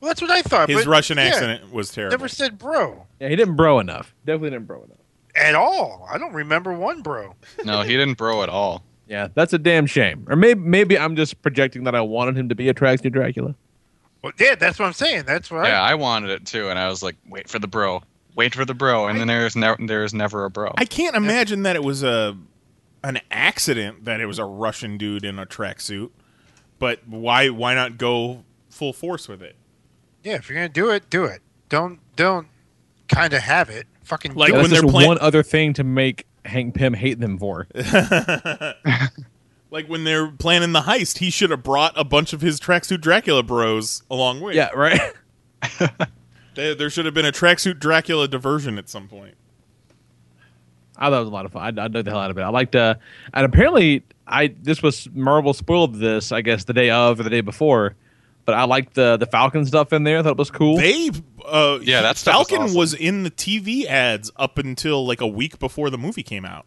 Well, 0.02 0.10
that's 0.10 0.22
what 0.22 0.32
I 0.32 0.42
thought. 0.42 0.68
His 0.68 0.84
but, 0.84 0.92
Russian 0.92 1.18
yeah, 1.18 1.26
accent 1.26 1.72
was 1.72 1.92
terrible. 1.92 2.18
Never 2.18 2.28
said 2.28 2.58
bro 2.58 3.06
Yeah, 3.22 3.30
he 3.30 3.38
didn't 3.38 3.56
bro 3.56 3.80
enough. 3.80 4.14
Definitely 4.26 4.50
didn't 4.50 4.66
bro 4.66 4.84
enough. 4.84 4.98
At 5.36 5.56
all. 5.56 6.08
I 6.10 6.18
don't 6.18 6.34
remember 6.34 6.74
one 6.74 7.02
bro. 7.02 7.36
No, 7.64 7.82
he 7.82 7.96
didn't 7.98 8.18
bro 8.18 8.44
at 8.44 8.50
all. 8.50 8.84
Yeah, 9.08 9.30
that's 9.34 9.54
a 9.54 9.58
damn 9.58 9.86
shame. 9.88 10.26
Or 10.30 10.36
maybe 10.36 10.60
maybe 10.60 10.98
I'm 10.98 11.16
just 11.16 11.42
projecting 11.42 11.84
that 11.86 11.96
I 11.96 12.02
wanted 12.02 12.38
him 12.38 12.50
to 12.50 12.56
be 12.56 12.70
a 12.70 12.74
tracksuit 12.74 13.12
Dracula. 13.12 13.56
Well, 14.22 14.34
yeah, 14.40 14.56
that's 14.56 14.78
what 14.78 14.86
I'm 14.86 14.94
saying. 14.94 15.24
That's 15.26 15.50
what. 15.50 15.66
Yeah, 15.68 15.82
I, 15.82 15.92
I 15.92 15.96
wanted 15.96 16.30
it 16.30 16.46
too, 16.46 16.70
and 16.70 16.78
I 16.78 16.90
was 16.90 17.02
like, 17.02 17.16
wait 17.28 17.50
for 17.50 17.58
the 17.58 17.68
bro, 17.68 18.04
wait 18.36 18.54
for 18.54 18.66
the 18.66 18.74
bro, 18.74 19.08
and 19.08 19.20
then 19.20 19.28
there's 19.28 19.56
never 19.56 19.78
there's 19.86 20.14
never 20.14 20.46
a 20.46 20.50
bro. 20.50 20.74
I 20.78 20.86
can't 20.86 21.16
imagine 21.16 21.64
that 21.64 21.76
it 21.76 21.84
was 21.84 22.04
a 22.04 22.38
an 23.04 23.20
accident 23.32 24.06
that 24.06 24.20
it 24.20 24.26
was 24.26 24.40
a 24.40 24.46
Russian 24.46 24.98
dude 24.98 25.24
in 25.24 25.40
a 25.40 25.46
tracksuit. 25.46 26.12
But 26.78 27.08
why 27.08 27.50
why 27.50 27.74
not 27.74 27.98
go 27.98 28.44
full 28.70 28.94
force 28.94 29.28
with 29.28 29.42
it? 29.42 29.56
yeah, 30.24 30.36
if 30.36 30.50
you're 30.50 30.56
gonna 30.58 30.70
do 30.70 30.90
it, 30.92 31.10
do 31.10 31.24
it. 31.26 31.42
Don't 31.70 32.00
don't 32.16 32.48
kind 33.08 33.34
of 33.34 33.42
have 33.42 33.70
it. 33.70 33.88
Fucking 34.10 34.34
Like 34.36 34.52
when 34.52 34.70
they're 34.70 34.82
just 34.82 34.92
playing- 34.94 35.08
one 35.08 35.20
other 35.20 35.42
thing 35.44 35.74
to 35.74 35.84
make 35.84 36.26
Hank 36.46 36.74
Pym 36.76 36.94
hate 36.94 37.20
them 37.20 37.38
for. 37.38 37.68
Like 39.72 39.88
when 39.88 40.04
they're 40.04 40.32
planning 40.32 40.72
the 40.72 40.82
heist, 40.82 41.20
he 41.20 41.30
should 41.30 41.52
have 41.52 41.62
brought 41.62 41.94
a 41.96 42.04
bunch 42.04 42.34
of 42.34 42.42
his 42.42 42.60
tracksuit 42.60 43.02
Dracula 43.02 43.44
bros 43.44 44.02
along 44.10 44.42
with. 44.42 44.56
yeah, 44.56 44.70
right. 44.76 45.00
There, 46.56 46.74
there 46.76 46.90
should 46.90 47.06
have 47.06 47.14
been 47.14 47.28
a 47.28 47.32
tracksuit 47.32 47.78
Dracula 47.80 48.28
diversion 48.28 48.80
at 48.80 48.90
some 48.90 49.08
point. 49.08 49.36
I 50.98 51.10
thought 51.10 51.18
it 51.18 51.20
was 51.20 51.28
a 51.30 51.32
lot 51.32 51.46
of 51.46 51.52
fun. 51.54 51.62
I, 51.80 51.86
I 51.86 51.88
dug 51.88 52.04
the 52.04 52.10
hell 52.12 52.20
out 52.20 52.32
of 52.32 52.38
it. 52.38 52.42
I 52.42 52.50
liked, 52.50 52.76
uh, 52.76 52.96
and 53.34 53.46
apparently, 53.46 54.04
I 54.28 54.48
this 54.62 54.82
was 54.82 55.08
Marvel 55.14 55.54
spoiled 55.54 55.96
this. 55.96 56.32
I 56.32 56.42
guess 56.42 56.64
the 56.66 56.74
day 56.74 56.90
of 56.90 57.20
or 57.20 57.24
the 57.24 57.30
day 57.30 57.42
before, 57.42 57.96
but 58.50 58.58
I 58.58 58.64
liked 58.64 58.96
the 58.96 59.16
the 59.18 59.28
Falcon 59.28 59.64
stuff 59.66 59.94
in 59.94 60.04
there. 60.04 60.18
I 60.20 60.24
thought 60.24 60.32
it 60.32 60.38
was 60.40 60.50
cool. 60.50 60.78
They, 60.78 61.12
uh, 61.46 61.78
Yeah, 61.84 62.02
that 62.02 62.18
stuff 62.18 62.34
was 62.40 62.48
Falcon 62.50 62.64
awesome. 62.66 62.78
was 62.78 62.94
in 62.96 63.22
the 63.24 63.30
TV 63.30 63.86
ads 63.86 64.32
up 64.38 64.58
until 64.58 65.06
like 65.06 65.22
a 65.22 65.28
week 65.28 65.60
before 65.60 65.90
the 65.92 65.98
movie 66.00 66.24
came 66.24 66.46
out. 66.46 66.66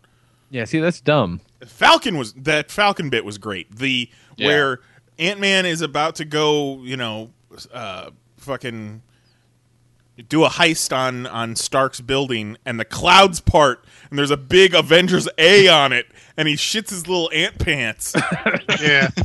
yeah, 0.51 0.65
see, 0.65 0.79
that's 0.79 1.01
dumb. 1.01 1.41
Falcon 1.67 2.17
was 2.19 2.35
that 2.35 2.71
Falcon 2.71 3.11
bit 3.11 3.25
was 3.25 3.39
great. 3.39 3.75
The 3.75 4.09
Yeah. 4.37 4.47
where 4.47 4.81
Ant 5.19 5.41
Man 5.41 5.67
is 5.67 5.81
about 5.81 6.15
to 6.17 6.25
go, 6.25 6.81
you 6.85 6.97
know, 6.97 7.31
uh, 7.75 8.11
fucking 8.37 9.03
do 10.29 10.45
a 10.45 10.49
heist 10.49 10.97
on 10.97 11.27
on 11.27 11.57
Stark's 11.57 12.01
building, 12.01 12.57
and 12.65 12.79
the 12.79 12.85
clouds 12.85 13.41
part, 13.41 13.85
and 14.09 14.19
there's 14.19 14.31
a 14.31 14.37
big 14.37 14.73
Avengers 14.75 15.29
A 15.39 15.67
on 15.69 15.93
it, 15.93 16.07
and 16.37 16.47
he 16.47 16.55
shits 16.55 16.91
his 16.91 17.09
little 17.09 17.29
ant 17.35 17.59
pants. 17.59 18.15
yeah. 18.81 19.09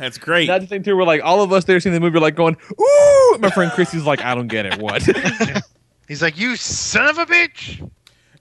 That's 0.00 0.16
great. 0.16 0.46
That's 0.46 0.64
the 0.64 0.66
thing 0.66 0.82
too. 0.82 0.96
Where 0.96 1.04
like 1.04 1.22
all 1.22 1.42
of 1.42 1.52
us 1.52 1.66
there 1.66 1.78
seeing 1.78 1.92
the 1.92 2.00
movie, 2.00 2.16
are 2.16 2.22
like 2.22 2.34
going, 2.34 2.56
"Ooh!" 2.80 3.38
My 3.38 3.50
friend 3.50 3.70
Christy's 3.70 4.04
like, 4.04 4.22
"I 4.22 4.34
don't 4.34 4.48
get 4.48 4.64
it. 4.64 4.78
What?" 4.78 5.02
He's 6.08 6.22
like, 6.22 6.38
you 6.38 6.56
son 6.56 7.06
of 7.06 7.18
a 7.18 7.26
bitch. 7.26 7.88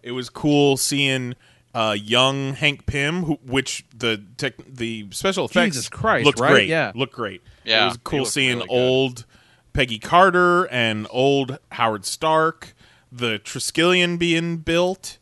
it 0.01 0.11
was 0.13 0.29
cool 0.29 0.77
seeing 0.77 1.35
uh, 1.75 1.95
young 2.01 2.53
Hank 2.53 2.85
Pym, 2.85 3.23
who, 3.23 3.33
which 3.45 3.85
the 3.95 4.23
tech, 4.37 4.53
the 4.65 5.07
special 5.11 5.45
effects 5.45 5.75
Jesus 5.75 5.89
Christ, 5.89 6.25
looked 6.25 6.39
right? 6.39 6.51
great. 6.51 6.69
Yeah. 6.69 6.93
looked 6.95 7.13
great. 7.13 7.43
Yeah, 7.65 7.83
it 7.83 7.87
was 7.89 7.97
cool 8.05 8.25
seeing 8.25 8.59
really 8.59 8.69
old 8.69 9.25
Peggy 9.73 9.99
Carter 9.99 10.63
and 10.71 11.07
old 11.11 11.59
Howard 11.73 12.05
Stark, 12.05 12.73
the 13.11 13.37
Triskelion 13.37 14.17
being 14.17 14.57
built. 14.57 15.17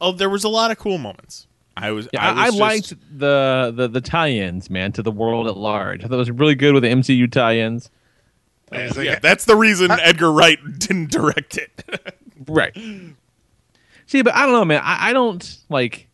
Oh, 0.00 0.12
there 0.12 0.30
was 0.30 0.44
a 0.44 0.48
lot 0.48 0.70
of 0.70 0.78
cool 0.78 0.98
moments. 0.98 1.46
I 1.80 1.90
was, 1.92 2.08
Yeah, 2.12 2.28
I, 2.28 2.30
was 2.32 2.38
I 2.40 2.46
just- 2.46 2.58
liked 2.58 3.18
the, 3.18 3.72
the 3.74 3.88
the 3.88 4.00
tie-ins, 4.00 4.70
man, 4.70 4.92
to 4.92 5.02
the 5.02 5.10
world 5.10 5.46
at 5.46 5.56
large. 5.56 6.04
I 6.04 6.08
thought 6.08 6.14
it 6.14 6.18
was 6.18 6.30
really 6.30 6.54
good 6.54 6.74
with 6.74 6.82
the 6.82 6.90
MCU 6.90 7.30
tie-ins. 7.30 7.90
He's 8.72 8.96
like, 8.96 9.06
yeah, 9.06 9.18
that's 9.22 9.44
the 9.46 9.56
reason 9.56 9.90
Edgar 9.90 10.30
Wright 10.32 10.58
didn't 10.78 11.10
direct 11.10 11.56
it. 11.56 12.16
Right. 12.46 12.74
See, 14.06 14.22
but 14.22 14.34
I 14.34 14.46
don't 14.46 14.54
know, 14.54 14.64
man. 14.64 14.80
I, 14.82 15.10
I 15.10 15.12
don't 15.12 15.58
like. 15.68 16.08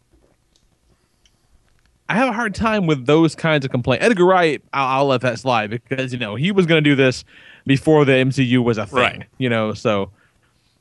I 2.08 2.14
have 2.14 2.28
a 2.28 2.32
hard 2.32 2.54
time 2.54 2.86
with 2.86 3.06
those 3.06 3.34
kinds 3.34 3.64
of 3.64 3.70
complaints. 3.70 4.04
Edgar 4.04 4.24
Wright, 4.24 4.62
I'll, 4.72 4.86
I'll 5.00 5.06
let 5.06 5.20
that 5.22 5.38
slide 5.38 5.70
because 5.70 6.12
you 6.12 6.18
know 6.18 6.34
he 6.34 6.52
was 6.52 6.66
going 6.66 6.82
to 6.82 6.88
do 6.90 6.94
this 6.96 7.24
before 7.66 8.04
the 8.04 8.12
MCU 8.12 8.62
was 8.62 8.78
a 8.78 8.86
thing. 8.86 8.98
Right. 8.98 9.24
You 9.38 9.48
know, 9.48 9.72
so 9.74 10.10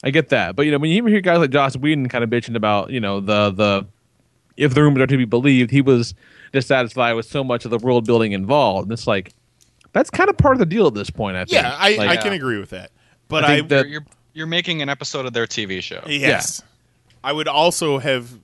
I 0.03 0.11
get 0.11 0.29
that. 0.29 0.55
But 0.55 0.65
you 0.65 0.71
know, 0.71 0.77
when 0.77 0.89
you 0.91 0.97
even 0.97 1.11
hear 1.11 1.21
guys 1.21 1.39
like 1.39 1.49
Joss 1.51 1.75
Whedon 1.77 2.09
kind 2.09 2.23
of 2.23 2.29
bitching 2.29 2.55
about 2.55 2.91
you 2.91 2.99
know 2.99 3.19
the 3.19 3.51
the 3.51 3.87
if 4.57 4.73
the 4.73 4.81
rumors 4.83 5.01
are 5.03 5.07
to 5.07 5.17
be 5.17 5.25
believed, 5.25 5.71
he 5.71 5.81
was 5.81 6.13
dissatisfied 6.51 7.15
with 7.15 7.25
so 7.25 7.43
much 7.43 7.65
of 7.65 7.71
the 7.71 7.77
world 7.77 8.05
building 8.05 8.31
involved. 8.31 8.85
And 8.87 8.93
it's 8.93 9.07
like 9.07 9.33
that's 9.93 10.09
kind 10.09 10.29
of 10.29 10.37
part 10.37 10.53
of 10.55 10.59
the 10.59 10.65
deal 10.65 10.87
at 10.87 10.93
this 10.93 11.09
point. 11.09 11.37
I 11.37 11.45
think. 11.45 11.53
Yeah, 11.53 11.75
I, 11.77 11.95
Like, 11.95 12.09
I 12.09 12.17
can 12.17 12.33
agree 12.33 12.59
with 12.59 12.69
that. 12.71 12.91
But 13.27 13.43
I 13.45 13.47
I, 13.53 13.55
think 13.57 13.69
that- 13.69 13.85
You're, 13.85 13.91
you're 13.91 14.05
you're 14.33 14.47
making 14.47 14.81
an 14.81 14.89
episode 14.89 15.25
of 15.25 15.31
their 15.33 15.47
TV 15.47 15.81
show. 15.81 16.01
yes, 16.07 16.61
I 17.23 17.31
would 17.31 17.47
also 17.47 17.99
have 17.99 18.37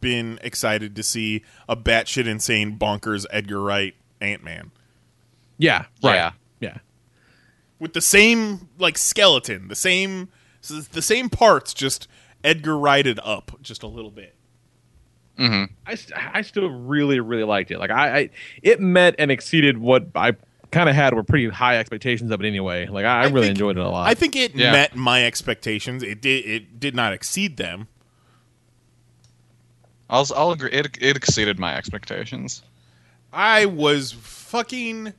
been 0.00 0.38
excited 0.42 0.96
to 0.96 1.02
see 1.02 1.42
a 1.68 1.76
batshit 1.76 2.26
insane 2.26 2.78
bonkers 2.78 3.24
Edgar 3.30 3.62
Wright 3.62 3.94
Ant 4.20 4.42
Man 4.44 4.70
yeah, 5.58 5.86
right. 6.02 6.14
Yeah. 6.14 6.30
Yeah. 6.60 6.78
with 7.78 7.92
the 7.92 8.00
same 8.00 8.68
like 8.78 8.98
skeleton, 8.98 9.68
the 9.68 9.74
same 9.74 10.28
the 10.92 11.02
same 11.02 11.28
parts, 11.30 11.72
just 11.72 12.08
Edgar 12.42 12.76
Wrighted 12.76 13.20
up 13.22 13.52
just 13.62 13.82
a 13.82 13.86
little 13.86 14.10
bit. 14.10 14.35
Hmm 15.36 15.64
I, 15.86 15.96
I 16.32 16.42
still 16.42 16.68
really 16.70 17.20
really 17.20 17.44
liked 17.44 17.70
it. 17.70 17.78
Like 17.78 17.90
I, 17.90 18.18
I 18.18 18.30
it 18.62 18.80
met 18.80 19.14
and 19.18 19.30
exceeded 19.30 19.78
what 19.78 20.06
I 20.14 20.32
kind 20.70 20.88
of 20.88 20.94
had 20.94 21.14
were 21.14 21.22
pretty 21.22 21.48
high 21.48 21.78
expectations 21.78 22.30
of 22.30 22.40
it 22.42 22.46
anyway. 22.46 22.86
Like 22.86 23.04
I, 23.04 23.22
I 23.22 23.24
really 23.26 23.42
think- 23.48 23.50
enjoyed 23.50 23.76
it 23.78 23.84
a 23.84 23.88
lot. 23.88 24.08
I 24.08 24.14
think 24.14 24.34
it 24.36 24.54
Yeah. 24.54 24.72
met 24.72 24.96
my 24.96 25.24
expectations. 25.26 26.02
It 26.02 26.20
did. 26.20 26.44
It 26.46 26.80
did 26.80 26.94
not 26.94 27.12
exceed 27.12 27.56
them. 27.56 27.88
I'll 30.08 30.26
I'll 30.36 30.52
agree. 30.52 30.70
It 30.70 30.96
it 31.00 31.16
exceeded 31.16 31.58
my 31.58 31.76
expectations. 31.76 32.62
I 33.32 33.66
was 33.66 34.12
fucking 34.12 35.12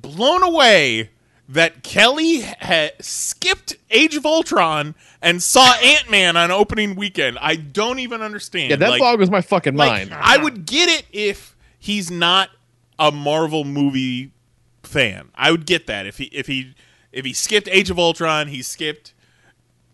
blown 0.00 0.42
away 0.42 1.10
that 1.48 1.82
Kelly 1.82 2.40
had 2.40 2.92
skipped 3.04 3.76
Age 3.90 4.16
of 4.16 4.24
Ultron 4.24 4.94
and 5.20 5.42
saw 5.42 5.74
Ant 5.74 6.10
Man 6.10 6.36
on 6.36 6.50
opening 6.50 6.94
weekend. 6.96 7.38
I 7.40 7.56
don't 7.56 7.98
even 7.98 8.22
understand. 8.22 8.70
yeah, 8.70 8.76
that 8.76 8.90
Like- 8.90 8.98
blog 9.00 9.18
was 9.20 9.30
my 9.30 9.40
fucking 9.42 9.76
like, 9.76 10.08
mind. 10.08 10.14
I 10.14 10.38
would 10.38 10.64
get 10.66 10.88
it 10.88 11.06
if 11.12 11.54
he's 11.78 12.10
not 12.10 12.50
a 12.98 13.10
Marvel 13.12 13.64
movie 13.64 14.30
fan. 14.82 15.28
I 15.34 15.50
would 15.50 15.66
get 15.66 15.86
that 15.86 16.06
if 16.06 16.18
he 16.18 16.24
if 16.26 16.46
he 16.46 16.74
if 17.12 17.24
he 17.24 17.32
skipped 17.32 17.68
Age 17.70 17.90
of 17.90 17.98
Ultron, 17.98 18.48
he 18.48 18.62
skipped 18.62 19.12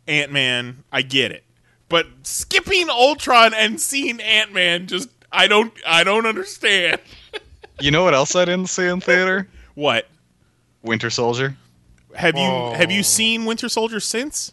Ant 0.07 0.31
Man. 0.33 0.85
I 0.93 1.03
get 1.03 1.33
it, 1.33 1.45
but 1.89 2.07
skipping 2.23 2.89
Ultron 2.91 3.55
and 3.55 3.81
seeing 3.81 4.21
Ant 4.21 4.53
Man 4.53 4.87
just 4.87 5.09
I 5.33 5.47
don't 5.49 5.73
I 5.87 6.05
don't 6.05 6.27
understand. 6.27 7.01
You 7.81 7.91
know 7.91 8.05
what 8.05 8.15
else 8.15 8.37
I 8.37 8.45
didn't 8.45 8.69
see 8.69 8.87
in 8.87 9.01
theater? 9.01 9.49
What 9.75 10.07
Winter 10.83 11.11
Soldier. 11.11 11.57
have 12.17 12.37
you 12.37 12.43
Oh. 12.45 12.73
have 12.75 12.91
you 12.91 13.03
seen 13.03 13.45
Winter 13.45 13.69
Soldier 13.69 14.01
since? 14.01 14.53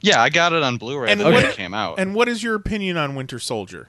Yeah, 0.00 0.20
I 0.22 0.28
got 0.30 0.52
it 0.52 0.62
on 0.62 0.76
Blu-ray 0.78 1.10
And 1.10 1.20
the 1.20 1.24
what- 1.30 1.44
it 1.44 1.54
came 1.56 1.74
out. 1.74 1.98
And 1.98 2.14
what 2.14 2.28
is 2.28 2.42
your 2.42 2.54
opinion 2.54 2.96
on 2.96 3.14
Winter 3.14 3.38
Soldier? 3.38 3.88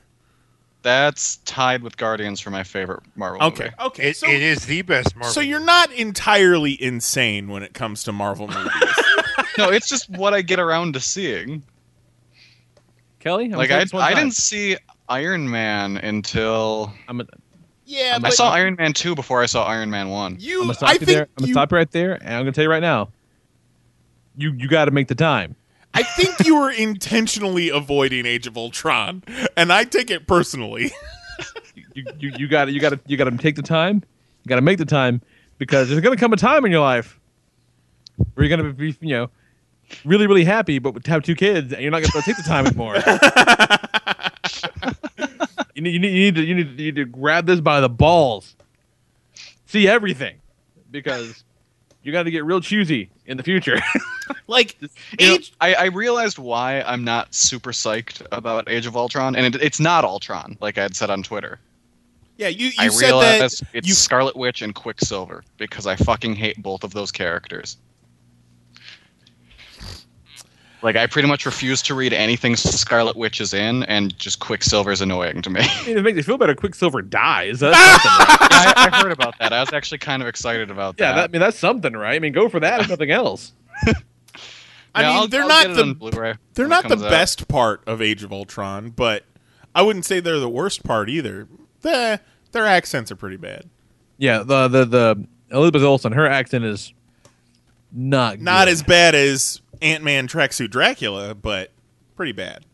That's 0.81 1.37
tied 1.37 1.83
with 1.83 1.97
Guardians 1.97 2.39
for 2.39 2.51
my 2.51 2.63
favorite 2.63 3.01
Marvel 3.15 3.43
Okay, 3.47 3.65
movie. 3.65 3.75
okay, 3.81 4.09
It, 4.11 4.17
so 4.17 4.27
it 4.27 4.41
is 4.41 4.65
the 4.65 4.81
best 4.81 5.13
Marvel. 5.15 5.33
so 5.33 5.41
you're 5.41 5.59
not 5.59 5.91
entirely 5.91 6.81
insane 6.81 7.47
when 7.49 7.63
it 7.63 7.73
comes 7.73 8.03
to 8.03 8.11
Marvel 8.13 8.47
movies. 8.53 8.71
No, 9.57 9.69
it's 9.69 9.89
just 9.89 10.09
what 10.09 10.33
I 10.33 10.41
get 10.41 10.57
around 10.59 10.93
to 10.93 10.99
seeing. 11.01 11.63
Kelly, 13.19 13.45
I'm 13.45 13.51
Like 13.51 13.71
I, 13.71 13.79
say 13.79 13.83
this 13.85 13.93
one 13.93 14.03
I 14.03 14.13
didn't 14.13 14.33
see 14.35 14.77
Iron 15.09 15.49
Man 15.49 15.97
until 15.97 16.93
I'm, 17.09 17.19
a, 17.21 17.25
yeah, 17.89 18.17
um, 18.17 18.25
I 18.25 18.29
saw 18.29 18.51
Iron 18.51 18.75
Man 18.77 18.93
two 18.93 19.15
before 19.15 19.41
I 19.41 19.47
saw 19.47 19.65
Iron 19.65 19.89
Man 19.89 20.09
one. 20.09 20.37
you. 20.39 20.61
I'm 20.61 20.67
gonna 20.67 20.73
stop 20.75 20.89
I 20.89 20.93
you 20.93 20.99
think 20.99 21.09
there. 21.09 21.23
I'm 21.23 21.29
gonna 21.37 21.47
you, 21.47 21.53
stop 21.55 21.71
you 21.71 21.77
right 21.77 21.91
there, 21.91 22.13
and 22.13 22.35
I'm 22.35 22.41
gonna 22.41 22.51
tell 22.51 22.63
you 22.63 22.69
right 22.69 22.81
now. 22.81 23.09
You 24.37 24.53
you 24.53 24.67
got 24.67 24.85
to 24.85 24.91
make 24.91 25.07
the 25.07 25.15
time. 25.15 25.55
I 25.95 26.03
think 26.03 26.45
you 26.45 26.55
were 26.55 26.69
intentionally 26.69 27.69
avoiding 27.69 28.27
Age 28.27 28.45
of 28.45 28.57
Ultron, 28.57 29.23
and 29.57 29.73
I 29.73 29.85
take 29.85 30.09
it 30.11 30.27
personally. 30.27 30.91
You 31.95 32.05
you 32.19 32.31
you 32.37 32.47
got 32.47 32.65
to 32.65 32.71
you 32.71 32.79
got 32.79 32.89
to 32.89 32.99
you 33.07 33.17
got 33.17 33.25
to 33.25 33.37
take 33.37 33.55
the 33.55 33.61
time. 33.61 33.95
You 34.43 34.49
got 34.49 34.55
to 34.57 34.61
make 34.61 34.77
the 34.77 34.85
time 34.85 35.21
because 35.57 35.89
there's 35.89 35.99
gonna 36.01 36.15
come 36.15 36.31
a 36.31 36.37
time 36.37 36.63
in 36.63 36.71
your 36.71 36.81
life 36.81 37.19
where 38.33 38.45
you're 38.45 38.55
gonna 38.55 38.71
be 38.71 38.95
you 39.01 39.15
know 39.15 39.29
really 40.05 40.27
really 40.27 40.45
happy, 40.45 40.79
but 40.79 41.05
have 41.07 41.23
two 41.23 41.35
kids, 41.35 41.73
and 41.73 41.81
you're 41.81 41.91
not 41.91 42.01
gonna 42.01 42.11
be 42.13 42.19
able 42.19 42.21
to 42.21 42.33
take 42.33 42.37
the 42.37 42.43
time 42.43 42.67
anymore. 42.67 42.95
you 45.79 45.83
need 45.83 45.93
you 45.93 45.99
need 45.99 46.13
you 46.13 46.23
need 46.23 46.35
to 46.35 46.43
you 46.43 46.55
need, 46.55 46.67
you 46.79 46.85
need 46.85 46.95
to 46.95 47.05
grab 47.05 47.45
this 47.45 47.59
by 47.59 47.79
the 47.79 47.89
balls, 47.89 48.55
see 49.65 49.87
everything, 49.87 50.35
because 50.91 51.43
you 52.03 52.11
got 52.11 52.23
to 52.23 52.31
get 52.31 52.43
real 52.43 52.61
choosy 52.61 53.09
in 53.25 53.37
the 53.37 53.43
future. 53.43 53.77
like 54.47 54.77
You 55.19 55.27
know, 55.27 55.37
I, 55.61 55.73
I 55.75 55.85
realized 55.85 56.37
why 56.37 56.81
I'm 56.81 57.03
not 57.03 57.33
super 57.33 57.71
psyched 57.71 58.25
about 58.31 58.69
Age 58.69 58.85
of 58.85 58.97
Ultron, 58.97 59.35
and 59.35 59.55
it, 59.55 59.61
it's 59.61 59.79
not 59.79 60.03
Ultron, 60.03 60.57
like 60.59 60.77
I 60.77 60.83
had 60.83 60.95
said 60.95 61.09
on 61.09 61.23
Twitter. 61.23 61.59
yeah, 62.37 62.49
you 62.49 62.67
you 62.67 62.73
I 62.77 62.87
said 62.89 63.05
realized 63.05 63.61
that 63.61 63.69
it's 63.73 63.87
you 63.87 63.93
Scarlet 63.93 64.35
Witch 64.35 64.61
and 64.61 64.75
Quicksilver 64.75 65.43
because 65.57 65.87
I 65.87 65.95
fucking 65.95 66.35
hate 66.35 66.61
both 66.61 66.83
of 66.83 66.93
those 66.93 67.11
characters. 67.11 67.77
Like 70.81 70.95
I 70.95 71.07
pretty 71.07 71.27
much 71.27 71.45
refuse 71.45 71.81
to 71.83 71.93
read 71.93 72.13
anything 72.13 72.55
Scarlet 72.55 73.17
Witch 73.17 73.41
is 73.41 73.53
in, 73.53 73.83
and 73.83 74.17
just 74.17 74.39
Quicksilver's 74.39 75.01
annoying 75.01 75.41
to 75.41 75.49
me. 75.49 75.59
I 75.61 75.83
mean, 75.87 75.97
it 75.97 76.01
makes 76.03 76.15
me 76.15 76.21
feel 76.21 76.37
better. 76.37 76.55
Quicksilver 76.55 77.01
dies. 77.01 77.59
That's 77.59 77.77
something, 77.77 78.47
right? 78.57 78.73
I, 78.77 78.89
I 78.91 79.01
heard 79.03 79.11
about 79.11 79.37
that. 79.39 79.51
I 79.51 79.59
was 79.59 79.73
actually 79.73 79.97
kind 79.97 80.21
of 80.21 80.27
excited 80.29 80.71
about 80.71 80.95
that. 80.97 81.15
Yeah, 81.17 81.23
I 81.23 81.27
mean 81.27 81.41
that's 81.41 81.57
something, 81.59 81.93
right? 81.93 82.15
I 82.15 82.19
mean, 82.19 82.31
go 82.31 82.47
for 82.47 82.61
that 82.61 82.79
if 82.81 82.89
nothing 82.89 83.11
else. 83.11 83.51
I 84.95 85.01
Yeah, 85.01 85.07
mean 85.09 85.17
I'll- 85.17 85.27
they're 85.27 85.41
I'll 85.43 85.47
not 85.49 85.67
get 85.67 85.71
it 85.77 85.79
on 85.81 85.89
the 85.89 85.95
Blu-ray 85.95 86.35
they're 86.53 86.67
not 86.67 86.83
the 86.83 86.89
comes 86.89 87.03
out. 87.03 87.09
best 87.11 87.47
part 87.47 87.81
of 87.85 88.01
Age 88.01 88.23
of 88.23 88.31
Ultron, 88.31 88.89
but 88.91 89.23
I 89.75 89.81
wouldn't 89.81 90.05
say 90.05 90.19
they're 90.19 90.39
the 90.39 90.49
worst 90.49 90.83
part 90.83 91.09
either. 91.09 91.47
The, 91.81 92.19
their 92.53 92.65
accents 92.65 93.11
are 93.11 93.15
pretty 93.15 93.37
bad. 93.37 93.65
Yeah, 94.17 94.39
the 94.43 94.67
the 94.67 94.85
the 94.85 95.27
Elizabeth 95.51 95.83
Olsen, 95.83 96.11
her 96.13 96.25
accent 96.25 96.63
is 96.65 96.93
not 97.91 98.39
Not 98.39 98.65
good. 98.65 98.71
as 98.71 98.83
bad 98.83 99.15
as 99.15 99.61
Ant 99.81 100.03
Man 100.03 100.27
Tracksuit 100.27 100.69
Dracula, 100.71 101.35
but 101.35 101.71
pretty 102.15 102.31
bad. 102.31 102.65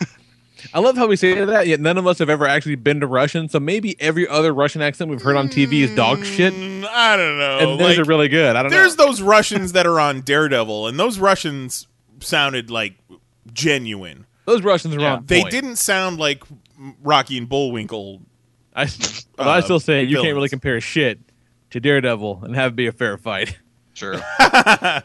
I 0.74 0.80
love 0.80 0.96
how 0.96 1.06
we 1.06 1.16
say 1.16 1.44
that. 1.44 1.66
Yet 1.66 1.80
none 1.80 1.98
of 1.98 2.06
us 2.06 2.18
have 2.18 2.28
ever 2.28 2.46
actually 2.46 2.74
been 2.74 3.00
to 3.00 3.06
Russian, 3.06 3.48
so 3.48 3.60
maybe 3.60 4.00
every 4.00 4.26
other 4.26 4.52
Russian 4.52 4.82
accent 4.82 5.08
we've 5.10 5.22
heard 5.22 5.36
on 5.36 5.48
TV 5.48 5.82
is 5.82 5.94
dog 5.94 6.24
shit, 6.24 6.52
Mm, 6.52 6.84
I 6.90 7.16
don't 7.16 7.38
know. 7.38 7.58
and 7.58 7.80
those 7.80 7.96
like- 7.96 7.98
are 7.98 8.08
really 8.08 8.28
good. 8.28 8.56
I 8.56 8.62
don't 8.62 8.72
know. 8.72 8.76
There's 8.78 8.96
know. 8.98 9.06
those 9.06 9.22
Russians 9.22 9.72
that 9.72 9.86
are 9.86 10.00
on 10.00 10.22
Daredevil, 10.22 10.88
and 10.88 10.98
those 10.98 11.18
Russians 11.18 11.86
sounded 12.20 12.70
like 12.70 12.94
genuine. 13.52 14.26
Those 14.46 14.62
Russians 14.62 14.96
are 14.96 15.00
Yeah. 15.00 15.14
on. 15.16 15.26
They 15.26 15.42
point. 15.42 15.52
didn't 15.52 15.76
sound 15.76 16.18
like 16.18 16.42
Rocky 17.02 17.38
and 17.38 17.48
Bullwinkle. 17.48 18.22
I, 18.74 18.86
but 19.36 19.46
I 19.48 19.58
uh, 19.58 19.60
still 19.62 19.80
say 19.80 20.02
you 20.04 20.20
can't 20.22 20.34
really 20.34 20.48
compare 20.48 20.80
shit 20.80 21.20
to 21.70 21.80
Daredevil 21.80 22.40
and 22.44 22.54
have 22.56 22.72
it 22.72 22.76
be 22.76 22.86
a 22.86 22.92
fair 22.92 23.16
fight. 23.18 23.58
Sure. 23.94 24.14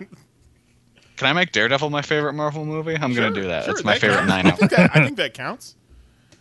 Can 1.18 1.28
I 1.28 1.34
make 1.34 1.52
Daredevil 1.52 1.90
my 1.90 2.02
favorite 2.02 2.34
Marvel 2.34 2.66
movie? 2.66 2.96
I'm 2.96 3.14
gonna 3.14 3.32
do 3.32 3.44
that. 3.48 3.66
Sure, 3.66 3.74
it's 3.74 3.84
my 3.84 3.94
that 3.94 4.02
favorite 4.02 4.18
counts. 4.28 4.30
nine 4.30 4.46
I 4.46 4.50
hours. 4.50 4.60
think, 4.60 4.72
that, 4.72 4.92
I 4.96 5.04
think 5.06 5.18
that 5.18 5.34
counts. 5.34 5.76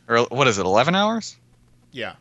Or 0.09 0.25
what 0.25 0.49
is 0.49 0.59
it? 0.59 0.67
Eleven 0.67 0.95
hours? 0.97 1.37
Yeah. 1.93 2.15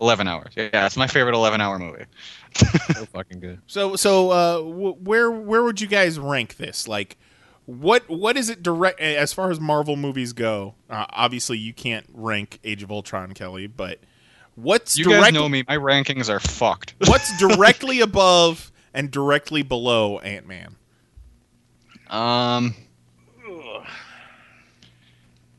Eleven 0.00 0.28
hours. 0.28 0.52
Yeah, 0.56 0.86
it's 0.86 0.96
my 0.96 1.08
favorite 1.08 1.34
eleven-hour 1.34 1.78
movie. 1.78 2.04
so 2.54 3.04
fucking 3.06 3.40
good. 3.40 3.60
So 3.66 3.96
so 3.96 4.30
uh, 4.30 4.56
w- 4.58 4.94
where 4.94 5.30
where 5.30 5.62
would 5.64 5.80
you 5.80 5.88
guys 5.88 6.18
rank 6.20 6.56
this? 6.56 6.86
Like, 6.86 7.18
what 7.66 8.08
what 8.08 8.36
is 8.36 8.48
it 8.48 8.62
direct 8.62 9.00
as 9.00 9.32
far 9.32 9.50
as 9.50 9.58
Marvel 9.60 9.96
movies 9.96 10.32
go? 10.32 10.74
Uh, 10.88 11.04
obviously, 11.10 11.58
you 11.58 11.74
can't 11.74 12.06
rank 12.14 12.60
Age 12.64 12.82
of 12.84 12.92
Ultron, 12.92 13.32
Kelly, 13.34 13.66
but 13.66 13.98
what's 14.54 14.96
You 14.96 15.04
direct- 15.04 15.24
guys 15.24 15.32
know 15.34 15.48
me. 15.48 15.64
My 15.68 15.76
rankings 15.76 16.30
are 16.30 16.40
fucked. 16.40 16.94
what's 17.06 17.36
directly 17.38 18.00
above 18.00 18.70
and 18.94 19.10
directly 19.10 19.62
below 19.62 20.20
Ant 20.20 20.46
Man? 20.46 20.76
Um, 22.10 22.74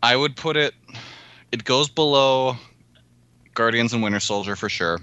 I 0.03 0.15
would 0.15 0.35
put 0.35 0.57
it. 0.57 0.73
It 1.51 1.63
goes 1.63 1.89
below 1.89 2.57
Guardians 3.53 3.93
and 3.93 4.03
Winter 4.03 4.19
Soldier 4.19 4.55
for 4.55 4.69
sure. 4.69 4.99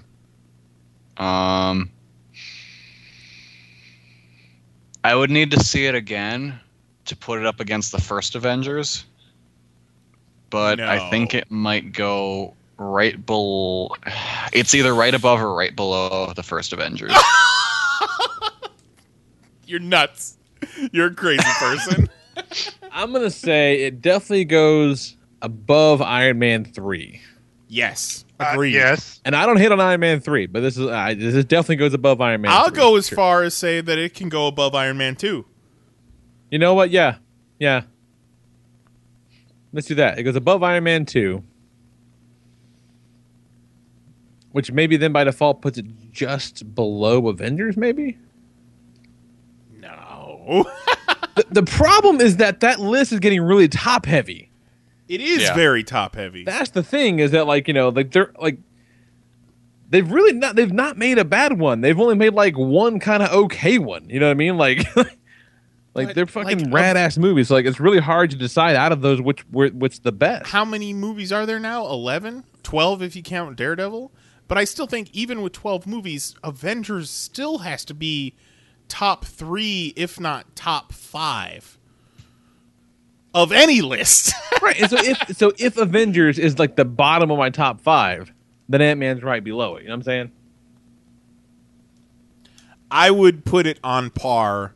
Um, 1.17 1.91
I 5.05 5.15
would 5.15 5.31
need 5.31 5.51
to 5.53 5.61
see 5.61 5.87
it 5.87 5.95
again 5.95 6.59
to 7.07 7.17
put 7.17 7.39
it 7.39 7.47
up 7.47 7.61
against 7.61 7.93
the 7.93 8.01
first 8.01 8.35
Avengers, 8.35 9.05
but 10.51 10.81
I 10.81 11.11
think 11.11 11.35
it 11.35 11.51
might 11.51 11.93
go 11.93 12.55
right 12.77 13.25
below. 13.25 13.91
It's 14.53 14.75
either 14.75 14.95
right 14.95 15.15
above 15.15 15.41
or 15.41 15.55
right 15.55 15.75
below 15.75 16.33
the 16.35 16.43
first 16.43 16.73
Avengers. 16.73 17.13
You're 19.67 19.81
nuts. 19.81 20.38
You're 20.93 21.09
a 21.09 21.15
crazy 21.15 21.43
person. 21.59 22.09
I'm 22.93 23.13
gonna 23.13 23.31
say 23.31 23.83
it 23.83 24.01
definitely 24.01 24.45
goes 24.47 25.17
above 25.43 26.01
Iron 26.03 26.39
Man 26.39 26.65
three. 26.65 27.21
yes. 27.69 28.25
Agreed. 28.41 28.73
yes. 28.75 29.21
And 29.25 29.35
I 29.35 29.47
don't 29.47 29.57
hate 29.57 29.73
on 29.73 29.81
Iron 29.81 29.99
Man 30.01 30.21
three, 30.21 30.47
but 30.47 30.61
this 30.61 30.77
is 30.79 30.87
uh, 30.87 31.13
this 31.19 31.45
definitely 31.45 31.77
goes 31.77 31.93
above 31.93 32.21
Iron 32.21 32.43
Man. 32.43 32.53
I'll 32.53 32.69
3. 32.69 32.77
go 32.77 32.97
as 32.97 33.09
Sure. 33.09 33.17
far 33.17 33.43
as 33.43 33.55
say 33.55 33.81
that 33.81 33.99
it 33.99 34.15
can 34.15 34.29
go 34.29 34.47
above 34.47 34.75
Iron 34.77 34.97
Man 34.97 35.17
2. 35.17 35.45
You 36.53 36.59
know 36.61 36.75
what? 36.75 36.91
Yeah, 36.91 37.17
yeah. 37.59 37.83
Let's 39.73 39.89
do 39.89 39.97
that. 39.97 40.19
It 40.19 40.23
goes 40.23 40.37
above 40.37 40.63
Iron 40.63 40.85
Man 40.85 41.05
two, 41.05 41.43
which 44.53 44.73
maybe 44.73 44.97
then 44.97 45.13
by 45.13 45.25
default 45.25 45.61
puts 45.61 45.79
it 45.79 45.87
just 46.13 46.75
below 46.75 47.29
Avengers. 47.29 47.77
Maybe. 47.77 48.17
No. 50.49 50.65
the, 51.37 51.45
the 51.51 51.63
problem 51.63 52.21
is 52.21 52.37
that 52.39 52.61
that 52.61 52.81
list 52.81 53.13
is 53.13 53.21
getting 53.21 53.43
really 53.43 53.69
top 53.69 54.07
heavy. 54.07 54.51
It 55.09 55.21
is 55.21 55.43
Yeah. 55.43 55.55
very 55.55 55.85
top 55.85 56.17
heavy. 56.17 56.45
That's 56.45 56.71
the 56.71 56.83
thing 56.83 57.19
is 57.19 57.31
that 57.33 57.47
like 57.47 57.69
you 57.69 57.75
know 57.75 57.89
like 57.91 58.11
they're 58.13 58.33
like 58.41 58.59
they've 59.89 60.11
really 60.11 60.33
not 60.35 60.57
they've 60.57 60.73
not 60.73 60.97
made 60.99 61.19
a 61.19 61.25
bad 61.25 61.59
one. 61.59 61.81
They've 61.81 61.99
only 61.99 62.15
made 62.15 62.35
like 62.35 62.57
one 62.59 63.01
kind 63.01 63.23
of 63.23 63.31
okay 63.31 63.79
one. 63.79 64.09
You 64.11 64.21
know 64.21 64.27
what 64.27 64.33
I 64.33 64.35
mean? 64.35 64.57
Like 64.57 64.85
like 64.97 66.09
But, 66.09 66.15
they're 66.15 66.27
fucking 66.27 66.65
like, 66.65 66.75
rad 66.75 66.97
ass 66.97 67.17
movies. 67.19 67.49
So, 67.49 67.55
like 67.55 67.67
it's 67.67 67.81
really 67.81 68.01
hard 68.01 68.31
to 68.31 68.37
decide 68.37 68.77
out 68.77 68.93
of 68.93 69.01
those 69.01 69.21
which 69.21 69.41
which 69.51 70.01
the 70.03 70.13
best. 70.13 70.49
How 70.51 70.65
many 70.65 70.93
movies 70.93 71.33
are 71.33 71.47
there 71.47 71.61
now? 71.61 71.87
11? 71.87 72.45
12 72.63 73.03
if 73.03 73.17
you 73.17 73.23
count 73.23 73.57
Daredevil? 73.57 74.13
But 74.47 74.59
I 74.59 74.65
still 74.65 74.87
think 74.87 75.11
even 75.13 75.43
with 75.43 75.53
12 75.53 75.87
movies, 75.87 76.35
Avengers 76.43 77.11
still 77.11 77.59
has 77.59 77.85
to 77.87 77.95
be 77.95 78.35
top 78.89 79.25
3 79.25 79.93
if 79.97 80.19
not 80.19 80.55
top 80.57 80.93
5 80.93 81.79
of 83.35 83.53
any 83.53 83.81
list. 83.81 84.33
right. 84.63 84.81
And 84.81 84.91
so 84.91 84.97
if 84.99 85.37
so 85.37 85.53
if 85.59 85.77
Avengers 85.77 86.39
is 86.39 86.59
like 86.59 86.77
the 86.77 86.85
bottom 86.85 87.31
of 87.31 87.39
my 87.39 87.51
top 87.51 87.81
five, 87.81 88.33
then 88.69 88.83
Ant 88.83 89.01
Man's 89.01 89.23
right 89.23 89.43
below 89.43 89.77
it. 89.77 89.83
You 89.83 89.89
know 89.89 89.93
what 89.93 89.97
I'm 89.97 90.03
saying? 90.03 90.33
I 92.91 93.11
would 93.11 93.45
put 93.45 93.67
it 93.67 93.79
on 93.85 94.11
par 94.11 94.75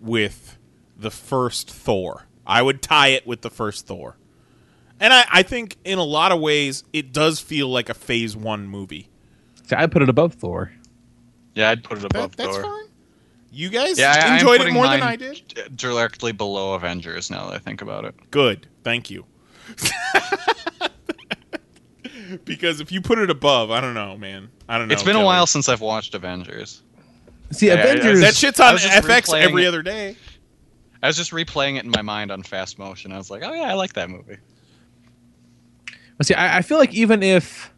with 0.00 0.58
the 0.96 1.10
first 1.10 1.70
Thor. 1.70 2.26
I 2.46 2.60
would 2.60 2.82
tie 2.82 3.08
it 3.08 3.26
with 3.26 3.42
the 3.42 3.50
first 3.50 3.86
Thor. 3.86 4.16
And 4.98 5.12
I, 5.12 5.24
I 5.32 5.42
think 5.42 5.76
in 5.84 5.98
a 5.98 6.04
lot 6.04 6.32
of 6.32 6.40
ways 6.40 6.84
it 6.92 7.12
does 7.12 7.40
feel 7.40 7.68
like 7.68 7.88
a 7.88 7.94
phase 7.94 8.36
one 8.36 8.66
movie. 8.66 9.08
See, 9.64 9.76
I 9.76 9.86
put 9.86 10.02
it 10.02 10.08
above 10.08 10.34
Thor. 10.34 10.72
Yeah, 11.54 11.70
I'd 11.70 11.84
put 11.84 11.98
it 11.98 12.04
above 12.04 12.36
that's 12.36 12.50
Thor. 12.50 12.62
fine. 12.62 12.84
You 13.54 13.68
guys 13.68 13.98
Yeah, 13.98 14.14
I, 14.16 14.28
I'm 14.28 14.32
enjoyed 14.34 14.54
it 14.56 14.58
putting 14.60 14.74
more 14.74 14.88
than 14.88 15.02
I 15.02 15.16
did. 15.16 15.76
Directly 15.76 16.32
below 16.32 16.72
Avengers. 16.74 17.30
Now 17.30 17.48
that 17.48 17.54
I 17.54 17.58
think 17.58 17.82
about 17.82 18.04
it. 18.06 18.14
Good. 18.30 18.66
Thank 18.82 19.10
you. 19.10 19.26
because 22.44 22.80
if 22.80 22.90
you 22.90 23.02
put 23.02 23.18
it 23.18 23.28
above, 23.28 23.70
I 23.70 23.80
don't 23.82 23.92
know, 23.94 24.16
man. 24.16 24.48
I 24.68 24.78
don't 24.78 24.88
know. 24.88 24.94
It's 24.94 25.02
been 25.02 25.16
a 25.16 25.24
while 25.24 25.46
since 25.46 25.68
I've 25.68 25.82
watched 25.82 26.14
Avengers. 26.14 26.82
See, 27.50 27.66
Yeah, 27.66 27.74
I- 27.74 27.76
I- 27.76 27.80
Avengers. 27.82 28.20
That 28.20 28.34
shit's 28.34 28.58
on 28.58 28.76
FX 28.76 29.38
every 29.38 29.64
it. 29.64 29.68
other 29.68 29.82
day. 29.82 30.16
I 31.02 31.08
was 31.08 31.16
just 31.16 31.32
replaying 31.32 31.76
it 31.76 31.84
in 31.84 31.90
my 31.90 32.02
mind 32.02 32.30
on 32.30 32.42
fast 32.42 32.78
motion. 32.78 33.12
I 33.12 33.18
was 33.18 33.30
like, 33.30 33.42
oh 33.44 33.52
yeah, 33.52 33.64
I 33.64 33.74
like 33.74 33.92
that 33.94 34.08
movie. 34.08 34.36
Well, 35.88 36.24
see, 36.24 36.34
I, 36.34 36.58
I 36.58 36.62
feel 36.62 36.78
like 36.78 36.94
even 36.94 37.22
if 37.22 37.70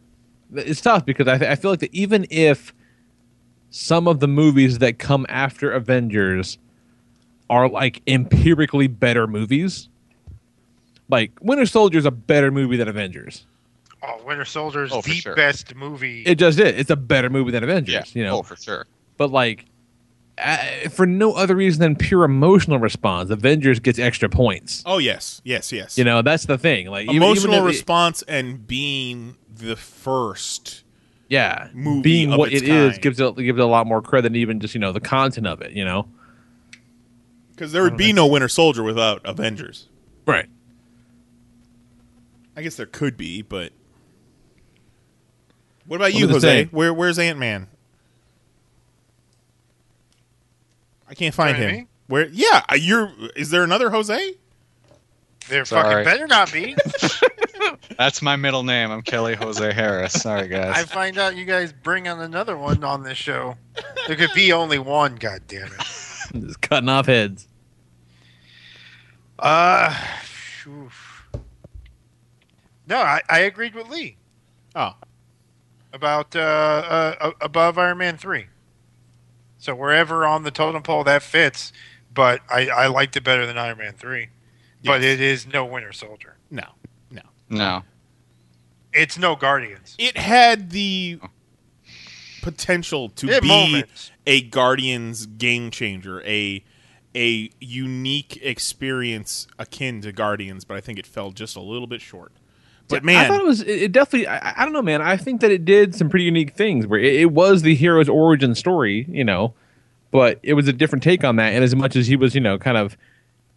it's 0.53 0.79
tough 0.79 1.05
because 1.05 1.27
I, 1.27 1.33
I 1.51 1.55
feel 1.55 1.71
like 1.71 1.79
that 1.81 1.93
even 1.93 2.27
if 2.29 2.73
some 3.77 4.07
of 4.07 4.21
the 4.21 4.27
movies 4.27 4.77
that 4.79 4.97
come 4.99 5.25
after 5.27 5.69
Avengers 5.69 6.57
are 7.49 7.67
like 7.67 8.01
empirically 8.07 8.87
better 8.87 9.27
movies, 9.27 9.89
like 11.09 11.31
Winter 11.41 11.65
Soldier 11.65 11.97
is 11.99 12.05
a 12.05 12.11
better 12.11 12.51
movie 12.51 12.77
than 12.77 12.87
Avengers. 12.87 13.45
Oh, 14.01 14.23
Winter 14.25 14.45
Soldier 14.45 14.83
is 14.85 14.93
Oh, 14.93 15.01
the 15.01 15.11
sure. 15.11 15.35
best 15.35 15.75
movie. 15.75 16.21
It 16.23 16.35
just 16.35 16.57
is. 16.57 16.73
It's 16.79 16.89
a 16.89 16.95
better 16.95 17.29
movie 17.29 17.51
than 17.51 17.63
Avengers. 17.63 17.93
Yeah, 17.93 18.03
You 18.13 18.23
know, 18.23 18.37
oh 18.39 18.43
for 18.43 18.55
sure. 18.55 18.85
but 19.17 19.29
like 19.31 19.65
uh, 20.37 20.57
for 20.89 21.05
no 21.05 21.33
other 21.33 21.55
reason 21.55 21.81
than 21.81 21.95
pure 21.97 22.23
emotional 22.23 22.79
response, 22.79 23.29
Avengers 23.29 23.79
gets 23.81 23.99
extra 23.99 24.29
points. 24.29 24.83
Oh 24.85 24.99
yes, 24.99 25.41
yes, 25.43 25.71
yes. 25.73 25.97
You 25.97 26.05
know, 26.05 26.21
that's 26.21 26.45
the 26.45 26.57
thing. 26.57 26.87
Like 26.87 27.09
Emotional 27.09 27.53
even 27.55 27.59
if 27.59 27.61
it- 27.63 27.65
response 27.67 28.21
and 28.23 28.65
being 28.65 29.35
the 29.53 29.75
first. 29.75 30.83
Yeah, 31.27 31.69
movie 31.73 32.01
being 32.01 32.31
of 32.33 32.39
what 32.39 32.53
its 32.53 32.61
it 32.61 32.69
is 32.69 32.91
kind. 32.93 33.01
gives 33.01 33.19
it 33.19 33.35
gives 33.37 33.57
it 33.59 33.63
a 33.63 33.65
lot 33.65 33.87
more 33.87 34.01
credit 34.01 34.23
than 34.29 34.35
even 34.35 34.59
just 34.59 34.73
you 34.75 34.79
know 34.79 34.91
the 34.91 34.99
content 34.99 35.47
of 35.47 35.61
it. 35.61 35.71
You 35.73 35.83
know, 35.85 36.07
Because 37.51 37.71
there 37.71 37.83
would 37.83 37.97
be 37.97 38.13
no 38.13 38.27
Winter 38.27 38.47
Soldier 38.49 38.83
without 38.83 39.21
Avengers. 39.25 39.87
right? 40.25 40.47
I 42.57 42.61
guess 42.61 42.75
there 42.77 42.85
could 42.85 43.17
be, 43.17 43.41
but 43.41 43.73
what 45.85 45.97
about 45.97 46.05
What 46.05 46.15
you, 46.15 46.27
Jose? 46.29 46.39
say? 46.65 46.69
Where 46.71 46.93
Where's 46.93 47.19
Ant 47.19 47.37
Man? 47.37 47.67
I 51.07 51.13
can't 51.13 51.35
find 51.35 51.55
Sorry, 51.57 51.69
him. 51.69 51.75
me? 51.81 51.87
Where? 52.07 52.27
Yeah, 52.31 52.61
you're. 52.75 53.11
Is 53.35 53.49
there 53.51 53.63
another 53.63 53.89
Jose? 53.89 54.35
There 55.47 55.63
Sorry. 55.65 56.03
fucking 56.03 56.05
better 56.05 56.27
not 56.27 56.51
be. 56.51 56.75
That's 57.97 58.21
my 58.21 58.35
middle 58.35 58.63
name. 58.63 58.91
I'm 58.91 59.01
Kelly 59.01 59.35
Jose 59.35 59.73
Harris. 59.73 60.13
Sorry, 60.13 60.47
guys. 60.47 60.75
I 60.75 60.83
find 60.83 61.17
out 61.17 61.35
you 61.35 61.45
guys 61.45 61.71
bring 61.71 62.07
on 62.07 62.19
another 62.19 62.57
one 62.57 62.83
on 62.83 63.03
this 63.03 63.17
show. 63.17 63.55
There 64.07 64.15
could 64.15 64.33
be 64.33 64.51
only 64.51 64.79
one. 64.79 65.15
God 65.15 65.41
damn 65.47 65.67
it. 65.67 65.77
Just 65.77 66.61
cutting 66.61 66.89
off 66.89 67.05
heads. 67.05 67.47
Uh, 69.37 69.95
oof. 70.67 71.27
no, 72.87 72.97
I, 72.97 73.21
I 73.29 73.39
agreed 73.39 73.75
with 73.75 73.89
Lee 73.89 74.15
Oh, 74.75 74.93
about 75.93 76.35
uh, 76.35 76.39
uh, 77.19 77.31
above 77.41 77.77
Iron 77.77 77.97
Man 77.97 78.17
three. 78.17 78.47
So 79.57 79.73
wherever 79.73 80.25
on 80.25 80.43
the 80.43 80.51
totem 80.51 80.83
pole 80.83 81.03
that 81.05 81.23
fits, 81.23 81.71
but 82.13 82.41
I, 82.49 82.67
I 82.67 82.87
liked 82.87 83.15
it 83.15 83.23
better 83.23 83.45
than 83.45 83.57
Iron 83.57 83.77
Man 83.77 83.93
three. 83.93 84.29
But 84.85 85.03
it 85.03 85.19
is 85.21 85.47
no 85.47 85.65
Winter 85.65 85.91
Soldier. 85.93 86.37
no, 86.51 86.63
no. 87.11 87.21
no. 87.49 87.83
It's 88.93 89.17
no 89.17 89.35
Guardians. 89.35 89.95
It 89.99 90.15
had 90.15 90.69
the 90.71 91.19
potential 92.41 93.09
to 93.09 93.27
It 93.29 93.41
be 93.41 93.47
moments. 93.47 94.11
a 94.25 94.41
Guardians 94.41 95.25
game 95.25 95.71
changer, 95.71 96.21
a 96.25 96.63
a 97.13 97.49
unique 97.61 98.37
experience 98.41 99.47
akin 99.57 100.01
to 100.01 100.11
Guardians, 100.11 100.65
but 100.65 100.75
I 100.77 100.81
think 100.81 100.99
it 100.99 101.07
fell 101.07 101.31
just 101.31 101.55
a 101.55 101.61
little 101.61 101.87
bit 101.87 102.01
short. 102.01 102.31
But 102.87 103.03
man 103.03 103.15
I 103.15 103.21
man, 103.21 103.31
thought 103.31 103.41
it 103.41 103.45
was. 103.47 103.61
It 103.61 103.83
it 103.83 103.91
definitely. 103.91 104.27
I, 104.27 104.61
I 104.61 104.63
don't 104.65 104.73
know, 104.73 104.81
man. 104.81 105.01
I 105.01 105.17
think 105.17 105.41
that 105.41 105.49
it 105.51 105.65
did 105.65 105.95
some 105.95 106.07
pretty 106.09 106.25
unique 106.25 106.53
things. 106.55 106.85
Where 106.87 106.99
it, 106.99 107.15
it 107.15 107.31
was 107.31 107.63
the 107.63 107.73
hero's 107.75 108.07
origin 108.09 108.53
story, 108.53 109.05
you 109.09 109.23
know, 109.23 109.53
but 110.11 110.39
it 110.43 110.53
was 110.53 110.67
a 110.67 110.73
different 110.73 111.03
take 111.03 111.23
on 111.23 111.35
that. 111.37 111.53
And 111.53 111.63
as 111.63 111.75
much 111.75 111.95
as 111.95 112.07
he 112.07 112.15
was, 112.15 112.35
you 112.35 112.41
know, 112.41 112.57
kind 112.59 112.77
of, 112.77 112.95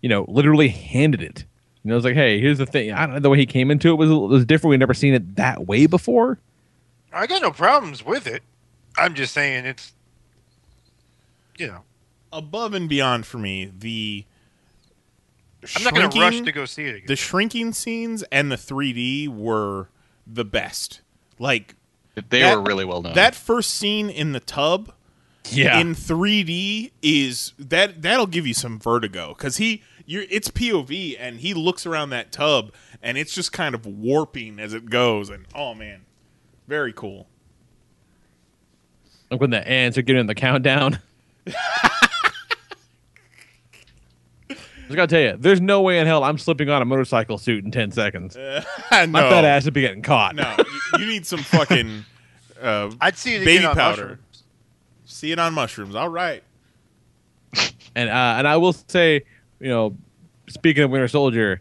you 0.02 0.08
know, 0.08 0.24
literally 0.28 0.68
handed 0.68 1.22
it. 1.22 1.44
You 1.84 1.90
know, 1.90 1.96
it's 1.96 2.04
like, 2.04 2.14
hey, 2.14 2.40
here's 2.40 2.58
the 2.58 2.66
thing. 2.66 2.92
I 2.92 3.06
don't 3.06 3.14
know 3.14 3.20
the 3.20 3.30
way 3.30 3.38
he 3.38 3.46
came 3.46 3.70
into 3.70 3.88
it 3.90 3.94
was 3.94 4.10
was 4.10 4.44
different. 4.44 4.70
We'd 4.72 4.80
never 4.80 4.94
seen 4.94 5.14
it 5.14 5.36
that 5.36 5.66
way 5.66 5.86
before. 5.86 6.38
I 7.12 7.26
got 7.26 7.40
no 7.42 7.50
problems 7.50 8.04
with 8.04 8.26
it. 8.26 8.42
I'm 8.96 9.14
just 9.14 9.32
saying 9.32 9.64
it's, 9.64 9.92
you 11.56 11.66
know, 11.68 11.82
above 12.32 12.74
and 12.74 12.88
beyond 12.88 13.26
for 13.26 13.38
me, 13.38 13.72
the 13.78 14.24
I'm 15.76 15.82
not 15.84 15.94
going 15.94 16.08
to 16.10 16.20
rush 16.20 16.40
to 16.40 16.52
go 16.52 16.64
see 16.66 16.84
it 16.84 16.94
again. 16.96 17.06
the 17.06 17.16
shrinking 17.16 17.72
scenes 17.72 18.22
and 18.24 18.50
the 18.52 18.56
3D 18.56 19.28
were 19.28 19.88
the 20.26 20.44
best. 20.44 21.00
Like 21.38 21.74
They 22.14 22.40
that- 22.42 22.56
were 22.56 22.62
really 22.62 22.84
well 22.84 23.02
done. 23.02 23.14
that 23.14 23.34
first 23.34 23.70
scene 23.74 24.10
in 24.10 24.32
the 24.32 24.40
tub 24.40 24.92
Yeah. 25.52 25.78
in 25.78 25.94
3D 25.94 26.92
is 27.02 27.52
that 27.58 28.02
that'll 28.02 28.26
give 28.26 28.46
you 28.46 28.54
some 28.54 28.78
vertigo 28.78 29.34
cuz 29.34 29.56
he 29.58 29.82
you're 30.06 30.24
it's 30.30 30.48
POV 30.48 31.16
and 31.18 31.40
he 31.40 31.54
looks 31.54 31.86
around 31.86 32.10
that 32.10 32.32
tub 32.32 32.72
and 33.02 33.16
it's 33.18 33.34
just 33.34 33.52
kind 33.52 33.74
of 33.74 33.86
warping 33.86 34.58
as 34.58 34.72
it 34.74 34.90
goes 34.90 35.30
and 35.30 35.46
oh 35.54 35.74
man. 35.74 36.02
Very 36.66 36.92
cool. 36.92 37.28
Like 39.30 39.40
when 39.40 39.50
the 39.50 39.66
ants 39.66 39.96
are 39.98 40.02
getting 40.02 40.26
the 40.26 40.34
countdown. 40.34 41.00
I 44.90 44.94
gotta 44.94 45.06
tell 45.06 45.20
you, 45.20 45.36
there's 45.38 45.60
no 45.60 45.82
way 45.82 45.98
in 45.98 46.06
hell 46.06 46.24
I'm 46.24 46.38
slipping 46.38 46.70
on 46.70 46.80
a 46.80 46.84
motorcycle 46.84 47.36
suit 47.36 47.64
in 47.64 47.70
ten 47.70 47.90
seconds. 47.90 48.36
no. 48.36 48.62
My 48.90 49.20
fat 49.20 49.44
ass 49.44 49.66
would 49.66 49.74
be 49.74 49.82
getting 49.82 50.02
caught. 50.02 50.34
No, 50.34 50.54
you, 50.58 51.00
you 51.00 51.06
need 51.06 51.26
some 51.26 51.40
fucking 51.40 52.06
uh, 52.60 52.90
I'd 53.00 53.16
see 53.16 53.34
it 53.34 53.40
baby 53.40 53.58
again 53.58 53.66
on 53.66 53.74
powder. 53.76 54.18
Mushrooms. 55.08 55.16
See 55.18 55.32
it 55.32 55.38
on 55.38 55.54
mushrooms. 55.54 55.94
All 55.94 56.08
right. 56.08 56.42
And 57.94 58.10
uh, 58.10 58.34
and 58.38 58.46
I 58.46 58.58
will 58.58 58.74
say, 58.74 59.24
you 59.58 59.68
know, 59.70 59.96
speaking 60.48 60.84
of 60.84 60.90
Winter 60.90 61.08
Soldier, 61.08 61.60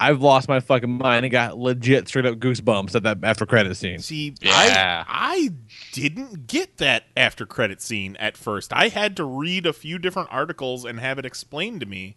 I've 0.00 0.22
lost 0.22 0.48
my 0.48 0.60
fucking 0.60 0.88
mind 0.96 1.26
and 1.26 1.32
got 1.32 1.58
legit 1.58 2.08
straight 2.08 2.24
up 2.24 2.36
goosebumps 2.38 2.94
at 2.94 3.02
that 3.02 3.18
after 3.22 3.44
credit 3.44 3.74
scene. 3.76 3.98
See, 3.98 4.34
Yeah. 4.40 5.04
I 5.06 5.06
I 5.08 5.50
didn't 5.92 6.46
get 6.46 6.78
that 6.78 7.04
after 7.16 7.44
credit 7.44 7.82
scene 7.82 8.16
at 8.16 8.36
first. 8.38 8.72
I 8.72 8.88
had 8.88 9.14
to 9.16 9.24
read 9.24 9.66
a 9.66 9.74
few 9.74 9.98
different 9.98 10.28
articles 10.30 10.86
and 10.86 11.00
have 11.00 11.18
it 11.18 11.26
explained 11.26 11.80
to 11.80 11.86
me. 11.86 12.16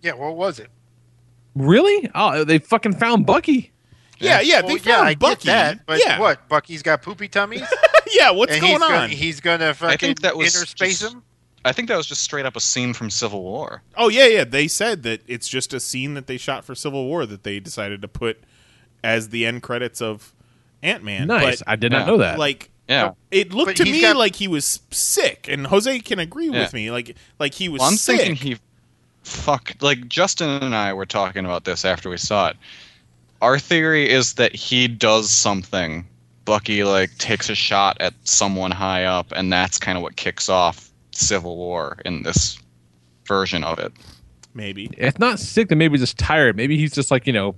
Yeah, 0.00 0.14
what 0.14 0.34
was 0.34 0.58
it? 0.58 0.70
Really? 1.54 2.10
Oh, 2.12 2.42
they 2.42 2.58
fucking 2.58 2.94
found 2.94 3.24
Bucky. 3.26 3.70
Yeah, 4.18 4.40
yeah, 4.40 4.62
they 4.62 4.68
Well, 4.68 4.76
found 4.78 4.86
yeah, 4.86 5.00
I 5.02 5.14
Bucky. 5.14 5.34
get 5.34 5.44
that, 5.44 5.86
but 5.86 6.00
yeah, 6.04 6.18
what? 6.18 6.48
Bucky's 6.48 6.82
got 6.82 7.02
poopy 7.02 7.28
tummies. 7.28 7.62
yeah. 8.14 8.30
What's 8.30 8.52
and 8.52 8.60
going 8.60 8.72
he's 8.74 8.82
on? 8.82 8.90
Gonna, 8.90 9.08
he's 9.08 9.40
gonna 9.40 9.74
fucking 9.74 9.92
I 9.92 9.96
think 9.96 10.20
that 10.22 10.36
was 10.36 10.54
interspace 10.54 11.00
just- 11.00 11.12
him. 11.14 11.22
I 11.66 11.72
think 11.72 11.88
that 11.88 11.96
was 11.96 12.06
just 12.06 12.22
straight 12.22 12.44
up 12.44 12.56
a 12.56 12.60
scene 12.60 12.92
from 12.92 13.08
Civil 13.08 13.42
War. 13.42 13.82
Oh 13.96 14.08
yeah, 14.08 14.26
yeah. 14.26 14.44
They 14.44 14.68
said 14.68 15.02
that 15.04 15.22
it's 15.26 15.48
just 15.48 15.72
a 15.72 15.80
scene 15.80 16.12
that 16.14 16.26
they 16.26 16.36
shot 16.36 16.62
for 16.64 16.74
Civil 16.74 17.06
War 17.06 17.24
that 17.24 17.42
they 17.42 17.58
decided 17.58 18.02
to 18.02 18.08
put 18.08 18.38
as 19.02 19.30
the 19.30 19.46
end 19.46 19.62
credits 19.62 20.02
of 20.02 20.34
Ant 20.82 21.02
Man. 21.04 21.26
Nice. 21.26 21.62
I 21.66 21.76
did 21.76 21.90
not 21.92 22.00
yeah. 22.00 22.06
know 22.06 22.16
that. 22.18 22.38
Like, 22.38 22.68
Yeah. 22.86 23.12
it 23.30 23.54
looked 23.54 23.70
But 23.70 23.76
to 23.78 23.84
me 23.90 24.02
got- 24.02 24.16
like 24.16 24.36
he 24.36 24.46
was 24.46 24.80
sick, 24.90 25.46
and 25.50 25.66
Jose 25.68 26.00
can 26.00 26.18
agree 26.18 26.50
Yeah. 26.50 26.60
with 26.64 26.74
me. 26.74 26.90
Like, 26.90 27.16
like 27.38 27.54
he 27.54 27.70
was 27.70 27.80
Well, 27.80 27.88
I'm 27.88 27.96
sick. 27.96 28.18
thinking 28.20 28.36
he 28.36 28.56
fuck 29.22 29.74
like 29.80 30.06
Justin 30.06 30.50
and 30.62 30.74
I 30.74 30.92
were 30.92 31.06
talking 31.06 31.46
about 31.46 31.64
this 31.64 31.86
after 31.86 32.10
we 32.10 32.18
saw 32.18 32.48
it. 32.48 32.56
Our 33.40 33.58
theory 33.58 34.10
is 34.10 34.34
that 34.34 34.54
he 34.54 34.86
does 34.86 35.30
something. 35.30 36.06
Bucky 36.44 36.84
like 36.84 37.16
takes 37.18 37.48
a 37.48 37.54
shot 37.54 37.96
at 38.00 38.14
someone 38.24 38.70
high 38.70 39.04
up, 39.04 39.32
and 39.34 39.52
that's 39.52 39.78
kind 39.78 39.96
of 39.96 40.02
what 40.02 40.16
kicks 40.16 40.48
off 40.48 40.90
Civil 41.12 41.56
War 41.56 41.98
in 42.04 42.22
this 42.22 42.58
version 43.26 43.64
of 43.64 43.78
it. 43.78 43.92
Maybe. 44.56 44.88
if 44.98 45.18
not 45.18 45.40
sick, 45.40 45.68
then 45.68 45.78
maybe 45.78 45.98
just 45.98 46.16
tired. 46.18 46.56
Maybe 46.56 46.76
he's 46.78 46.92
just 46.92 47.10
like 47.10 47.26
you 47.26 47.32
know, 47.32 47.56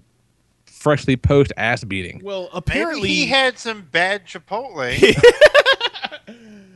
freshly 0.65 1.17
post 1.17 1.53
ass 1.57 1.85
beating. 1.85 2.21
Well, 2.25 2.43
Maybe 2.45 2.51
apparently 2.55 3.09
he 3.09 3.27
had 3.27 3.59
some 3.59 3.83
bad 3.83 4.27
Chipotle, 4.27 4.79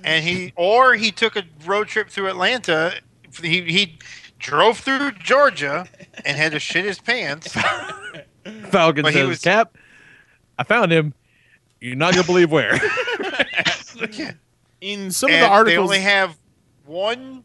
and 0.04 0.24
he 0.24 0.52
or 0.56 0.94
he 0.94 1.10
took 1.10 1.36
a 1.36 1.44
road 1.64 1.88
trip 1.88 2.08
through 2.10 2.28
Atlanta. 2.28 2.94
He 3.40 3.62
he 3.62 3.98
drove 4.38 4.78
through 4.80 5.12
Georgia 5.12 5.86
and 6.24 6.36
had 6.36 6.52
to 6.52 6.58
shit 6.58 6.84
his 6.84 6.98
pants. 6.98 7.52
Falcon 8.70 9.02
But 9.02 9.12
he 9.12 9.20
says, 9.20 9.28
was- 9.28 9.40
"Cap, 9.40 9.76
I 10.58 10.64
found 10.64 10.92
him. 10.92 11.14
You're 11.80 11.96
not 11.96 12.14
gonna 12.14 12.26
believe 12.26 12.50
where." 12.50 12.74
in 14.80 15.10
some 15.10 15.30
and 15.30 15.42
of 15.42 15.48
the 15.48 15.48
articles, 15.48 15.90
they 15.90 15.96
only 15.96 16.00
have 16.00 16.36
one 16.86 17.44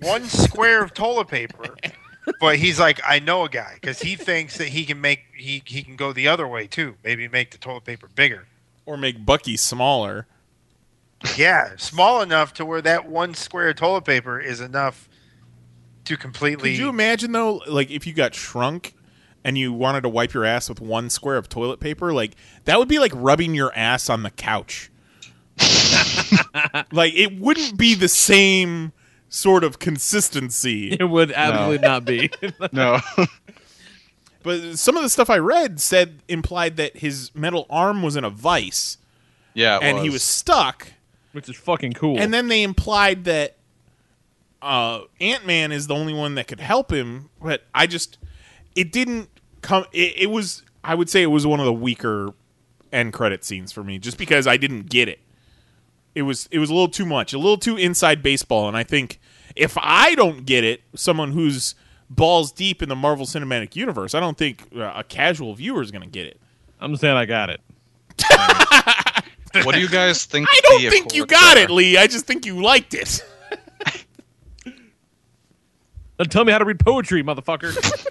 one 0.00 0.24
square 0.24 0.82
of 0.82 0.94
toilet 0.94 1.28
paper. 1.28 1.76
But 2.40 2.56
he's 2.56 2.80
like, 2.80 3.00
I 3.06 3.20
know 3.20 3.44
a 3.44 3.48
guy 3.48 3.74
because 3.74 4.00
he 4.00 4.16
thinks 4.16 4.58
that 4.58 4.68
he 4.68 4.84
can 4.84 5.00
make 5.00 5.20
he 5.36 5.62
he 5.64 5.82
can 5.82 5.94
go 5.96 6.12
the 6.12 6.26
other 6.28 6.46
way 6.48 6.66
too. 6.66 6.96
Maybe 7.04 7.28
make 7.28 7.52
the 7.52 7.58
toilet 7.58 7.84
paper 7.84 8.08
bigger. 8.14 8.48
or 8.84 8.96
make 8.96 9.24
Bucky 9.24 9.56
smaller. 9.56 10.26
Yeah, 11.36 11.76
small 11.76 12.20
enough 12.20 12.52
to 12.54 12.64
where 12.64 12.82
that 12.82 13.08
one 13.08 13.34
square 13.34 13.70
of 13.70 13.76
toilet 13.76 14.04
paper 14.04 14.40
is 14.40 14.60
enough 14.60 15.08
to 16.04 16.16
completely. 16.16 16.72
Could 16.72 16.80
you 16.80 16.88
imagine 16.88 17.32
though, 17.32 17.62
like 17.66 17.90
if 17.90 18.06
you 18.06 18.12
got 18.12 18.34
shrunk 18.34 18.94
and 19.46 19.56
you 19.56 19.72
wanted 19.72 20.00
to 20.00 20.08
wipe 20.08 20.34
your 20.34 20.44
ass 20.44 20.68
with 20.68 20.80
one 20.80 21.08
square 21.08 21.36
of 21.36 21.48
toilet 21.48 21.78
paper, 21.78 22.12
like 22.12 22.32
that 22.64 22.80
would 22.80 22.88
be 22.88 22.98
like 22.98 23.12
rubbing 23.14 23.54
your 23.54 23.72
ass 23.76 24.10
on 24.10 24.24
the 24.24 24.30
couch. 24.30 24.90
like 26.90 27.14
it 27.14 27.38
wouldn't 27.38 27.78
be 27.78 27.94
the 27.94 28.08
same 28.08 28.92
sort 29.28 29.62
of 29.62 29.78
consistency. 29.78 30.96
it 30.98 31.04
would 31.04 31.30
absolutely 31.30 31.78
not 31.78 32.04
be. 32.04 32.28
No. 32.72 32.98
But 34.42 34.78
some 34.78 34.96
of 34.96 35.02
the 35.02 35.08
stuff 35.08 35.28
I 35.28 35.38
read 35.38 35.80
said 35.80 36.20
implied 36.28 36.76
that 36.76 36.98
his 36.98 37.34
metal 37.34 37.66
arm 37.68 38.04
was 38.04 38.14
in 38.14 38.22
a 38.22 38.30
vice 38.30 38.96
yeah, 39.54 39.78
it 39.78 39.82
and 39.82 39.98
he 39.98 40.08
was 40.08 40.22
stuck. 40.22 40.92
Which 41.32 41.48
is 41.48 41.56
fucking 41.56 41.94
cool. 41.94 42.16
And 42.16 42.32
then 42.32 42.46
they 42.46 42.62
implied 42.62 43.24
that 43.24 43.56
uh, 44.62 45.00
Ant 45.20 45.46
Man 45.46 45.72
is 45.72 45.88
the 45.88 45.96
only 45.96 46.14
one 46.14 46.36
that 46.36 46.46
could 46.46 46.60
help 46.60 46.92
him, 46.92 47.28
but 47.42 47.64
I 47.74 47.88
just 47.88 48.18
it 48.76 48.92
didn't 48.92 49.30
come. 49.66 49.84
It, 49.92 50.14
it 50.16 50.26
was 50.30 50.62
I 50.84 50.94
would 50.94 51.10
say 51.10 51.22
it 51.22 51.26
was 51.26 51.46
one 51.46 51.60
of 51.60 51.66
the 51.66 51.72
weaker 51.72 52.30
end 52.92 53.12
credit 53.12 53.44
scenes 53.44 53.72
for 53.72 53.82
me, 53.84 53.98
just 53.98 54.16
because 54.18 54.46
I 54.46 54.56
didn't 54.56 54.88
get 54.88 55.08
it. 55.08 55.18
It 56.14 56.22
was 56.22 56.48
it 56.50 56.58
was 56.58 56.70
a 56.70 56.72
little 56.72 56.88
too 56.88 57.04
much, 57.06 57.32
a 57.32 57.38
little 57.38 57.58
too 57.58 57.76
inside 57.76 58.22
baseball, 58.22 58.68
and 58.68 58.76
I 58.76 58.84
think 58.84 59.20
if 59.54 59.76
I 59.80 60.14
don't 60.14 60.46
get 60.46 60.64
it, 60.64 60.82
someone 60.94 61.32
who's 61.32 61.74
balls 62.08 62.52
deep 62.52 62.82
in 62.82 62.88
the 62.88 62.96
Marvel 62.96 63.26
Cinematic 63.26 63.74
Universe, 63.76 64.14
I 64.14 64.20
don't 64.20 64.38
think 64.38 64.62
uh, 64.76 64.92
a 64.96 65.04
casual 65.04 65.54
viewer 65.54 65.82
is 65.82 65.90
going 65.90 66.02
to 66.02 66.08
get 66.08 66.26
it. 66.26 66.40
I'm 66.80 66.96
saying 66.96 67.16
I 67.16 67.26
got 67.26 67.50
it. 67.50 67.60
What 69.64 69.74
do 69.74 69.80
you 69.80 69.88
guys 69.88 70.26
think? 70.26 70.46
I 70.50 70.60
don't 70.64 70.82
the 70.82 70.90
think 70.90 71.14
you 71.14 71.24
got 71.24 71.56
are? 71.56 71.60
it, 71.62 71.70
Lee. 71.70 71.96
I 71.96 72.06
just 72.06 72.26
think 72.26 72.44
you 72.44 72.60
liked 72.60 72.92
it. 72.92 73.24
Then 76.18 76.28
tell 76.28 76.44
me 76.44 76.52
how 76.52 76.58
to 76.58 76.64
read 76.64 76.80
poetry, 76.80 77.22
motherfucker. 77.22 77.74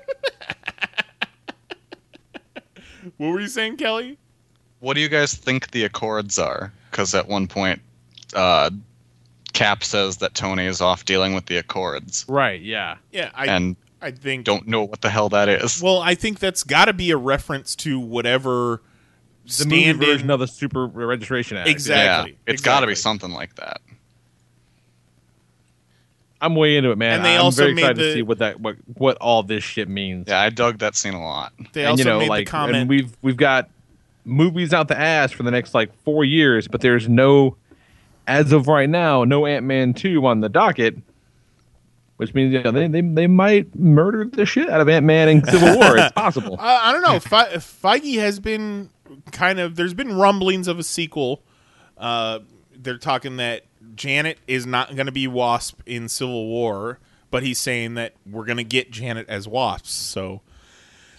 what 3.17 3.29
were 3.31 3.39
you 3.39 3.47
saying, 3.47 3.77
Kelly? 3.77 4.17
What 4.79 4.95
do 4.95 5.01
you 5.01 5.09
guys 5.09 5.33
think 5.33 5.71
the 5.71 5.83
Accords 5.83 6.37
are? 6.37 6.71
Because 6.91 7.13
at 7.15 7.27
one 7.27 7.47
point, 7.47 7.81
uh, 8.33 8.69
Cap 9.53 9.83
says 9.83 10.17
that 10.17 10.33
Tony 10.35 10.65
is 10.65 10.81
off 10.81 11.05
dealing 11.05 11.33
with 11.33 11.45
the 11.45 11.57
Accords, 11.57 12.25
right? 12.27 12.61
Yeah. 12.61 12.97
Yeah, 13.11 13.31
I 13.33 13.45
and 13.45 13.75
I 14.01 14.11
think 14.11 14.45
don't 14.45 14.67
know 14.67 14.83
what 14.83 15.01
the 15.01 15.09
hell 15.09 15.29
that 15.29 15.49
is. 15.49 15.81
Well, 15.81 15.99
I 15.99 16.13
think 16.15 16.39
that's 16.39 16.63
got 16.63 16.85
to 16.85 16.93
be 16.93 17.11
a 17.11 17.17
reference 17.17 17.75
to 17.77 17.99
whatever 17.99 18.81
The 19.57 19.65
movie 19.65 19.91
version 19.93 20.29
of 20.29 20.39
the 20.39 20.47
Super 20.47 20.85
Registration 20.85 21.57
Act. 21.57 21.69
Exactly. 21.69 22.31
Yeah, 22.31 22.53
it's 22.53 22.61
got 22.61 22.81
to 22.81 22.87
be 22.87 22.95
something 22.95 23.31
like 23.31 23.55
that. 23.55 23.81
I'm 26.41 26.56
way 26.56 26.76
into 26.78 26.91
it, 26.91 26.98
man. 26.98 27.14
And 27.18 27.26
they 27.26 27.36
I'm 27.36 27.45
also 27.45 27.64
very 27.64 27.74
made 27.74 27.82
excited 27.82 27.98
the- 27.98 28.03
to 28.03 28.14
see 28.14 28.22
what 28.22 28.38
that 28.40 28.60
what 28.60 28.76
what 28.95 29.18
all 29.18 29.44
this 29.44 29.64
shit 29.64 29.88
means. 29.88 30.26
Yeah, 30.28 30.40
I 30.41 30.49
dug 30.49 30.80
that 30.80 30.95
scene 30.95 31.14
a 31.14 31.24
lot. 31.24 31.53
They 31.74 31.82
and 31.84 31.91
also 31.91 32.03
you 32.03 32.10
know, 32.10 32.20
made 32.20 32.30
like, 32.30 32.45
the 32.48 32.52
comment. 32.52 32.78
and 32.78 32.90
we've 32.90 33.16
we've 33.22 33.38
got 33.38 33.70
movies 34.26 34.74
out 34.74 34.88
the 34.88 34.99
ass 34.99 35.32
for 35.32 35.44
the 35.44 35.52
next 35.52 35.74
like 35.74 35.94
four 36.03 36.24
years, 36.26 36.68
but 36.68 36.82
there's 36.82 37.07
no, 37.07 37.56
as 38.28 38.52
of 38.52 38.68
right 38.68 38.90
now, 38.90 39.24
no 39.24 39.45
Ant 39.45 39.66
Man 39.66 39.94
two 39.94 40.26
on 40.26 40.41
the 40.41 40.49
docket, 40.49 40.98
which 42.18 42.34
means 42.34 42.53
you 42.53 42.62
know, 42.64 42.72
they, 42.72 42.88
they 42.88 43.02
they 43.02 43.28
might 43.28 43.74
murder 43.76 44.26
the 44.26 44.45
shit 44.45 44.70
out 44.70 44.82
of 44.82 44.90
Ant 44.90 45.06
Man 45.06 45.28
and 45.30 45.45
Civil 45.48 45.78
War. 45.78 45.98
It's 45.98 46.12
possible. 46.16 46.57
I, 46.60 46.90
I 46.90 46.91
don't 46.91 47.02
know. 47.02 47.20
Fe- 47.20 47.56
Feige 47.57 48.20
has 48.20 48.40
been 48.40 48.90
kind 49.32 49.60
of. 49.60 49.76
There's 49.76 49.94
been 49.94 50.16
rumblings 50.16 50.68
of 50.68 50.80
a 50.80 50.84
sequel. 50.84 51.41
Uh, 51.98 52.40
they're 52.76 52.98
talking 52.98 53.38
that 53.38 53.64
Janet 53.95 54.39
is 54.47 54.65
not 54.65 54.95
going 54.95 55.05
to 55.05 55.11
be 55.11 55.27
Wasp 55.27 55.80
in 55.85 56.09
Civil 56.09 56.47
War, 56.47 56.99
but 57.31 57.43
he's 57.43 57.59
saying 57.59 57.95
that 57.95 58.13
we're 58.30 58.45
going 58.45 58.57
to 58.57 58.63
get 58.63 58.91
Janet 58.91 59.27
as 59.30 59.47
Wasps. 59.47 59.91
So 59.91 60.41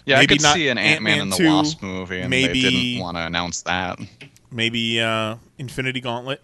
Yeah, 0.04 0.16
maybe 0.16 0.34
I 0.34 0.36
could 0.36 0.42
not 0.42 0.54
see 0.54 0.68
an 0.68 0.78
Ant 0.78 1.02
Man 1.02 1.20
and 1.20 1.32
the 1.32 1.36
2, 1.36 1.46
Wasp 1.46 1.82
movie, 1.82 2.20
and 2.20 2.30
maybe 2.30 2.62
they 2.62 2.70
didn't 2.70 3.00
want 3.00 3.16
to 3.16 3.22
announce 3.22 3.62
that. 3.62 3.98
maybe 4.50 5.00
uh, 5.00 5.36
Infinity 5.58 6.00
Gauntlet. 6.00 6.42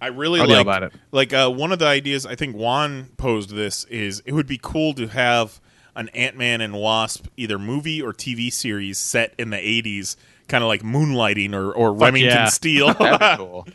I 0.00 0.08
really 0.08 0.40
like 0.40 0.62
about 0.62 0.84
it. 0.84 0.92
like 1.10 1.32
uh, 1.32 1.50
one 1.50 1.72
of 1.72 1.80
the 1.80 1.86
ideas 1.86 2.24
I 2.24 2.36
think 2.36 2.54
Juan 2.54 3.08
posed 3.16 3.50
this 3.50 3.84
is 3.84 4.22
it 4.24 4.32
would 4.32 4.46
be 4.46 4.58
cool 4.60 4.94
to 4.94 5.08
have 5.08 5.60
an 5.96 6.08
Ant 6.10 6.36
Man 6.36 6.60
and 6.60 6.74
Wasp 6.74 7.26
either 7.36 7.58
movie 7.58 8.00
or 8.00 8.12
TV 8.12 8.52
series 8.52 8.98
set 8.98 9.34
in 9.38 9.50
the 9.50 9.56
'80s, 9.56 10.14
kind 10.46 10.62
of 10.62 10.68
like 10.68 10.82
Moonlighting 10.82 11.52
or 11.52 11.72
or 11.72 11.92
Remington 11.92 12.30
yeah. 12.30 12.46
Steele. 12.46 12.94
That'd 12.98 13.18
be 13.18 13.44
cool. 13.44 13.66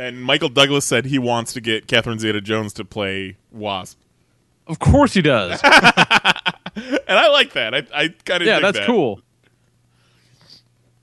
And 0.00 0.22
Michael 0.22 0.48
Douglas 0.48 0.84
said 0.84 1.04
he 1.04 1.18
wants 1.18 1.52
to 1.52 1.60
get 1.60 1.86
Catherine 1.86 2.18
Zeta-Jones 2.18 2.72
to 2.74 2.84
play 2.84 3.36
Wasp, 3.52 3.98
Of 4.66 4.78
course 4.78 5.12
he 5.12 5.22
does. 5.22 5.60
and 5.64 5.72
I 7.08 7.28
like 7.28 7.52
that. 7.52 7.74
I 7.74 7.86
I 7.94 8.08
kind 8.24 8.42
of 8.42 8.46
yeah, 8.46 8.60
that's 8.60 8.80
cool. 8.80 9.20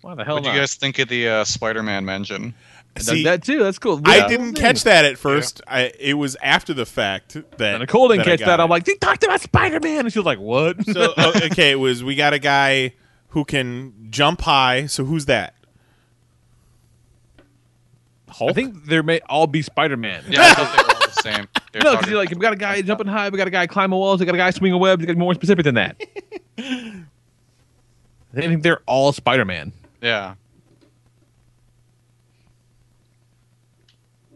Why 0.02 0.16
the 0.16 0.24
hell 0.24 0.36
What 0.36 0.46
do 0.46 0.50
you 0.50 0.56
guys 0.56 0.76
think 0.76 1.00
of 1.00 1.10
the 1.10 1.28
uh, 1.28 1.44
Spider-Man 1.44 2.06
mention? 2.06 2.54
See, 2.98 3.24
that 3.26 3.44
too. 3.44 3.60
That's 3.60 3.78
cool. 3.78 4.02
I 4.06 4.28
didn't 4.28 4.54
catch 4.54 4.84
that 4.84 5.06
at 5.06 5.20
first. 5.20 5.62
I 5.68 5.92
it 6.00 6.16
was 6.16 6.36
after 6.42 6.74
the 6.74 6.86
fact 6.86 7.34
that 7.58 7.74
And 7.74 7.82
Nicole 7.82 8.08
didn't 8.08 8.22
I 8.22 8.24
catch 8.24 8.40
that. 8.40 8.60
it. 8.60 8.64
I'm 8.64 8.70
like, 8.70 8.86
they 8.86 8.96
talked 8.96 9.24
about 9.24 9.42
Spider 9.42 9.80
Man, 9.80 10.00
and 10.00 10.14
she 10.14 10.18
was 10.18 10.26
like, 10.26 10.40
"What?" 10.40 10.84
so 10.86 11.14
oh, 11.16 11.34
okay, 11.52 11.72
it 11.72 11.80
was 11.80 12.04
we 12.04 12.16
got 12.16 12.34
a 12.34 12.40
guy 12.40 12.94
who 13.30 13.46
can 13.46 14.08
jump 14.10 14.42
high. 14.42 14.88
So 14.88 15.06
who's 15.06 15.26
that? 15.26 15.54
Hulk. 18.38 18.52
I 18.52 18.54
think 18.54 18.86
there 18.86 19.04
may 19.04 19.20
all 19.30 19.48
be 19.48 19.62
Spider 19.62 19.98
Man. 19.98 20.24
Yeah, 20.30 20.42
I 20.42 20.54
thought 20.54 20.78
they 20.78 20.84
were 20.84 20.94
all 20.94 21.08
the 21.08 21.22
same. 21.22 21.48
They're 21.74 21.82
No, 21.84 21.96
because 21.96 22.10
you're 22.10 22.20
like, 22.20 22.30
we 22.30 22.36
got 22.36 22.54
a 22.54 22.58
guy 22.58 22.82
jumping 22.82 23.08
high, 23.08 23.30
we 23.30 23.38
got 23.38 23.48
a 23.48 23.52
guy 23.52 23.66
climbing 23.68 23.98
walls, 23.98 24.20
we 24.20 24.26
got 24.26 24.36
a 24.36 24.38
guy 24.38 24.50
swinging 24.52 24.80
webs. 24.80 25.02
You 25.02 25.08
got 25.08 25.14
to 25.14 25.18
be 25.18 25.22
more 25.22 25.34
specific 25.34 25.64
than 25.66 25.76
that. 25.76 26.00
I 26.60 27.04
think 28.34 28.62
they're 28.64 28.82
all 28.86 29.12
Spider 29.14 29.46
Man. 29.46 29.74
yeah. 30.02 30.36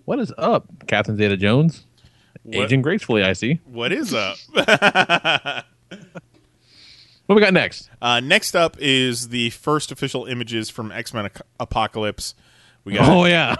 What 0.06 0.20
is 0.20 0.34
up, 0.38 0.66
Catherine 0.88 1.18
Zeta 1.18 1.38
Jones? 1.38 1.86
What- 2.44 2.66
Aging 2.66 2.82
gracefully, 2.82 3.24
I 3.24 3.34
see. 3.34 3.60
what 3.66 3.92
is 3.92 4.14
up? 4.14 4.38
What 7.28 7.36
we 7.36 7.42
got 7.42 7.54
next? 7.54 7.90
uh, 8.02 8.20
next 8.20 8.56
up 8.58 8.76
is 8.78 9.30
the 9.30 9.52
first 9.52 9.90
official 9.90 10.26
images 10.26 10.70
from 10.70 10.92
X 10.92 11.14
Men 11.14 11.30
Apocalypse. 11.62 12.36
We 12.84 12.94
got 12.94 13.10
Oh 13.10 13.26
yeah, 13.26 13.56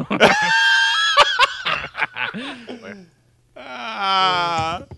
Ah. 3.56 4.84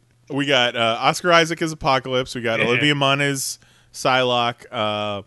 we 0.30 0.46
got 0.46 0.76
uh, 0.76 0.96
Oscar 1.00 1.32
Isaac 1.32 1.60
as 1.62 1.72
Apocalypse. 1.72 2.34
We 2.34 2.40
got 2.40 2.60
Yeah. 2.60 2.66
Olivia 2.66 2.94
Munn 2.94 3.20
as 3.20 3.58
Psylocke. 3.92 4.64
Uh, 4.70 5.22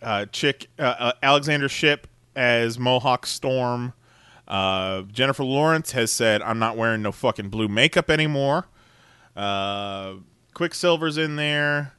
uh, 0.00 0.26
chick 0.26 0.68
uh, 0.78 0.82
uh, 0.82 1.12
Alexandra 1.22 1.68
Shipp 1.68 2.06
as 2.34 2.78
Mohawk 2.78 3.26
Storm. 3.26 3.92
Uh, 4.48 5.02
Jennifer 5.02 5.44
Lawrence 5.44 5.92
has 5.92 6.10
said, 6.12 6.42
"I'm 6.42 6.58
not 6.58 6.76
wearing 6.76 7.02
no 7.02 7.12
fucking 7.12 7.48
blue 7.48 7.68
makeup 7.68 8.10
anymore." 8.10 8.66
Uh, 9.36 10.14
Quicksilver's 10.54 11.16
in 11.18 11.36
there, 11.36 11.94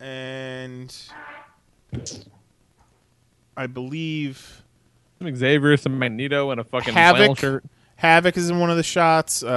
and 0.00 0.96
I 3.56 3.66
believe 3.66 4.62
Some 5.18 5.34
Xavier, 5.34 5.76
some 5.76 5.98
Magneto, 5.98 6.50
and 6.50 6.60
a 6.60 6.64
fucking 6.64 6.94
Havoc. 6.94 7.38
shirt. 7.38 7.64
Havoc 7.96 8.36
is 8.36 8.48
in 8.48 8.60
one 8.60 8.70
of 8.70 8.76
the 8.76 8.82
shots. 8.84 9.42
Uh, 9.42 9.48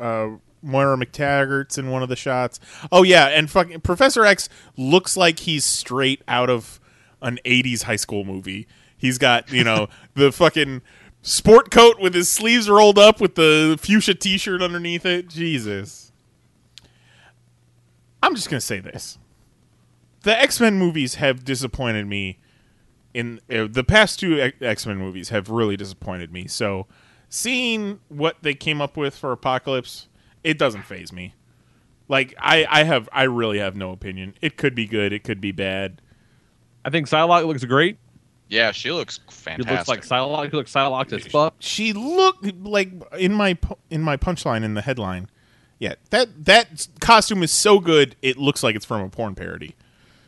uh, 0.00 0.36
Moira 0.62 0.96
McTaggart's 0.96 1.78
in 1.78 1.90
one 1.90 2.02
of 2.02 2.08
the 2.08 2.16
shots. 2.16 2.58
Oh 2.90 3.04
yeah, 3.04 3.26
and 3.26 3.48
fucking 3.48 3.80
Professor 3.82 4.24
X 4.24 4.48
looks 4.76 5.16
like 5.16 5.40
he's 5.40 5.64
straight 5.64 6.22
out 6.26 6.50
of 6.50 6.80
an 7.22 7.38
'80s 7.44 7.84
high 7.84 7.96
school 7.96 8.24
movie. 8.24 8.66
He's 8.96 9.18
got 9.18 9.52
you 9.52 9.62
know 9.62 9.88
the 10.14 10.32
fucking 10.32 10.82
sport 11.22 11.70
coat 11.70 12.00
with 12.00 12.14
his 12.14 12.28
sleeves 12.28 12.68
rolled 12.68 12.98
up 12.98 13.20
with 13.20 13.36
the 13.36 13.78
fuchsia 13.80 14.14
T-shirt 14.14 14.60
underneath 14.60 15.06
it. 15.06 15.28
Jesus, 15.28 16.10
I'm 18.20 18.34
just 18.34 18.50
gonna 18.50 18.60
say 18.60 18.80
this: 18.80 19.18
the 20.22 20.36
X 20.36 20.60
Men 20.60 20.76
movies 20.78 21.14
have 21.16 21.44
disappointed 21.44 22.08
me. 22.08 22.38
In 23.16 23.40
uh, 23.50 23.66
the 23.70 23.82
past 23.82 24.20
two 24.20 24.52
X 24.60 24.84
Men 24.84 24.98
movies 24.98 25.30
have 25.30 25.48
really 25.48 25.74
disappointed 25.74 26.30
me. 26.30 26.46
So 26.48 26.86
seeing 27.30 28.00
what 28.08 28.36
they 28.42 28.52
came 28.52 28.82
up 28.82 28.94
with 28.94 29.16
for 29.16 29.32
Apocalypse, 29.32 30.08
it 30.44 30.58
doesn't 30.58 30.82
phase 30.82 31.14
me. 31.14 31.34
Like 32.08 32.34
I, 32.38 32.66
I 32.68 32.82
have, 32.84 33.08
I 33.12 33.22
really 33.22 33.58
have 33.58 33.74
no 33.74 33.90
opinion. 33.90 34.34
It 34.42 34.58
could 34.58 34.74
be 34.74 34.86
good. 34.86 35.14
It 35.14 35.24
could 35.24 35.40
be 35.40 35.50
bad. 35.50 36.02
I 36.84 36.90
think 36.90 37.08
Psylocke 37.08 37.46
looks 37.46 37.64
great. 37.64 37.96
Yeah, 38.48 38.70
she 38.72 38.92
looks 38.92 39.18
He 39.28 39.34
fantastic. 39.34 39.78
looks 39.78 39.88
like 39.88 40.02
Psylocke. 40.02 40.50
He 40.50 40.56
looks 40.56 40.72
Psylocke 40.74 41.10
as 41.14 41.26
fuck. 41.26 41.54
She 41.58 41.94
looked 41.94 42.44
like 42.64 42.90
in 43.18 43.32
my 43.32 43.56
in 43.88 44.02
my 44.02 44.18
punchline 44.18 44.62
in 44.62 44.74
the 44.74 44.82
headline. 44.82 45.30
Yeah, 45.78 45.94
that 46.10 46.44
that 46.44 46.86
costume 47.00 47.42
is 47.42 47.50
so 47.50 47.80
good. 47.80 48.14
It 48.20 48.36
looks 48.36 48.62
like 48.62 48.76
it's 48.76 48.84
from 48.84 49.00
a 49.00 49.08
porn 49.08 49.34
parody. 49.34 49.74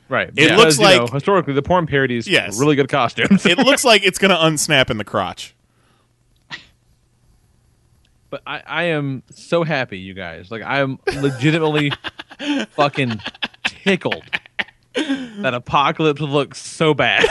Right. 0.08 0.28
It 0.28 0.34
because, 0.36 0.58
looks 0.58 0.78
you 0.78 0.84
like 0.84 1.00
know, 1.00 1.06
historically 1.12 1.52
the 1.54 1.62
porn 1.62 1.86
parodies 1.86 2.26
Yes. 2.26 2.58
really 2.58 2.76
good 2.76 2.88
costumes. 2.88 3.44
it 3.44 3.58
looks 3.58 3.84
like 3.84 4.04
it's 4.04 4.18
gonna 4.18 4.36
unsnap 4.36 4.90
in 4.90 4.96
the 4.98 5.04
crotch. 5.04 5.54
But 8.30 8.42
I, 8.46 8.62
I 8.66 8.82
am 8.84 9.22
so 9.30 9.64
happy, 9.64 9.98
you 9.98 10.12
guys. 10.14 10.50
Like 10.50 10.62
I 10.62 10.80
am 10.80 10.98
legitimately 11.20 11.92
fucking 12.70 13.20
tickled 13.64 14.24
that 14.94 15.54
Apocalypse 15.54 16.20
looks 16.20 16.58
so 16.60 16.92
bad. 16.92 17.24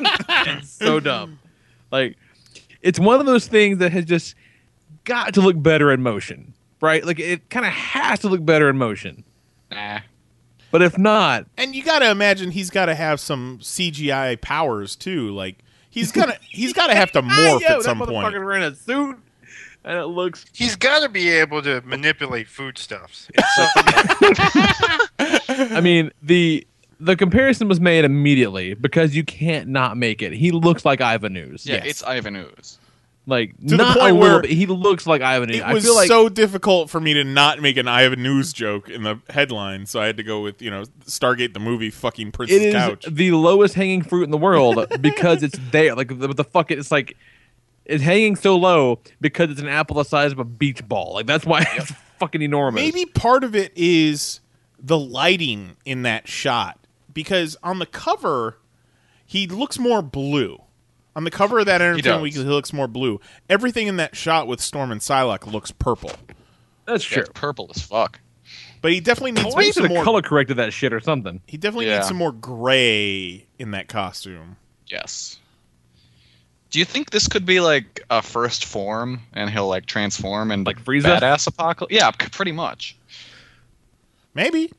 it's 0.00 0.70
so 0.72 1.00
dumb. 1.00 1.38
Like 1.90 2.16
it's 2.80 3.00
one 3.00 3.18
of 3.18 3.26
those 3.26 3.48
things 3.48 3.78
that 3.78 3.90
has 3.92 4.04
just 4.04 4.34
got 5.04 5.34
to 5.34 5.40
look 5.40 5.60
better 5.60 5.90
in 5.92 6.02
motion. 6.02 6.54
Right? 6.80 7.04
Like 7.04 7.18
it 7.18 7.50
kind 7.50 7.66
of 7.66 7.72
has 7.72 8.20
to 8.20 8.28
look 8.28 8.44
better 8.44 8.68
in 8.68 8.78
motion. 8.78 9.24
Nah. 9.72 10.00
But 10.70 10.82
if 10.82 10.98
not, 10.98 11.46
And 11.56 11.74
you 11.74 11.82
got 11.82 12.00
to 12.00 12.10
imagine 12.10 12.50
he's 12.50 12.70
got 12.70 12.86
to 12.86 12.94
have 12.94 13.20
some 13.20 13.58
CGI 13.62 14.40
powers 14.40 14.96
too. 14.96 15.30
Like 15.30 15.58
he's 15.90 16.12
gonna 16.12 16.36
he's 16.48 16.72
got 16.72 16.88
to 16.88 16.94
have 16.94 17.12
to 17.12 17.22
morph 17.22 17.60
Yo, 17.60 17.66
at 17.76 17.82
some 17.82 17.98
point. 17.98 18.10
Yeah, 18.10 18.16
that 18.16 18.22
point. 18.22 18.34
motherfucker's 18.34 18.44
wearing 18.44 18.62
a 18.62 18.74
suit 18.74 19.18
and 19.86 19.98
it 19.98 20.06
looks 20.06 20.44
He's 20.52 20.76
got 20.76 21.00
to 21.00 21.08
be 21.08 21.30
able 21.30 21.62
to 21.62 21.80
manipulate 21.82 22.48
foodstuffs. 22.48 23.28
I 25.18 25.80
mean, 25.82 26.10
the 26.22 26.66
the 26.98 27.16
comparison 27.16 27.68
was 27.68 27.80
made 27.80 28.04
immediately 28.04 28.74
because 28.74 29.14
you 29.14 29.22
can't 29.22 29.68
not 29.68 29.96
make 29.96 30.22
it. 30.22 30.32
He 30.32 30.50
looks 30.50 30.84
like 30.84 31.00
Ivan 31.00 31.36
Ooze. 31.36 31.66
Yeah, 31.66 31.84
it's 31.84 32.02
Ivan 32.02 32.36
Ooze. 32.36 32.78
Like 33.28 33.56
To 33.66 33.76
the 33.76 33.84
point 33.84 34.16
where 34.16 34.42
bit. 34.42 34.52
He 34.52 34.66
looks 34.66 35.04
like 35.04 35.20
Ivan. 35.20 35.50
It 35.50 35.60
I 35.60 35.74
was 35.74 35.84
feel 35.84 35.96
like 35.96 36.06
so 36.06 36.28
difficult 36.28 36.90
for 36.90 37.00
me 37.00 37.14
to 37.14 37.24
not 37.24 37.60
make 37.60 37.76
an 37.76 37.88
Ivan 37.88 38.24
Ooze 38.24 38.52
joke 38.52 38.88
in 38.88 39.02
the 39.02 39.20
headline, 39.28 39.86
so 39.86 40.00
I 40.00 40.06
had 40.06 40.16
to 40.18 40.22
go 40.22 40.42
with 40.42 40.62
you 40.62 40.70
know 40.70 40.84
Stargate 41.06 41.52
the 41.52 41.58
movie, 41.58 41.90
fucking 41.90 42.30
Prince's 42.30 42.62
it 42.62 42.68
is 42.68 42.74
Couch. 42.74 43.06
the 43.10 43.32
lowest 43.32 43.74
hanging 43.74 44.02
fruit 44.02 44.22
in 44.22 44.30
the 44.30 44.38
world 44.38 44.86
because 45.00 45.42
it's 45.42 45.58
there. 45.72 45.96
Like 45.96 46.08
the, 46.08 46.28
the 46.28 46.44
fuck, 46.44 46.70
it, 46.70 46.78
it's 46.78 46.92
like 46.92 47.16
it's 47.84 48.04
hanging 48.04 48.36
so 48.36 48.56
low 48.56 49.00
because 49.20 49.50
it's 49.50 49.60
an 49.60 49.68
apple 49.68 49.96
the 49.96 50.04
size 50.04 50.30
of 50.30 50.38
a 50.38 50.44
beach 50.44 50.86
ball. 50.86 51.14
Like 51.14 51.26
that's 51.26 51.44
why 51.44 51.66
it's 51.72 51.92
fucking 52.20 52.42
enormous. 52.42 52.80
Maybe 52.80 53.06
part 53.06 53.42
of 53.42 53.56
it 53.56 53.72
is 53.74 54.40
the 54.78 54.98
lighting 54.98 55.76
in 55.84 56.02
that 56.02 56.28
shot 56.28 56.78
because 57.12 57.56
on 57.64 57.80
the 57.80 57.86
cover 57.86 58.58
he 59.24 59.48
looks 59.48 59.78
more 59.80 60.00
blue. 60.00 60.62
On 61.16 61.24
the 61.24 61.30
cover 61.32 61.58
of 61.58 61.66
that 61.66 61.80
Entertainment 61.80 62.04
does. 62.04 62.22
Weekly, 62.22 62.44
he 62.44 62.48
looks 62.48 62.72
more 62.72 62.86
blue. 62.86 63.20
Everything 63.48 63.88
in 63.88 63.96
that 63.96 64.14
shot 64.14 64.46
with 64.46 64.60
Storm 64.60 64.92
and 64.92 65.00
Psylocke 65.00 65.50
looks 65.50 65.72
purple, 65.72 66.12
that's 66.84 67.02
true. 67.02 67.22
it's 67.22 67.30
purple 67.34 67.70
as 67.74 67.82
fuck. 67.82 68.20
but 68.82 68.92
he 68.92 69.00
definitely 69.00 69.32
needs 69.32 69.56
Maybe 69.56 69.72
some 69.72 69.82
should 69.82 69.90
have 69.90 69.96
more. 69.96 70.04
color 70.04 70.22
corrected 70.22 70.58
that 70.58 70.72
shit 70.72 70.92
or 70.92 71.00
something. 71.00 71.40
He 71.46 71.56
definitely 71.56 71.86
Yeah. 71.86 71.96
needs 71.96 72.08
some 72.08 72.18
more 72.18 72.30
gray 72.32 73.46
in 73.58 73.70
that 73.72 73.88
costume. 73.88 74.56
Yes. 74.86 75.38
Do 76.70 76.78
you 76.78 76.84
think 76.84 77.10
this 77.10 77.26
could 77.28 77.46
be 77.46 77.60
like 77.60 78.02
a 78.10 78.20
first 78.22 78.66
form, 78.66 79.22
and 79.32 79.48
he'll 79.50 79.66
like 79.68 79.86
transform 79.86 80.50
and 80.50 80.66
Like 80.66 80.84
Frieza? 80.84 81.18
badass 81.18 81.46
apocalypse? 81.48 81.94
Yeah, 81.94 82.10
pretty 82.10 82.52
much. 82.52 82.96
Maybe 84.34 84.70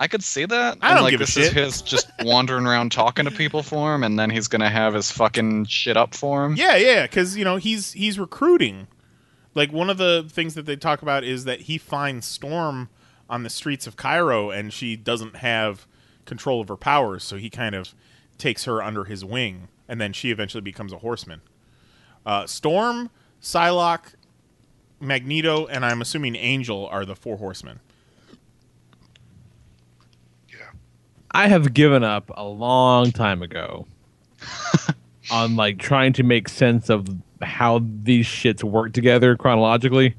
I 0.00 0.08
could 0.08 0.24
see 0.24 0.46
that. 0.46 0.78
I 0.80 0.88
and, 0.88 0.96
don't 0.96 1.04
like, 1.04 1.10
give 1.10 1.20
a 1.20 1.24
this 1.24 1.34
shit. 1.34 1.48
is 1.48 1.52
his 1.52 1.82
just 1.82 2.10
wandering 2.22 2.66
around 2.66 2.90
talking 2.90 3.26
to 3.26 3.30
people 3.30 3.62
for 3.62 3.94
him, 3.94 4.02
and 4.02 4.18
then 4.18 4.30
he's 4.30 4.48
gonna 4.48 4.70
have 4.70 4.94
his 4.94 5.10
fucking 5.10 5.66
shit 5.66 5.96
up 5.98 6.14
for 6.14 6.46
him. 6.46 6.56
Yeah, 6.56 6.76
yeah, 6.76 7.02
because 7.02 7.36
you 7.36 7.44
know 7.44 7.56
he's 7.56 7.92
he's 7.92 8.18
recruiting. 8.18 8.88
Like 9.54 9.72
one 9.72 9.90
of 9.90 9.98
the 9.98 10.24
things 10.26 10.54
that 10.54 10.64
they 10.64 10.76
talk 10.76 11.02
about 11.02 11.22
is 11.22 11.44
that 11.44 11.62
he 11.62 11.76
finds 11.76 12.24
Storm 12.24 12.88
on 13.28 13.42
the 13.42 13.50
streets 13.50 13.86
of 13.86 13.96
Cairo, 13.96 14.50
and 14.50 14.72
she 14.72 14.96
doesn't 14.96 15.36
have 15.36 15.86
control 16.24 16.62
of 16.62 16.68
her 16.68 16.76
powers, 16.76 17.22
so 17.22 17.36
he 17.36 17.50
kind 17.50 17.74
of 17.74 17.94
takes 18.38 18.64
her 18.64 18.82
under 18.82 19.04
his 19.04 19.22
wing, 19.22 19.68
and 19.86 20.00
then 20.00 20.14
she 20.14 20.30
eventually 20.30 20.62
becomes 20.62 20.94
a 20.94 20.98
horseman. 20.98 21.42
Uh, 22.24 22.46
Storm, 22.46 23.10
Psylocke, 23.42 24.14
Magneto, 24.98 25.66
and 25.66 25.84
I'm 25.84 26.00
assuming 26.00 26.36
Angel 26.36 26.86
are 26.86 27.04
the 27.04 27.14
four 27.14 27.36
horsemen. 27.36 27.80
I 31.32 31.48
have 31.48 31.72
given 31.74 32.02
up 32.04 32.30
a 32.36 32.44
long 32.44 33.12
time 33.12 33.42
ago 33.42 33.86
on 35.30 35.56
like 35.56 35.78
trying 35.78 36.12
to 36.14 36.22
make 36.22 36.48
sense 36.48 36.88
of 36.90 37.06
how 37.42 37.80
these 38.02 38.26
shits 38.26 38.62
work 38.64 38.92
together 38.92 39.36
chronologically. 39.36 40.16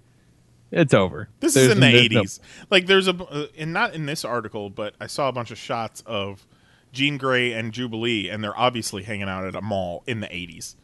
It's 0.72 0.94
over. 0.94 1.28
This 1.42 1.54
There's- 1.56 1.68
is 1.72 1.74
in 1.76 1.80
the 1.82 1.92
there's 1.92 2.12
no- 2.12 2.22
'80s. 2.24 2.40
Like 2.70 2.86
there's 2.88 3.08
a, 3.10 3.14
uh, 3.16 3.48
and 3.58 3.74
not 3.74 3.94
in 3.94 4.06
this 4.06 4.24
article, 4.24 4.70
but 4.70 4.96
I 5.02 5.08
saw 5.08 5.28
a 5.28 5.32
bunch 5.34 5.52
of 5.52 5.58
shots 5.58 6.02
of 6.06 6.48
Jean 6.94 7.18
Grey 7.18 7.52
and 7.52 7.74
Jubilee, 7.74 8.30
and 8.30 8.42
they're 8.44 8.58
obviously 8.58 9.04
hanging 9.04 9.28
out 9.30 9.44
at 9.46 9.54
a 9.56 9.62
mall 9.62 10.04
in 10.08 10.22
the 10.22 10.28
'80s. 10.28 10.76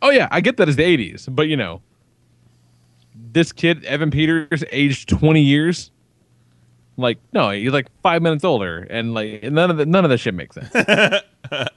oh 0.00 0.10
yeah, 0.10 0.28
I 0.30 0.40
get 0.40 0.56
that 0.58 0.68
it's 0.68 0.76
the 0.76 0.84
'80s, 0.84 1.26
but 1.34 1.48
you 1.48 1.56
know, 1.56 1.82
this 3.32 3.50
kid 3.52 3.84
Evan 3.84 4.10
Peters, 4.12 4.62
aged 4.70 5.08
20 5.08 5.40
years. 5.42 5.90
Like 6.96 7.18
no, 7.32 7.50
he's 7.50 7.72
like 7.72 7.86
five 8.02 8.20
minutes 8.22 8.44
older, 8.44 8.86
and 8.90 9.14
like 9.14 9.42
none 9.44 9.70
of 9.70 9.76
the, 9.78 9.86
none 9.86 10.04
of 10.04 10.10
that 10.10 10.18
shit 10.18 10.34
makes 10.34 10.54
sense. 10.56 10.72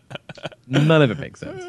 none 0.67 1.01
of 1.01 1.11
it 1.11 1.19
makes 1.19 1.39
sense. 1.39 1.63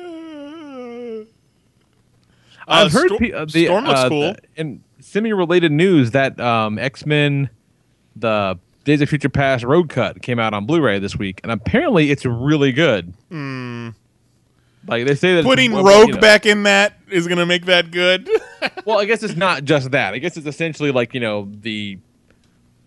I've 2.68 2.92
heard 2.92 3.06
Sto- 3.08 3.18
pe- 3.18 3.32
uh, 3.32 3.44
the, 3.44 3.66
Storm 3.66 3.84
looks 3.84 4.00
uh, 4.00 4.08
cool. 4.08 4.20
the- 4.32 4.38
in 4.56 4.82
semi-related 5.00 5.70
news 5.70 6.10
that 6.12 6.38
um, 6.40 6.78
X-Men, 6.78 7.48
the 8.16 8.58
Days 8.84 9.00
of 9.00 9.08
Future 9.08 9.28
Past 9.28 9.64
Rogue 9.64 9.88
Cut 9.88 10.20
came 10.22 10.38
out 10.40 10.52
on 10.52 10.66
Blu-ray 10.66 10.98
this 10.98 11.16
week, 11.16 11.40
and 11.44 11.52
apparently 11.52 12.10
it's 12.10 12.24
really 12.24 12.72
good. 12.72 13.14
Like 13.30 15.06
they 15.06 15.14
say 15.14 15.36
that 15.36 15.44
Putting 15.44 15.72
well, 15.72 15.84
Rogue 15.84 16.08
you 16.08 16.14
know- 16.14 16.20
back 16.20 16.46
in 16.46 16.64
that 16.64 16.94
is 17.10 17.26
going 17.28 17.38
to 17.38 17.46
make 17.46 17.66
that 17.66 17.90
good. 17.92 18.28
well, 18.84 18.98
I 18.98 19.04
guess 19.04 19.22
it's 19.22 19.36
not 19.36 19.64
just 19.64 19.92
that. 19.92 20.14
I 20.14 20.18
guess 20.18 20.36
it's 20.36 20.46
essentially 20.46 20.90
like 20.90 21.14
you 21.14 21.20
know 21.20 21.48
the 21.60 21.98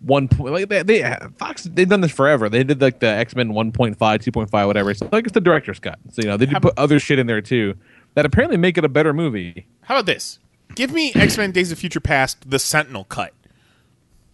one 0.01 0.27
point. 0.27 0.53
Like 0.53 0.69
they, 0.69 0.84
they 0.84 1.17
Fox 1.38 1.63
they've 1.63 1.88
done 1.88 2.01
this 2.01 2.11
forever. 2.11 2.49
They 2.49 2.63
did 2.63 2.81
like 2.81 2.99
the 2.99 3.07
X 3.07 3.35
Men 3.35 3.49
1.5, 3.51 3.95
2.5, 3.97 4.67
whatever. 4.67 4.93
So 4.93 5.09
like 5.11 5.26
it's 5.26 5.34
the 5.34 5.41
director's 5.41 5.80
cut. 5.80 5.99
So 6.11 6.21
you 6.21 6.27
know 6.27 6.38
they 6.38 6.45
did 6.45 6.61
put 6.61 6.77
other 6.77 6.99
shit 6.99 7.19
in 7.19 7.27
there 7.27 7.41
too 7.41 7.76
that 8.15 8.26
apparently 8.26 8.57
make 8.57 8.77
it 8.77 8.85
a 8.85 8.89
better 8.89 9.13
movie. 9.13 9.65
How 9.81 9.95
about 9.95 10.05
this? 10.05 10.39
Give 10.76 10.91
me 10.91 11.11
X 11.13 11.38
Men: 11.38 11.51
Days 11.51 11.71
of 11.71 11.80
Future 11.80 11.99
Past, 11.99 12.49
the 12.49 12.59
Sentinel 12.59 13.03
cut, 13.05 13.34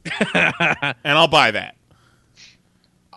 and 0.33 0.95
I'll 1.03 1.27
buy 1.27 1.51
that. 1.51 1.75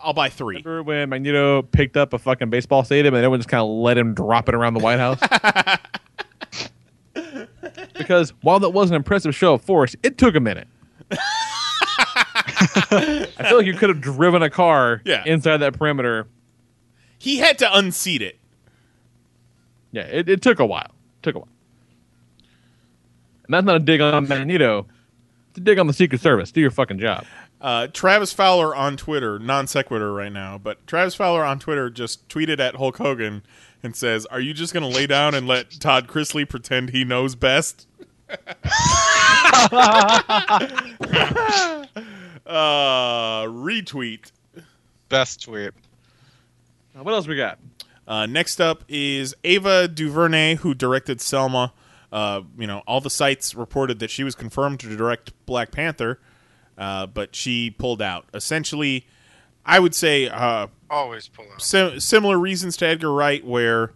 I'll 0.01 0.13
buy 0.13 0.29
three. 0.29 0.61
Remember 0.63 0.83
when 0.83 1.09
Magneto 1.09 1.61
picked 1.61 1.97
up 1.97 2.13
a 2.13 2.19
fucking 2.19 2.49
baseball 2.49 2.85
stadium 2.85 3.13
and 3.13 3.23
everyone 3.23 3.39
just 3.39 3.49
kind 3.49 3.61
of 3.61 3.67
let 3.69 3.97
him 3.97 4.13
drop 4.13 4.47
it 4.47 4.55
around 4.55 4.73
the 4.73 4.79
White 4.79 4.97
House? 4.97 5.19
because 7.97 8.29
while 8.41 8.59
that 8.59 8.69
was 8.69 8.89
an 8.89 8.95
impressive 8.95 9.35
show 9.35 9.55
of 9.55 9.61
force, 9.61 9.95
it 10.01 10.17
took 10.17 10.35
a 10.35 10.39
minute. 10.39 10.67
I 12.91 13.45
feel 13.47 13.57
like 13.57 13.65
you 13.65 13.73
could 13.73 13.89
have 13.89 14.01
driven 14.01 14.41
a 14.43 14.49
car 14.49 15.01
Yeah. 15.05 15.23
inside 15.25 15.57
that 15.57 15.77
perimeter 15.77 16.27
he 17.17 17.37
had 17.39 17.57
to 17.59 17.77
unseat 17.77 18.21
it. 18.21 18.39
Yeah, 19.91 20.03
it, 20.03 20.29
it 20.29 20.41
took 20.41 20.59
a 20.59 20.65
while. 20.65 20.85
It 21.19 21.23
took 21.23 21.35
a 21.35 21.39
while. 21.39 21.49
And 23.45 23.53
that's 23.53 23.65
not 23.65 23.75
a 23.75 23.79
dig 23.79 23.99
on 23.99 24.27
Magneto. 24.27 24.85
It's 25.49 25.57
a 25.57 25.61
dig 25.61 25.79
on 25.79 25.87
the 25.87 25.93
Secret 25.93 26.21
Service. 26.21 26.51
Do 26.51 26.61
your 26.61 26.71
fucking 26.71 26.99
job. 26.99 27.25
Uh, 27.59 27.87
Travis 27.87 28.31
Fowler 28.31 28.73
on 28.73 28.95
Twitter, 28.95 29.37
non 29.37 29.67
sequitur 29.67 30.13
right 30.13 30.31
now, 30.31 30.57
but 30.57 30.85
Travis 30.87 31.13
Fowler 31.15 31.43
on 31.43 31.59
Twitter 31.59 31.89
just 31.89 32.25
tweeted 32.29 32.59
at 32.61 32.75
Hulk 32.75 32.97
Hogan 32.97 33.43
and 33.83 33.95
says, 33.97 34.25
"Are 34.27 34.39
you 34.39 34.53
just 34.53 34.73
going 34.73 34.89
to 34.89 34.95
lay 34.95 35.05
down 35.07 35.35
and 35.35 35.45
let 35.45 35.71
Todd 35.71 36.07
Chrisley 36.07 36.47
pretend 36.47 36.91
he 36.91 37.03
knows 37.03 37.35
best?" 37.35 37.85
Uh, 42.45 43.43
retweet. 43.45 44.31
Best 45.09 45.43
tweet. 45.43 45.71
Uh, 46.97 47.03
What 47.03 47.13
else 47.13 47.27
we 47.27 47.35
got? 47.35 47.59
Uh, 48.07 48.25
next 48.25 48.59
up 48.59 48.83
is 48.87 49.35
Ava 49.43 49.87
DuVernay, 49.87 50.55
who 50.55 50.73
directed 50.73 51.21
Selma. 51.21 51.73
Uh, 52.11 52.41
you 52.57 52.65
know, 52.65 52.81
all 52.87 53.01
the 53.01 53.09
sites 53.09 53.53
reported 53.53 53.99
that 53.99 54.09
she 54.09 54.23
was 54.23 54.33
confirmed 54.33 54.79
to 54.79 54.95
direct 54.95 55.31
Black 55.45 55.71
Panther, 55.71 56.19
uh, 56.77 57.05
but 57.05 57.35
she 57.35 57.69
pulled 57.69 58.01
out. 58.01 58.25
Essentially, 58.33 59.05
I 59.63 59.79
would 59.79 59.93
say 59.93 60.27
uh, 60.27 60.67
Always 60.89 61.27
pull 61.27 61.45
out. 61.53 61.61
sim- 61.61 61.99
similar 61.99 62.39
reasons 62.39 62.77
to 62.77 62.87
Edgar 62.87 63.13
Wright, 63.13 63.45
where 63.45 63.91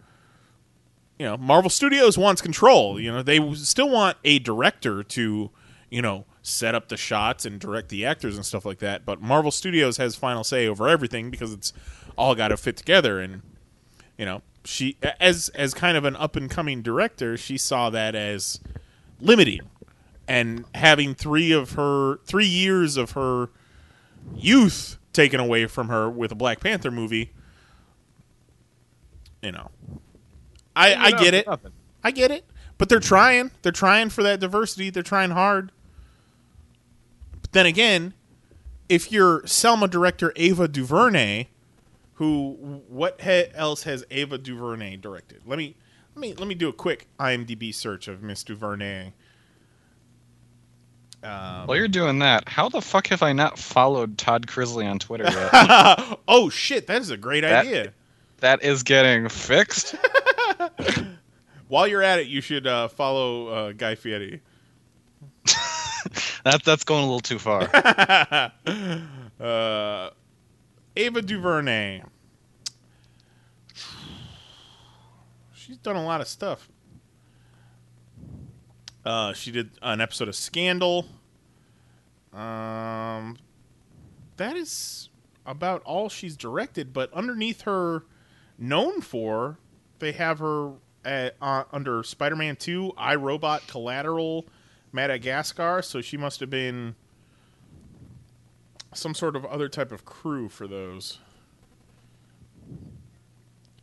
you 1.19 1.25
know 1.25 1.37
Marvel 1.37 1.69
Studios 1.69 2.17
wants 2.17 2.41
control. 2.41 2.99
You 2.99 3.11
know, 3.11 3.23
they 3.23 3.53
still 3.55 3.89
want 3.89 4.17
a 4.23 4.39
director 4.39 5.03
to 5.03 5.51
you 5.89 6.01
know 6.01 6.25
set 6.41 6.75
up 6.75 6.89
the 6.89 6.97
shots 6.97 7.45
and 7.45 7.59
direct 7.59 7.89
the 7.89 8.05
actors 8.05 8.35
and 8.35 8.45
stuff 8.45 8.65
like 8.65 8.79
that. 8.79 9.05
But 9.05 9.21
Marvel 9.21 9.51
Studios 9.51 9.97
has 9.97 10.15
final 10.15 10.43
say 10.43 10.67
over 10.67 10.89
everything 10.89 11.31
because 11.31 11.53
it's 11.53 11.73
all 12.17 12.35
got 12.35 12.49
to 12.49 12.57
fit 12.57 12.77
together. 12.77 13.19
And 13.19 13.41
you 14.17 14.25
know, 14.25 14.41
she 14.65 14.97
as 15.19 15.49
as 15.49 15.73
kind 15.73 15.97
of 15.97 16.05
an 16.05 16.15
up 16.15 16.35
and 16.35 16.49
coming 16.49 16.81
director, 16.81 17.37
she 17.37 17.57
saw 17.57 17.89
that 17.89 18.15
as 18.15 18.59
limiting. 19.19 19.61
And 20.25 20.65
having 20.73 21.15
three 21.15 21.51
of 21.51 21.73
her 21.73 22.17
three 22.25 22.45
years 22.45 22.95
of 22.97 23.11
her 23.11 23.49
youth 24.35 24.97
taken 25.11 25.39
away 25.39 25.67
from 25.67 25.89
her 25.89 26.09
with 26.09 26.31
a 26.31 26.35
Black 26.35 26.59
Panther 26.59 26.91
movie, 26.91 27.31
you 29.41 29.51
know, 29.51 29.69
I 30.75 30.95
I 30.95 31.11
get 31.11 31.33
it, 31.33 31.47
I 32.03 32.11
get 32.11 32.31
it. 32.31 32.45
But 32.77 32.89
they're 32.89 32.99
trying. 32.99 33.51
They're 33.61 33.71
trying 33.71 34.09
for 34.09 34.23
that 34.23 34.39
diversity. 34.39 34.89
They're 34.89 35.03
trying 35.03 35.31
hard. 35.31 35.71
But 37.41 37.51
then 37.51 37.65
again, 37.65 38.13
if 38.89 39.11
you're 39.11 39.45
Selma 39.45 39.87
director 39.87 40.33
Ava 40.35 40.67
DuVernay, 40.67 41.47
who 42.15 42.81
what 42.87 43.21
he- 43.21 43.45
else 43.53 43.83
has 43.83 44.03
Ava 44.11 44.37
DuVernay 44.37 44.97
directed? 44.97 45.41
Let 45.45 45.57
me 45.59 45.75
let 46.15 46.21
me 46.21 46.33
let 46.33 46.47
me 46.47 46.55
do 46.55 46.67
a 46.69 46.73
quick 46.73 47.07
IMDb 47.19 47.73
search 47.73 48.07
of 48.07 48.23
Miss 48.23 48.43
DuVernay. 48.43 49.13
Um, 51.23 51.67
While 51.67 51.77
you're 51.77 51.87
doing 51.87 52.19
that, 52.19 52.49
how 52.49 52.67
the 52.67 52.81
fuck 52.81 53.07
have 53.07 53.23
I 53.23 53.31
not 53.31 53.57
followed 53.57 54.17
Todd 54.17 54.45
Chrisley 54.45 54.89
on 54.89 54.99
Twitter 54.99 55.23
yet? 55.23 56.19
oh 56.27 56.49
shit, 56.49 56.87
that 56.87 57.01
is 57.01 57.11
a 57.11 57.17
great 57.17 57.41
That- 57.41 57.65
idea. 57.65 57.93
that 58.39 58.61
is 58.63 58.83
getting 58.83 59.29
fixed. 59.29 59.95
While 61.67 61.87
you're 61.87 62.03
at 62.03 62.19
it, 62.19 62.27
you 62.27 62.41
should 62.41 62.67
uh, 62.67 62.87
follow 62.87 63.47
uh, 63.47 63.71
Guy 63.71 63.95
Fieri. 63.95 64.41
That 66.43 66.63
that's 66.63 66.83
going 66.83 67.03
a 67.03 67.05
little 67.05 67.21
too 67.21 67.39
far. 67.39 67.69
uh, 69.39 70.09
Ava 70.95 71.21
DuVernay. 71.21 72.03
She's 75.53 75.77
done 75.77 75.95
a 75.95 76.03
lot 76.03 76.19
of 76.19 76.27
stuff. 76.27 76.67
Uh, 79.05 79.31
she 79.33 79.51
did 79.51 79.71
an 79.81 80.01
episode 80.01 80.27
of 80.27 80.35
Scandal. 80.35 81.05
Um, 82.33 83.37
that 84.37 84.57
is 84.57 85.09
about 85.45 85.81
all 85.83 86.09
she's 86.09 86.35
directed. 86.35 86.91
But 86.91 87.13
underneath 87.13 87.61
her, 87.61 88.03
known 88.57 88.99
for, 88.99 89.59
they 89.99 90.11
have 90.13 90.39
her 90.39 90.73
at, 91.05 91.35
uh, 91.41 91.63
under 91.71 92.03
Spider-Man 92.03 92.55
Two, 92.55 92.93
iRobot, 92.97 93.67
Collateral, 93.67 94.45
Madagascar. 94.91 95.81
So 95.81 96.01
she 96.01 96.17
must 96.17 96.39
have 96.39 96.49
been 96.49 96.95
some 98.93 99.13
sort 99.13 99.35
of 99.35 99.45
other 99.45 99.69
type 99.69 99.91
of 99.91 100.05
crew 100.05 100.49
for 100.49 100.67
those. 100.67 101.19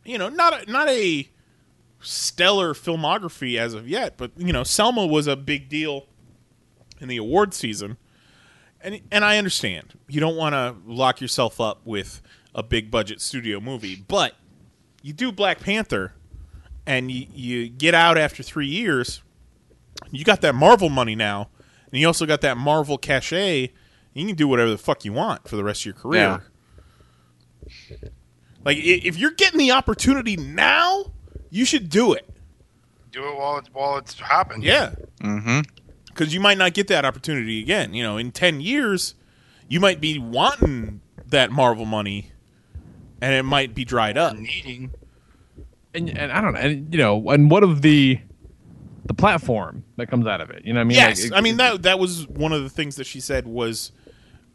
You 0.03 0.17
know, 0.17 0.29
not 0.29 0.67
a, 0.67 0.71
not 0.71 0.89
a 0.89 1.29
stellar 1.99 2.73
filmography 2.73 3.57
as 3.57 3.73
of 3.73 3.87
yet, 3.87 4.17
but 4.17 4.31
you 4.35 4.51
know, 4.51 4.63
Selma 4.63 5.05
was 5.05 5.27
a 5.27 5.35
big 5.35 5.69
deal 5.69 6.07
in 6.99 7.07
the 7.07 7.17
award 7.17 7.53
season. 7.53 7.97
And 8.83 9.01
and 9.11 9.23
I 9.23 9.37
understand. 9.37 9.99
You 10.07 10.19
don't 10.19 10.35
want 10.35 10.53
to 10.53 10.75
lock 10.87 11.21
yourself 11.21 11.61
up 11.61 11.85
with 11.85 12.21
a 12.55 12.63
big 12.63 12.89
budget 12.89 13.21
studio 13.21 13.59
movie, 13.59 14.03
but 14.07 14.35
you 15.01 15.13
do 15.13 15.31
Black 15.31 15.59
Panther 15.59 16.13
and 16.85 17.11
you, 17.11 17.27
you 17.33 17.69
get 17.69 17.93
out 17.93 18.17
after 18.17 18.43
3 18.43 18.67
years, 18.67 19.21
you 20.11 20.23
got 20.23 20.41
that 20.41 20.55
Marvel 20.55 20.89
money 20.89 21.15
now, 21.15 21.49
and 21.91 21.99
you 21.99 22.07
also 22.07 22.25
got 22.25 22.41
that 22.41 22.57
Marvel 22.57 22.97
cachet. 22.97 23.71
You 24.13 24.25
can 24.25 24.35
do 24.35 24.47
whatever 24.47 24.69
the 24.69 24.77
fuck 24.77 25.05
you 25.05 25.13
want 25.13 25.47
for 25.47 25.55
the 25.55 25.63
rest 25.63 25.81
of 25.81 25.85
your 25.85 25.93
career. 25.93 26.43
Like 28.63 28.77
if 28.77 29.17
you're 29.17 29.31
getting 29.31 29.59
the 29.59 29.71
opportunity 29.71 30.35
now, 30.35 31.11
you 31.49 31.65
should 31.65 31.89
do 31.89 32.13
it. 32.13 32.29
Do 33.11 33.27
it 33.27 33.35
while 33.37 33.57
it's 33.57 33.69
while 33.73 33.97
it's 33.97 34.19
happening. 34.19 34.63
Yeah, 34.63 34.95
mm-hmm. 35.19 35.61
because 36.07 36.33
you 36.33 36.39
might 36.39 36.57
not 36.57 36.73
get 36.73 36.87
that 36.87 37.05
opportunity 37.05 37.61
again. 37.61 37.93
You 37.93 38.03
know, 38.03 38.17
in 38.17 38.31
ten 38.31 38.61
years, 38.61 39.15
you 39.67 39.79
might 39.79 39.99
be 39.99 40.17
wanting 40.17 41.01
that 41.25 41.51
Marvel 41.51 41.85
money, 41.85 42.30
and 43.21 43.33
it 43.33 43.43
might 43.43 43.73
be 43.75 43.85
dried 43.85 44.17
up. 44.17 44.35
Needing. 44.35 44.91
And, 45.93 46.09
and 46.09 46.31
I 46.31 46.41
don't 46.41 46.53
know, 46.53 46.59
and 46.59 46.93
you 46.93 46.99
know, 46.99 47.29
and 47.29 47.51
what 47.51 47.63
of 47.63 47.81
the 47.81 48.19
the 49.05 49.13
platform 49.13 49.83
that 49.97 50.07
comes 50.09 50.25
out 50.27 50.39
of 50.41 50.49
it? 50.51 50.63
You 50.63 50.73
know, 50.73 50.79
what 50.79 50.85
I 50.85 50.87
mean, 50.87 50.97
yes, 50.97 51.23
Like, 51.23 51.31
it- 51.31 51.35
I 51.35 51.41
mean 51.41 51.57
that 51.57 51.81
that 51.83 51.99
was 51.99 52.27
one 52.27 52.53
of 52.53 52.63
the 52.63 52.69
things 52.69 52.95
that 52.95 53.05
she 53.05 53.19
said 53.19 53.45
was 53.47 53.91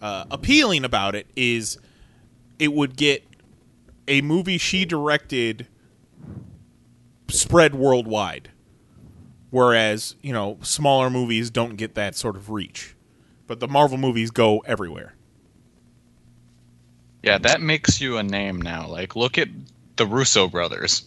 uh, 0.01 0.25
appealing 0.31 0.85
about 0.85 1.15
it 1.15 1.27
is 1.37 1.79
it 2.59 2.73
would 2.73 2.97
get 2.97 3.25
a 4.09 4.21
movie 4.23 4.57
she 4.57 4.85
directed 4.87 5.67
spread 7.29 7.75
worldwide, 7.75 8.51
whereas 9.51 10.17
you 10.23 10.33
know 10.33 10.59
smaller 10.63 11.11
movies 11.11 11.51
don't 11.51 11.77
get 11.77 11.95
that 11.97 12.15
sort 12.15 12.37
of 12.37 12.51
reach, 12.51 12.95
but 13.47 13.61
the 13.61 13.69
Marvel 13.69 13.99
movies 13.99 14.31
go 14.31 14.61
everywhere. 14.61 15.15
Yeah, 17.27 17.39
that 17.39 17.61
makes 17.61 18.01
you 18.01 18.17
a 18.19 18.23
name 18.23 18.63
now. 18.63 18.87
Like, 18.87 19.17
look 19.17 19.37
at 19.37 19.49
the 19.97 20.07
Russo 20.07 20.47
brothers. 20.49 21.05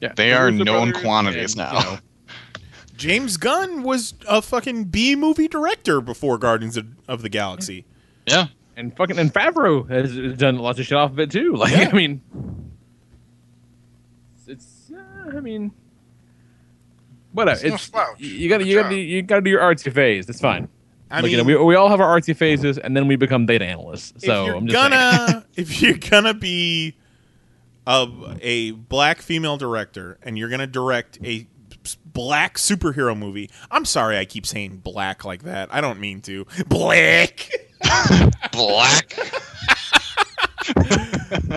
Yeah, 0.00 0.12
they 0.16 0.30
the 0.30 0.36
are 0.36 0.46
Russo 0.50 0.64
known 0.64 0.92
quantities 0.92 1.54
and, 1.56 1.58
now. 1.70 1.78
you 1.78 1.84
know, 1.84 1.98
James 2.96 3.36
Gunn 3.36 3.82
was 3.84 4.14
a 4.28 4.42
fucking 4.42 4.84
B 4.86 5.14
movie 5.14 5.46
director 5.48 6.00
before 6.00 6.38
Guardians 6.38 6.76
of, 6.76 6.86
of 7.06 7.22
the 7.22 7.28
Galaxy. 7.28 7.84
Yeah, 8.26 8.46
and 8.76 8.94
fucking 8.96 9.18
and 9.18 9.32
Favreau 9.32 9.88
has 9.88 10.36
done 10.38 10.58
lots 10.58 10.80
of 10.80 10.86
shit 10.86 10.98
off 10.98 11.12
of 11.12 11.20
it 11.20 11.30
too. 11.30 11.52
Like, 11.56 11.70
Yeah. 11.72 11.88
I 11.90 11.92
mean, 11.94 12.20
it's, 14.48 14.90
uh, 14.92 15.36
I 15.36 15.40
mean, 15.40 15.72
whatever. 17.32 17.54
It's 17.60 17.64
no 17.68 17.74
It's, 17.74 17.82
slouch. 17.84 18.20
you 18.20 18.48
got 18.48 18.58
to 18.58 18.66
you 18.66 18.80
gotta 18.82 18.96
you 18.96 19.22
got 19.22 19.36
to 19.36 19.42
do 19.42 19.50
your 19.50 19.60
artsy 19.60 19.92
phase. 19.92 20.26
That's 20.26 20.40
fine. 20.40 20.68
I 21.10 21.20
Like, 21.20 21.30
you 21.30 21.36
know, 21.36 21.44
mean- 21.44 21.58
we, 21.58 21.64
we 21.64 21.74
all 21.74 21.88
have 21.88 22.00
our 22.00 22.20
artsy 22.20 22.36
phases, 22.36 22.78
and 22.78 22.96
then 22.96 23.06
we 23.06 23.16
become 23.16 23.46
data 23.46 23.64
analysts. 23.64 24.24
So 24.24 24.42
if 24.42 24.46
you're 24.46 24.56
I'm 24.56 24.66
just 24.66 24.74
gonna 24.74 25.46
if 25.54 25.82
you're 25.82 25.98
gonna 25.98 26.34
be 26.34 26.96
a, 27.86 28.08
a 28.40 28.70
black 28.72 29.22
female 29.22 29.56
director 29.56 30.18
and 30.22 30.36
you're 30.36 30.48
gonna 30.48 30.66
direct 30.66 31.18
a 31.24 31.46
black 32.04 32.56
superhero 32.56 33.16
movie 33.16 33.50
i'm 33.70 33.84
sorry 33.84 34.16
i 34.16 34.24
keep 34.24 34.46
saying 34.46 34.78
black 34.78 35.24
like 35.24 35.42
that. 35.44 35.72
I 35.72 35.80
don't 35.80 36.00
mean 36.00 36.20
to. 36.22 36.46
Black! 36.66 37.48
Black. 38.52 39.14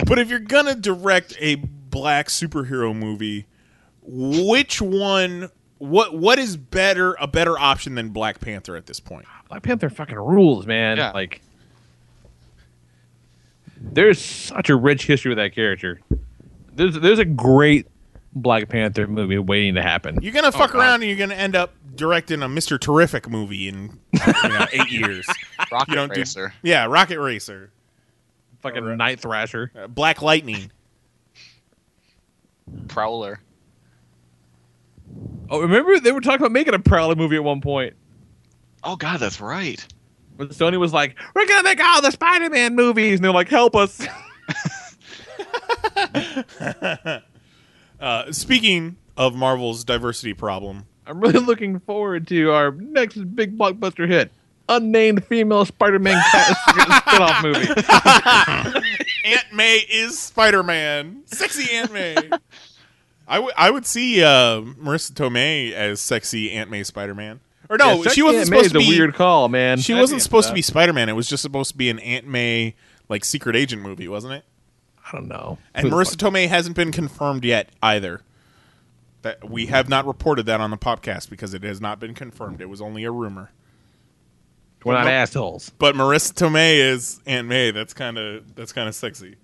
but 0.06 0.18
if 0.18 0.28
you're 0.28 0.38
gonna 0.38 0.74
direct 0.74 1.34
a 1.40 1.56
black 1.56 2.28
superhero 2.28 2.94
movie 2.94 3.46
which 4.02 4.80
one 4.80 5.50
what 5.78 6.16
what 6.16 6.38
is 6.38 6.56
better 6.56 7.16
a 7.18 7.26
better 7.26 7.58
option 7.58 7.94
than 7.96 8.10
black 8.10 8.40
panther 8.40 8.76
at 8.76 8.86
this 8.86 9.00
point 9.00 9.26
Black 9.50 9.62
Panther 9.62 9.90
fucking 9.90 10.16
rules, 10.16 10.64
man. 10.64 10.96
Yeah. 10.96 11.10
Like, 11.10 11.42
there's 13.80 14.20
such 14.20 14.70
a 14.70 14.76
rich 14.76 15.06
history 15.06 15.30
with 15.30 15.38
that 15.38 15.54
character. 15.54 16.00
There's 16.72 16.98
there's 17.00 17.18
a 17.18 17.24
great 17.24 17.86
Black 18.32 18.68
Panther 18.68 19.06
movie 19.06 19.38
waiting 19.38 19.74
to 19.74 19.82
happen. 19.82 20.18
you're 20.22 20.32
gonna 20.32 20.52
fuck 20.52 20.72
God. 20.72 20.78
around 20.78 20.94
and 21.02 21.10
you're 21.10 21.18
gonna 21.18 21.34
end 21.34 21.56
up 21.56 21.74
directing 21.96 22.40
a 22.42 22.46
mr 22.48 22.78
terrific 22.80 23.28
movie 23.28 23.68
in 23.68 23.98
you 24.12 24.48
know 24.48 24.66
eight 24.72 24.88
years 24.90 25.26
Rocket 25.72 25.88
You 25.90 25.94
don't 25.96 26.14
do- 26.14 26.20
Racer. 26.20 26.54
Yeah, 26.62 26.84
Rocket 26.86 27.18
Racer, 27.20 27.70
fucking 28.60 28.96
Night 28.96 29.18
Thrasher. 29.20 29.72
uh, 29.76 29.88
Black 29.88 30.22
Lightning. 30.22 30.70
Prowler. 32.86 33.40
Oh, 35.48 35.60
remember 35.60 35.98
they 35.98 36.12
were 36.12 36.20
talking 36.20 36.40
about 36.40 36.52
making 36.52 36.74
a 36.74 36.78
Prowler 36.78 37.16
movie 37.16 37.34
at 37.36 37.42
one 37.44 37.60
point. 37.60 37.94
Oh 38.82 38.96
God, 38.96 39.20
that's 39.20 39.40
right. 39.40 39.84
When 40.36 40.48
Sony 40.48 40.78
was 40.78 40.92
like, 40.92 41.16
"We're 41.34 41.46
gonna 41.46 41.62
make 41.62 41.80
all 41.82 42.00
the 42.02 42.10
Spider-Man 42.10 42.74
movies," 42.74 43.16
and 43.16 43.24
they're 43.24 43.32
like, 43.32 43.48
"Help 43.48 43.76
us." 43.76 44.00
Uh, 48.00 48.32
speaking 48.32 48.96
of 49.18 49.34
Marvel's 49.34 49.84
diversity 49.84 50.32
problem, 50.32 50.86
I'm 51.06 51.20
really 51.20 51.38
looking 51.38 51.80
forward 51.80 52.26
to 52.28 52.50
our 52.50 52.70
next 52.72 53.16
big 53.36 53.58
blockbuster 53.58 54.08
hit, 54.08 54.32
unnamed 54.70 55.26
female 55.26 55.66
Spider-Man 55.66 56.14
cat- 56.32 56.56
spin-off 57.06 57.42
movie. 57.42 57.68
Aunt 59.26 59.52
May 59.52 59.84
is 59.90 60.18
Spider 60.18 60.62
Man. 60.62 61.24
Sexy 61.26 61.70
Aunt 61.74 61.92
May. 61.92 62.16
I 63.28 63.38
would 63.38 63.52
I 63.54 63.70
would 63.70 63.84
see 63.84 64.22
uh, 64.22 64.62
Marisa 64.62 65.12
Tomei 65.12 65.72
as 65.72 66.00
sexy 66.00 66.50
Aunt 66.52 66.70
May 66.70 66.84
Spider 66.84 67.14
Man. 67.14 67.40
Or 67.70 67.78
no, 67.78 68.02
Yeah, 68.02 68.10
she 68.10 68.22
wasn't 68.22 68.40
Aunt 68.40 68.46
supposed 68.48 68.74
May's 68.74 68.84
to 68.84 68.90
be 68.90 68.96
a 68.96 68.98
weird 68.98 69.14
call, 69.14 69.48
man. 69.48 69.78
She 69.78 69.94
I'd 69.94 70.00
wasn't 70.00 70.18
be 70.18 70.22
supposed 70.22 70.48
to 70.48 70.54
be. 70.54 70.60
Spider 70.60 70.92
Man. 70.92 71.08
It 71.08 71.12
was 71.12 71.28
just 71.28 71.40
supposed 71.42 71.70
to 71.70 71.76
be 71.78 71.88
an 71.88 71.98
Aunt 72.00 72.26
May 72.26 72.74
like 73.08 73.24
secret 73.24 73.54
agent 73.56 73.80
movie, 73.80 74.08
wasn't 74.08 74.34
it? 74.34 74.44
I 75.06 75.12
don't 75.12 75.28
know. 75.28 75.58
And 75.72 75.88
Who 75.88 75.94
Marisa 75.94 76.16
Tomei 76.16 76.48
hasn't 76.48 76.74
been 76.76 76.90
confirmed 76.92 77.44
yet 77.44 77.70
either. 77.82 78.22
That 79.22 79.48
we 79.50 79.66
have 79.66 79.88
not 79.88 80.06
reported 80.06 80.46
that 80.46 80.60
on 80.60 80.70
the 80.70 80.76
podcast 80.78 81.30
because 81.30 81.52
it 81.54 81.62
has 81.62 81.80
not 81.80 82.00
been 82.00 82.14
confirmed. 82.14 82.60
It 82.60 82.68
was 82.70 82.80
only 82.80 83.04
a 83.04 83.10
rumor. 83.12 83.50
We're 84.84 84.94
not 84.94 85.04
But- 85.04 85.12
assholes. 85.12 85.70
But 85.78 85.94
Marisa 85.94 86.32
Tomei 86.32 86.78
is 86.78 87.20
Aunt 87.26 87.46
May. 87.46 87.70
That's 87.70 87.92
kind 87.94 88.18
of 88.18 88.54
that's 88.56 88.72
kind 88.72 88.88
of 88.88 88.94
sexy. 88.94 89.36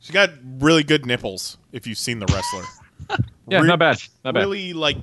She 0.00 0.12
got 0.12 0.30
really 0.60 0.84
good 0.84 1.04
nipples. 1.04 1.58
If 1.72 1.86
you've 1.86 1.98
seen 1.98 2.20
the 2.20 2.26
wrestler, 2.26 2.62
Yeah, 3.48 3.60
not 3.62 3.78
bad. 3.78 3.98
Not 4.24 4.34
bad. 4.34 4.40
Really 4.40 4.72
like 4.72 4.96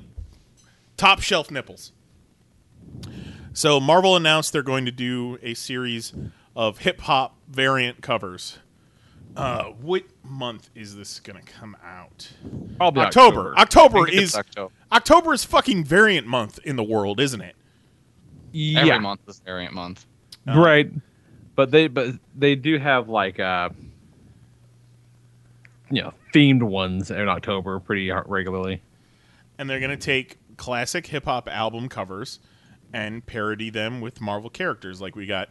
top 0.96 1.20
shelf 1.20 1.50
nipples. 1.50 1.92
So 3.52 3.78
Marvel 3.80 4.16
announced 4.16 4.52
they're 4.52 4.62
going 4.62 4.84
to 4.84 4.92
do 4.92 5.38
a 5.42 5.54
series 5.54 6.12
of 6.56 6.78
hip 6.78 7.00
hop 7.02 7.36
variant 7.48 8.02
covers. 8.02 8.58
Uh, 9.36 9.64
what 9.80 10.04
month 10.22 10.70
is 10.74 10.94
this 10.96 11.18
going 11.20 11.40
to 11.44 11.52
come 11.52 11.76
out? 11.84 12.30
Probably 12.76 13.02
October. 13.02 13.54
October. 13.56 13.58
October, 13.58 13.98
I 13.98 14.04
think 14.04 14.14
it's 14.14 14.22
is 14.32 14.36
October. 14.36 14.74
October 14.92 15.32
is 15.32 15.44
fucking 15.44 15.84
variant 15.84 16.26
month 16.26 16.60
in 16.64 16.76
the 16.76 16.84
world, 16.84 17.18
isn't 17.20 17.40
it? 17.40 17.56
Yeah. 18.52 18.80
Every 18.80 19.00
month 19.00 19.20
is 19.26 19.40
variant 19.40 19.74
month. 19.74 20.06
Right. 20.46 20.90
But 21.56 21.70
they 21.70 21.88
but 21.88 22.14
they 22.36 22.54
do 22.54 22.78
have 22.78 23.08
like 23.08 23.40
uh 23.40 23.70
you 25.90 26.02
know, 26.02 26.12
themed 26.32 26.62
ones 26.62 27.10
in 27.10 27.28
October 27.28 27.78
pretty 27.80 28.10
regularly. 28.26 28.82
and 29.58 29.68
they're 29.68 29.78
going 29.80 29.90
to 29.90 29.96
take 29.96 30.38
classic 30.56 31.06
hip 31.06 31.24
hop 31.24 31.48
album 31.48 31.88
covers 31.88 32.40
and 32.92 33.24
parody 33.26 33.70
them 33.70 34.00
with 34.00 34.20
Marvel 34.20 34.50
characters. 34.50 35.00
Like 35.00 35.16
we 35.16 35.26
got 35.26 35.48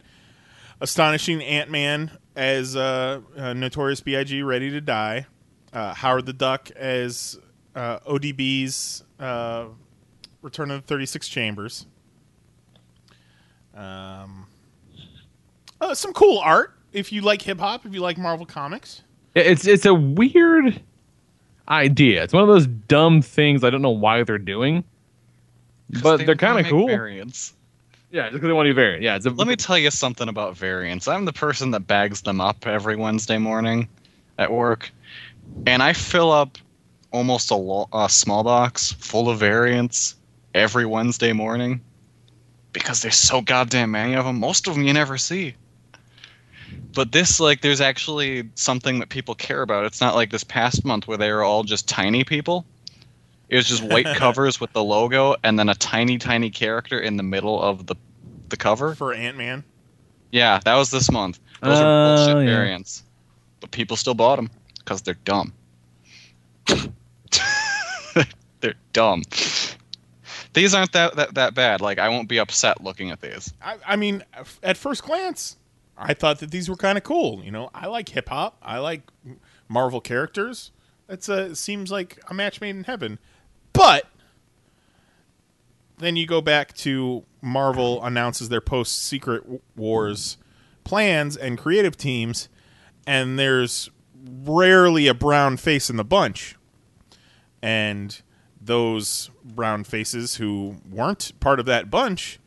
Astonishing 0.80 1.42
Ant 1.42 1.70
Man 1.70 2.10
as 2.36 2.74
uh, 2.76 3.20
uh, 3.36 3.52
Notorious 3.52 4.00
B.I.G. 4.00 4.42
Ready 4.42 4.70
to 4.70 4.80
Die, 4.80 5.26
uh, 5.72 5.94
Howard 5.94 6.26
the 6.26 6.32
Duck 6.32 6.70
as 6.72 7.38
uh, 7.74 8.00
ODB's 8.00 9.04
uh, 9.20 9.66
Return 10.42 10.70
of 10.70 10.82
the 10.82 10.86
36 10.86 11.28
Chambers. 11.28 11.86
Um, 13.74 14.46
uh, 15.80 15.94
some 15.94 16.12
cool 16.12 16.38
art 16.38 16.74
if 16.92 17.12
you 17.12 17.20
like 17.20 17.42
hip 17.42 17.58
hop, 17.58 17.84
if 17.84 17.92
you 17.92 18.00
like 18.00 18.16
Marvel 18.16 18.46
comics. 18.46 19.02
It's 19.34 19.66
it's 19.66 19.84
a 19.84 19.92
weird 19.92 20.80
idea. 21.68 22.22
It's 22.22 22.32
one 22.32 22.42
of 22.42 22.48
those 22.48 22.66
dumb 22.66 23.20
things 23.20 23.64
I 23.64 23.70
don't 23.70 23.82
know 23.82 23.90
why 23.90 24.22
they're 24.22 24.38
doing. 24.38 24.84
But 26.02 26.18
They 26.18 26.24
they're 26.24 26.36
kind 26.36 26.58
of 26.58 26.70
cool. 26.70 26.86
Variants. 26.86 27.54
Yeah, 28.10 28.24
just 28.24 28.34
because 28.34 28.48
they 28.48 28.52
want 28.52 28.66
to 28.66 28.70
do 28.70 28.74
variant. 28.74 29.02
Yeah, 29.02 29.16
it's 29.16 29.26
a, 29.26 29.30
Let 29.30 29.48
me 29.48 29.56
tell 29.56 29.76
you 29.76 29.90
something 29.90 30.28
about 30.28 30.56
variants. 30.56 31.08
I'm 31.08 31.24
the 31.24 31.32
person 31.32 31.72
that 31.72 31.80
bags 31.86 32.22
them 32.22 32.40
up 32.40 32.66
every 32.66 32.96
Wednesday 32.96 33.38
morning 33.38 33.88
at 34.38 34.52
work, 34.52 34.90
and 35.66 35.82
I 35.82 35.92
fill 35.92 36.30
up 36.30 36.58
almost 37.10 37.50
a, 37.50 37.56
lo- 37.56 37.88
a 37.92 38.08
small 38.08 38.44
box 38.44 38.92
full 38.92 39.28
of 39.28 39.38
variants 39.38 40.16
every 40.54 40.86
Wednesday 40.86 41.32
morning 41.32 41.80
because 42.72 43.02
there's 43.02 43.16
so 43.16 43.40
goddamn 43.40 43.92
many 43.92 44.14
of 44.14 44.24
them. 44.24 44.38
Most 44.38 44.66
of 44.68 44.74
them 44.74 44.84
you 44.84 44.92
never 44.92 45.18
see. 45.18 45.54
But 46.94 47.12
this, 47.12 47.40
like, 47.40 47.60
there's 47.60 47.80
actually 47.80 48.48
something 48.54 48.98
that 48.98 49.08
people 49.08 49.34
care 49.34 49.62
about. 49.62 49.84
It's 49.84 50.00
not 50.00 50.14
like 50.14 50.30
this 50.30 50.44
past 50.44 50.84
month 50.84 51.08
where 51.08 51.18
they 51.18 51.32
were 51.32 51.42
all 51.42 51.62
just 51.62 51.88
tiny 51.88 52.24
people. 52.24 52.64
It 53.48 53.56
was 53.56 53.68
just 53.68 53.82
white 53.82 54.06
covers 54.16 54.60
with 54.60 54.72
the 54.72 54.82
logo 54.82 55.36
and 55.44 55.58
then 55.58 55.68
a 55.68 55.74
tiny, 55.74 56.18
tiny 56.18 56.50
character 56.50 56.98
in 56.98 57.16
the 57.16 57.22
middle 57.22 57.60
of 57.62 57.86
the 57.86 57.96
the 58.48 58.56
cover. 58.56 58.94
For 58.94 59.12
Ant 59.14 59.36
Man. 59.36 59.64
Yeah, 60.30 60.60
that 60.64 60.74
was 60.74 60.90
this 60.90 61.10
month. 61.10 61.38
Those 61.62 61.78
are 61.78 61.84
Oh, 61.84 62.16
bullshit 62.16 62.48
yeah. 62.48 62.54
variants, 62.54 63.04
but 63.60 63.70
people 63.70 63.96
still 63.96 64.14
bought 64.14 64.36
them 64.36 64.50
because 64.78 65.02
they're 65.02 65.14
dumb. 65.24 65.52
they're 68.60 68.74
dumb. 68.92 69.22
These 70.52 70.74
aren't 70.74 70.92
that, 70.92 71.16
that 71.16 71.34
that 71.34 71.54
bad. 71.54 71.80
Like 71.80 71.98
I 71.98 72.08
won't 72.08 72.28
be 72.28 72.38
upset 72.38 72.82
looking 72.82 73.10
at 73.10 73.20
these. 73.20 73.52
I, 73.62 73.76
I 73.86 73.96
mean, 73.96 74.22
at 74.62 74.76
first 74.76 75.02
glance, 75.02 75.56
I 75.96 76.14
thought 76.14 76.38
that 76.40 76.50
these 76.50 76.68
were 76.68 76.76
kind 76.76 76.96
of 76.96 77.04
cool. 77.04 77.42
You 77.44 77.50
know, 77.50 77.70
I 77.74 77.86
like 77.86 78.08
hip 78.08 78.28
hop. 78.28 78.56
I 78.62 78.78
like 78.78 79.02
Marvel 79.68 80.00
characters. 80.00 80.70
It's 81.08 81.28
a 81.28 81.46
it 81.46 81.56
seems 81.56 81.90
like 81.90 82.20
a 82.28 82.34
match 82.34 82.60
made 82.60 82.76
in 82.76 82.84
heaven. 82.84 83.18
But 83.74 84.06
then 85.98 86.16
you 86.16 86.26
go 86.26 86.40
back 86.40 86.72
to 86.78 87.24
Marvel 87.42 88.02
announces 88.02 88.48
their 88.48 88.62
post 88.62 89.02
Secret 89.02 89.44
Wars 89.76 90.38
plans 90.84 91.36
and 91.36 91.58
creative 91.58 91.96
teams, 91.96 92.48
and 93.06 93.38
there's 93.38 93.90
rarely 94.26 95.06
a 95.06 95.14
brown 95.14 95.58
face 95.58 95.90
in 95.90 95.96
the 95.96 96.04
bunch. 96.04 96.56
And 97.60 98.20
those 98.60 99.30
brown 99.44 99.84
faces 99.84 100.36
who 100.36 100.76
weren't 100.88 101.32
part 101.40 101.60
of 101.60 101.66
that 101.66 101.90
bunch 101.90 102.38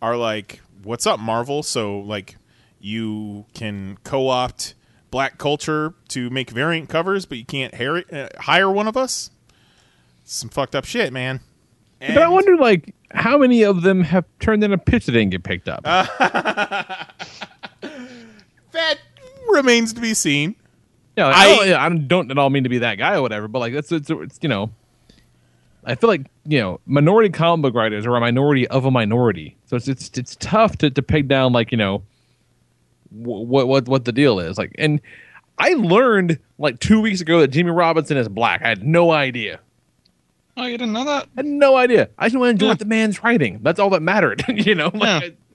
are 0.00 0.16
like, 0.16 0.60
"What's 0.82 1.06
up, 1.06 1.18
Marvel?" 1.18 1.62
So 1.62 1.98
like, 1.98 2.36
you 2.78 3.46
can 3.54 3.98
co-opt 4.04 4.74
black 5.10 5.38
culture 5.38 5.94
to 6.08 6.30
make 6.30 6.50
variant 6.50 6.88
covers, 6.88 7.26
but 7.26 7.38
you 7.38 7.44
can't 7.44 7.74
hire, 7.74 8.04
uh, 8.12 8.70
one 8.72 8.86
of 8.86 8.96
us. 8.96 9.30
Some 10.30 10.50
fucked 10.50 10.74
up 10.74 10.84
shit, 10.84 11.10
man. 11.12 11.40
but 12.00 12.18
I 12.18 12.28
wonder 12.28 12.56
like 12.56 12.94
how 13.12 13.38
many 13.38 13.62
of 13.62 13.80
them 13.82 14.02
have 14.02 14.24
turned 14.40 14.62
in 14.62 14.72
a 14.72 14.78
pitch 14.78 15.06
that 15.06 15.12
didn't 15.12 15.30
get 15.30 15.42
picked 15.42 15.68
up. 15.68 15.82
That 18.72 18.98
remains 19.48 19.92
to 19.94 20.00
be 20.00 20.12
seen. 20.14 20.54
Yeah, 21.16 21.26
like, 21.28 21.36
I- 21.36 21.40
I, 21.40 21.88
don't, 21.88 22.00
I 22.00 22.06
don't 22.06 22.30
at 22.30 22.38
all 22.38 22.50
mean 22.50 22.64
to 22.64 22.68
be 22.68 22.78
that 22.78 22.96
guy 22.96 23.14
or 23.16 23.22
whatever, 23.22 23.48
but 23.48 23.58
like 23.60 23.72
that's 23.72 23.90
it's, 23.90 24.10
it's 24.10 24.38
you 24.42 24.48
know, 24.48 24.70
I 25.84 25.94
feel 25.94 26.08
like 26.08 26.26
you 26.44 26.60
know 26.60 26.80
minority 26.86 27.30
comic 27.30 27.62
book 27.62 27.74
writers 27.74 28.06
are 28.06 28.14
a 28.14 28.20
minority 28.20 28.68
of 28.68 28.84
a 28.84 28.90
minority, 28.90 29.56
so 29.66 29.76
it's 29.76 29.88
it's 29.88 30.10
it's 30.16 30.36
tough 30.36 30.76
to, 30.78 30.90
to 30.90 31.02
peg 31.02 31.28
down 31.28 31.52
like 31.52 31.72
you 31.72 31.78
know 31.78 32.02
what 33.10 33.66
what 33.66 33.88
what 33.88 34.04
the 34.04 34.12
deal 34.12 34.38
is 34.38 34.58
like. 34.58 34.72
And 34.78 35.00
I 35.58 35.70
learned 35.72 36.38
like 36.58 36.78
two 36.78 37.00
weeks 37.00 37.20
ago 37.22 37.40
that 37.40 37.48
Jimmie 37.48 37.70
Robinson 37.70 38.16
is 38.18 38.28
black. 38.28 38.60
I 38.62 38.68
had 38.68 38.84
no 38.86 39.10
idea. 39.10 39.60
Oh, 40.58 40.66
you 40.66 40.76
didn't 40.76 40.92
know 40.92 41.04
that? 41.04 41.28
I 41.36 41.40
had 41.40 41.46
no 41.46 41.76
idea. 41.76 42.10
I 42.18 42.26
just 42.26 42.36
want 42.36 42.46
to 42.48 42.50
enjoy 42.50 42.68
what 42.68 42.78
the 42.80 42.84
man's 42.84 43.22
writing. 43.22 43.60
That's 43.62 43.78
all 43.78 43.90
that 43.90 44.02
mattered. 44.02 44.44
you 44.48 44.74
know, 44.74 44.90
like, 44.92 45.02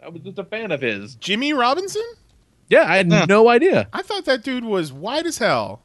I, 0.02 0.06
I 0.06 0.10
was 0.10 0.22
just 0.22 0.40
a 0.40 0.46
fan 0.46 0.72
of 0.72 0.80
his. 0.82 1.16
Jimmie 1.16 1.52
Robinson? 1.54 2.04
Yeah, 2.70 2.90
I 2.90 2.98
had 2.98 3.10
no 3.28 3.50
idea. 3.50 3.90
I 3.92 4.02
thought 4.02 4.26
that 4.26 4.44
dude 4.44 4.64
was 4.64 4.94
white 4.94 5.26
as 5.26 5.38
hell. 5.38 5.82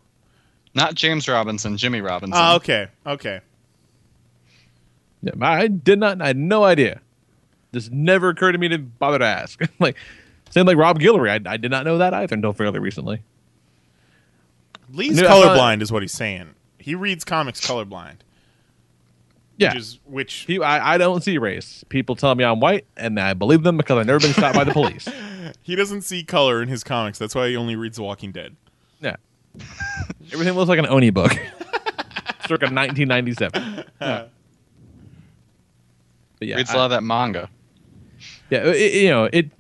Not 0.75 0.95
James 0.95 1.27
Robinson, 1.27 1.77
Jimmie 1.77 2.01
Robinson. 2.01 2.41
Oh, 2.41 2.57
okay, 2.57 2.87
okay. 3.05 3.41
Yeah, 5.23 5.33
I 5.41 5.67
did 5.67 5.99
not. 5.99 6.23
I 6.23 6.29
had 6.29 6.37
no 6.37 6.63
idea. 6.63 7.01
This 7.73 7.91
never 7.91 8.29
occurred 8.29 8.53
to 8.53 8.59
me 8.59 8.69
to 8.69 8.79
bother 8.79 9.19
to 9.19 9.25
ask. 9.27 9.61
like, 9.81 9.97
same 10.51 10.67
like 10.67 10.77
Rob 10.77 11.01
Guillory. 11.01 11.29
I, 11.47 11.53
I 11.53 11.57
did 11.57 11.71
not 11.73 11.85
know 11.85 11.99
that 11.99 12.15
either 12.15 12.35
until 12.35 12.53
fairly 12.53 12.79
recently. 12.79 13.23
Lee's 14.93 15.21
No, 15.21 15.27
I 15.27 15.29
thought- 15.29 15.59
colorblind 15.59 15.83
is 15.83 15.91
what 15.93 16.03
he's 16.03 16.13
saying. 16.13 16.55
He 16.79 16.95
reads 16.95 17.25
comics 17.25 17.61
colorblind. 17.61 18.19
Yeah, 19.59 19.71
Which 19.75 19.79
is 19.81 19.99
which 20.05 20.33
He, 20.47 20.61
I, 20.63 20.95
I 20.95 20.99
don't 20.99 21.23
see 21.23 21.37
race. 21.37 21.85
People 21.89 22.15
tell 22.15 22.35
me 22.35 22.45
I'm 22.45 22.61
white, 22.61 22.87
and 22.97 23.19
I 23.19 23.35
believe 23.35 23.65
them 23.65 23.77
because 23.77 23.99
I've 23.99 24.07
never 24.07 24.21
been 24.21 24.33
shot 24.33 24.55
by 24.55 24.63
the 24.65 24.73
police. 24.73 25.09
he 25.63 25.75
doesn't 25.75 26.03
see 26.03 26.23
color 26.23 26.63
in 26.63 26.69
his 26.69 26.85
comics. 26.85 27.19
That's 27.19 27.35
why 27.35 27.49
he 27.49 27.57
only 27.57 27.75
reads 27.75 27.97
The 27.97 28.05
Walking 28.05 28.31
Dead. 28.31 28.55
Yeah, 29.01 29.17
everything 30.33 30.55
looks 30.55 30.69
like 30.69 30.79
an 30.79 30.87
Oni 30.87 31.11
book, 31.11 31.33
circa 32.47 32.67
1997. 32.73 33.85
Yeah. 34.01 34.27
But 36.39 36.49
yeah, 36.49 36.57
Reads 36.57 36.71
I- 36.71 36.75
a 36.75 36.77
lot 36.77 36.85
of 36.87 36.91
that 36.93 37.03
manga. 37.03 37.51
Yeah, 38.51 38.61
it, 38.65 38.77
it- 38.77 39.03
you 39.03 39.11
know, 39.11 39.29
it 39.33 39.51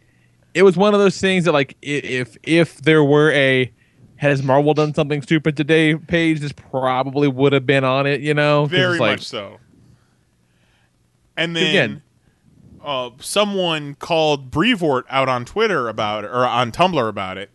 it 0.54 0.62
was 0.62 0.76
one 0.76 0.94
of 0.94 1.00
those 1.00 1.20
things 1.20 1.44
that 1.44 1.52
like 1.52 1.76
if 1.82 2.36
if 2.42 2.78
there 2.82 3.02
were 3.04 3.32
a 3.32 3.72
has 4.16 4.42
Marvel 4.42 4.74
done 4.74 4.94
something 4.94 5.22
stupid 5.22 5.56
today 5.56 5.94
page, 5.96 6.40
this 6.40 6.52
probably 6.52 7.28
would 7.28 7.52
have 7.52 7.66
been 7.66 7.84
on 7.84 8.06
it. 8.06 8.20
You 8.20 8.34
know, 8.34 8.66
Very 8.66 8.92
it's 8.92 9.00
like, 9.00 9.10
much 9.18 9.26
so. 9.26 9.58
And 11.38 11.54
then 11.54 11.66
Again. 11.66 12.02
uh, 12.84 13.10
someone 13.20 13.94
called 13.94 14.50
Brevoort 14.50 15.04
out 15.08 15.28
on 15.28 15.44
Twitter 15.44 15.88
about 15.88 16.24
it, 16.24 16.32
or 16.32 16.44
on 16.44 16.72
Tumblr 16.72 17.08
about 17.08 17.38
it, 17.38 17.50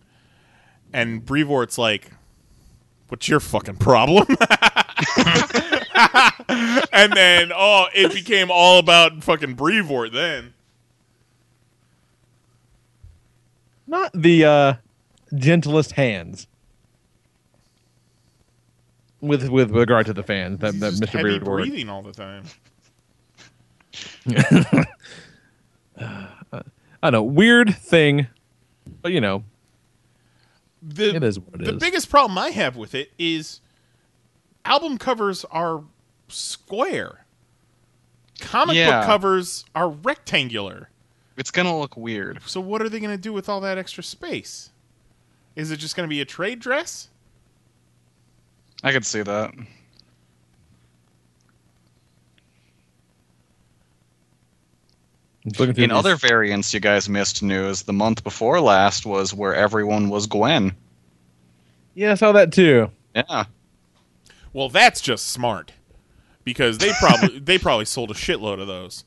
and 0.94 1.26
Brevoort's 1.26 1.78
like, 1.78 2.12
"What's 3.10 3.28
your 3.28 3.42
fucking 3.42 3.76
problem?" 3.76 4.26
and 6.94 7.12
then 7.12 7.52
oh, 7.54 7.88
it 7.94 8.14
became 8.14 8.50
all 8.50 8.80
about 8.80 9.22
fucking 9.22 9.56
Brevoort. 9.56 10.14
Then 10.14 10.54
not 13.86 14.12
the 14.14 14.46
uh, 14.46 14.74
gentlest 15.36 15.92
hands. 15.92 16.48
With 19.20 19.50
with 19.50 19.72
regard 19.72 20.06
to 20.06 20.14
the 20.14 20.24
fans, 20.24 20.60
that, 20.60 20.80
that 20.80 20.94
Mr. 20.94 21.20
Brevoort. 21.20 21.64
breathing 21.64 21.90
all 21.90 22.02
the 22.02 22.14
time. 22.14 22.46
I 24.36 24.86
don't 27.04 27.12
know, 27.12 27.24
weird 27.24 27.76
thing, 27.76 28.28
but 29.02 29.12
you 29.12 29.22
know, 29.22 29.44
The, 30.82 31.16
It 31.16 31.24
is 31.24 31.40
what 31.40 31.62
it 31.62 31.66
the 31.66 31.74
is. 31.76 31.80
biggest 31.80 32.10
problem 32.10 32.38
I 32.38 32.50
have 32.50 32.76
with 32.76 32.94
it 32.96 33.12
is 33.18 33.62
album 34.66 34.98
covers 34.98 35.46
are 35.46 35.84
square. 36.28 37.26
Comic 38.40 38.76
Yeah. 38.76 39.00
book 39.00 39.06
covers 39.06 39.66
are 39.76 39.90
rectangular. 39.90 40.90
It's 41.38 41.52
gonna 41.52 41.78
look 41.78 41.96
weird. 41.96 42.42
So 42.46 42.60
what 42.60 42.82
are 42.82 42.90
they 42.90 43.00
going 43.00 43.16
to 43.16 43.22
do 43.22 43.32
with 43.34 43.48
all 43.50 43.62
that 43.62 43.78
extra 43.78 44.04
space? 44.04 44.72
Is 45.56 45.72
it 45.72 45.78
just 45.78 45.96
going 45.96 46.08
to 46.08 46.10
be 46.10 46.20
a 46.22 46.26
trade 46.26 46.60
dress? 46.60 47.10
I 48.84 48.92
could 48.92 49.06
see 49.06 49.22
that. 49.22 49.54
Just 49.54 49.66
looking 55.16 55.22
through 55.24 55.33
In 55.46 55.74
these- 55.74 55.92
other 55.92 56.16
variants, 56.16 56.74
you 56.74 56.80
guys 56.80 57.10
missed 57.10 57.44
news. 57.44 57.84
The 57.84 57.94
month 57.94 58.24
before 58.24 58.62
last 58.62 59.06
was 59.06 59.34
where 59.34 59.54
everyone 59.54 60.10
was 60.10 60.26
Gwen. 60.28 60.74
yeah, 61.96 62.12
I 62.12 62.16
saw 62.16 62.32
that 62.32 62.52
too. 62.54 62.90
Yeah. 63.14 63.46
Well, 64.54 64.70
that's 64.70 65.02
just 65.02 65.28
smart. 65.28 65.72
Because 66.44 66.78
they 66.78 66.92
probably 67.00 67.40
they 67.44 67.58
probably 67.58 67.86
sold 67.86 68.12
a 68.12 68.14
shitload 68.14 68.60
of 68.62 68.68
those. 68.68 69.04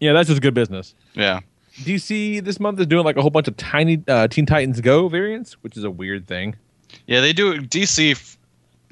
Yeah, 0.00 0.12
that's 0.12 0.28
just 0.28 0.42
good 0.42 0.54
business. 0.54 0.94
Yeah. 1.14 1.40
DC 1.82 2.44
this 2.44 2.60
month 2.60 2.78
is 2.80 2.86
doing 2.86 3.04
like 3.04 3.16
a 3.16 3.20
whole 3.22 3.30
bunch 3.30 3.48
of 3.48 3.56
tiny 3.56 4.02
uh, 4.06 4.28
Teen 4.28 4.46
Titans 4.46 4.80
Go 4.80 5.08
variants, 5.08 5.54
which 5.62 5.76
is 5.76 5.84
a 5.84 5.90
weird 5.90 6.26
thing. 6.26 6.56
Yeah, 7.06 7.20
they 7.20 7.32
do 7.32 7.58
DC. 7.60 8.36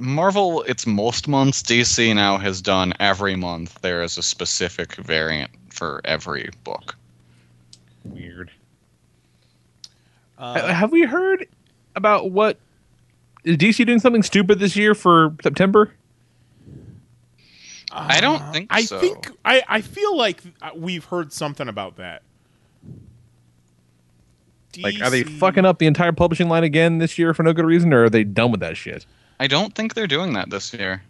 F- 0.02 0.06
Marvel, 0.06 0.62
it's 0.62 0.86
most 0.86 1.28
months. 1.28 1.62
DC 1.62 2.14
now 2.14 2.38
has 2.38 2.60
done 2.60 2.92
every 3.00 3.36
month. 3.36 3.80
There 3.82 4.02
is 4.02 4.18
a 4.18 4.22
specific 4.22 4.94
variant 4.96 5.50
for 5.70 6.00
every 6.04 6.50
book. 6.64 6.96
Weird. 8.04 8.50
Uh, 10.38 10.72
Have 10.72 10.90
we 10.90 11.02
heard 11.02 11.46
about 11.94 12.30
what 12.30 12.58
is 13.44 13.56
DC 13.56 13.86
doing 13.86 14.00
something 14.00 14.22
stupid 14.22 14.58
this 14.58 14.76
year 14.76 14.94
for 14.94 15.34
September? 15.42 15.92
I 17.94 18.20
don't 18.20 18.42
think 18.52 18.68
I 18.70 18.84
so. 18.84 18.98
think 18.98 19.30
I, 19.44 19.62
I 19.68 19.80
feel 19.82 20.16
like 20.16 20.40
uh, 20.62 20.70
we've 20.74 21.04
heard 21.04 21.32
something 21.32 21.68
about 21.68 21.96
that. 21.96 22.22
Like, 24.78 25.02
are 25.02 25.10
they 25.10 25.22
fucking 25.22 25.66
up 25.66 25.78
the 25.78 25.86
entire 25.86 26.12
publishing 26.12 26.48
line 26.48 26.64
again 26.64 26.96
this 26.96 27.18
year 27.18 27.34
for 27.34 27.42
no 27.42 27.52
good 27.52 27.66
reason, 27.66 27.92
or 27.92 28.04
are 28.04 28.10
they 28.10 28.24
done 28.24 28.50
with 28.50 28.60
that 28.60 28.78
shit? 28.78 29.04
I 29.42 29.48
don't 29.48 29.74
think 29.74 29.94
they're 29.94 30.06
doing 30.06 30.34
that 30.34 30.50
this 30.50 30.72
year. 30.72 31.02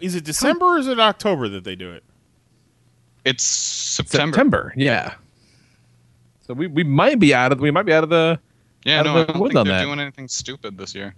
Is 0.00 0.14
it 0.14 0.24
December 0.24 0.64
or 0.64 0.78
is 0.78 0.86
it 0.88 0.98
October 0.98 1.46
that 1.50 1.62
they 1.64 1.76
do 1.76 1.92
it? 1.92 2.02
It's 3.26 3.44
September. 3.44 4.32
September, 4.34 4.72
yeah. 4.74 5.14
So 6.40 6.54
we, 6.54 6.68
we 6.68 6.84
might 6.84 7.18
be 7.18 7.34
out 7.34 7.52
of 7.52 7.60
we 7.60 7.70
might 7.70 7.84
be 7.84 7.92
out 7.92 8.02
of 8.02 8.08
the 8.08 8.40
Yeah, 8.84 9.00
out 9.00 9.04
no, 9.04 9.16
of 9.18 9.28
I 9.28 9.32
don't 9.32 9.40
woods 9.42 9.52
think 9.54 9.66
they're 9.66 9.76
that. 9.76 9.84
doing 9.84 10.00
anything 10.00 10.26
stupid 10.26 10.78
this 10.78 10.94
year. 10.94 11.14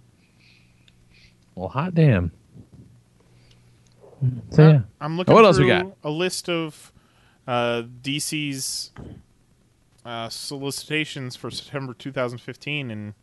well 1.54 1.68
hot 1.68 1.94
damn. 1.94 2.32
So 4.50 4.68
yeah, 4.68 4.80
I'm 5.00 5.16
looking 5.16 5.32
What 5.32 5.44
else 5.44 5.60
we 5.60 5.68
got? 5.68 5.96
a 6.02 6.10
list 6.10 6.48
of 6.48 6.92
uh, 7.46 7.82
DC's 8.02 8.90
uh, 10.04 10.28
solicitations 10.28 11.36
for 11.36 11.52
September 11.52 11.94
2015, 11.94 12.90
and 12.90 13.14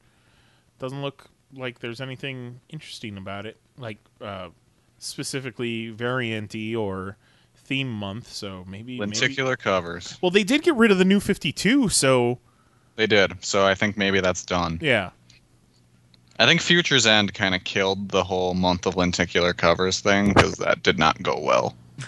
doesn't 0.79 1.01
look 1.01 1.30
like 1.55 1.79
there's 1.79 2.01
anything 2.01 2.59
interesting 2.69 3.17
about 3.17 3.45
it, 3.45 3.57
like 3.77 3.97
uh, 4.21 4.49
specifically 4.97 5.89
variant-y 5.89 6.75
or 6.75 7.17
theme 7.55 7.91
month. 7.91 8.31
So 8.31 8.63
maybe, 8.67 8.99
maybe 8.99 8.99
Lenticular 8.99 9.55
covers. 9.57 10.17
Well, 10.21 10.31
they 10.31 10.43
did 10.43 10.63
get 10.63 10.75
rid 10.75 10.91
of 10.91 10.97
the 10.97 11.05
new 11.05 11.19
52, 11.19 11.89
so 11.89 12.39
They 12.95 13.07
did. 13.07 13.33
So 13.43 13.65
I 13.65 13.75
think 13.75 13.97
maybe 13.97 14.21
that's 14.21 14.45
done. 14.45 14.79
yeah. 14.81 15.11
I 16.39 16.45
think 16.47 16.59
Future's 16.61 17.05
End 17.05 17.33
kind 17.35 17.53
of 17.53 17.63
killed 17.65 18.09
the 18.09 18.23
whole 18.23 18.55
month 18.55 18.87
of 18.87 18.95
lenticular 18.95 19.53
covers 19.53 19.99
thing 19.99 20.29
because 20.33 20.53
that 20.55 20.81
did 20.81 20.97
not 20.97 21.21
go 21.21 21.37
well. 21.39 21.75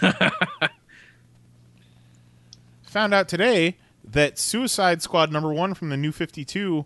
Found 2.86 3.14
out 3.14 3.28
today 3.28 3.76
that 4.04 4.38
Suicide 4.38 5.02
Squad 5.02 5.30
number 5.32 5.52
one 5.52 5.74
from 5.74 5.90
the 5.90 5.96
new 5.96 6.10
52 6.12 6.84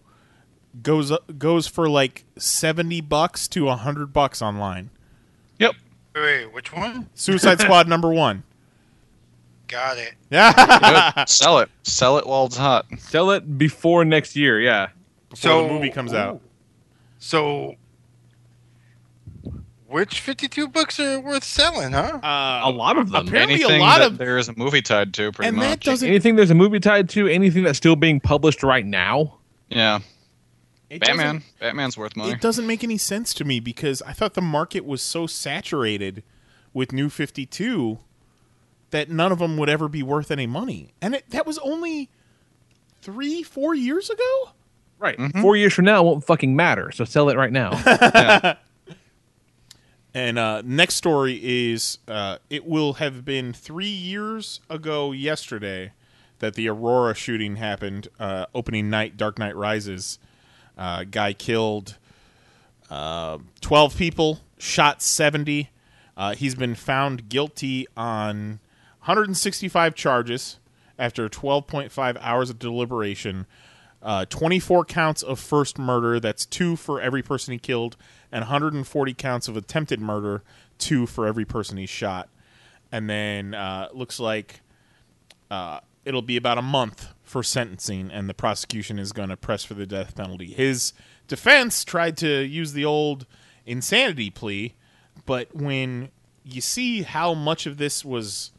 goes 0.83 1.13
goes 1.39 1.67
for 1.67 1.89
like 1.89 2.25
70 2.37 3.01
bucks 3.03 3.49
to 3.49 3.65
100 3.65 4.13
bucks 4.13 4.41
online. 4.43 4.91
Yep. 5.59 5.73
Wait, 6.15 6.23
wait, 6.23 6.53
which 6.55 6.73
one? 6.73 7.09
Suicide 7.15 7.61
Squad 7.61 7.89
number 7.89 8.13
one. 8.13 8.43
Got 9.67 9.99
it. 9.99 10.15
Yeah. 10.31 11.25
Sell 11.27 11.59
it. 11.59 11.69
Sell 11.83 12.17
it 12.19 12.27
while 12.27 12.47
it's 12.47 12.57
hot. 12.57 12.87
sell 12.99 13.31
it 13.33 13.59
before 13.59 14.05
next 14.05 14.35
year. 14.37 14.59
Yeah, 14.61 14.89
Before 15.29 15.63
the 15.63 15.69
movie 15.69 15.91
comes 15.91 16.15
out. 16.15 16.41
So, 17.19 17.75
which 19.89 20.21
52 20.21 20.69
books 20.69 21.01
are 21.01 21.21
worth 21.21 21.45
selling, 21.45 21.93
huh? 21.93 22.19
Uh, 22.23 22.61
a 22.65 22.71
lot 22.71 22.97
of 22.99 23.11
them. 23.11 23.27
apparently 23.27 23.55
Anything 23.57 23.81
a 23.81 23.85
lot 23.85 23.99
that 23.99 24.07
of 24.13 24.19
there 24.19 24.39
is 24.39 24.49
a 24.49 24.55
movie 24.57 24.83
tied 24.83 25.13
to, 25.15 25.33
pretty 25.33 25.49
and 25.49 25.59
that 25.63 25.71
much. 25.71 25.85
doesn't 25.85 26.09
Anything 26.09 26.37
there's 26.37 26.51
a 26.51 26.55
movie 26.55 26.81
tied 26.81 27.09
to, 27.11 27.27
anything 27.27 27.63
that's 27.65 27.79
still 27.79 27.97
being 27.97 28.21
published 28.21 28.63
right 28.63 28.87
now. 28.87 29.35
yeah. 29.69 30.01
It 30.91 31.01
Batman. 31.01 31.43
Batman's 31.61 31.97
worth 31.97 32.17
money. 32.17 32.33
It 32.33 32.41
doesn't 32.41 32.67
make 32.67 32.83
any 32.83 32.99
sense 32.99 33.35
to 33.35 33.45
me 33.45 33.61
because 33.61 34.03
I 34.03 34.13
thought 34.13 34.35
the 34.35 34.43
market 34.43 34.85
was 34.85 35.03
so 35.03 35.27
saturated 35.27 36.23
with 36.73 36.93
new 36.93 37.09
52 37.09 37.99
that 38.91 39.11
none 39.11 39.33
of 39.33 39.39
them 39.39 39.57
would 39.57 39.69
ever 39.69 39.89
be 39.89 40.03
worth 40.03 40.31
any 40.31 40.47
money. 40.47 40.93
And 41.03 41.15
it, 41.15 41.31
that 41.31 41.47
was 41.47 41.59
only 41.59 42.11
3 43.03 43.43
4 43.43 43.75
years 43.75 44.11
ago? 44.11 44.51
Right. 44.99 45.17
Mm-hmm. 45.17 45.43
Four 45.43 45.57
years 45.57 45.75
from 45.75 45.85
now, 45.85 46.03
it 46.03 46.07
won't 46.07 46.25
fucking 46.25 46.57
matter. 46.57 46.91
So 46.91 47.05
sell 47.05 47.29
it 47.29 47.37
right 47.37 47.53
now. 47.53 48.57
And 50.15 50.37
uh, 50.37 50.63
next 50.65 50.95
story 50.95 51.41
is 51.71 51.99
uh, 52.09 52.39
it 52.51 52.67
will 52.67 52.95
have 52.95 53.25
been 53.25 53.53
three 53.53 53.87
years 53.87 54.61
ago 54.69 55.13
yesterday 55.13 55.93
that 56.41 56.55
the 56.55 56.69
Aurora 56.69 57.15
shooting 57.15 57.57
happened. 57.57 58.09
Uh, 58.19 58.47
opening 58.55 58.91
night, 58.91 59.17
Dark 59.17 59.39
Knight 59.39 59.55
Rises. 59.55 60.19
Uh, 60.79 61.05
guy 61.05 61.33
killed 61.33 61.99
uh, 62.91 63.39
12 63.61 63.97
people, 63.97 64.41
shot 64.59 65.03
70. 65.03 65.71
Uh, 66.17 66.35
he's 66.35 66.55
been 66.55 66.75
found 66.75 67.29
guilty 67.29 67.87
on 67.97 68.61
165 69.01 69.95
charges 69.95 70.59
after 70.99 71.29
12.5 71.29 72.17
hours 72.21 72.51
of 72.51 72.59
deliberation. 72.59 73.47
Uh, 74.01 74.25
24 74.27 74.85
counts 74.85 75.23
of 75.23 75.41
first 75.41 75.79
murder, 75.79 76.21
that's 76.21 76.47
two 76.47 76.77
for 76.77 77.01
every 77.01 77.23
person 77.23 77.53
he 77.53 77.59
killed, 77.59 77.97
and 78.31 78.43
140 78.43 79.15
counts 79.15 79.49
of 79.49 79.57
attempted 79.57 80.01
murder, 80.01 80.43
two 80.79 81.07
for 81.07 81.27
every 81.27 81.45
person 81.45 81.77
he 81.77 81.87
shot. 81.87 82.29
And 82.93 83.11
then 83.11 83.55
uh, 83.55 83.89
looks 83.93 84.21
like 84.21 84.61
uh, 85.51 85.81
it'll 86.05 86.23
be 86.23 86.37
about 86.37 86.59
a 86.59 86.63
month 86.63 87.09
for 87.29 87.43
sentencing, 87.43 88.11
and 88.11 88.29
the 88.29 88.35
prosecution 88.35 88.99
is 88.99 89.13
going 89.13 89.29
to 89.29 89.37
press 89.37 89.63
for 89.63 89.75
the 89.75 89.87
death 89.87 90.15
penalty. 90.17 90.47
His 90.53 90.93
defense 91.27 91.85
tried 91.85 92.17
to 92.19 92.43
use 92.43 92.73
the 92.73 92.85
old 92.85 93.27
insanity 93.67 94.31
plea, 94.31 94.75
but 95.27 95.55
when 95.55 96.09
you 96.43 96.61
see 96.63 97.03
how 97.03 97.35
much 97.35 97.67
of 97.67 97.77
this 97.77 98.03
was 98.05 98.51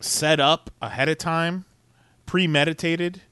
set 0.00 0.38
up 0.38 0.70
ahead 0.82 1.08
of 1.08 1.16
time, 1.16 1.64
premeditated, 2.26 3.22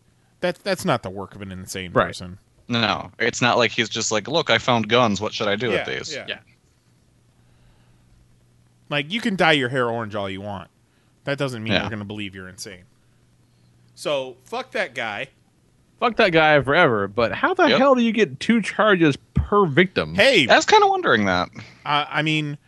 that 0.41 0.57
that's 0.65 0.85
not 0.87 1.03
the 1.03 1.11
work 1.11 1.35
of 1.35 1.43
an 1.43 1.53
insane 1.53 1.93
Right. 1.93 2.07
person. 2.07 2.39
No, 2.67 3.11
it's 3.19 3.43
not 3.43 3.59
like 3.59 3.71
he's 3.73 3.91
just 3.91 4.11
like, 4.11 4.27
look, 4.27 4.49
I 4.49 4.57
found 4.57 4.89
guns. 4.89 5.21
What 5.21 5.35
should 5.35 5.49
I 5.49 5.57
do 5.57 5.71
Yeah, 5.71 5.87
with 5.87 5.99
these? 6.07 6.15
yeah. 6.15 6.25
yeah. 6.27 6.39
Like 8.89 9.13
you 9.13 9.21
can 9.21 9.37
dye 9.37 9.53
your 9.53 9.69
hair 9.69 9.91
orange 9.91 10.15
all 10.15 10.31
you 10.31 10.41
want. 10.41 10.71
That 11.25 11.37
doesn't 11.39 11.63
mean 11.63 11.73
Yeah. 11.75 11.83
we're 11.83 11.91
going 11.91 11.99
to 11.99 12.05
believe 12.07 12.35
you're 12.35 12.49
insane. 12.49 12.85
So 13.95 14.37
fuck 14.45 14.71
that 14.73 14.95
guy. 14.95 15.29
fuck 16.01 16.17
that 16.17 16.31
guy 16.33 16.61
forever. 16.61 17.09
But 17.09 17.33
how 17.33 17.55
the 17.55 17.67
Yep. 17.69 17.79
hell 17.79 17.95
do 17.95 18.03
you 18.03 18.13
get 18.13 18.41
two 18.41 18.61
charges 18.61 19.17
per 19.35 19.67
victim? 19.67 20.15
Hey, 20.15 20.47
I 20.49 20.57
was 20.57 20.67
kind 20.67 20.83
of 20.83 20.91
wondering 20.91 21.25
that. 21.27 21.49
Uh, 21.87 22.05
I 22.09 22.23
mean, 22.23 22.59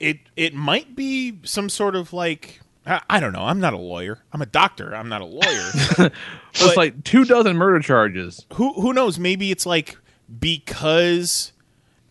it 0.00 0.18
it 0.36 0.54
might 0.54 0.96
be 0.96 1.38
some 1.44 1.68
sort 1.68 1.94
of 1.96 2.12
like 2.12 2.60
I, 2.86 3.00
I 3.10 3.20
don't 3.20 3.32
know. 3.32 3.42
I'm 3.44 3.60
not 3.60 3.72
a 3.74 3.78
lawyer. 3.78 4.20
I'm 4.32 4.42
a 4.42 4.46
doctor. 4.46 4.94
I'm 4.94 5.08
not 5.08 5.20
a 5.20 5.24
lawyer. 5.26 5.70
So 5.72 6.10
it's 6.66 6.76
like 6.76 7.04
two 7.04 7.24
dozen 7.24 7.56
murder 7.56 7.80
charges. 7.80 8.46
who 8.54 8.72
who 8.74 8.92
knows? 8.92 9.18
Maybe 9.18 9.50
it's 9.50 9.66
like 9.66 9.96
because 10.40 11.52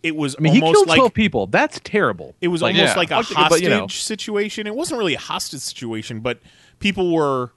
it 0.02 0.14
was 0.16 0.36
I 0.38 0.42
mean, 0.42 0.52
he 0.54 0.60
killed 0.60 0.86
like 0.88 0.98
twelve 0.98 1.14
people. 1.14 1.46
That's 1.48 1.80
terrible. 1.82 2.34
it 2.40 2.48
was 2.48 2.62
Like, 2.62 2.74
almost 2.76 2.94
yeah. 2.94 2.98
like 2.98 3.10
a 3.10 3.16
But, 3.16 3.26
hostage 3.26 3.62
you 3.62 3.68
know. 3.70 3.86
situation. 3.88 4.66
It 4.66 4.74
wasn't 4.74 4.98
really 4.98 5.14
a 5.14 5.18
hostage 5.20 5.60
situation, 5.60 6.20
but 6.20 6.38
people 6.78 7.12
were 7.12 7.52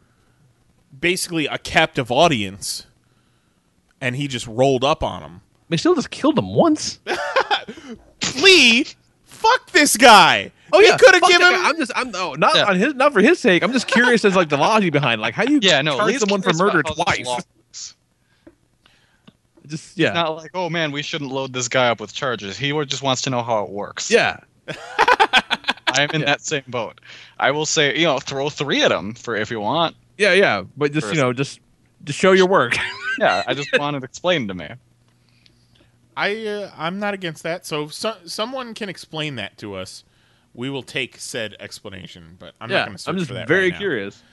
basically 0.98 1.46
a 1.48 1.58
captive 1.58 2.12
audience, 2.12 2.86
and 4.02 4.16
he 4.16 4.28
just 4.28 4.48
rolled 4.48 4.84
up 4.84 5.04
on 5.04 5.22
them. 5.22 5.42
They 5.70 5.78
still 5.78 5.96
just 5.96 6.10
killed 6.10 6.38
him 6.40 6.54
once. 6.56 7.00
Lee, 8.42 8.86
fuck 9.26 9.72
this 9.72 9.98
guy. 9.98 10.52
Oh 10.72 10.80
He 10.80 10.88
yeah, 10.88 10.98
could 10.98 11.14
have 11.16 11.24
given 11.24 11.48
him. 11.54 11.60
I'm 11.66 11.78
just, 11.78 11.92
I'm 11.96 12.12
no, 12.12 12.34
not 12.34 12.56
Yeah. 12.56 12.66
on 12.66 12.76
his, 12.76 12.94
not 12.96 13.14
for 13.14 13.22
his 13.22 13.40
sake. 13.40 13.64
I'm 13.64 13.72
just 13.72 13.88
curious 13.88 14.24
as 14.26 14.36
like 14.36 14.50
the 14.50 14.58
logic 14.58 14.92
behind, 14.94 15.20
like 15.22 15.34
how 15.34 15.44
you 15.44 15.60
Yeah, 15.62 15.82
no. 15.82 15.98
charge 15.98 16.08
Lee's 16.08 16.20
someone 16.20 16.42
for 16.42 16.54
murder 16.54 16.84
twice. 16.84 17.28
Just 19.68 19.96
yeah, 20.00 20.14
Not 20.14 20.36
like, 20.38 20.52
oh 20.56 20.68
man, 20.68 20.92
we 20.92 21.04
shouldn't 21.04 21.32
load 21.32 21.54
this 21.54 21.68
guy 21.68 21.90
up 21.90 22.00
with 22.00 22.12
charges. 22.12 22.58
He 22.58 22.72
just 22.86 23.04
wants 23.04 23.22
to 23.24 23.30
know 23.30 23.44
how 23.44 23.64
it 23.64 23.70
works. 23.70 24.10
yeah. 24.10 24.40
I'm 25.88 26.10
in 26.12 26.22
that 26.22 26.42
same 26.42 26.64
boat. 26.68 27.02
I 27.38 27.52
will 27.52 27.68
say, 27.68 27.96
you 27.96 28.06
know, 28.06 28.20
throw 28.20 28.50
three 28.50 28.82
at 28.82 28.92
him 28.92 29.14
for 29.14 29.36
if 29.36 29.52
you 29.52 29.60
want. 29.60 29.96
Yeah, 30.20 30.34
yeah, 30.34 30.64
but 30.76 30.92
just 30.92 31.14
you 31.14 31.20
know, 31.20 31.32
just 31.32 31.62
to 32.06 32.14
show 32.14 32.34
your 32.34 32.48
work. 32.48 32.78
Yeah, 33.18 33.44
I 33.46 33.54
just 33.54 33.78
want 33.78 33.98
it 33.98 34.04
explained 34.06 34.48
to 34.48 34.54
me. 34.54 34.70
I 36.16 36.48
uh, 36.48 36.72
I'm 36.78 37.00
not 37.00 37.14
against 37.14 37.44
that. 37.44 37.66
So 37.66 37.84
if 37.84 37.94
so, 37.94 38.16
someone 38.24 38.74
can 38.74 38.88
explain 38.88 39.36
that 39.36 39.58
to 39.58 39.76
us. 39.76 40.06
We 40.54 40.70
will 40.70 40.84
take 40.84 41.18
said 41.18 41.58
explanation, 41.60 42.38
but 42.40 42.54
I'm 42.62 42.70
not 42.70 42.76
yeah, 42.76 42.86
going 42.86 42.96
to 42.96 43.04
search 43.04 43.12
I'm 43.12 43.18
just 43.18 43.30
very 43.30 43.64
right 43.64 43.74
now. 43.74 43.78
curious. 43.78 44.24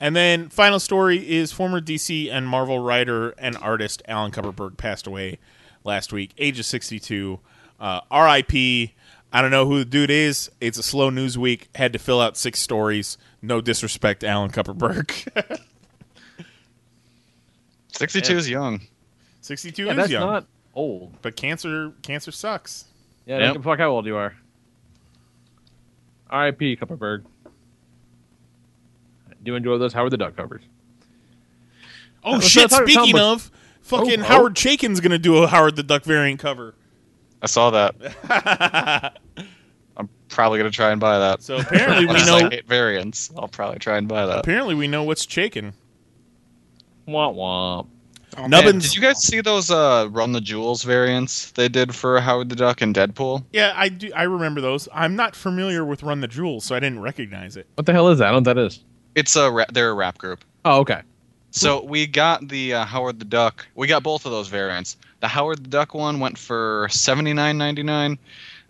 And 0.00 0.16
then 0.16 0.48
final 0.48 0.80
story 0.80 1.18
is 1.18 1.52
former 1.52 1.80
DC 1.80 2.32
and 2.32 2.48
Marvel 2.48 2.80
writer 2.80 3.30
and 3.38 3.56
artist 3.58 4.02
Alan 4.08 4.32
Kupperberg 4.32 4.76
passed 4.76 5.06
away 5.06 5.38
last 5.84 6.12
week, 6.12 6.32
age 6.38 6.58
of 6.58 6.66
62. 6.66 7.38
Uh, 7.78 8.00
R.I.P. 8.10 8.92
I 9.32 9.40
don't 9.40 9.52
know 9.52 9.66
who 9.66 9.78
the 9.78 9.84
dude 9.84 10.10
is. 10.10 10.50
It's 10.60 10.78
a 10.78 10.82
slow 10.82 11.10
news 11.10 11.38
week. 11.38 11.68
Had 11.76 11.92
to 11.92 12.00
fill 12.00 12.20
out 12.20 12.36
six 12.36 12.58
stories. 12.58 13.18
No 13.42 13.60
disrespect, 13.60 14.22
Alan 14.24 14.50
Kupperberg. 14.50 15.10
62 17.92 18.36
is 18.36 18.48
young. 18.48 18.80
62 19.40 19.84
Yeah, 19.84 19.90
is 19.90 19.96
that's 19.96 20.10
young, 20.10 20.20
not 20.26 20.46
old. 20.74 21.12
but 21.22 21.36
cancer 21.36 21.92
cancer 22.02 22.30
sucks. 22.32 22.84
Yeah, 23.26 23.38
Yep. 23.38 23.44
don't 23.46 23.52
give 23.54 23.64
fuck 23.64 23.78
how 23.78 23.90
old 23.90 24.06
you 24.06 24.16
are. 24.16 24.34
R.I.P. 26.30 26.76
Kupperberg. 26.76 27.24
I 29.28 29.34
do 29.42 29.54
enjoy 29.54 29.76
those 29.78 29.92
Howard 29.92 30.12
the 30.12 30.16
Duck 30.16 30.36
covers. 30.36 30.62
Oh 32.24 32.32
Let's 32.34 32.48
shit! 32.48 32.70
Speaking 32.70 32.94
comic 32.94 33.16
of, 33.16 33.50
fucking 33.82 34.20
Oh, 34.20 34.24
oh. 34.24 34.26
Howard 34.26 34.54
Chaykin's 34.54 35.00
gonna 35.00 35.18
do 35.18 35.38
a 35.38 35.46
Howard 35.48 35.76
the 35.76 35.82
Duck 35.82 36.04
variant 36.04 36.40
cover. 36.40 36.74
I 37.42 37.46
saw 37.46 37.70
that. 37.70 39.18
I'm 40.02 40.08
probably 40.28 40.58
gonna 40.58 40.70
try 40.70 40.90
and 40.90 41.00
buy 41.00 41.18
that. 41.18 41.42
So 41.42 41.58
apparently 41.58 42.06
we 42.06 42.12
know. 42.26 42.36
I 42.36 42.48
hate 42.50 42.66
variants. 42.66 43.30
I'll 43.36 43.48
probably 43.48 43.78
try 43.78 43.96
and 43.98 44.08
buy 44.08 44.26
that. 44.26 44.38
Apparently 44.38 44.74
we 44.74 44.88
know 44.88 45.02
what's 45.04 45.26
Chaykin. 45.26 45.72
Womp 47.08 47.34
womp. 47.36 47.86
Oh, 48.36 48.46
Nubbins. 48.46 48.84
Did 48.84 48.94
you 48.96 49.02
guys 49.02 49.18
see 49.22 49.42
those 49.42 49.70
uh, 49.70 50.08
Run 50.10 50.32
the 50.32 50.40
Jewels 50.40 50.84
variants 50.84 51.50
they 51.52 51.68
did 51.68 51.94
for 51.94 52.18
Howard 52.18 52.48
the 52.48 52.56
Duck 52.56 52.80
and 52.80 52.94
Deadpool? 52.94 53.44
Yeah, 53.52 53.72
I 53.76 53.90
do. 53.90 54.10
I 54.16 54.22
remember 54.22 54.60
those. 54.62 54.88
I'm 54.92 55.14
not 55.16 55.36
familiar 55.36 55.84
with 55.84 56.02
Run 56.02 56.20
the 56.22 56.28
Jewels, 56.28 56.64
so 56.64 56.74
I 56.74 56.80
didn't 56.80 57.00
recognize 57.00 57.56
it. 57.56 57.66
What 57.74 57.84
the 57.86 57.92
hell 57.92 58.08
is 58.08 58.18
that? 58.20 58.28
I 58.28 58.32
don't 58.32 58.42
know 58.44 58.50
what 58.50 58.56
that 58.56 58.66
is. 58.66 58.80
It's 59.14 59.36
a 59.36 59.50
ra- 59.50 59.66
they're 59.70 59.90
a 59.90 59.94
rap 59.94 60.16
group. 60.16 60.44
Oh, 60.64 60.80
okay. 60.80 61.02
So 61.50 61.84
we 61.84 62.06
got 62.06 62.48
the 62.48 62.72
uh, 62.72 62.84
Howard 62.86 63.18
the 63.18 63.26
Duck. 63.26 63.66
We 63.74 63.86
got 63.86 64.02
both 64.02 64.24
of 64.24 64.32
those 64.32 64.48
variants. 64.48 64.96
The 65.20 65.28
Howard 65.28 65.62
the 65.64 65.68
Duck 65.68 65.92
one 65.92 66.18
went 66.18 66.38
for 66.38 66.88
seventy 66.90 67.34
nine 67.34 67.58
ninety 67.58 67.82
nine. 67.82 68.18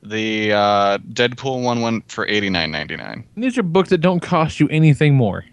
The 0.02 0.52
uh, 0.52 0.98
Deadpool 0.98 1.62
one 1.62 1.80
went 1.80 2.10
for 2.10 2.26
eighty 2.26 2.50
nine 2.50 2.70
ninety 2.72 2.96
nine. 2.96 3.24
These 3.36 3.56
are 3.58 3.62
books 3.62 3.90
that 3.90 3.98
don't 3.98 4.20
cost 4.20 4.58
you 4.58 4.68
anything 4.68 5.14
more. 5.14 5.44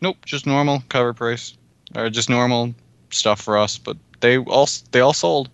Nope, 0.00 0.16
just 0.24 0.46
normal 0.46 0.82
cover 0.88 1.12
price, 1.12 1.56
or 1.94 2.08
just 2.08 2.30
normal 2.30 2.74
stuff 3.10 3.40
for 3.40 3.58
us. 3.58 3.76
But 3.76 3.96
they 4.20 4.38
all 4.38 4.68
they 4.92 5.00
all 5.00 5.12
sold. 5.12 5.50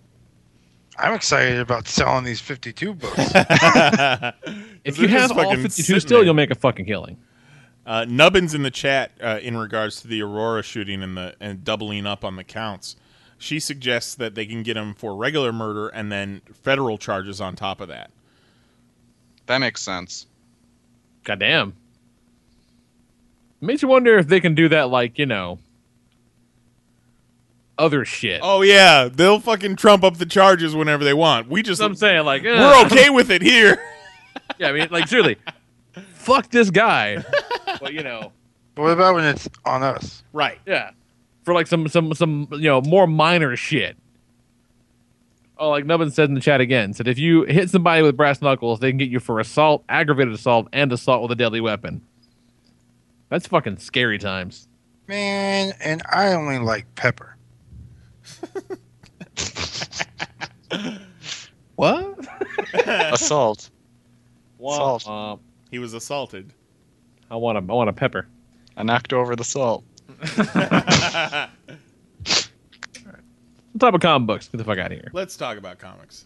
I'm 0.97 1.13
excited 1.13 1.59
about 1.59 1.87
selling 1.87 2.25
these 2.25 2.41
52 2.41 2.93
books. 2.93 3.17
If 4.83 4.97
you 4.97 5.07
just 5.07 5.33
have 5.33 5.37
all 5.37 5.55
52 5.55 5.99
still, 5.99 6.17
there. 6.17 6.25
you'll 6.25 6.33
make 6.33 6.49
a 6.49 6.55
fucking 6.55 6.85
killing. 6.85 7.17
Uh, 7.85 8.05
Nubbins 8.07 8.53
in 8.55 8.63
the 8.63 8.71
chat 8.71 9.11
uh, 9.21 9.39
in 9.41 9.57
regards 9.57 10.01
to 10.01 10.07
the 10.07 10.21
Aurora 10.21 10.63
shooting 10.63 11.03
and 11.03 11.15
the 11.17 11.35
and 11.39 11.63
doubling 11.63 12.05
up 12.05 12.23
on 12.23 12.35
the 12.35 12.43
counts. 12.43 12.95
She 13.37 13.59
suggests 13.59 14.15
that 14.15 14.35
they 14.35 14.45
can 14.45 14.63
get 14.63 14.77
him 14.77 14.93
for 14.93 15.15
regular 15.15 15.51
murder 15.51 15.87
and 15.89 16.11
then 16.11 16.41
federal 16.53 16.97
charges 16.97 17.41
on 17.41 17.55
top 17.55 17.81
of 17.81 17.87
that. 17.89 18.11
That 19.51 19.57
makes 19.57 19.81
sense. 19.81 20.27
Goddamn. 21.25 21.73
Makes 23.59 23.81
you 23.81 23.89
wonder 23.89 24.17
if 24.17 24.27
they 24.27 24.39
can 24.39 24.55
do 24.55 24.69
that, 24.69 24.89
like, 24.89 25.19
you 25.19 25.25
know, 25.25 25.59
other 27.77 28.05
shit. 28.05 28.39
Oh 28.41 28.61
yeah, 28.61 29.09
they'll 29.11 29.41
fucking 29.41 29.75
trump 29.75 30.05
up 30.05 30.15
the 30.15 30.25
charges 30.25 30.73
whenever 30.73 31.03
they 31.03 31.13
want. 31.13 31.49
We 31.49 31.63
just 31.63 31.79
That's 31.79 31.85
what 31.85 31.89
I'm 31.89 31.95
saying. 31.95 32.25
Like, 32.25 32.43
we're 32.43 32.55
uh. 32.55 32.85
okay 32.85 33.09
with 33.09 33.29
it 33.29 33.41
here. 33.41 33.77
Yeah, 34.57 34.69
I 34.69 34.71
mean, 34.73 34.87
like, 34.91 35.07
truly, 35.07 35.37
fuck 36.13 36.49
this 36.49 36.69
guy. 36.69 37.23
But, 37.79 37.93
you 37.93 38.03
know, 38.03 38.31
but 38.75 38.83
what 38.83 38.91
about 38.91 39.15
when 39.15 39.25
it's 39.25 39.49
on 39.65 39.81
us? 39.81 40.23
right. 40.33 40.59
yeah. 40.65 40.91
For, 41.43 41.53
like, 41.53 41.67
some, 41.67 41.87
some, 41.87 42.13
some, 42.13 42.47
you 42.51 42.69
know, 42.69 42.81
more 42.81 43.07
minor 43.07 43.55
shit. 43.55 43.97
Oh, 45.61 45.69
like 45.69 45.85
Nubbin 45.85 46.09
said 46.09 46.27
in 46.27 46.33
the 46.33 46.41
chat 46.41 46.59
again, 46.59 46.91
said 46.91 47.07
if 47.07 47.19
you 47.19 47.43
hit 47.43 47.69
somebody 47.69 48.01
with 48.01 48.17
brass 48.17 48.41
knuckles, 48.41 48.79
they 48.79 48.89
can 48.89 48.97
get 48.97 49.09
you 49.09 49.19
for 49.19 49.39
assault, 49.39 49.83
aggravated 49.89 50.33
assault, 50.33 50.67
and 50.73 50.91
assault 50.91 51.21
with 51.21 51.31
a 51.31 51.35
deadly 51.35 51.61
weapon. 51.61 52.01
That's 53.29 53.45
fucking 53.45 53.77
scary 53.77 54.17
times. 54.17 54.67
Man, 55.07 55.73
and 55.79 56.01
I 56.11 56.33
only 56.33 56.57
like 56.57 56.93
pepper. 56.95 57.37
What? 61.81 62.19
Assault. 62.85 63.71
Womp 64.59 64.75
Salt. 64.75 65.03
womp. 65.05 65.39
He 65.71 65.79
was 65.79 65.95
assaulted. 65.95 66.53
I 67.31 67.37
want 67.37 67.57
a, 67.57 67.61
I 67.61 67.73
want 67.73 67.89
a 67.89 67.93
pepper. 67.93 68.27
I 68.77 68.83
knocked 68.83 69.13
over 69.13 69.35
the 69.35 69.43
salt. 69.43 69.83
What 73.71 73.79
type 73.79 73.93
of 73.93 74.01
comic 74.01 74.27
books? 74.27 74.47
Get 74.47 74.57
the 74.57 74.63
fuck 74.63 74.77
out 74.77 74.91
of 74.91 74.97
here. 74.97 75.09
Let's 75.13 75.37
talk 75.37 75.57
about 75.57 75.79
comics. 75.79 76.25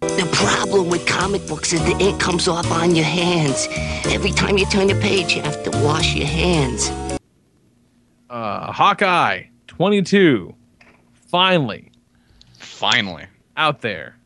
The 0.00 0.28
problem 0.32 0.90
with 0.90 1.06
comic 1.06 1.46
books 1.46 1.72
is 1.72 1.82
the 1.84 1.96
ink 1.98 2.20
comes 2.20 2.46
off 2.48 2.70
on 2.70 2.94
your 2.94 3.04
hands. 3.04 3.68
Every 4.06 4.32
time 4.32 4.58
you 4.58 4.66
turn 4.66 4.88
the 4.88 5.00
page, 5.00 5.34
you 5.34 5.42
have 5.42 5.62
to 5.64 5.70
wash 5.82 6.14
your 6.14 6.26
hands. 6.26 6.90
Uh, 8.28 8.72
Hawkeye 8.72 9.44
22. 9.68 10.54
Finally 11.28 11.90
Finally, 12.58 13.26
out 13.56 13.80
there. 13.80 14.16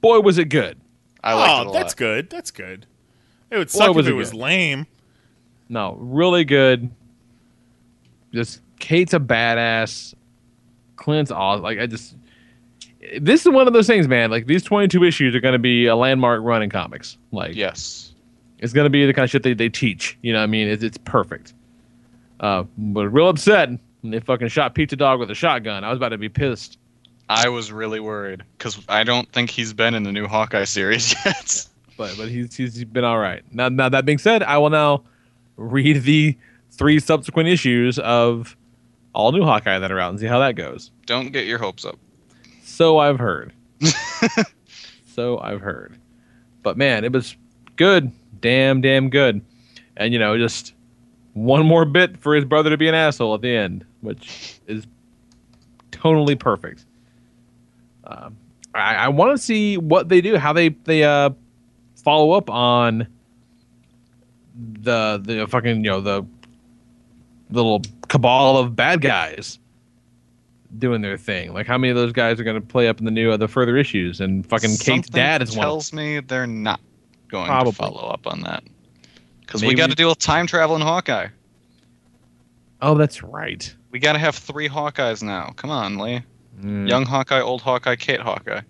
Boy, 0.00 0.20
was 0.20 0.38
it 0.38 0.46
good. 0.46 0.80
I 1.22 1.34
liked 1.34 1.50
it 1.50 1.66
oh, 1.66 1.70
a 1.70 1.72
that's 1.72 1.92
lot. 1.92 1.96
good. 1.96 2.30
That's 2.30 2.50
good. 2.50 2.86
It 3.50 3.58
would 3.58 3.68
Boy, 3.68 3.78
suck 3.78 3.94
was 3.94 4.06
if 4.06 4.10
it 4.10 4.14
it 4.14 4.16
was 4.16 4.34
lame. 4.34 4.86
No, 5.68 5.96
really 6.00 6.44
good. 6.44 6.90
Just 8.32 8.62
Kate's 8.78 9.12
a 9.12 9.20
badass. 9.20 10.14
Clint's 11.00 11.30
awesome. 11.30 11.62
Like 11.62 11.78
I 11.80 11.86
just, 11.86 12.14
this 13.20 13.42
is 13.46 13.52
one 13.52 13.66
of 13.66 13.72
those 13.72 13.86
things, 13.86 14.06
man. 14.06 14.30
Like 14.30 14.46
these 14.46 14.62
22 14.62 15.02
issues 15.04 15.34
are 15.34 15.40
going 15.40 15.54
to 15.54 15.58
be 15.58 15.86
a 15.86 15.96
landmark 15.96 16.42
run 16.42 16.62
in 16.62 16.70
comics. 16.70 17.16
Like 17.32 17.56
Yes. 17.56 18.12
it's 18.58 18.72
going 18.72 18.84
to 18.84 18.90
be 18.90 19.06
the 19.06 19.12
kind 19.14 19.24
of 19.24 19.30
shit 19.30 19.42
they, 19.42 19.54
they 19.54 19.68
teach. 19.68 20.16
You 20.22 20.32
know 20.32 20.38
what 20.38 20.44
I 20.44 20.48
mean? 20.48 20.68
It's, 20.68 20.82
it's 20.82 20.98
perfect. 20.98 21.54
Uh, 22.38 22.64
but 22.78 23.08
real 23.08 23.28
upset 23.28 23.68
when 24.02 24.10
they 24.12 24.20
fucking 24.20 24.48
shot 24.48 24.74
Pizza 24.74 24.96
Dog 24.96 25.18
with 25.20 25.30
a 25.30 25.34
shotgun. 25.34 25.84
I 25.84 25.88
was 25.90 25.96
about 25.96 26.10
to 26.10 26.18
be 26.18 26.28
pissed. 26.28 26.78
I 27.28 27.48
was 27.48 27.70
really 27.70 28.00
worried 28.00 28.42
because 28.58 28.78
I 28.88 29.04
don't 29.04 29.30
think 29.32 29.50
he's 29.50 29.72
been 29.72 29.94
in 29.94 30.02
the 30.02 30.10
new 30.12 30.26
Hawkeye 30.26 30.64
series 30.64 31.14
yet. 31.24 31.66
but 31.96 32.14
but 32.16 32.28
he's 32.28 32.56
he's 32.56 32.82
been 32.84 33.04
all 33.04 33.18
right. 33.18 33.42
Now 33.52 33.68
now 33.68 33.88
that 33.88 34.04
being 34.04 34.18
said, 34.18 34.42
I 34.42 34.58
will 34.58 34.70
now 34.70 35.04
read 35.56 36.02
the 36.02 36.36
three 36.72 36.98
subsequent 36.98 37.48
issues 37.48 37.98
of 38.00 38.56
all 39.12 39.32
new 39.32 39.42
Hawkeye 39.42 39.78
that 39.78 39.90
are 39.90 40.00
out 40.00 40.10
and 40.10 40.20
see 40.20 40.26
how 40.26 40.38
that 40.40 40.54
goes. 40.56 40.90
don't 41.06 41.32
get 41.32 41.46
your 41.46 41.58
hopes 41.58 41.84
up. 41.84 41.98
So 42.62 42.98
I've 42.98 43.18
heard. 43.18 43.52
so 45.06 45.38
I've 45.38 45.60
heard. 45.60 45.98
But 46.62 46.76
man, 46.76 47.04
it 47.04 47.12
was 47.12 47.36
good. 47.76 48.12
Damn, 48.40 48.80
damn 48.80 49.10
good. 49.10 49.42
And 49.96 50.12
you 50.12 50.18
know, 50.18 50.38
just 50.38 50.74
one 51.34 51.66
more 51.66 51.84
bit 51.84 52.16
for 52.18 52.34
his 52.34 52.44
brother 52.44 52.70
to 52.70 52.76
be 52.76 52.88
an 52.88 52.94
asshole 52.94 53.34
at 53.34 53.40
the 53.40 53.54
end, 53.54 53.84
which 54.00 54.60
is 54.66 54.86
totally 55.90 56.36
perfect. 56.36 56.84
Um, 58.04 58.36
I, 58.74 58.94
I 58.96 59.08
want 59.08 59.36
to 59.36 59.38
see 59.42 59.76
what 59.76 60.08
they 60.08 60.20
do, 60.20 60.36
how 60.36 60.52
they 60.52 60.70
they 60.70 61.04
uh, 61.04 61.30
follow 61.96 62.32
up 62.32 62.50
on 62.50 63.06
the 64.54 65.20
the 65.22 65.46
fucking 65.48 65.84
you 65.84 65.90
know 65.90 66.00
the 66.00 66.24
little 67.50 67.82
cabal 68.08 68.58
of 68.58 68.74
bad 68.76 69.00
guys 69.00 69.58
doing 70.78 71.02
their 71.02 71.18
thing. 71.18 71.52
Like 71.52 71.66
how 71.66 71.78
many 71.78 71.90
of 71.90 71.96
those 71.96 72.12
guys 72.12 72.38
are 72.40 72.44
going 72.44 72.60
to 72.60 72.66
play 72.66 72.88
up 72.88 72.98
in 72.98 73.04
the 73.04 73.10
new 73.10 73.30
uh, 73.32 73.36
the 73.36 73.48
further 73.48 73.76
issues? 73.76 74.20
And 74.20 74.46
fucking 74.46 74.76
Kate's 74.76 75.08
dad 75.08 75.42
is 75.42 75.56
one. 75.56 75.64
tells 75.64 75.92
me 75.92 76.20
they're 76.20 76.46
not 76.46 76.80
going 77.28 77.46
Probably. 77.46 77.72
to 77.72 77.78
follow 77.78 78.08
up 78.08 78.26
on 78.26 78.40
that 78.42 78.64
because 79.40 79.62
we 79.62 79.74
got 79.74 79.90
to 79.90 79.96
deal 79.96 80.08
with 80.08 80.18
time 80.18 80.46
travel 80.46 80.76
in 80.76 80.82
Hawkeye. 80.82 81.28
Oh, 82.82 82.94
that's 82.94 83.22
right. 83.22 83.74
We 83.90 83.98
got 83.98 84.14
to 84.14 84.18
have 84.18 84.34
three 84.34 84.68
Hawkeyes 84.68 85.22
now. 85.22 85.52
Come 85.56 85.70
on, 85.70 85.98
Lee. 85.98 86.22
Mm. 86.60 86.88
Young 86.88 87.04
Hawkeye, 87.04 87.40
old 87.40 87.60
Hawkeye, 87.60 87.96
Kate 87.96 88.20
Hawkeye. 88.20 88.60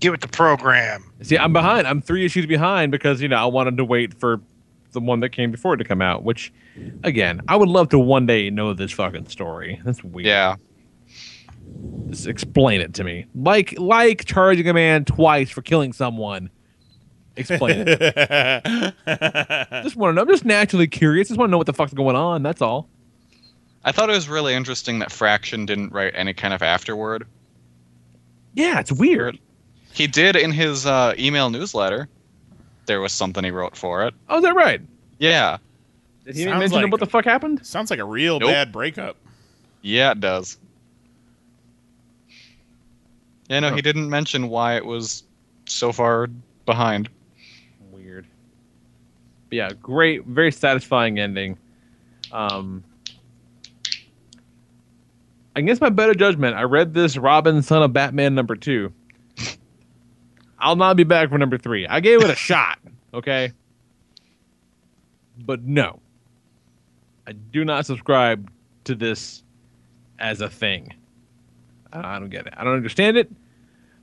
Give 0.00 0.12
it 0.12 0.20
the 0.20 0.28
program. 0.28 1.10
See, 1.22 1.38
I'm 1.38 1.52
behind. 1.52 1.86
I'm 1.86 2.00
three 2.00 2.24
issues 2.24 2.46
behind 2.46 2.92
because 2.92 3.20
you 3.20 3.28
know 3.28 3.36
I 3.36 3.46
wanted 3.46 3.76
to 3.76 3.84
wait 3.84 4.14
for 4.14 4.40
the 4.98 5.06
one 5.06 5.20
that 5.20 5.30
came 5.30 5.50
before 5.50 5.74
it 5.74 5.78
to 5.78 5.84
come 5.84 6.02
out. 6.02 6.24
Which, 6.24 6.52
again, 7.04 7.40
I 7.48 7.56
would 7.56 7.68
love 7.68 7.88
to 7.90 7.98
one 7.98 8.26
day 8.26 8.50
know 8.50 8.74
this 8.74 8.92
fucking 8.92 9.28
story. 9.28 9.80
That's 9.84 10.02
weird. 10.02 10.26
Yeah. 10.26 10.56
Just 12.08 12.26
explain 12.26 12.80
it 12.80 12.94
to 12.94 13.04
me. 13.04 13.26
Like 13.34 13.78
like 13.78 14.24
charging 14.24 14.68
a 14.68 14.74
man 14.74 15.04
twice 15.04 15.50
for 15.50 15.62
killing 15.62 15.92
someone. 15.92 16.50
Explain 17.36 17.84
it. 17.86 17.98
just 19.84 19.96
want 19.96 20.10
to 20.10 20.14
know. 20.14 20.22
I'm 20.22 20.28
just 20.28 20.44
naturally 20.44 20.88
curious. 20.88 21.28
Just 21.28 21.38
want 21.38 21.48
to 21.48 21.52
know 21.52 21.58
what 21.58 21.66
the 21.66 21.72
fuck's 21.72 21.92
going 21.92 22.16
on. 22.16 22.42
That's 22.42 22.62
all. 22.62 22.88
I 23.84 23.92
thought 23.92 24.10
it 24.10 24.14
was 24.14 24.28
really 24.28 24.54
interesting 24.54 24.98
that 24.98 25.12
Fraction 25.12 25.64
didn't 25.64 25.92
write 25.92 26.12
any 26.16 26.34
kind 26.34 26.52
of 26.52 26.62
afterword. 26.62 27.26
Yeah, 28.54 28.80
it's 28.80 28.90
weird. 28.90 29.38
He 29.92 30.06
did 30.06 30.36
in 30.36 30.50
his 30.50 30.84
uh, 30.84 31.14
email 31.18 31.48
newsletter. 31.50 32.08
There 32.88 33.02
was 33.02 33.12
something 33.12 33.44
he 33.44 33.50
wrote 33.50 33.76
for 33.76 34.06
it. 34.06 34.14
Oh, 34.30 34.38
is 34.38 34.42
that 34.44 34.54
right? 34.54 34.80
Yeah. 35.18 35.58
Did 36.24 36.36
he 36.36 36.44
Sounds 36.44 36.58
mention 36.58 36.82
like- 36.82 36.90
what 36.90 37.00
the 37.00 37.06
fuck 37.06 37.26
happened? 37.26 37.64
Sounds 37.64 37.90
like 37.90 38.00
a 38.00 38.04
real 38.04 38.40
Nope. 38.40 38.48
bad 38.48 38.72
breakup. 38.72 39.16
Yeah, 39.82 40.12
it 40.12 40.20
does. 40.20 40.56
Yeah, 43.50 43.60
no, 43.60 43.74
he 43.74 43.82
didn't 43.82 44.08
mention 44.08 44.48
why 44.48 44.76
it 44.76 44.84
was 44.86 45.22
so 45.66 45.92
far 45.92 46.28
behind. 46.64 47.10
Weird. 47.92 48.26
But 49.50 49.56
yeah, 49.56 49.70
great, 49.82 50.24
very 50.24 50.50
satisfying 50.50 51.18
ending. 51.18 51.58
Um, 52.32 52.82
against 55.56 55.82
my 55.82 55.90
better 55.90 56.14
judgment, 56.14 56.56
I 56.56 56.62
read 56.62 56.94
this 56.94 57.18
Robin, 57.18 57.60
son 57.62 57.82
of 57.82 57.92
Batman 57.92 58.34
number 58.34 58.56
two. 58.56 58.92
I'll 60.58 60.76
not 60.76 60.96
be 60.96 61.04
back 61.04 61.30
for 61.30 61.38
number 61.38 61.58
three. 61.58 61.86
I 61.86 62.00
gave 62.00 62.22
it 62.22 62.30
a 62.30 62.34
shot, 62.36 62.78
okay? 63.14 63.52
But 65.38 65.62
no, 65.62 66.00
I 67.26 67.32
do 67.32 67.64
not 67.64 67.86
subscribe 67.86 68.50
to 68.84 68.94
this 68.94 69.42
as 70.18 70.40
a 70.40 70.48
thing. 70.48 70.94
I 71.92 72.18
don't 72.18 72.30
get 72.30 72.46
it. 72.46 72.54
I 72.56 72.64
don't 72.64 72.74
understand 72.74 73.16
it. 73.16 73.30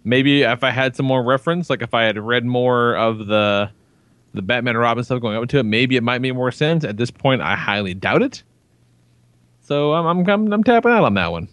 Maybe 0.03 0.43
if 0.43 0.63
I 0.63 0.69
had 0.69 0.95
some 0.95 1.05
more 1.05 1.23
reference, 1.23 1.69
like 1.69 1.81
if 1.81 1.93
I 1.93 2.03
had 2.03 2.17
read 2.17 2.45
more 2.45 2.95
of 2.95 3.27
the 3.27 3.69
the 4.33 4.41
Batman 4.41 4.75
and 4.75 4.81
Robin 4.81 5.03
stuff 5.03 5.21
going 5.21 5.37
up 5.37 5.43
into 5.43 5.59
it, 5.59 5.63
maybe 5.63 5.95
it 5.95 6.03
might 6.03 6.21
make 6.21 6.35
more 6.35 6.51
sense. 6.51 6.83
At 6.83 6.97
this 6.97 7.09
point, 7.09 7.41
I 7.41 7.55
highly 7.55 7.93
doubt 7.93 8.21
it. 8.21 8.43
So 9.61 9.93
I'm 9.93 10.05
I'm 10.05 10.29
I'm, 10.29 10.53
I'm 10.53 10.63
tapping 10.63 10.91
out 10.91 11.03
on 11.03 11.13
that 11.15 11.31
one. 11.31 11.47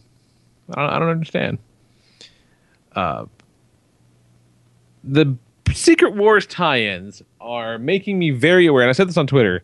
I 0.70 0.82
don't, 0.82 0.90
I 0.90 0.98
don't 0.98 1.08
understand. 1.08 1.58
Uh, 2.94 3.24
the 5.04 5.36
Secret 5.72 6.14
Wars 6.14 6.46
tie-ins 6.46 7.22
are 7.40 7.78
making 7.78 8.18
me 8.18 8.30
very 8.30 8.66
aware, 8.66 8.82
and 8.82 8.90
I 8.90 8.92
said 8.92 9.08
this 9.08 9.16
on 9.16 9.26
Twitter, 9.26 9.62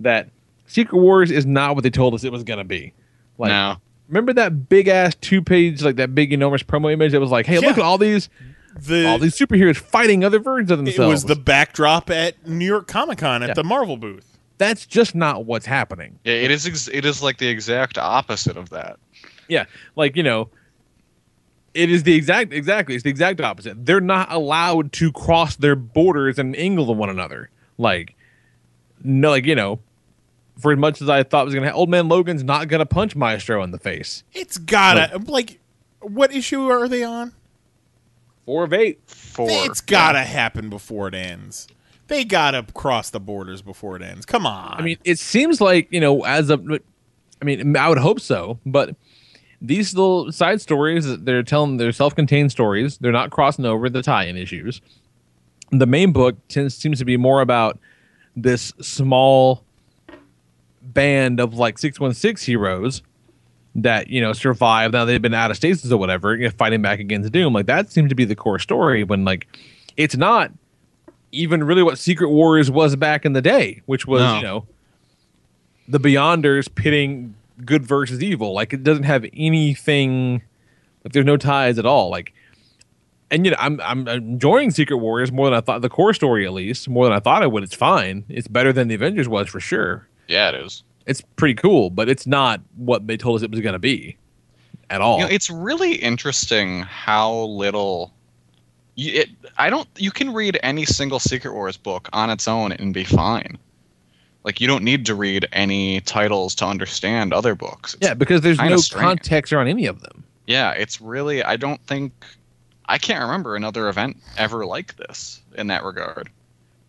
that 0.00 0.28
Secret 0.66 0.98
Wars 0.98 1.30
is 1.30 1.46
not 1.46 1.74
what 1.74 1.82
they 1.84 1.90
told 1.90 2.14
us 2.14 2.24
it 2.24 2.32
was 2.32 2.44
gonna 2.44 2.64
be. 2.64 2.92
Like, 3.38 3.50
no. 3.50 3.76
remember 4.08 4.32
that 4.34 4.68
big 4.68 4.88
ass 4.88 5.14
two 5.16 5.42
page, 5.42 5.82
like 5.82 5.96
that 5.96 6.14
big 6.14 6.32
enormous 6.32 6.62
promo 6.62 6.92
image 6.92 7.12
that 7.12 7.20
was 7.20 7.30
like, 7.30 7.46
"Hey, 7.46 7.58
look 7.58 7.76
at 7.78 7.84
all 7.84 7.98
these, 7.98 8.28
The 8.76 9.06
all 9.06 9.18
these 9.18 9.36
superheroes 9.36 9.76
fighting 9.76 10.24
other 10.24 10.38
versions 10.38 10.70
of 10.70 10.78
themselves. 10.78 10.98
it 10.98 11.06
was 11.10 11.24
the 11.24 11.36
backdrop 11.42 12.08
at 12.10 12.46
New 12.46 12.64
York 12.66 12.86
Comic 12.86 13.18
Con 13.18 13.42
at 13.42 13.48
Yeah. 13.48 13.54
the 13.54 13.64
Marvel 13.64 13.96
booth. 13.96 14.38
That's 14.58 14.86
just 14.86 15.14
not 15.14 15.44
what's 15.46 15.66
happening. 15.66 16.18
Yeah, 16.24 16.34
it 16.34 16.50
is. 16.50 16.66
Ex- 16.66 16.88
it 16.92 17.04
is 17.04 17.22
like 17.22 17.38
the 17.38 17.48
exact 17.48 17.96
opposite 17.98 18.56
of 18.56 18.70
that. 18.70 18.98
Yeah, 19.48 19.64
like 19.96 20.16
you 20.16 20.22
know, 20.22 20.50
it 21.74 21.90
is 21.90 22.02
the 22.02 22.14
exact 22.14 22.52
exactly. 22.52 22.94
It's 22.94 23.04
the 23.04 23.10
exact 23.10 23.40
opposite. 23.40 23.84
They're 23.86 24.00
not 24.00 24.32
allowed 24.32 24.92
to 24.94 25.12
cross 25.12 25.56
their 25.56 25.76
borders 25.76 26.38
and 26.38 26.56
angle 26.56 26.86
to 26.86 26.92
one 26.92 27.10
another. 27.10 27.50
Like, 27.78 28.16
no, 29.02 29.30
like 29.30 29.46
you 29.46 29.54
know, 29.54 29.80
for 30.58 30.72
as 30.72 30.78
much 30.78 31.00
as 31.00 31.08
I 31.08 31.22
thought 31.22 31.44
was 31.44 31.54
gonna, 31.54 31.70
ha- 31.70 31.76
old 31.76 31.88
man 31.88 32.08
Logan's 32.08 32.44
not 32.44 32.68
gonna 32.68 32.86
punch 32.86 33.14
Maestro 33.14 33.62
in 33.62 33.70
the 33.70 33.78
face. 33.78 34.24
It's 34.32 34.58
gotta 34.58 35.18
like, 35.26 35.60
what 36.00 36.32
issue 36.34 36.68
are 36.68 36.88
they 36.88 37.04
on? 37.04 37.32
Four 38.46 38.64
of 38.64 38.72
eight. 38.72 39.00
Four. 39.06 39.46
It's 39.48 39.80
gotta 39.80 40.22
happen 40.22 40.70
before 40.70 41.08
it 41.08 41.14
ends. 41.14 41.68
They 42.08 42.24
gotta 42.24 42.66
cross 42.74 43.10
the 43.10 43.20
borders 43.20 43.62
before 43.62 43.94
it 43.94 44.02
ends. 44.02 44.26
Come 44.26 44.44
on. 44.44 44.74
I 44.76 44.82
mean, 44.82 44.98
it 45.04 45.20
seems 45.20 45.60
like 45.60 45.86
you 45.92 46.00
know, 46.00 46.24
as 46.24 46.50
of, 46.50 46.68
I 47.40 47.44
mean, 47.44 47.76
I 47.76 47.88
would 47.88 47.98
hope 47.98 48.18
so, 48.18 48.58
but 48.66 48.96
these 49.62 49.94
little 49.94 50.32
side 50.32 50.60
stories, 50.60 51.18
they're 51.18 51.42
telling, 51.42 51.76
they're 51.76 51.92
self-contained 51.92 52.50
stories. 52.50 52.98
They're 52.98 53.12
not 53.12 53.30
crossing 53.30 53.66
over 53.66 53.90
the 53.90 54.02
tie-in 54.02 54.36
issues. 54.36 54.80
The 55.70 55.86
main 55.86 56.12
book 56.12 56.36
tends, 56.48 56.74
seems 56.74 56.98
to 56.98 57.04
be 57.04 57.16
more 57.16 57.40
about 57.40 57.78
this 58.34 58.72
small 58.80 59.62
band 60.82 61.40
of 61.40 61.54
like 61.54 61.78
six 61.78 62.00
one 62.00 62.14
six 62.14 62.42
heroes 62.42 63.02
that 63.76 64.08
you 64.08 64.20
know 64.20 64.32
survive. 64.32 64.92
Now 64.92 65.04
they've 65.04 65.22
been 65.22 65.34
out 65.34 65.50
of 65.50 65.56
stasis 65.56 65.92
or 65.92 65.98
whatever, 65.98 66.34
you 66.34 66.44
know, 66.44 66.50
fighting 66.50 66.82
back 66.82 66.98
against 66.98 67.30
Doom. 67.32 67.52
Like 67.52 67.66
that 67.66 67.92
seems 67.92 68.08
to 68.08 68.14
be 68.14 68.24
the 68.24 68.34
core 68.34 68.58
story. 68.58 69.04
When 69.04 69.24
like 69.24 69.46
it's 69.96 70.16
not 70.16 70.50
even 71.32 71.62
really 71.62 71.82
what 71.82 71.98
Secret 71.98 72.30
Wars 72.30 72.70
was 72.70 72.96
back 72.96 73.24
in 73.24 73.32
the 73.34 73.42
day, 73.42 73.82
which 73.86 74.06
was 74.06 74.22
No. 74.22 74.36
you 74.36 74.42
know 74.42 74.66
the 75.86 76.00
Beyonders 76.00 76.72
pitting 76.74 77.34
good 77.66 77.84
versus 77.84 78.22
evil. 78.22 78.52
Like 78.52 78.72
it 78.72 78.82
doesn't 78.82 79.04
have 79.04 79.24
anything. 79.32 80.42
Like 81.04 81.12
there's 81.12 81.26
no 81.26 81.36
ties 81.36 81.78
at 81.78 81.86
all. 81.86 82.10
Like, 82.10 82.32
and 83.30 83.44
you 83.44 83.52
know, 83.52 83.56
I'm 83.60 83.80
I'm 83.80 84.06
enjoying 84.08 84.70
Secret 84.70 84.96
Warriors 84.98 85.32
more 85.32 85.46
than 85.46 85.54
I 85.54 85.60
thought. 85.60 85.82
The 85.82 85.88
core 85.88 86.14
story, 86.14 86.46
at 86.46 86.52
least, 86.52 86.88
more 86.88 87.04
than 87.04 87.12
I 87.12 87.20
thought 87.20 87.42
I 87.42 87.46
would. 87.46 87.62
It's 87.62 87.74
fine. 87.74 88.24
It's 88.28 88.48
better 88.48 88.72
than 88.72 88.88
the 88.88 88.94
Avengers 88.94 89.28
was 89.28 89.48
for 89.48 89.60
sure. 89.60 90.06
Yeah, 90.28 90.50
it 90.50 90.56
is. 90.56 90.82
It's 91.06 91.22
pretty 91.36 91.54
cool, 91.54 91.90
but 91.90 92.08
it's 92.08 92.26
not 92.26 92.60
what 92.76 93.06
they 93.06 93.16
told 93.16 93.36
us 93.36 93.42
it 93.42 93.50
was 93.50 93.60
going 93.60 93.72
to 93.72 93.78
be 93.78 94.16
at 94.90 95.00
all. 95.00 95.18
You 95.18 95.24
know, 95.24 95.30
it's 95.30 95.50
really 95.50 95.94
interesting 95.94 96.82
how 96.82 97.34
little. 97.44 98.12
You, 98.96 99.22
it, 99.22 99.30
I 99.56 99.70
don't. 99.70 99.88
You 99.96 100.10
can 100.10 100.32
read 100.32 100.58
any 100.62 100.84
single 100.84 101.18
Secret 101.18 101.54
Wars 101.54 101.76
book 101.76 102.08
on 102.12 102.30
its 102.30 102.46
own 102.46 102.72
and 102.72 102.92
be 102.92 103.04
fine. 103.04 103.58
Like 104.44 104.60
you 104.60 104.66
don't 104.66 104.84
need 104.84 105.06
to 105.06 105.14
read 105.14 105.46
any 105.52 106.00
titles 106.00 106.54
to 106.56 106.64
understand 106.64 107.32
other 107.32 107.54
books. 107.54 107.94
It's 107.94 108.06
yeah, 108.06 108.14
because 108.14 108.40
there's 108.40 108.58
no 108.58 108.78
strange. 108.78 109.02
context 109.02 109.52
around 109.52 109.68
any 109.68 109.86
of 109.86 110.00
them. 110.00 110.24
Yeah, 110.46 110.72
it's 110.72 111.00
really. 111.00 111.42
I 111.42 111.56
don't 111.56 111.80
think. 111.86 112.12
I 112.86 112.98
can't 112.98 113.22
remember 113.22 113.54
another 113.54 113.88
event 113.88 114.16
ever 114.36 114.66
like 114.66 114.96
this 114.96 115.42
in 115.56 115.68
that 115.68 115.84
regard. 115.84 116.30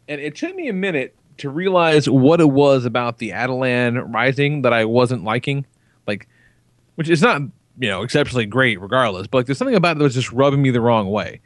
And 0.08 0.20
it 0.20 0.36
took 0.36 0.56
me 0.56 0.68
a 0.68 0.74
minute 0.74 1.16
to 1.38 1.50
realize 1.50 2.10
what 2.10 2.42
it 2.42 2.50
was 2.50 2.86
about 2.86 3.20
the 3.20 3.30
Attilan 3.30 4.12
Rising 4.12 4.64
that 4.64 4.74
I 4.74 4.86
wasn't 4.86 5.24
liking. 5.24 5.66
Like, 6.08 6.28
which 6.96 7.10
is 7.10 7.22
not, 7.22 7.42
you 7.78 7.88
know, 7.88 8.02
exceptionally 8.02 8.46
great 8.46 8.82
regardless, 8.82 9.28
but 9.28 9.40
like, 9.40 9.46
there's 9.46 9.58
something 9.58 9.76
about 9.76 9.98
it 9.98 10.00
that 10.00 10.04
was 10.04 10.16
just 10.16 10.32
rubbing 10.32 10.62
me 10.62 10.72
the 10.72 10.82
wrong 10.82 11.10
way. 11.12 11.40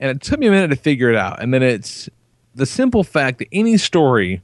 And 0.00 0.10
it 0.10 0.22
took 0.22 0.38
me 0.38 0.46
a 0.46 0.50
minute 0.50 0.68
to 0.68 0.76
figure 0.76 1.10
it 1.10 1.16
out. 1.16 1.42
And 1.42 1.52
then 1.52 1.62
it's 1.62 2.08
the 2.54 2.66
simple 2.66 3.04
fact 3.04 3.38
that 3.38 3.48
any 3.52 3.76
story 3.76 4.40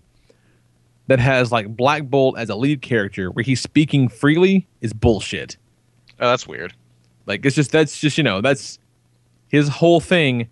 that 1.07 1.19
has 1.19 1.53
like 1.53 1.77
Black 1.77 2.05
Bolt 2.05 2.39
as 2.39 2.49
a 2.49 2.57
lead 2.57 2.83
character 2.83 3.31
where 3.31 3.43
he's 3.43 3.61
speaking 3.61 4.09
freely 4.09 4.67
is 4.81 4.93
bullshit. 4.93 5.57
Oh, 6.21 6.29
that's 6.31 6.47
weird. 6.47 6.75
Like 7.27 7.45
it's 7.45 7.57
just 7.57 7.73
that's 7.73 7.99
just 7.99 8.19
you 8.19 8.25
know 8.25 8.41
that's 8.41 8.79
his 9.49 9.69
whole 9.69 10.01
thing 10.01 10.49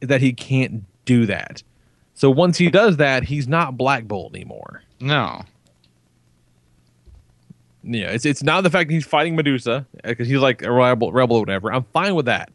is 0.00 0.08
that 0.08 0.20
he 0.20 0.32
can't 0.32 0.84
do 1.04 1.26
that. 1.26 1.62
So 2.14 2.30
once 2.30 2.58
he 2.58 2.70
does 2.70 2.96
that, 2.96 3.24
he's 3.24 3.46
not 3.46 3.76
Black 3.76 4.04
Bolt 4.04 4.34
anymore. 4.34 4.82
No. 5.00 5.42
Yeah, 7.82 8.10
it's 8.10 8.26
it's 8.26 8.42
not 8.42 8.62
the 8.62 8.70
fact 8.70 8.88
that 8.88 8.94
he's 8.94 9.06
fighting 9.06 9.36
Medusa 9.36 9.86
uh, 10.02 10.08
because 10.08 10.26
he's 10.26 10.38
like 10.38 10.62
a 10.62 10.72
rebel, 10.72 11.12
rebel 11.12 11.36
or 11.36 11.40
whatever. 11.40 11.72
I'm 11.72 11.84
fine 11.92 12.14
with 12.14 12.26
that, 12.26 12.50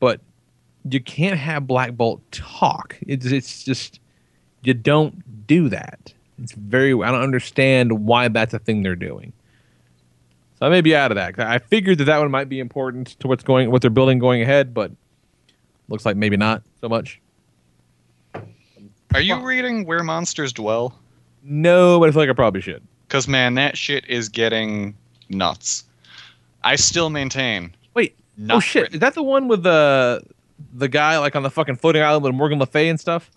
but 0.00 0.20
you 0.88 1.00
can't 1.00 1.38
have 1.38 1.66
Black 1.66 1.96
Bolt 1.96 2.20
talk. 2.30 2.98
It's 3.06 3.26
it's 3.26 3.64
just 3.64 4.00
you 4.62 4.74
don't 4.74 5.46
do 5.46 5.68
that. 5.70 6.12
It's 6.42 6.52
very. 6.52 6.92
I 6.92 7.10
don't 7.10 7.22
understand 7.22 8.06
why 8.06 8.28
that's 8.28 8.54
a 8.54 8.58
thing 8.58 8.82
they're 8.82 8.96
doing. 8.96 9.32
So 10.58 10.66
I 10.66 10.68
may 10.68 10.80
be 10.80 10.94
out 10.94 11.10
of 11.10 11.16
that. 11.16 11.38
I 11.38 11.58
figured 11.58 11.98
that 11.98 12.04
that 12.04 12.18
one 12.18 12.30
might 12.30 12.48
be 12.48 12.60
important 12.60 13.18
to 13.20 13.28
what's 13.28 13.42
going, 13.42 13.70
what 13.70 13.82
they're 13.82 13.90
building 13.90 14.18
going 14.18 14.42
ahead, 14.42 14.74
but 14.74 14.92
looks 15.88 16.04
like 16.04 16.16
maybe 16.16 16.36
not 16.36 16.62
so 16.80 16.88
much. 16.88 17.20
Are 19.14 19.20
you 19.20 19.44
reading 19.44 19.86
Where 19.86 20.02
Monsters 20.02 20.52
Dwell? 20.52 20.94
No, 21.42 21.98
but 21.98 22.08
I 22.08 22.12
feel 22.12 22.22
like 22.22 22.30
I 22.30 22.34
probably 22.34 22.60
should. 22.60 22.82
Because 23.08 23.26
man, 23.26 23.54
that 23.54 23.76
shit 23.76 24.06
is 24.08 24.28
getting 24.28 24.94
nuts. 25.28 25.84
I 26.62 26.76
still 26.76 27.10
maintain. 27.10 27.74
Wait, 27.94 28.16
oh 28.50 28.60
shit, 28.60 28.82
written. 28.82 28.94
is 28.94 29.00
that 29.00 29.14
the 29.14 29.22
one 29.22 29.48
with 29.48 29.62
the 29.62 30.22
the 30.74 30.88
guy 30.88 31.18
like 31.18 31.34
on 31.34 31.42
the 31.42 31.50
fucking 31.50 31.76
floating 31.76 32.02
island 32.02 32.22
with 32.22 32.34
Morgan 32.34 32.58
Le 32.58 32.66
Fay 32.66 32.88
and 32.88 33.00
stuff? 33.00 33.30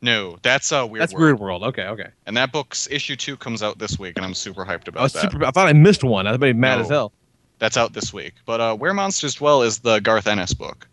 No, 0.00 0.38
that's 0.42 0.70
a 0.70 0.86
weird. 0.86 1.02
That's 1.02 1.12
World. 1.12 1.22
Weird 1.24 1.40
World. 1.40 1.62
Okay, 1.64 1.84
okay. 1.84 2.08
And 2.26 2.36
that 2.36 2.52
book's 2.52 2.88
issue 2.90 3.16
two 3.16 3.36
comes 3.36 3.62
out 3.62 3.78
this 3.78 3.98
week, 3.98 4.16
and 4.16 4.24
I'm 4.24 4.34
super 4.34 4.64
hyped 4.64 4.86
about 4.88 5.00
I 5.00 5.02
was 5.04 5.12
that. 5.14 5.32
super. 5.32 5.44
I 5.44 5.50
thought 5.50 5.66
I 5.68 5.72
missed 5.72 6.04
one. 6.04 6.26
I 6.26 6.32
was 6.32 6.40
mad 6.40 6.54
No. 6.54 6.80
as 6.80 6.88
hell. 6.88 7.12
That's 7.58 7.76
out 7.76 7.92
this 7.92 8.12
week. 8.12 8.34
But 8.46 8.60
uh, 8.60 8.76
Where 8.76 8.94
Monsters 8.94 9.34
Dwell 9.34 9.62
is 9.62 9.80
the 9.80 9.98
Garth 9.98 10.28
Ennis 10.28 10.54
book 10.54 10.86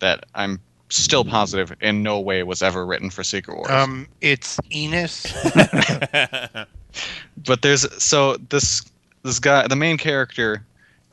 that 0.00 0.24
I'm 0.34 0.60
still 0.90 1.24
positive 1.24 1.74
in 1.80 2.02
no 2.02 2.20
way 2.20 2.42
was 2.42 2.62
ever 2.62 2.84
written 2.84 3.08
for 3.08 3.22
Secret 3.24 3.56
Wars. 3.56 3.70
Um, 3.70 4.06
it's 4.20 4.58
Enos. 4.70 5.26
but 7.46 7.62
there's 7.62 8.02
so 8.02 8.36
this 8.50 8.82
this 9.22 9.38
guy, 9.38 9.66
the 9.68 9.76
main 9.76 9.96
character, 9.96 10.62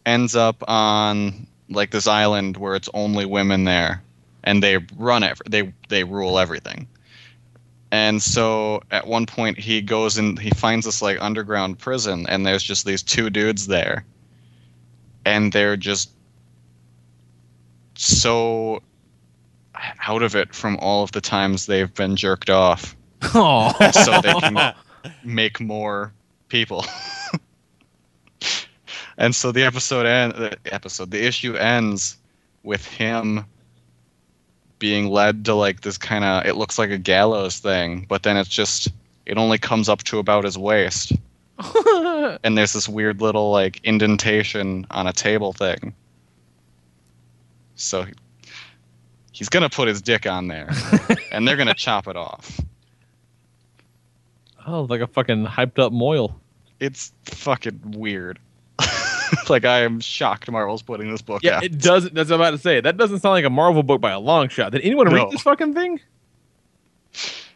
ends 0.06 0.36
up 0.36 0.64
on 0.68 1.48
like 1.70 1.92
this 1.92 2.08
island 2.08 2.58
where 2.58 2.76
it's 2.76 2.90
only 2.94 3.26
women 3.26 3.64
there, 3.64 4.02
and 4.44 4.62
they 4.64 4.78
run 4.98 5.24
it. 5.24 5.40
They 5.50 5.72
they 5.90 6.04
rule 6.04 6.40
everything. 6.40 6.88
And 7.92 8.22
so 8.22 8.82
at 8.92 9.08
one 9.08 9.26
point 9.26 9.58
he 9.58 9.82
goes 9.82 10.18
and 10.18 10.38
he 10.38 10.50
finds 10.52 10.86
this 10.86 11.02
like 11.02 11.18
underground 11.22 11.80
prison, 11.80 12.26
and 12.28 12.46
there's 12.46 12.64
just 12.64 12.86
these 12.86 13.02
two 13.02 13.30
dudes 13.30 13.68
there, 13.68 14.06
and 15.26 15.54
they're 15.54 15.78
just 15.78 16.12
so 17.96 18.82
out 20.06 20.22
of 20.22 20.36
it 20.36 20.54
from 20.54 20.78
all 20.78 21.04
of 21.04 21.12
the 21.12 21.22
times 21.22 21.66
they've 21.66 21.94
been 21.94 22.16
jerked 22.16 22.50
off. 22.50 22.96
Oh, 23.34 23.74
so 23.92 24.22
they 24.22 24.34
can 24.34 24.74
make 25.24 25.60
more 25.60 26.14
people. 26.50 26.86
and 29.18 29.34
so 29.34 29.52
the 29.52 29.64
episode 29.64 30.06
end, 30.06 30.34
the 30.34 30.58
episode, 30.66 31.12
the 31.12 31.26
issue 31.26 31.56
ends 31.56 32.18
with 32.64 32.86
him 32.86 33.46
being 34.80 35.08
led 35.10 35.46
to 35.46 35.54
like 35.54 35.82
this 35.82 35.98
kind 35.98 36.24
of 36.24 36.46
it 36.46 36.56
looks 36.56 36.78
like 36.78 36.90
a 36.90 36.98
gallows 36.98 37.60
thing, 37.60 38.06
but 38.08 38.24
then 38.24 38.38
it's 38.38 38.50
just 38.50 38.90
it 39.26 39.38
only 39.38 39.58
comes 39.58 39.90
up 39.90 40.04
to 40.04 40.20
about 40.20 40.44
his 40.44 40.58
waist. 40.58 41.12
and 42.44 42.58
there's 42.58 42.74
this 42.74 42.88
weird 42.88 43.22
little 43.22 43.52
like 43.52 43.80
indentation 43.84 44.86
on 44.92 45.08
a 45.08 45.14
table 45.14 45.54
thing. 45.54 45.94
So 47.76 48.06
he's 49.32 49.50
gonna 49.50 49.70
put 49.70 49.88
his 49.88 50.02
dick 50.02 50.26
on 50.26 50.48
there, 50.48 50.70
and 51.32 51.48
they're 51.48 51.58
gonna 51.58 51.74
chop 51.74 52.08
it 52.08 52.16
off. 52.16 52.60
oh, 54.66 54.84
like 54.84 55.02
a 55.02 55.08
fucking 55.08 55.46
hyped 55.46 55.80
up 55.80 55.92
mohel. 55.92 56.34
it's 56.80 57.12
fucking 57.26 57.80
weird. 57.96 58.40
Like 59.50 59.66
I 59.66 59.80
am 59.80 60.00
shocked 60.00 60.50
Marvel's 60.52 60.82
putting 60.82 61.12
this 61.12 61.22
book 61.22 61.44
Yeah, 61.44 61.58
out. 61.58 61.64
it 61.64 61.80
doesn't. 61.80 62.14
That's 62.14 62.30
what 62.30 62.36
I'm 62.36 62.42
about 62.42 62.52
to 62.52 62.58
say. 62.58 62.82
That 62.82 62.98
doesn't 62.98 63.20
sound 63.20 63.34
like 63.34 63.46
a 63.46 63.50
Marvel 63.50 63.84
book 63.84 64.02
by 64.02 64.12
a 64.12 64.20
long 64.20 64.50
shot. 64.50 64.72
Did 64.72 64.82
anyone 64.82 65.08
No. 65.08 65.14
read 65.16 65.32
this 65.32 65.42
fucking 65.42 65.74
thing? 65.74 66.00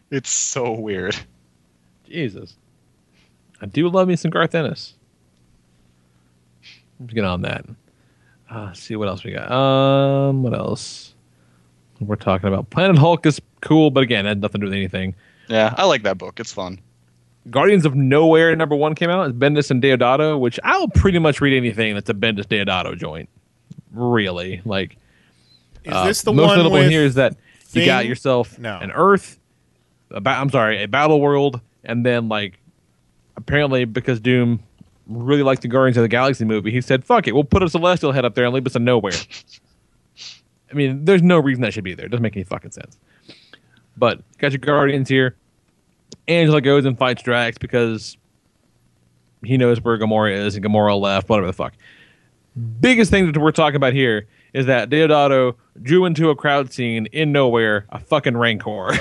It's 0.10 0.30
so 0.30 0.72
weird. 0.74 1.16
Jesus. 2.10 2.56
I 3.62 3.66
do 3.68 3.88
love 3.90 4.08
me 4.08 4.16
some 4.16 4.32
Garth 4.32 4.54
Ennis. 4.56 4.96
Let's 7.00 7.14
get 7.14 7.24
on 7.24 7.42
that. 7.44 7.66
Uh, 8.50 8.74
see 8.74 8.96
what 8.96 9.08
else 9.08 9.24
we 9.24 9.32
got. 9.32 9.50
Um, 9.52 10.44
what 10.44 10.54
else? 10.54 11.14
We're 12.00 12.16
talking 12.16 12.48
about 12.48 12.70
Planet 12.70 12.98
Hulk 12.98 13.26
is 13.26 13.40
cool, 13.62 13.92
but 13.92 14.02
again, 14.04 14.26
it 14.26 14.30
had 14.30 14.42
nothing 14.42 14.60
to 14.62 14.68
do 14.68 14.72
with 14.72 14.78
anything. 14.78 15.16
Yeah, 15.48 15.74
I 15.78 15.86
like 15.86 16.04
that 16.04 16.18
book. 16.18 16.40
It's 16.40 16.52
fun. 16.52 16.80
Guardians 17.50 17.86
of 17.86 17.94
Knowhere 17.94 18.56
number 18.58 18.76
one 18.76 18.94
came 18.96 19.10
out. 19.10 19.28
It's 19.30 19.38
Bendis 19.38 19.72
and 19.72 19.82
Deodato, 19.82 20.40
which 20.40 20.60
I'll 20.64 20.88
pretty 20.90 21.20
much 21.20 21.42
read 21.42 21.58
anything 21.58 21.94
that's 21.96 22.10
a 22.10 22.14
Bendis 22.14 22.46
Deodato 22.46 22.98
joint. 22.98 23.30
Really, 23.92 24.62
like 24.64 24.98
Is 25.84 25.92
uh, 25.94 26.06
this 26.06 26.22
the 26.22 26.32
most 26.34 26.48
one 26.48 26.58
notable 26.60 26.78
with 26.78 26.90
here 26.90 27.04
is 27.04 27.16
that 27.16 27.36
you 27.74 27.86
got 27.86 28.06
yourself 28.06 28.58
No. 28.60 28.78
an 28.78 28.92
Earth, 28.92 29.40
a 30.12 30.22
ba- 30.22 30.30
I'm 30.32 30.50
sorry, 30.50 30.84
a 30.84 30.88
Battle 30.88 31.20
World, 31.20 31.60
and 31.84 32.06
then 32.06 32.30
like 32.30 32.60
apparently 33.38 33.86
because 33.86 34.20
Doom 34.20 34.62
really 35.08 35.44
liked 35.44 35.62
the 35.64 35.68
Guardians 35.68 35.98
of 35.98 36.04
the 36.04 36.08
Galaxy 36.10 36.46
movie, 36.46 36.72
he 36.72 36.80
said, 36.80 37.04
"Fuck 37.04 37.28
it, 37.28 37.34
we'll 37.34 37.44
put 37.44 37.64
a 37.64 37.70
Celestial 37.70 38.12
head 38.12 38.24
up 38.24 38.36
there 38.36 38.46
and 38.46 38.54
leave 38.54 38.66
us 38.68 38.76
in 38.76 38.86
Knowhere." 38.86 39.28
I 40.72 40.74
mean, 40.74 41.04
there's 41.04 41.22
no 41.24 41.38
reason 41.40 41.62
that 41.64 41.74
should 41.74 41.84
be 41.84 41.96
there. 41.96 42.06
It 42.06 42.10
doesn't 42.10 42.22
make 42.24 42.36
any 42.38 42.46
fucking 42.46 42.72
sense. 42.72 42.98
But 43.98 44.22
got 44.38 44.52
your 44.54 44.60
Guardians 44.60 45.10
here. 45.10 45.36
Angela 46.28 46.62
goes 46.62 46.86
and 46.86 46.98
fights 46.98 47.24
Drax 47.24 47.58
because 47.58 48.18
he 49.44 49.58
knows 49.58 49.82
where 49.82 49.98
Gamora 49.98 50.34
is 50.34 50.56
and 50.56 50.64
Gamora 50.64 51.00
left, 51.00 51.30
whatever 51.30 51.48
the 51.48 51.54
fuck. 51.54 51.74
Biggest 52.80 53.12
thing 53.12 53.32
that 53.32 53.40
we're 53.40 53.52
talking 53.52 53.78
about 53.78 53.94
here 53.94 54.28
is 54.54 54.66
that 54.66 54.90
Deodato 54.90 55.56
drew 55.82 56.06
into 56.06 56.30
a 56.30 56.36
crowd 56.36 56.72
scene 56.72 57.06
in 57.08 57.32
Knowhere 57.32 57.86
a 57.90 58.00
fucking 58.00 58.36
Rancor, 58.36 58.94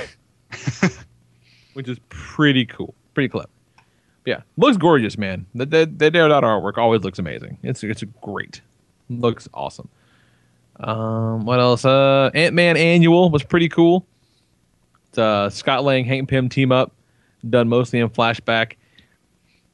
which 1.74 1.88
is 1.88 1.98
pretty 2.08 2.64
cool, 2.64 2.94
pretty 3.14 3.28
clever. 3.28 3.48
Yeah, 4.24 4.42
looks 4.56 4.76
gorgeous, 4.76 5.18
man. 5.18 5.46
The, 5.54 5.66
the, 5.66 5.92
the 5.96 6.10
Deodato 6.10 6.42
artwork 6.42 6.78
always 6.78 7.02
looks 7.02 7.18
amazing. 7.18 7.58
It's 7.62 7.82
it's 7.82 8.04
great, 8.20 8.60
looks 9.08 9.48
awesome. 9.52 9.88
Um, 10.78 11.44
what 11.44 11.58
else? 11.58 11.84
Uh, 11.84 12.30
Ant 12.34 12.54
Man 12.54 12.76
Annual 12.76 13.30
was 13.30 13.42
pretty 13.42 13.68
cool. 13.68 14.06
It's 15.08 15.18
uh, 15.18 15.50
Scott 15.50 15.82
Lang, 15.84 16.04
Hank 16.04 16.28
Pym 16.28 16.48
team 16.48 16.70
up, 16.70 16.92
done 17.48 17.68
mostly 17.68 18.00
in 18.00 18.08
flashback. 18.08 18.74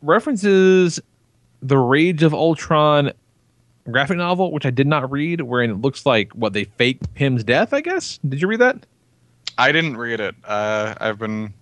References 0.02 1.00
the 1.62 1.78
Rage 1.78 2.22
of 2.22 2.34
Ultron 2.34 3.12
graphic 3.90 4.16
novel, 4.18 4.52
which 4.52 4.66
I 4.66 4.70
did 4.70 4.86
not 4.86 5.10
read, 5.10 5.40
wherein 5.42 5.70
it 5.70 5.80
looks 5.80 6.04
like 6.04 6.32
what 6.32 6.52
they 6.52 6.64
fake 6.64 6.98
Pym's 7.14 7.44
death. 7.44 7.72
I 7.72 7.80
guess. 7.80 8.18
Did 8.28 8.40
you 8.40 8.48
read 8.48 8.60
that? 8.60 8.84
I 9.58 9.72
didn't 9.72 9.96
read 9.96 10.20
it. 10.20 10.34
Uh, 10.44 10.94
I've 11.00 11.18
been 11.18 11.54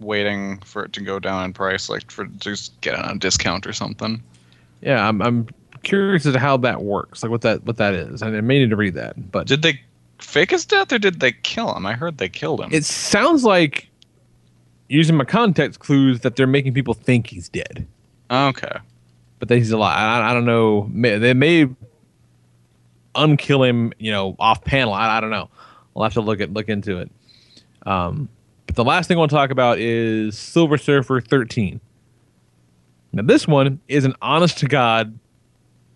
waiting 0.00 0.58
for 0.60 0.84
it 0.84 0.92
to 0.94 1.00
go 1.00 1.18
down 1.18 1.44
in 1.44 1.52
price, 1.52 1.88
like 1.88 2.10
for 2.10 2.24
just 2.24 2.80
get 2.80 2.94
it 2.94 3.00
on 3.04 3.16
a 3.16 3.18
discount 3.18 3.66
or 3.66 3.72
something. 3.72 4.22
Yeah, 4.80 5.06
I'm, 5.06 5.20
I'm 5.22 5.48
curious 5.82 6.26
as 6.26 6.34
to 6.34 6.38
how 6.38 6.56
that 6.58 6.82
works, 6.82 7.22
like 7.22 7.30
what 7.30 7.42
that 7.42 7.64
what 7.64 7.76
that 7.78 7.94
is. 7.94 8.22
I 8.22 8.30
may 8.30 8.58
need 8.58 8.70
to 8.70 8.76
read 8.76 8.94
that, 8.94 9.30
but 9.30 9.46
Did 9.46 9.62
they 9.62 9.80
fake 10.18 10.50
his 10.50 10.64
death 10.64 10.92
or 10.92 10.98
did 10.98 11.20
they 11.20 11.32
kill 11.32 11.74
him? 11.74 11.84
I 11.86 11.94
heard 11.94 12.18
they 12.18 12.28
killed 12.28 12.60
him. 12.60 12.70
it 12.72 12.84
sounds 12.84 13.44
like 13.44 13.88
using 14.88 15.16
my 15.16 15.24
context 15.24 15.80
clues 15.80 16.20
that 16.20 16.36
they're 16.36 16.46
making 16.46 16.74
people 16.74 16.94
think 16.94 17.28
he's 17.28 17.48
dead. 17.48 17.86
okay. 18.30 18.78
but 19.38 19.48
that 19.48 19.56
he's 19.56 19.70
alive. 19.70 19.96
I, 19.96 20.30
I 20.30 20.34
don't 20.34 20.44
know. 20.44 20.88
May, 20.92 21.18
they 21.18 21.34
may 21.34 21.68
unkill 23.14 23.68
him, 23.68 23.92
you 23.98 24.12
know, 24.12 24.36
off 24.38 24.62
panel. 24.64 24.92
I, 24.92 25.18
I 25.18 25.20
don't 25.20 25.30
know. 25.30 25.48
I'll 25.96 26.02
have 26.02 26.14
to 26.14 26.20
look 26.20 26.40
at 26.40 26.52
look 26.52 26.68
into 26.68 26.98
it. 26.98 27.10
Um, 27.86 28.28
but 28.66 28.76
the 28.76 28.84
last 28.84 29.06
thing 29.08 29.16
I 29.16 29.20
want 29.20 29.30
to 29.30 29.36
talk 29.36 29.50
about 29.50 29.78
is 29.78 30.38
Silver 30.38 30.76
Surfer 30.76 31.20
13. 31.20 31.80
Now 33.12 33.22
this 33.22 33.48
one 33.48 33.80
is 33.88 34.04
an 34.04 34.14
honest 34.20 34.58
to 34.58 34.66
god 34.66 35.18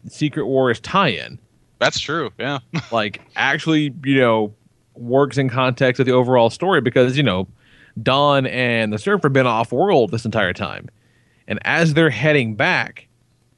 Secret 0.09 0.47
Wars 0.47 0.81
tie-in. 0.81 1.39
That's 1.79 2.01
true. 2.01 2.31
Yeah. 2.39 2.61
like 2.91 3.21
actually, 3.37 3.95
you 4.05 4.19
know, 4.19 4.55
works 4.95 5.37
in 5.39 5.49
context 5.49 6.01
of 6.01 6.07
the 6.07 6.13
overall 6.13 6.51
story 6.51 6.81
because 6.81 7.17
you 7.17 7.23
know, 7.23 7.47
Dawn 8.03 8.47
and 8.47 8.93
the 8.93 8.99
Surfer 8.99 9.29
been 9.29 9.47
off 9.47 9.73
world 9.73 10.11
this 10.11 10.25
entire 10.25 10.53
time, 10.53 10.89
and 11.49 11.59
as 11.65 11.95
they're 11.95 12.11
heading 12.11 12.55
back, 12.55 13.09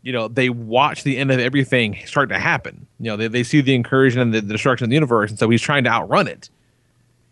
you 0.02 0.12
know, 0.12 0.28
they 0.28 0.48
watch 0.48 1.04
the 1.04 1.16
end 1.18 1.30
of 1.30 1.38
everything 1.38 1.98
start 2.06 2.28
to 2.30 2.38
happen. 2.38 2.86
You 2.98 3.10
know, 3.10 3.16
they 3.16 3.28
they 3.28 3.42
see 3.42 3.60
the 3.60 3.74
incursion 3.74 4.20
and 4.20 4.34
the, 4.34 4.40
the 4.40 4.52
destruction 4.52 4.84
of 4.84 4.90
the 4.90 4.94
universe, 4.94 5.30
and 5.30 5.38
so 5.38 5.48
he's 5.48 5.62
trying 5.62 5.84
to 5.84 5.90
outrun 5.90 6.28
it, 6.28 6.50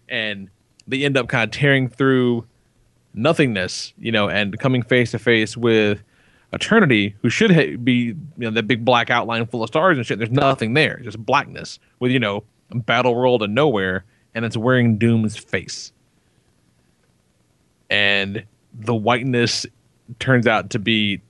and 0.09 0.49
they 0.87 1.05
end 1.05 1.17
up 1.17 1.29
kind 1.29 1.45
of 1.45 1.51
tearing 1.51 1.89
through 1.89 2.47
nothingness, 3.15 3.93
you 3.99 4.13
know, 4.13 4.29
and 4.29 4.59
coming 4.59 4.83
face 4.83 5.11
to 5.13 5.19
face 5.19 5.57
with 5.57 6.03
Eternity, 6.53 7.15
who 7.23 7.31
should 7.31 7.53
ha- 7.53 7.77
be 7.77 7.93
you 7.93 8.17
know 8.39 8.51
that 8.51 8.67
big 8.67 8.85
black 8.85 9.09
outline 9.09 9.47
full 9.47 9.63
of 9.63 9.69
stars 9.69 9.97
and 9.97 10.07
shit. 10.07 10.19
There's 10.19 10.31
nothing 10.33 10.75
there, 10.75 10.99
just 11.03 11.19
blackness 11.25 11.79
with 12.01 12.11
you 12.11 12.19
know 12.19 12.43
battle 12.75 13.15
world 13.15 13.43
and 13.43 13.57
Knowhere, 13.57 14.03
and 14.35 14.45
it's 14.45 14.57
wearing 14.57 14.99
Doom's 14.99 15.37
face, 15.37 15.93
and 17.91 18.45
the 18.73 18.95
whiteness 18.95 19.67
turns 20.19 20.47
out 20.47 20.71
to 20.71 20.79
be 20.79 21.21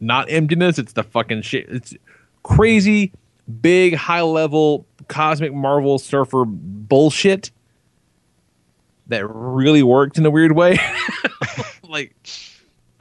not 0.00 0.30
emptiness. 0.30 0.78
It's 0.78 0.94
the 0.94 1.02
fucking 1.02 1.42
shit. 1.42 1.68
It's 1.68 1.94
crazy, 2.42 3.12
big, 3.60 3.94
high 3.94 4.22
level 4.22 4.86
cosmic 5.08 5.52
Marvel 5.52 5.98
surfer 5.98 6.44
bullshit 6.46 7.50
that 9.08 9.26
really 9.28 9.82
worked 9.82 10.18
in 10.18 10.26
a 10.26 10.30
weird 10.30 10.52
way. 10.52 10.78
like, 11.82 12.14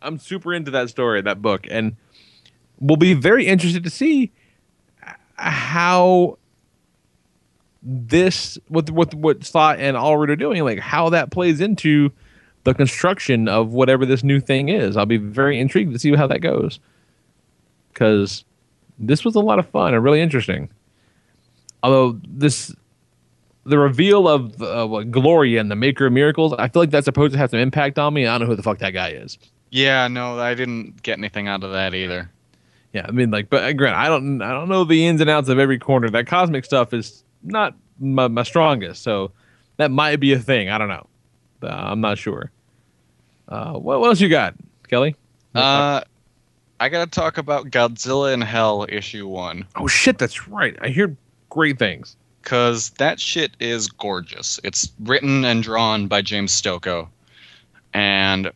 I'm 0.01 0.17
super 0.17 0.53
into 0.53 0.71
that 0.71 0.89
story, 0.89 1.21
that 1.21 1.41
book, 1.41 1.67
and 1.69 1.95
we'll 2.79 2.97
be 2.97 3.13
very 3.13 3.47
interested 3.47 3.83
to 3.83 3.89
see 3.89 4.31
how 5.35 6.37
this 7.83 8.57
what 8.67 8.89
what 8.89 9.13
what 9.13 9.43
Slott 9.43 9.79
and 9.79 9.95
Allred 9.95 10.29
are 10.29 10.35
doing, 10.35 10.63
like 10.63 10.79
how 10.79 11.09
that 11.09 11.31
plays 11.31 11.61
into 11.61 12.11
the 12.67 12.73
construction 12.73 13.47
of 13.47 13.71
whatever 13.71 14.05
this 14.05 14.25
new 14.25 14.41
thing 14.41 14.67
is. 14.67 14.97
I'll 14.97 15.05
be 15.05 15.15
very 15.15 15.57
intrigued 15.57 15.93
to 15.93 15.99
see 15.99 16.13
how 16.13 16.27
that 16.27 16.41
goes 16.41 16.81
because 17.93 18.43
this 18.99 19.23
was 19.23 19.35
a 19.35 19.39
lot 19.39 19.57
of 19.57 19.69
fun 19.69 19.93
and 19.93 20.03
really 20.03 20.19
interesting. 20.19 20.67
Although 21.81 22.19
this, 22.27 22.75
the 23.63 23.79
reveal 23.79 24.27
of 24.27 24.61
uh, 24.61 24.85
what 24.85 25.11
Gloria 25.11 25.61
and 25.61 25.71
the 25.71 25.77
Maker 25.77 26.07
of 26.07 26.11
Miracles, 26.11 26.51
I 26.59 26.67
feel 26.67 26.81
like 26.81 26.89
that's 26.89 27.05
supposed 27.05 27.31
to 27.31 27.37
have 27.37 27.51
some 27.51 27.59
impact 27.59 27.97
on 27.97 28.13
me. 28.13 28.27
I 28.27 28.37
don't 28.37 28.41
know 28.41 28.47
who 28.47 28.57
the 28.57 28.63
fuck 28.63 28.79
that 28.79 28.91
guy 28.91 29.11
is. 29.11 29.37
Yeah, 29.69 30.09
no, 30.09 30.37
I 30.37 30.53
didn't 30.53 31.01
get 31.03 31.17
anything 31.17 31.47
out 31.47 31.63
of 31.63 31.71
that 31.71 31.93
either. 31.93 32.29
Yeah, 32.91 33.05
I 33.07 33.11
mean, 33.11 33.31
like, 33.31 33.49
but 33.49 33.63
uh, 33.63 33.71
Grant, 33.71 33.95
I 33.95 34.09
don't, 34.09 34.41
I 34.41 34.51
don't 34.51 34.67
know 34.67 34.83
the 34.83 35.07
ins 35.07 35.21
and 35.21 35.29
outs 35.29 35.47
of 35.47 35.57
every 35.57 35.79
corner. 35.79 36.09
That 36.09 36.27
cosmic 36.27 36.65
stuff 36.65 36.93
is 36.93 37.23
not 37.43 37.75
my, 37.97 38.27
my 38.27 38.43
strongest, 38.43 39.03
so 39.03 39.31
that 39.77 39.89
might 39.89 40.17
be 40.17 40.33
a 40.33 40.39
thing. 40.39 40.67
I 40.67 40.77
don't 40.77 40.89
know. 40.89 41.07
Uh, 41.63 41.67
I'm 41.67 42.01
not 42.01 42.17
sure. 42.17 42.51
Uh, 43.47 43.73
what, 43.73 43.99
what 43.99 44.07
else 44.07 44.19
you 44.19 44.29
got, 44.29 44.55
Kelly? 44.87 45.15
Uh, 45.55 46.01
I 46.79 46.89
gotta 46.89 47.09
talk 47.09 47.37
about 47.37 47.71
Godzilla 47.71 48.33
in 48.33 48.41
Hell 48.41 48.85
issue 48.89 49.27
one. 49.27 49.65
Oh 49.75 49.87
shit, 49.87 50.17
that's 50.17 50.47
right. 50.47 50.77
I 50.81 50.89
hear 50.89 51.15
great 51.49 51.79
things. 51.79 52.15
Cause 52.43 52.91
that 52.91 53.19
shit 53.19 53.51
is 53.59 53.87
gorgeous. 53.87 54.59
It's 54.63 54.91
written 55.01 55.43
and 55.43 55.61
drawn 55.61 56.07
by 56.07 56.21
James 56.21 56.53
Stokoe, 56.53 57.09
and 57.93 58.51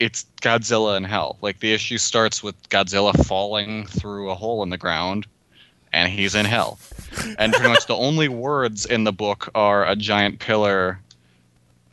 it's 0.00 0.26
Godzilla 0.40 0.96
in 0.96 1.04
Hell. 1.04 1.36
Like 1.42 1.60
the 1.60 1.72
issue 1.72 1.98
starts 1.98 2.42
with 2.42 2.68
Godzilla 2.70 3.26
falling 3.26 3.86
through 3.86 4.30
a 4.30 4.34
hole 4.34 4.62
in 4.62 4.70
the 4.70 4.78
ground, 4.78 5.26
and 5.92 6.10
he's 6.10 6.34
in 6.34 6.46
hell. 6.46 6.78
And 7.38 7.52
pretty 7.52 7.68
much 7.68 7.86
the 7.86 7.96
only 7.96 8.28
words 8.28 8.86
in 8.86 9.04
the 9.04 9.12
book 9.12 9.50
are 9.54 9.86
a 9.86 9.94
giant 9.94 10.38
pillar 10.38 11.00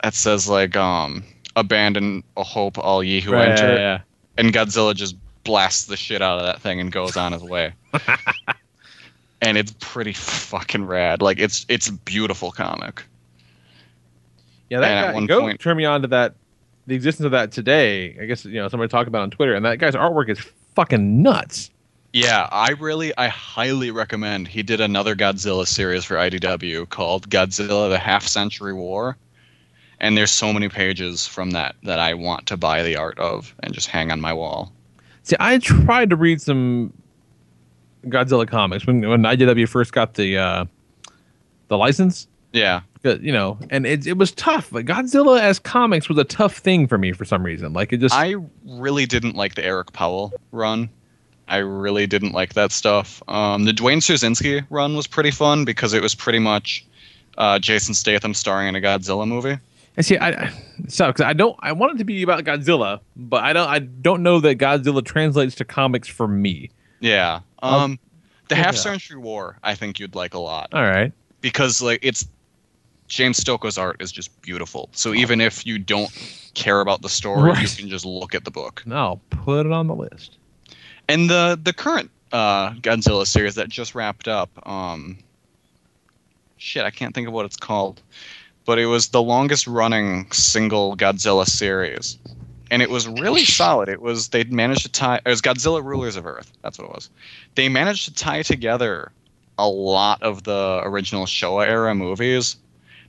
that 0.02 0.14
says 0.14 0.48
like 0.48 0.76
um 0.76 1.24
abandon 1.56 2.24
a 2.38 2.44
hope 2.44 2.78
all 2.78 3.04
ye 3.04 3.22
who 3.22 3.32
Right, 3.34 3.50
enter. 3.50 3.74
yeah, 3.74 3.78
yeah. 3.80 4.00
And 4.38 4.54
Godzilla 4.54 4.94
just 4.96 5.16
blasts 5.44 5.86
the 5.86 5.96
shit 5.98 6.22
out 6.22 6.40
of 6.40 6.46
that 6.46 6.60
thing 6.62 6.80
and 6.80 6.92
goes 6.92 7.16
on 7.18 7.32
his 7.32 7.44
way. 7.44 7.74
and 9.42 9.58
it's 9.58 9.74
pretty 9.80 10.14
fucking 10.14 10.86
rad. 10.86 11.22
Like 11.22 11.40
it's 11.40 11.66
it's 11.70 11.88
a 11.88 11.94
beautiful 11.94 12.52
comic. 12.52 13.04
Yeah, 14.70 14.80
that 14.80 14.92
And 14.92 15.08
guy. 15.08 15.14
one 15.14 15.26
go 15.28 15.42
point- 15.42 15.60
turn 15.60 15.78
me 15.78 15.86
on 15.86 16.02
to 16.02 16.08
that. 16.10 16.34
The 16.88 16.94
existence 16.96 17.26
of 17.26 17.32
that 17.32 17.52
today. 17.52 18.16
I 18.22 18.26
guess 18.26 18.46
you 18.46 18.54
know 18.56 18.68
somebody 18.68 18.90
talked 18.90 19.08
about 19.08 19.20
it 19.20 19.24
on 19.24 19.32
Twitter, 19.32 19.56
and 19.56 19.66
that 19.66 19.80
guy's 19.80 19.96
artwork 19.96 20.30
is 20.30 20.40
fucking 20.76 21.22
nuts. 21.24 21.72
Yeah, 22.14 22.48
I 22.52 22.72
really, 22.80 23.12
I 23.18 23.28
highly 23.28 23.92
recommend. 23.92 24.48
He 24.48 24.64
did 24.64 24.80
another 24.80 25.16
Godzilla 25.16 25.68
series 25.68 26.06
for 26.06 26.16
IDW 26.16 26.88
called 26.90 27.30
Godzilla: 27.30 27.90
The 27.90 27.98
Half 27.98 28.28
Century 28.28 28.74
War, 28.74 29.18
and 30.00 30.18
there's 30.18 30.32
so 30.32 30.52
many 30.54 30.70
pages 30.70 31.28
from 31.28 31.52
that 31.52 31.76
that 31.84 32.00
I 32.00 32.14
want 32.14 32.48
to 32.48 32.58
buy 32.58 32.84
the 32.84 32.96
art 32.96 33.18
of 33.20 33.56
and 33.64 33.74
just 33.74 33.88
hang 33.88 34.12
on 34.12 34.22
my 34.22 34.34
wall. 34.34 34.72
See, 35.24 35.36
I 35.40 35.58
tried 35.58 36.10
to 36.12 36.16
read 36.16 36.42
some 36.42 36.94
Godzilla 38.06 38.48
comics 38.48 38.86
when 38.86 39.08
when 39.08 39.24
IDW 39.24 39.68
first 39.68 39.92
got 39.92 40.16
the 40.16 40.38
uh, 40.38 40.66
the 41.68 41.78
license. 41.78 42.28
Yeah, 42.54 42.82
you 43.04 43.34
know, 43.34 43.58
and 43.70 43.86
it 43.86 44.08
it 44.08 44.18
was 44.18 44.32
tough. 44.32 44.72
Like 44.72 44.86
Godzilla 44.86 45.40
as 45.40 45.60
comics 45.60 46.08
was 46.08 46.18
a 46.18 46.24
tough 46.24 46.58
thing 46.58 46.88
for 46.88 46.98
me 46.98 47.12
for 47.12 47.26
some 47.26 47.44
reason. 47.44 47.74
Like 47.74 47.92
it 47.92 47.98
just 47.98 48.16
I 48.16 48.36
really 48.66 49.06
didn't 49.06 49.36
like 49.36 49.56
the 49.56 49.66
Eric 49.66 49.94
Powell 49.94 50.34
run. 50.52 50.90
I 51.48 51.58
really 51.58 52.08
didn't 52.08 52.32
like 52.32 52.54
that 52.54 52.72
stuff. 52.72 53.22
Um, 53.28 53.66
the 53.66 53.74
Duane 53.74 54.00
Swierczynski 54.00 54.66
run 54.70 54.96
was 54.96 55.06
pretty 55.06 55.32
fun 55.32 55.64
because 55.64 55.94
it 55.94 56.02
was 56.02 56.16
pretty 56.16 56.40
much 56.40 56.86
uh, 57.38 57.60
Jason 57.60 57.94
Statham 57.94 58.34
starring 58.34 58.68
in 58.68 58.76
a 58.76 58.82
Godzilla 58.82 59.28
movie. 59.28 59.60
I 59.98 60.02
see. 60.02 60.18
I, 60.18 60.52
so 60.88 61.08
because 61.08 61.22
I 61.22 61.34
don't. 61.34 61.56
I 61.60 61.72
want 61.72 61.96
it 61.96 61.98
to 62.00 62.04
be 62.04 62.22
about 62.24 62.44
Godzilla, 62.44 63.00
but 63.16 63.44
I 63.44 63.54
don't. 63.54 63.68
I 63.70 63.80
don't 63.80 64.24
know 64.24 64.40
that 64.42 64.58
Godzilla 64.58 65.04
translates 65.04 65.56
to 65.56 65.66
comics 65.66 66.08
for 66.08 66.28
me. 66.28 66.70
Yeah. 67.00 67.42
I'll 67.60 67.80
Um, 67.82 68.00
the 68.50 68.56
Half. 68.56 68.76
Century 68.76 69.18
War, 69.18 69.58
I 69.64 69.74
think 69.76 70.00
you'd 70.00 70.16
like 70.16 70.34
a 70.34 70.40
lot. 70.40 70.70
All 70.74 70.84
right. 70.84 71.12
because 71.42 71.82
like 71.82 72.00
it's 72.02 72.28
James 73.08 73.40
Stokoe's 73.40 73.78
art 73.78 74.02
is 74.02 74.12
just 74.12 74.40
beautiful. 74.42 74.90
So 74.92 75.14
even 75.14 75.40
if 75.42 75.66
you 75.66 75.78
don't 75.80 76.12
care 76.56 76.82
about 76.82 77.02
the 77.02 77.10
story, 77.10 77.52
you 77.62 77.68
can 77.68 77.88
just 77.90 78.06
look 78.06 78.36
at 78.36 78.44
the 78.46 78.52
book. 78.52 78.84
No, 78.86 79.20
put 79.30 79.66
it 79.66 79.72
on 79.72 79.88
the 79.88 79.96
list. 79.96 80.38
And 81.08 81.30
the 81.30 81.60
the 81.62 81.72
current 81.74 82.10
uh, 82.34 82.72
Godzilla 82.74 83.26
series 83.28 83.56
that 83.56 83.70
just 83.70 83.96
wrapped 83.96 84.28
up, 84.28 84.50
um, 84.68 85.18
shit, 86.58 86.84
I 86.84 86.92
can't 86.92 87.14
think 87.14 87.28
of 87.28 87.34
what 87.34 87.46
it's 87.46 87.58
called, 87.58 88.02
but 88.66 88.80
it 88.80 88.88
was 88.88 89.10
the 89.10 89.22
longest 89.22 89.68
running 89.68 90.32
single 90.32 90.96
Godzilla 90.98 91.46
series, 91.46 92.18
and 92.72 92.82
it 92.82 92.90
was 92.90 93.08
really 93.08 93.46
solid. 93.46 93.90
It 93.90 94.02
was 94.02 94.30
they'd 94.30 94.52
managed 94.52 94.84
to 94.84 94.92
tie. 94.92 95.18
It 95.26 95.30
was 95.30 95.42
Godzilla 95.42 95.84
Rulers 95.84 96.16
of 96.16 96.26
Earth. 96.26 96.52
That's 96.64 96.78
what 96.78 96.86
it 96.86 96.94
was. 96.94 97.10
They 97.56 97.70
managed 97.70 98.06
to 98.06 98.14
tie 98.14 98.42
together 98.42 99.12
a 99.58 99.68
lot 99.68 100.22
of 100.22 100.44
the 100.44 100.82
original 100.84 101.26
Showa 101.26 101.68
era 101.68 101.96
movies. 101.96 102.58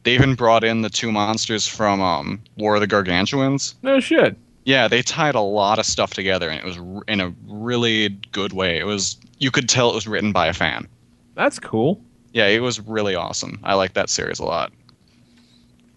They 0.05 0.15
even 0.15 0.35
brought 0.37 0.63
in 0.63 0.83
the 0.83 0.91
two 0.91 1.11
monsters 1.11 1.67
from 1.67 2.01
um, 2.01 2.41
War 2.57 2.77
of 2.77 2.81
the 2.81 2.87
Gargantuans. 2.87 3.75
No 3.83 3.99
shit. 3.99 4.37
Yeah, 4.65 4.87
they 4.87 5.03
tied 5.03 5.35
a 5.35 5.41
lot 5.41 5.79
of 5.81 5.87
stuff 5.87 6.15
together, 6.15 6.49
and 6.49 6.59
it 6.61 6.65
was 6.65 6.79
r- 6.79 7.03
in 7.09 7.21
a 7.21 7.33
really 7.49 8.11
good 8.33 8.53
way. 8.53 8.79
It 8.79 8.85
was 8.85 9.17
you 9.39 9.51
could 9.51 9.69
tell 9.69 9.91
it 9.91 9.95
was 9.95 10.07
written 10.07 10.33
by 10.33 10.47
a 10.47 10.53
fan. 10.53 10.87
That's 11.35 11.59
cool. 11.59 12.01
Yeah, 12.33 12.47
it 12.47 12.61
was 12.61 12.81
really 12.81 13.15
awesome. 13.15 13.59
I 13.65 13.75
like 13.75 13.95
that 13.95 14.11
series 14.11 14.39
a 14.39 14.45
lot. 14.45 14.73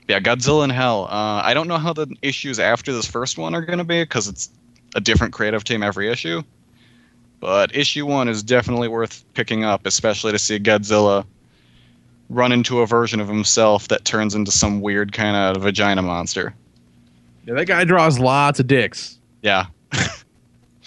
Yeah, 0.09 0.19
Godzilla 0.19 0.63
in 0.63 0.71
Hell. 0.71 1.05
Uh, 1.05 1.41
I 1.43 1.53
don't 1.53 1.67
know 1.67 1.77
how 1.77 1.93
the 1.93 2.07
issues 2.23 2.59
after 2.59 2.91
this 2.91 3.05
first 3.05 3.37
one 3.37 3.53
are 3.53 3.61
going 3.61 3.77
to 3.77 3.83
be 3.83 4.01
because 4.01 4.27
it's 4.27 4.49
a 4.95 4.99
different 4.99 5.33
creative 5.33 5.63
team 5.63 5.83
every 5.83 6.09
issue. 6.09 6.41
But 7.39 7.75
issue 7.75 8.07
one 8.07 8.27
is 8.27 8.41
definitely 8.41 8.87
worth 8.87 9.23
picking 9.35 9.63
up, 9.63 9.85
especially 9.85 10.31
to 10.31 10.39
see 10.39 10.59
Godzilla 10.59 11.25
run 12.27 12.51
into 12.51 12.79
a 12.79 12.87
version 12.87 13.19
of 13.19 13.27
himself 13.27 13.87
that 13.89 14.03
turns 14.03 14.33
into 14.33 14.51
some 14.51 14.81
weird 14.81 15.13
kind 15.13 15.37
of 15.37 15.61
vagina 15.61 16.01
monster. 16.01 16.55
Yeah, 17.45 17.53
that 17.53 17.65
guy 17.65 17.83
draws 17.83 18.17
lots 18.17 18.59
of 18.59 18.65
dicks. 18.65 19.19
Yeah, 19.43 19.67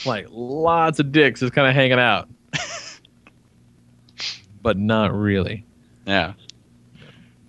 Like 0.05 0.27
lots 0.31 0.99
of 0.99 1.13
dicks 1.13 1.41
just 1.41 1.53
kind 1.53 1.69
of 1.69 1.75
hanging 1.75 2.01
out. 2.01 2.29
but 4.63 4.77
not 4.77 5.15
really. 5.15 5.65
Yeah. 6.07 6.33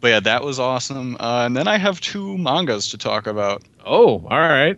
But 0.04 0.10
yeah, 0.10 0.20
that 0.20 0.44
was 0.44 0.60
awesome. 0.60 1.16
Uh, 1.18 1.44
and 1.46 1.56
then 1.56 1.66
I 1.66 1.78
have 1.78 2.02
two 2.02 2.38
mangas 2.38 2.90
to 2.90 2.98
talk 2.98 3.26
about. 3.26 3.64
Oh, 3.86 4.16
all 4.30 4.38
right. 4.38 4.78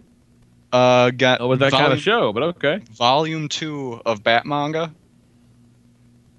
Uh, 0.72 1.10
got 1.10 1.42
Oh, 1.42 1.48
with 1.48 1.62
that 1.62 1.72
kind 1.72 1.92
of 1.92 2.00
show, 2.00 2.32
but 2.32 2.44
okay. 2.44 2.80
volume 2.92 3.50
two 3.50 4.00
of 4.06 4.24
Bat 4.24 4.46
manga. 4.46 4.94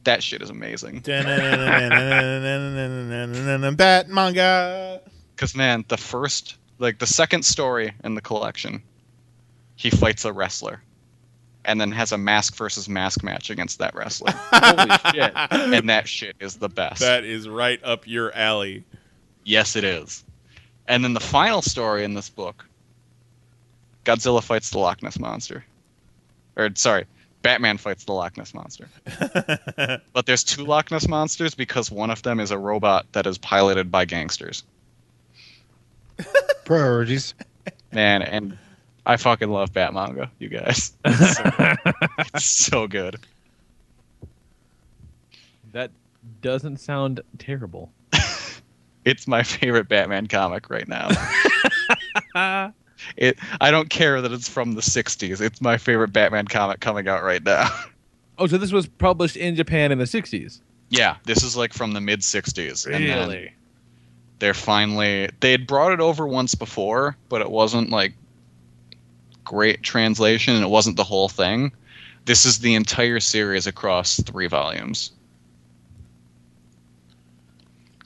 That 0.04 0.22
shit 0.22 0.40
is 0.40 0.50
amazing. 0.50 1.00
Bat 3.76 4.08
manga. 4.08 5.00
Cause 5.36 5.56
man, 5.56 5.84
the 5.88 5.96
first, 5.96 6.56
like 6.78 7.00
the 7.00 7.08
second 7.08 7.44
story 7.44 7.92
in 8.04 8.14
the 8.14 8.20
collection, 8.20 8.84
he 9.74 9.90
fights 9.90 10.24
a 10.24 10.32
wrestler, 10.32 10.80
and 11.66 11.80
then 11.80 11.92
has 11.92 12.12
a 12.12 12.18
mask 12.18 12.54
versus 12.56 12.88
mask 12.88 13.22
match 13.22 13.50
against 13.50 13.78
that 13.80 13.94
wrestler. 13.94 14.32
Holy 14.52 14.96
shit. 15.12 15.32
and 15.34 15.90
that 15.90 16.08
shit 16.08 16.36
is 16.40 16.56
the 16.56 16.68
best. 16.68 17.00
That 17.00 17.24
is 17.24 17.48
right 17.48 17.82
up 17.84 18.06
your 18.06 18.34
alley. 18.34 18.84
Yes, 19.44 19.76
it 19.76 19.84
is. 19.84 20.24
And 20.88 21.04
then 21.04 21.12
the 21.12 21.20
final 21.20 21.60
story 21.60 22.04
in 22.04 22.14
this 22.14 22.30
book 22.30 22.64
Godzilla 24.04 24.42
fights 24.42 24.70
the 24.70 24.78
Loch 24.78 25.02
Ness 25.02 25.18
Monster. 25.18 25.64
Or, 26.56 26.70
sorry, 26.74 27.06
Batman 27.42 27.76
fights 27.76 28.04
the 28.04 28.12
Loch 28.12 28.36
Ness 28.36 28.54
Monster. 28.54 28.88
but 30.12 30.26
there's 30.26 30.44
two 30.44 30.64
Loch 30.64 30.92
Ness 30.92 31.08
Monsters 31.08 31.56
because 31.56 31.90
one 31.90 32.10
of 32.10 32.22
them 32.22 32.38
is 32.38 32.52
a 32.52 32.58
robot 32.58 33.06
that 33.12 33.26
is 33.26 33.36
piloted 33.38 33.90
by 33.90 34.04
gangsters. 34.04 34.62
Priorities. 36.64 37.34
Man, 37.92 38.22
and 38.22 38.56
I 39.06 39.16
fucking 39.16 39.48
love 39.48 39.72
Bat 39.72 39.94
manga, 39.94 40.30
you 40.38 40.48
guys. 40.48 40.92
It's 41.04 41.36
so 41.36 41.44
good. 41.56 41.78
It's 42.34 42.44
so 42.44 42.86
good. 42.86 43.16
That 45.72 45.90
doesn't 46.42 46.78
sound 46.78 47.20
terrible. 47.38 47.92
It's 49.04 49.28
my 49.28 49.44
favorite 49.44 49.88
Batman 49.88 50.26
comic 50.26 50.68
right 50.68 50.88
now. 50.88 51.08
it 53.16 53.38
I 53.60 53.70
don't 53.70 53.88
care 53.88 54.20
that 54.20 54.32
it's 54.32 54.48
from 54.48 54.74
the 54.74 54.80
60s. 54.80 55.40
It's 55.40 55.60
my 55.60 55.78
favorite 55.78 56.12
Batman 56.12 56.48
comic 56.48 56.80
coming 56.80 57.06
out 57.06 57.22
right 57.22 57.44
now. 57.44 57.68
Oh, 58.36 58.48
so 58.48 58.58
this 58.58 58.72
was 58.72 58.88
published 58.88 59.36
in 59.36 59.54
Japan 59.54 59.92
in 59.92 59.98
the 59.98 60.06
60s. 60.06 60.60
Yeah, 60.88 61.16
this 61.24 61.44
is 61.44 61.56
like 61.56 61.72
from 61.72 61.92
the 61.92 62.00
mid 62.00 62.20
'60s. 62.20 62.84
And 62.84 63.50
they're 64.40 64.54
finally 64.54 65.30
they 65.38 65.52
had 65.52 65.68
brought 65.68 65.92
it 65.92 66.00
over 66.00 66.26
once 66.26 66.56
before, 66.56 67.16
but 67.28 67.40
it 67.40 67.50
wasn't 67.50 67.90
like 67.90 68.12
great 69.46 69.82
translation 69.82 70.54
and 70.54 70.62
it 70.62 70.68
wasn't 70.68 70.96
the 70.96 71.04
whole 71.04 71.30
thing. 71.30 71.72
This 72.26 72.44
is 72.44 72.58
the 72.58 72.74
entire 72.74 73.20
series 73.20 73.66
across 73.66 74.20
three 74.20 74.48
volumes. 74.48 75.12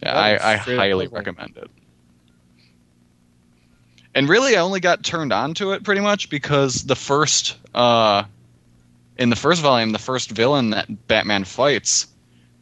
Yeah, 0.02 0.12
I, 0.12 0.28
I 0.36 0.54
is 0.54 0.62
straight 0.62 0.74
up 0.74 0.80
highly 0.80 1.06
puzzle. 1.06 1.16
recommend 1.16 1.56
it. 1.56 1.70
And 4.14 4.28
really, 4.28 4.56
I 4.56 4.60
only 4.60 4.80
got 4.80 5.02
turned 5.02 5.32
on 5.32 5.54
to 5.54 5.72
it 5.72 5.84
pretty 5.84 6.00
much 6.00 6.30
because 6.30 6.84
the 6.84 6.96
first, 6.96 7.56
uh, 7.74 8.24
in 9.16 9.30
the 9.30 9.36
first 9.36 9.62
volume, 9.62 9.92
the 9.92 9.98
first 9.98 10.30
villain 10.30 10.70
that 10.70 11.06
Batman 11.06 11.44
fights, 11.44 12.08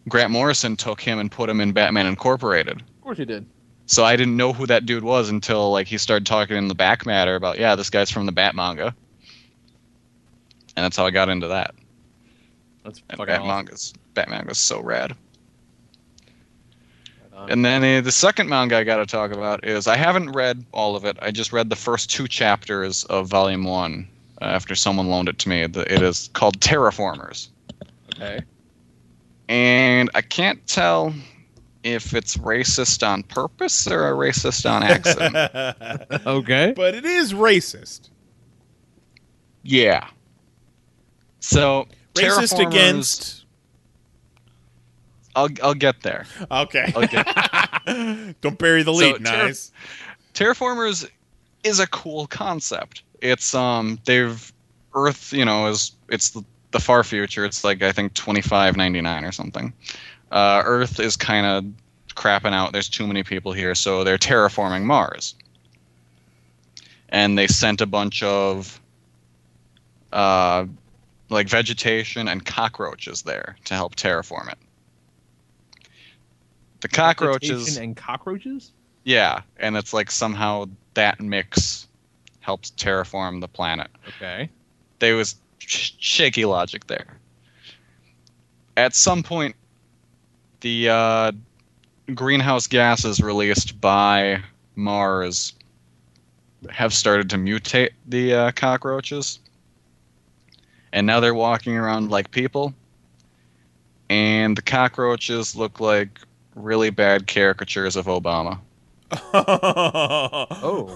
Grant 0.09 0.31
Morrison 0.31 0.77
took 0.77 1.01
him 1.01 1.19
and 1.19 1.31
put 1.31 1.49
him 1.49 1.61
in 1.61 1.73
Batman 1.73 2.07
Incorporated. 2.07 2.81
Of 2.81 3.01
course 3.03 3.19
he 3.19 3.25
did. 3.25 3.47
So 3.89 4.05
I 4.05 4.16
didn't 4.16 4.36
know 4.36 4.52
who 4.52 4.66
that 4.66 4.86
dude 4.86 5.02
was 5.02 5.31
until 5.31 5.73
like 5.73 5.89
he 5.89 5.98
started 5.98 6.27
talking 6.27 6.56
in 6.56 6.69
the 6.69 6.74
back 6.74 7.06
matter 7.06 7.35
about 7.36 7.59
yeah, 7.59 7.74
this 7.74 7.90
guy's 7.90 8.10
from 8.10 8.27
the 8.27 8.32
Bat 8.32 8.55
manga, 8.55 8.94
and 10.77 10.85
that's 10.85 10.97
how 10.97 11.06
I 11.06 11.10
got 11.10 11.28
into 11.31 11.48
that. 11.48 11.74
That's 12.85 13.02
And 13.10 13.19
Bat 13.27 13.44
awesome. 13.44 13.48
manga's 13.48 13.94
Bat 14.15 14.28
manga's 14.28 14.59
so 14.59 14.81
rad. 14.81 15.16
And 17.48 17.65
then 17.65 17.85
uh, 17.85 18.01
the 18.02 18.12
second 18.12 18.48
manga 18.48 18.77
I 18.77 18.85
got 18.85 18.97
to 18.97 19.06
talk 19.06 19.31
about 19.31 19.65
is 19.65 19.86
I 19.86 19.97
haven't 19.97 20.32
read 20.32 20.65
all 20.73 20.97
of 20.97 21.05
it. 21.05 21.16
I 21.23 21.31
just 21.31 21.52
read 21.52 21.70
the 21.70 21.77
first 21.77 22.10
two 22.10 22.27
chapters 22.28 23.05
of 23.05 23.28
Volume 23.28 23.65
One 23.65 24.09
uh, 24.43 24.47
after 24.47 24.74
someone 24.74 25.09
loaned 25.09 25.28
it 25.28 25.39
to 25.39 25.48
me. 25.48 25.62
It 25.62 25.77
is 26.02 26.28
called 26.35 26.60
Terra 26.60 26.90
Formars, 26.90 27.48
Okay. 28.15 28.40
and 29.48 30.10
I 30.15 30.20
can't 30.20 30.66
tell 30.66 31.15
if 31.83 32.15
it's 32.15 32.37
racist 32.37 33.07
on 33.07 33.23
purpose 33.23 33.87
or 33.87 34.09
a 34.09 34.13
racist 34.13 34.69
on 34.69 34.83
accident. 34.85 36.27
Okay. 36.27 36.73
But 36.75 36.95
it 36.95 37.05
is 37.05 37.33
racist. 37.33 38.11
Yeah. 39.63 40.09
So 41.41 41.87
Racist 42.15 42.59
against. 42.67 43.45
I'll 45.37 45.49
I'll 45.63 45.75
get 45.75 46.03
there. 46.03 46.27
Okay. 46.51 46.93
I'll 46.97 47.07
get 47.07 47.27
Don't 48.41 48.59
bury 48.59 48.83
the 48.83 48.93
So, 48.93 48.99
lead. 48.99 49.25
terra- 49.25 49.47
nice. 49.47 49.73
Terra 50.35 50.55
Formars 50.55 51.09
is 51.65 51.79
a 51.81 51.87
cool 51.87 52.27
concept. 52.27 53.03
It's 53.21 53.55
um 53.55 53.99
they've 54.05 54.53
Earth, 54.95 55.33
you 55.33 55.45
know, 55.45 55.67
is 55.69 55.93
it's 56.09 56.31
the, 56.31 56.43
the 56.73 56.81
far 56.81 57.05
future. 57.05 57.45
It's 57.45 57.63
like 57.63 57.83
I 57.83 57.93
think 57.93 58.15
twenty 58.15 58.41
five 58.41 58.77
ninety 58.77 59.01
nine 59.01 59.25
or 59.25 59.31
something. 59.33 59.73
Uh, 60.31 60.63
Earth 60.65 61.01
is 61.01 61.17
kind 61.17 61.47
of 61.47 61.65
crapping 62.15 62.53
out. 62.53 62.73
There's 62.73 62.89
too 62.89 63.07
many 63.07 63.23
people 63.23 63.53
here, 63.53 63.75
so 63.75 64.05
they're 64.05 64.19
terraforming 64.19 64.83
Mars. 64.85 65.35
And 67.09 67.39
they 67.39 67.47
sent 67.47 67.81
a 67.81 67.87
bunch 67.87 68.23
of 68.23 68.81
uh, 70.13 70.67
like 71.31 71.49
vegetation 71.49 72.29
and 72.29 72.45
cockroaches 72.45 73.23
there 73.23 73.57
to 73.65 73.75
help 73.75 73.97
terraform 73.97 74.51
it. 74.53 74.59
The 76.81 76.89
cockroaches 76.89 77.51
Vegetation 77.51 77.83
and 77.83 77.97
cockroaches. 77.97 78.73
yeah, 79.05 79.43
and 79.59 79.77
it's 79.77 79.93
like 79.93 80.11
somehow 80.11 80.67
that 80.95 81.21
mix 81.21 81.89
helps 82.41 82.71
terraform 82.73 83.41
the 83.41 83.49
planet. 83.49 83.89
Okay. 84.07 84.49
There 85.01 85.17
was 85.17 85.37
sh- 85.59 85.93
shaky 85.99 86.45
logic 86.45 86.87
there. 86.87 87.19
At 88.77 88.95
some 88.95 89.23
point, 89.23 89.57
the 90.61 90.89
uh, 90.89 91.33
greenhouse 92.15 92.67
gases 92.67 93.21
released 93.21 93.81
by 93.81 94.43
Mars 94.77 95.55
have 96.71 96.93
started 96.93 97.31
to 97.31 97.37
mutate 97.37 97.91
the 98.07 98.35
uh, 98.35 98.51
cockroaches, 98.53 99.39
and 100.93 101.07
now 101.07 101.21
they're 101.21 101.35
walking 101.35 101.77
around 101.77 102.11
like 102.11 102.31
people. 102.31 102.75
And 104.11 104.57
the 104.57 104.63
cockroaches 104.63 105.55
look 105.55 105.81
like 105.81 106.19
really 106.55 106.89
bad 106.91 107.27
caricatures 107.27 107.95
of 107.95 108.07
Obama. 108.07 108.59
oh. 109.35 110.87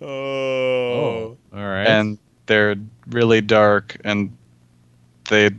oh. 0.02 1.36
All 1.52 1.58
right. 1.58 1.86
and 1.86 2.18
they're 2.46 2.76
really 3.08 3.40
dark 3.40 3.96
and 4.04 4.36
they 5.30 5.50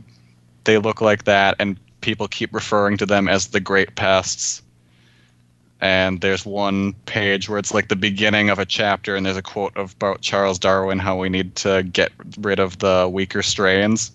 they 0.64 0.78
look 0.78 1.00
like 1.00 1.24
that 1.24 1.56
and 1.58 1.78
people 2.06 2.28
keep 2.28 2.54
referring 2.54 2.96
to 2.96 3.04
them 3.04 3.26
as 3.26 3.48
the 3.48 3.58
great 3.58 3.96
pests 3.96 4.62
and 5.80 6.20
there's 6.20 6.46
one 6.46 6.92
page 7.04 7.48
where 7.48 7.58
it's 7.58 7.74
like 7.74 7.88
the 7.88 7.96
beginning 7.96 8.48
of 8.48 8.60
a 8.60 8.64
chapter 8.64 9.16
and 9.16 9.26
there's 9.26 9.36
a 9.36 9.42
quote 9.42 9.76
of 9.76 9.92
about 9.94 10.20
Charles 10.20 10.56
Darwin 10.56 11.00
how 11.00 11.18
we 11.18 11.28
need 11.28 11.56
to 11.56 11.82
get 11.82 12.12
rid 12.38 12.60
of 12.60 12.78
the 12.78 13.10
weaker 13.12 13.42
strains 13.42 14.12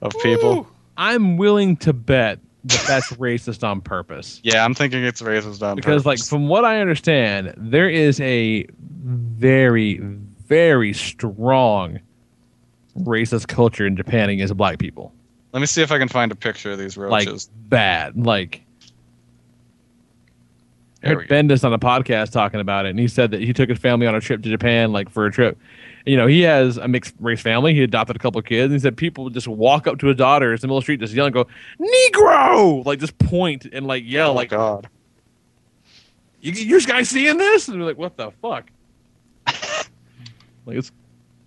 of 0.00 0.12
people. 0.22 0.66
I'm 0.96 1.36
willing 1.36 1.76
to 1.78 1.92
bet 1.92 2.40
that 2.64 2.84
that's 2.88 3.12
racist 3.12 3.62
on 3.62 3.82
purpose. 3.82 4.40
Yeah, 4.42 4.64
I'm 4.64 4.74
thinking 4.74 5.04
it's 5.04 5.20
racist 5.20 5.62
on 5.62 5.76
purpose. 5.76 5.84
Because, 5.84 6.06
like, 6.06 6.18
from 6.18 6.48
what 6.48 6.64
I 6.64 6.80
understand, 6.80 7.52
there 7.58 7.88
is 7.88 8.18
a 8.20 8.66
very, 8.80 9.98
very 9.98 10.94
strong 10.94 12.00
racist 12.98 13.46
culture 13.46 13.86
in 13.86 13.94
Japan 13.94 14.30
against 14.30 14.56
black 14.56 14.78
people. 14.78 15.12
Let 15.56 15.60
me 15.60 15.66
see 15.66 15.80
if 15.80 15.90
I 15.90 15.98
can 15.98 16.08
find 16.08 16.30
a 16.30 16.34
picture 16.34 16.72
of 16.72 16.78
these 16.78 16.98
roaches. 16.98 17.48
Like, 17.48 17.70
bad. 17.70 18.26
Like, 18.26 18.62
I 21.02 21.08
heard. 21.08 21.28
Bendis 21.30 21.64
on 21.64 21.72
a 21.72 21.78
podcast 21.78 22.30
talking 22.32 22.60
about 22.60 22.84
it, 22.84 22.90
and 22.90 22.98
he 22.98 23.08
said 23.08 23.30
that 23.30 23.40
he 23.40 23.54
took 23.54 23.70
his 23.70 23.78
family 23.78 24.06
on 24.06 24.14
a 24.14 24.20
trip 24.20 24.42
to 24.42 24.50
Japan, 24.50 24.92
like 24.92 25.08
for 25.08 25.24
a 25.24 25.32
trip. 25.32 25.56
You 26.04 26.18
know, 26.18 26.26
he 26.26 26.42
has 26.42 26.76
a 26.76 26.86
mixed 26.86 27.14
race 27.20 27.40
family. 27.40 27.72
He 27.72 27.82
adopted 27.82 28.16
a 28.16 28.18
couple 28.18 28.38
of 28.38 28.44
kids. 28.44 28.64
And 28.64 28.74
he 28.74 28.78
said 28.80 28.98
people 28.98 29.24
would 29.24 29.32
just 29.32 29.48
walk 29.48 29.86
up 29.86 29.98
to 30.00 30.08
his 30.08 30.16
daughters 30.16 30.62
in 30.62 30.66
the 30.66 30.66
middle 30.66 30.76
of 30.76 30.82
the 30.82 30.84
street, 30.84 31.00
just 31.00 31.14
yell 31.14 31.24
and 31.24 31.32
go, 31.32 31.46
"Negro!" 31.80 32.84
Like 32.84 32.98
just 32.98 33.16
point 33.16 33.64
and 33.72 33.86
like 33.86 34.02
oh 34.02 34.06
yell, 34.06 34.30
oh 34.32 34.34
like, 34.34 34.50
god. 34.50 34.90
"You, 36.42 36.52
you 36.52 36.82
guys 36.82 37.08
seeing 37.08 37.38
this?" 37.38 37.66
And 37.68 37.80
we're 37.80 37.86
like, 37.86 37.96
"What 37.96 38.18
the 38.18 38.30
fuck?" 38.42 38.70
like 40.66 40.76
it's 40.76 40.92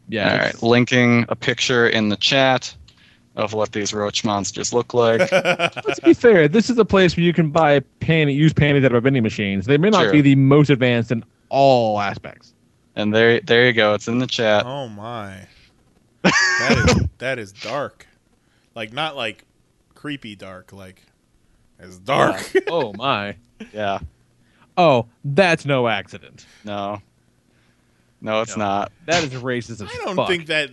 yeah. 0.07 0.29
All 0.29 0.35
it's- 0.35 0.53
right, 0.55 0.63
linking 0.63 1.25
a 1.29 1.35
picture 1.35 1.87
in 1.87 2.09
the 2.09 2.17
chat 2.17 2.75
of 3.39 3.53
what 3.53 3.71
these 3.71 3.93
roach 3.93 4.23
monsters 4.25 4.73
look 4.73 4.93
like. 4.93 5.31
Let's 5.31 5.99
be 5.99 6.13
fair. 6.13 6.47
This 6.47 6.69
is 6.69 6.77
a 6.77 6.85
place 6.85 7.15
where 7.15 7.23
you 7.25 7.33
can 7.33 7.49
buy 7.51 7.79
panty, 8.01 8.35
used 8.35 8.55
panties 8.55 8.83
out 8.83 8.93
of 8.93 9.03
vending 9.03 9.23
machines. 9.23 9.65
They 9.65 9.77
may 9.77 9.89
not 9.89 10.03
Sure. 10.03 10.11
be 10.11 10.21
the 10.21 10.35
most 10.35 10.69
advanced 10.69 11.11
in 11.11 11.23
all 11.49 11.99
aspects. 11.99 12.53
and 12.95 13.13
there, 13.15 13.39
there 13.41 13.65
you 13.65 13.73
go. 13.73 13.93
It's 13.93 14.07
in 14.07 14.19
the 14.19 14.27
chat. 14.27 14.65
Oh 14.65 14.87
my. 14.89 15.47
That 16.23 16.85
is 16.85 17.07
that 17.19 17.39
is 17.39 17.51
dark. 17.53 18.05
Like 18.75 18.91
not 18.93 19.15
like 19.15 19.45
creepy 19.95 20.35
dark, 20.35 20.73
like 20.73 21.01
it's 21.79 21.97
dark. 21.97 22.41
oh 22.67 22.93
my. 22.93 23.35
Yeah. 23.73 23.99
Oh, 24.77 25.07
that's 25.23 25.65
no 25.65 25.87
accident. 25.87 26.45
No. 26.65 27.01
No, 28.21 28.41
it's 28.41 28.57
No. 28.57 28.65
not. 28.65 28.91
That 29.05 29.23
is 29.23 29.29
racist 29.31 29.81
as 29.81 29.83
I 29.83 29.87
don't 30.03 30.15
fuck. 30.17 30.27
think 30.27 30.47
that 30.47 30.71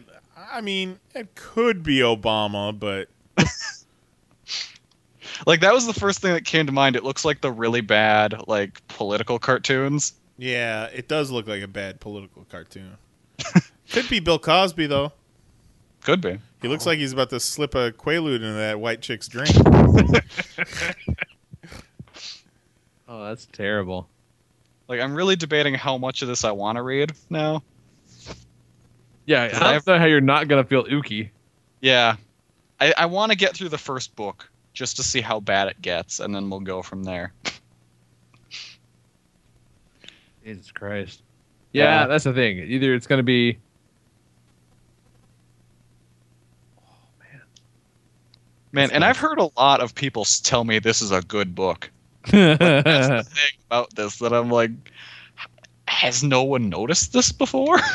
I 0.51 0.61
mean, 0.61 0.99
it 1.15 1.35
could 1.35 1.83
be 1.83 1.99
Obama, 1.99 2.79
but 2.79 3.09
Like 5.47 5.61
that 5.61 5.75
was 5.75 5.87
the 5.87 5.93
first 5.93 6.21
thing 6.21 6.33
that 6.33 6.45
came 6.45 6.67
to 6.67 6.73
mind. 6.73 6.97
It 6.97 7.05
looks 7.05 7.25
like 7.25 7.41
the 7.41 7.53
really 7.53 7.81
bad 7.81 8.35
like 8.47 8.87
political 8.89 9.39
cartoons. 9.39 10.15
yeah, 10.39 10.87
it 10.87 11.09
does 11.09 11.31
look 11.31 11.47
like 11.47 11.63
a 11.63 11.69
bad 11.69 12.01
political 12.01 12.45
cartoon. 12.51 12.97
could 13.91 14.09
be 14.09 14.21
Bill 14.21 14.39
Cosby 14.39 14.87
though. 14.87 15.13
Could 16.05 16.21
be. 16.21 16.39
He 16.63 16.69
looks 16.69 16.87
like 16.87 16.99
he's 16.99 17.13
about 17.13 17.31
to 17.31 17.41
slip 17.41 17.75
a 17.75 17.93
quaalude 17.93 18.37
into 18.37 18.53
that 18.55 18.81
white 18.81 19.03
chick's 19.03 19.29
drink. 19.29 19.51
Oh, 23.09 23.25
that's 23.25 23.47
terrible. 23.47 24.09
Like 24.89 25.01
I'm 25.01 25.15
really 25.15 25.37
debating 25.37 25.75
how 25.75 25.97
much 25.97 26.23
of 26.23 26.29
this 26.29 26.45
I 26.45 26.51
want 26.51 26.77
to 26.77 26.83
read 26.83 27.13
now. 27.31 27.63
Yeah, 29.27 29.43
I 29.45 29.49
Cause 29.49 29.61
don't 29.61 29.87
know 29.87 29.99
how 29.99 30.07
you're 30.07 30.21
not 30.21 30.49
gonna 30.49 30.65
feel 30.65 30.85
ooky. 30.85 31.31
Yeah. 31.81 32.17
I, 32.81 32.95
I 32.97 33.07
want 33.07 33.33
to 33.33 33.39
get 33.39 33.57
through 33.57 33.71
the 33.71 33.79
first 33.79 34.15
book 34.17 34.49
just 34.73 34.97
to 34.97 35.03
see 35.03 35.21
how 35.21 35.41
bad 35.41 35.69
it 35.69 35.81
gets, 35.83 36.21
and 36.21 36.35
then 36.35 36.49
we'll 36.51 36.61
go 36.61 36.83
from 36.83 37.03
there. 37.05 37.33
Jesus 40.45 40.71
Christ. 40.71 41.23
Yeah, 41.73 42.03
Yeah. 42.03 42.07
that's 42.07 42.25
the 42.25 42.33
thing. 42.33 42.59
Either 42.59 42.95
it's 42.95 43.07
gonna 43.07 43.23
be 43.25 43.59
Oh 46.79 46.83
man. 47.19 47.41
Man, 48.73 48.91
and 48.93 49.05
I've 49.05 49.19
heard 49.19 49.39
a 49.41 49.49
lot 49.57 49.81
of 49.81 49.95
people 49.95 50.25
tell 50.25 50.63
me 50.65 50.79
this 50.79 51.03
is 51.03 51.11
a 51.11 51.23
good 51.23 51.55
book. 51.55 51.91
That's 52.31 52.59
the 52.59 53.23
thing 53.25 53.53
about 53.69 53.95
this 53.95 54.19
that 54.19 54.33
I'm 54.33 54.51
like, 54.51 54.71
has 55.89 56.23
no 56.25 56.43
one 56.43 56.69
noticed 56.69 57.13
this 57.13 57.31
before? 57.33 57.79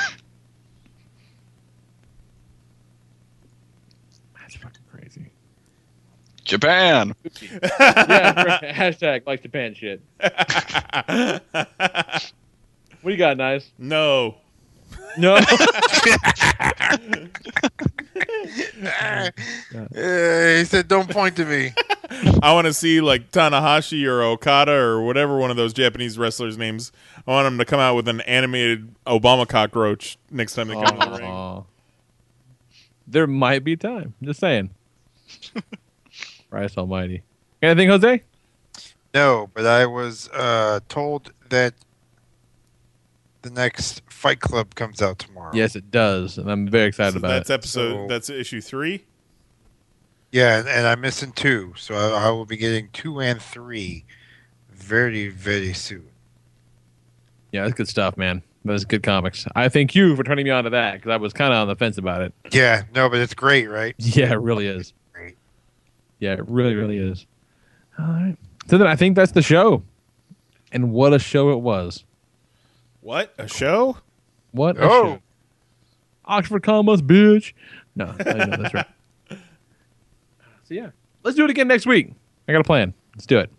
That's 4.39 4.55
fucking 4.55 4.83
crazy. 4.89 5.31
Japan. 6.51 7.15
yeah, 7.41 8.43
right. 8.43 8.61
hashtag 8.61 9.25
like 9.25 9.41
Japan 9.41 9.73
shit. 9.73 10.01
what 10.19 10.31
do 13.05 13.09
you 13.09 13.17
got, 13.17 13.37
nice? 13.37 13.71
No. 13.79 14.35
No. 15.17 15.39
Uh, 18.83 19.29
he 20.57 20.65
said, 20.65 20.87
"Don't 20.87 21.09
point 21.09 21.35
to 21.37 21.45
me." 21.45 21.73
I 22.41 22.53
want 22.53 22.67
to 22.67 22.73
see 22.73 22.99
like 22.99 23.31
Tanahashi 23.31 24.05
or 24.05 24.21
Okada 24.21 24.73
or 24.73 25.01
whatever 25.01 25.37
one 25.37 25.49
of 25.51 25.57
those 25.57 25.73
Japanese 25.73 26.17
wrestlers' 26.17 26.57
names. 26.57 26.91
I 27.25 27.31
want 27.31 27.45
them 27.45 27.57
to 27.59 27.65
come 27.65 27.79
out 27.79 27.95
with 27.95 28.07
an 28.07 28.21
animated 28.21 28.93
Obama 29.05 29.47
cockroach 29.47 30.17
next 30.29 30.55
time 30.55 30.67
they 30.67 30.73
come 30.73 31.01
in 31.01 31.11
the 31.11 31.17
ring. 31.19 31.63
There 33.07 33.27
might 33.27 33.63
be 33.63 33.77
time. 33.77 34.13
Just 34.21 34.39
saying. 34.39 34.71
Christ 36.51 36.77
Almighty. 36.77 37.23
Anything, 37.61 37.89
Jose? 37.89 38.21
No, 39.13 39.49
but 39.53 39.65
I 39.65 39.85
was 39.85 40.29
uh, 40.29 40.81
told 40.89 41.31
that 41.49 41.73
the 43.41 43.49
next 43.49 44.01
Fight 44.09 44.39
Club 44.41 44.75
comes 44.75 45.01
out 45.01 45.17
tomorrow. 45.17 45.51
Yes, 45.53 45.75
it 45.75 45.89
does, 45.91 46.37
and 46.37 46.51
I'm 46.51 46.67
very 46.67 46.87
excited 46.89 47.13
So 47.13 47.19
about 47.19 47.29
that's 47.29 47.49
it. 47.49 47.53
episode. 47.53 47.93
So- 47.93 48.07
that's 48.07 48.29
issue 48.29 48.61
three. 48.61 49.05
Yeah, 50.31 50.59
and, 50.59 50.67
and 50.69 50.87
I'm 50.87 51.01
missing 51.01 51.33
two, 51.33 51.73
so 51.75 51.93
I, 51.95 52.27
I 52.27 52.29
will 52.29 52.45
be 52.45 52.55
getting 52.55 52.87
two 52.93 53.19
and 53.19 53.41
three 53.41 54.05
very, 54.69 55.27
very 55.27 55.73
soon. 55.73 56.07
Yeah, 57.51 57.63
that's 57.63 57.73
good 57.73 57.89
stuff, 57.89 58.15
man. 58.15 58.41
That's 58.63 58.85
good 58.85 59.03
comics. 59.03 59.45
I 59.55 59.67
thank 59.67 59.93
you 59.93 60.15
for 60.15 60.23
turning 60.23 60.45
me 60.45 60.51
on 60.51 60.63
to 60.65 60.69
that 60.69 60.93
because 60.93 61.11
I 61.11 61.17
was 61.17 61.33
kind 61.33 61.51
of 61.53 61.57
on 61.59 61.67
the 61.67 61.75
fence 61.75 61.97
about 61.97 62.21
it. 62.21 62.33
Yeah, 62.51 62.83
no, 62.95 63.09
but 63.09 63.19
it's 63.19 63.33
great, 63.33 63.69
right? 63.69 63.93
Yeah, 63.99 64.31
it 64.31 64.39
really 64.39 64.67
is. 64.67 64.93
Great. 66.21 66.27
Yeah, 66.27 66.33
it 66.33 66.47
really, 66.47 66.75
really 66.75 66.97
is. 66.97 67.25
All 67.99 68.05
right. 68.05 68.37
So 68.67 68.77
then 68.77 68.87
I 68.87 68.95
think 68.95 69.15
that's 69.15 69.31
the 69.31 69.41
show. 69.41 69.83
And 70.71 70.91
what 70.93 71.13
a 71.13 71.19
show 71.19 71.51
it 71.51 71.57
was. 71.61 72.05
What 73.01 73.33
a 73.37 73.47
show! 73.47 73.97
What 74.51 74.77
a 74.77 74.81
Oh. 74.83 74.87
show. 75.15 75.21
Oxford 76.25 76.61
commas, 76.63 77.01
bitch. 77.01 77.53
No, 77.95 78.13
I 78.19 78.33
know 78.33 78.57
that's 78.57 78.73
right. 78.73 78.87
So 80.63 80.75
yeah, 80.75 80.91
let's 81.23 81.35
do 81.35 81.43
it 81.43 81.49
again 81.49 81.67
next 81.67 81.85
week. 81.85 82.13
I 82.47 82.53
got 82.53 82.61
a 82.61 82.63
plan. 82.63 82.93
Let's 83.15 83.25
do 83.25 83.37
it. 83.39 83.49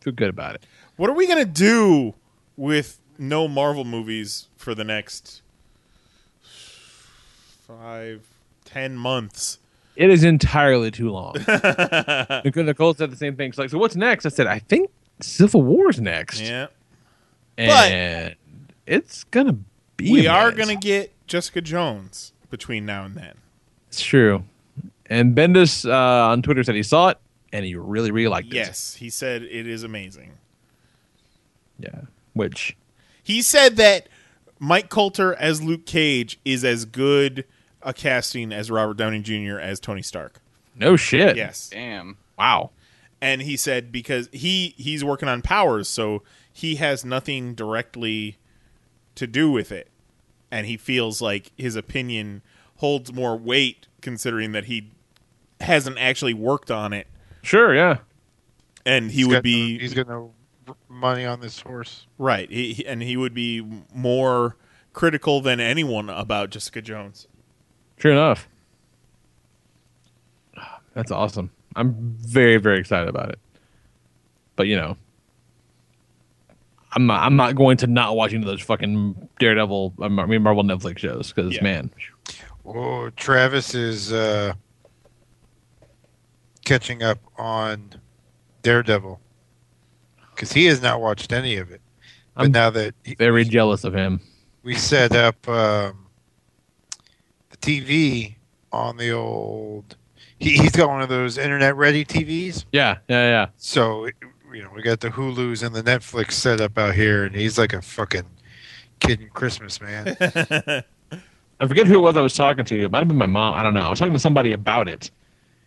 Feel 0.00 0.12
good 0.12 0.28
about 0.30 0.56
it. 0.56 0.66
What 0.96 1.08
are 1.08 1.12
we 1.12 1.28
gonna 1.28 1.44
do 1.44 2.14
with 2.56 2.98
no 3.16 3.46
Marvel 3.46 3.84
movies 3.84 4.48
for 4.56 4.74
the 4.74 4.82
next 4.82 5.42
five, 6.42 8.26
ten 8.64 8.96
months? 8.96 9.59
It 9.96 10.08
is 10.10 10.24
entirely 10.24 10.90
too 10.90 11.10
long. 11.10 11.34
Nicole 12.44 12.64
Nicole 12.64 12.94
said 12.94 13.10
the 13.10 13.16
same 13.16 13.36
thing. 13.36 13.50
She's 13.52 13.58
like, 13.58 13.70
so 13.70 13.78
what's 13.78 13.96
next? 13.96 14.24
I 14.24 14.30
said, 14.30 14.46
I 14.46 14.58
think 14.60 14.90
Civil 15.20 15.62
War's 15.62 16.00
next. 16.00 16.40
Yeah, 16.40 16.68
And 17.58 18.36
it's 18.86 19.24
gonna 19.24 19.56
be. 19.96 20.10
we 20.12 20.26
are 20.26 20.52
gonna 20.52 20.76
get 20.76 21.12
Jessica 21.26 21.60
Jones 21.60 22.32
between 22.50 22.86
now 22.86 23.04
and 23.04 23.14
then. 23.14 23.34
It's 23.88 24.00
true. 24.02 24.44
And 25.06 25.36
Bendis 25.36 25.88
uh, 25.90 26.30
on 26.30 26.42
Twitter 26.42 26.62
said 26.62 26.76
he 26.76 26.82
saw 26.84 27.08
it 27.08 27.18
and 27.52 27.64
he 27.64 27.74
really, 27.74 28.10
really 28.10 28.28
liked 28.28 28.48
it. 28.48 28.54
Yes, 28.54 28.94
he 28.94 29.10
said 29.10 29.42
it 29.42 29.66
is 29.66 29.82
amazing. 29.82 30.32
Yeah. 31.78 32.02
Which 32.32 32.76
He 33.22 33.42
said 33.42 33.76
that 33.76 34.08
Mike 34.58 34.88
Colter 34.88 35.34
as 35.34 35.62
Luke 35.62 35.84
Cage 35.86 36.38
is 36.44 36.64
as 36.64 36.84
good 36.84 37.44
a 37.82 37.92
casting 37.92 38.52
as 38.52 38.70
Robert 38.70 38.96
Downey 38.96 39.20
Jr. 39.20 39.58
as 39.58 39.80
Tony 39.80 40.02
Stark. 40.02 40.40
no 40.76 40.96
shit. 40.96 41.36
Yes. 41.36 41.68
Damn. 41.70 42.16
Wow. 42.38 42.70
and 43.20 43.42
he 43.42 43.56
said 43.56 43.92
because 43.92 44.28
he 44.32 44.74
he's 44.78 45.04
working 45.04 45.28
on 45.28 45.42
powers 45.42 45.88
so 45.88 46.22
he 46.52 46.76
has 46.76 47.04
nothing 47.04 47.54
directly 47.54 48.38
to 49.14 49.26
do 49.26 49.50
with 49.50 49.70
it 49.72 49.88
and 50.50 50.66
he 50.66 50.76
feels 50.76 51.20
like 51.20 51.52
his 51.56 51.76
opinion 51.76 52.40
holds 52.76 53.12
more 53.12 53.36
weight 53.36 53.86
considering 54.00 54.52
that 54.52 54.64
he 54.64 54.90
hasn't 55.60 55.98
actually 55.98 56.32
worked 56.34 56.70
on 56.70 56.92
it 56.94 57.06
Sure. 57.42 57.74
Yeah. 57.74 57.98
and 58.86 59.10
he 59.10 59.18
He's 59.18 59.26
would 59.28 59.42
be 59.42 59.74
No, 59.74 59.80
he's 59.80 59.94
got 59.94 60.08
no 60.08 60.32
money 60.88 61.26
on 61.26 61.40
this 61.40 61.60
horse. 61.60 62.06
right 62.16 62.50
he, 62.50 62.72
he- 62.72 62.86
and 62.86 63.02
he 63.02 63.16
would 63.18 63.34
be 63.34 63.66
more 63.94 64.56
critical 64.94 65.40
than 65.42 65.60
anyone 65.60 66.08
about 66.08 66.48
Jessica 66.50 66.80
Jones 66.80 67.26
True 68.00 68.12
enough. 68.12 68.48
That's 70.94 71.12
awesome. 71.12 71.50
I'm 71.76 72.16
very, 72.20 72.56
very 72.56 72.80
excited 72.80 73.08
about 73.08 73.28
it. 73.30 73.38
But 74.56 74.66
you 74.66 74.74
know, 74.76 74.96
I'm 76.92 77.06
not. 77.06 77.22
I'm 77.22 77.36
not 77.36 77.54
going 77.54 77.76
to 77.78 77.86
not 77.86 78.16
watch 78.16 78.32
any 78.32 78.42
of 78.42 78.46
those 78.48 78.60
fucking 78.62 79.28
Daredevil, 79.38 79.94
I 80.02 80.08
mean 80.08 80.42
Marvel 80.42 80.64
Netflix 80.64 80.98
shows 80.98 81.32
because 81.32 81.54
Yeah. 81.54 81.62
man, 81.62 81.90
Oh, 82.66 83.10
Travis 83.10 83.74
is 83.74 84.12
uh, 84.12 84.52
catching 86.64 87.02
up 87.02 87.18
on 87.38 87.94
Daredevil 88.62 89.20
because 90.34 90.52
he 90.52 90.66
has 90.66 90.82
not 90.82 91.00
watched 91.00 91.32
any 91.32 91.56
of 91.56 91.70
it. 91.70 91.80
But 92.34 92.46
I'm 92.46 92.52
now 92.52 92.70
that 92.70 92.94
he- 93.04 93.14
very 93.14 93.44
jealous 93.44 93.84
of 93.84 93.94
him. 93.94 94.20
we 94.62 94.74
set 94.74 95.12
up 95.14 95.48
um, 95.48 96.06
the 96.08 96.09
TV 97.60 98.34
on 98.72 98.96
the 98.96 99.10
old, 99.10 99.96
he, 100.38 100.56
he's 100.56 100.72
got 100.72 100.88
one 100.88 101.02
of 101.02 101.08
those 101.08 101.38
internet 101.38 101.76
ready 101.76 102.04
TVs. 102.04 102.64
Yeah, 102.72 102.98
yeah, 103.08 103.28
yeah. 103.28 103.46
So 103.56 104.06
you 104.52 104.62
know 104.62 104.70
we 104.74 104.82
got 104.82 105.00
the 105.00 105.10
Hulu's 105.10 105.62
and 105.62 105.74
the 105.74 105.82
Netflix 105.82 106.32
set 106.32 106.60
up 106.60 106.78
out 106.78 106.94
here, 106.94 107.24
and 107.24 107.34
he's 107.34 107.58
like 107.58 107.72
a 107.72 107.82
fucking 107.82 108.26
kid 109.00 109.20
in 109.20 109.28
Christmas, 109.30 109.80
man. 109.80 110.16
I 111.60 111.66
forget 111.66 111.86
who 111.86 111.94
it 111.96 112.00
was 112.00 112.16
I 112.16 112.22
was 112.22 112.34
talking 112.34 112.64
to. 112.64 112.84
It 112.84 112.90
might 112.90 113.00
have 113.00 113.08
been 113.08 113.18
my 113.18 113.26
mom. 113.26 113.54
I 113.54 113.62
don't 113.62 113.74
know. 113.74 113.82
I 113.82 113.90
was 113.90 113.98
talking 113.98 114.14
to 114.14 114.18
somebody 114.18 114.52
about 114.52 114.88
it, 114.88 115.10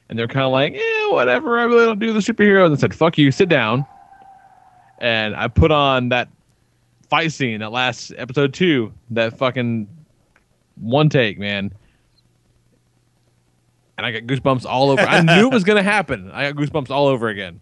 and 0.10 0.18
they're 0.18 0.28
kind 0.28 0.46
of 0.46 0.52
like, 0.52 0.74
"Yeah, 0.74 1.12
whatever. 1.12 1.60
I 1.60 1.64
really 1.64 1.86
don't 1.86 2.00
do 2.00 2.14
the 2.14 2.20
superheroes." 2.20 2.68
And 2.68 2.76
I 2.76 2.78
said, 2.78 2.94
"Fuck 2.94 3.18
you, 3.18 3.32
sit 3.32 3.50
down." 3.50 3.86
And 5.00 5.36
I 5.36 5.48
put 5.48 5.72
on 5.72 6.10
that 6.10 6.30
fight 7.10 7.32
scene, 7.32 7.60
that 7.60 7.72
last 7.72 8.14
episode 8.18 8.54
two, 8.54 8.92
that 9.12 9.38
fucking 9.38 9.88
one 10.76 11.10
take, 11.10 11.38
man. 11.38 11.72
And 13.98 14.06
I 14.06 14.12
got 14.12 14.24
goosebumps 14.24 14.66
all 14.66 14.90
over. 14.92 15.02
I 15.02 15.22
knew 15.22 15.48
it 15.48 15.54
was 15.54 15.64
gonna 15.64 15.84
happen. 15.84 16.32
I 16.32 16.52
got 16.52 16.62
goosebumps 16.62 16.90
all 16.90 17.08
over 17.08 17.28
again. 17.28 17.62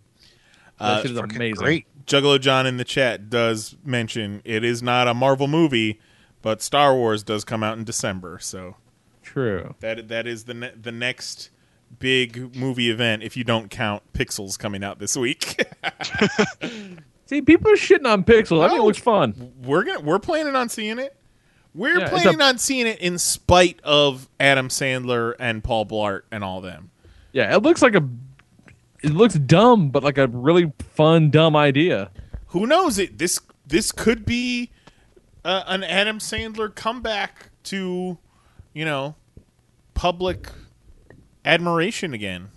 That 0.79 0.85
Uh, 0.85 1.01
shit 1.01 1.11
is 1.11 1.17
amazing. 1.17 1.55
great. 1.55 1.85
Juggalo 2.05 2.39
John 2.39 2.65
in 2.65 2.77
the 2.77 2.83
chat 2.83 3.29
does 3.29 3.75
mention 3.85 4.41
it 4.43 4.63
is 4.63 4.81
not 4.81 5.07
a 5.07 5.13
Marvel 5.13 5.47
movie 5.47 5.99
but 6.41 6.61
Star 6.61 6.95
Wars 6.95 7.21
does 7.21 7.43
come 7.43 7.61
out 7.63 7.77
in 7.77 7.83
December 7.83 8.39
so 8.41 8.75
True. 9.21 9.75
That 9.81 10.07
that 10.07 10.25
is 10.25 10.45
the 10.45 10.53
ne- 10.55 10.73
the 10.81 10.91
next 10.91 11.51
big 11.99 12.55
movie 12.55 12.89
event 12.89 13.21
if 13.21 13.37
you 13.37 13.43
don't 13.43 13.69
count 13.69 14.01
Pixels 14.13 14.57
coming 14.57 14.83
out 14.83 14.97
this 14.99 15.15
week. 15.15 15.63
See, 17.27 17.41
people 17.41 17.71
are 17.71 17.75
shitting 17.75 18.05
on 18.11 18.23
Pixel. 18.23 18.61
I 18.63 18.69
think 18.69 18.81
it 18.81 18.83
looks 18.85 18.97
fun. 18.97 19.53
we're 19.63 19.83
gonna 19.83 20.01
we're 20.01 20.19
planning 20.19 20.55
on 20.55 20.67
seeing 20.69 20.99
it. 20.99 21.15
We're 21.73 21.99
Yeah, 21.99 22.10
planning 22.10 22.41
a- 22.41 22.43
on 22.43 22.57
seeing 22.57 22.85
it 22.88 22.99
in 22.99 23.18
spite 23.18 23.80
of 23.84 24.27
Adam 24.39 24.68
Sandler 24.68 25.34
and 25.39 25.64
Paul 25.64 25.85
Blart 25.85 26.22
and 26.31 26.43
all 26.43 26.60
them. 26.61 26.91
Yeah, 27.31 27.56
it 27.56 27.61
looks 27.64 27.81
like 27.81 27.95
a. 27.95 28.07
It 29.03 29.11
looks 29.14 29.34
dumb, 29.35 29.89
but 29.89 30.03
like 30.03 30.18
a 30.18 30.27
really 30.27 30.73
fun, 30.95 31.31
dumb 31.31 31.56
idea. 31.56 32.11
Who 32.48 32.68
knows 32.68 32.99
it? 32.99 33.18
This 33.18 33.39
this 33.65 33.91
could 33.91 34.26
be 34.26 34.69
uh, 35.45 35.64
an 35.68 35.84
Adam 35.84 36.19
Sandler 36.19 36.73
comeback 36.76 37.49
to, 37.64 38.18
you 38.73 38.85
know, 38.85 39.15
public 39.93 40.49
admiration 41.45 42.14
again. 42.14 42.49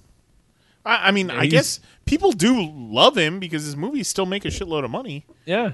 I, 0.85 1.09
I 1.09 1.11
mean, 1.13 1.29
Yeah, 1.29 1.39
I 1.41 1.47
guess 1.47 1.81
people 2.05 2.33
do 2.33 2.61
love 2.71 3.17
him 3.17 3.39
because 3.39 3.65
his 3.65 3.77
movies 3.77 4.09
still 4.09 4.27
make 4.27 4.45
a 4.45 4.49
shitload 4.49 4.85
of 4.85 4.91
money. 4.91 5.25
Yeah. 5.47 5.73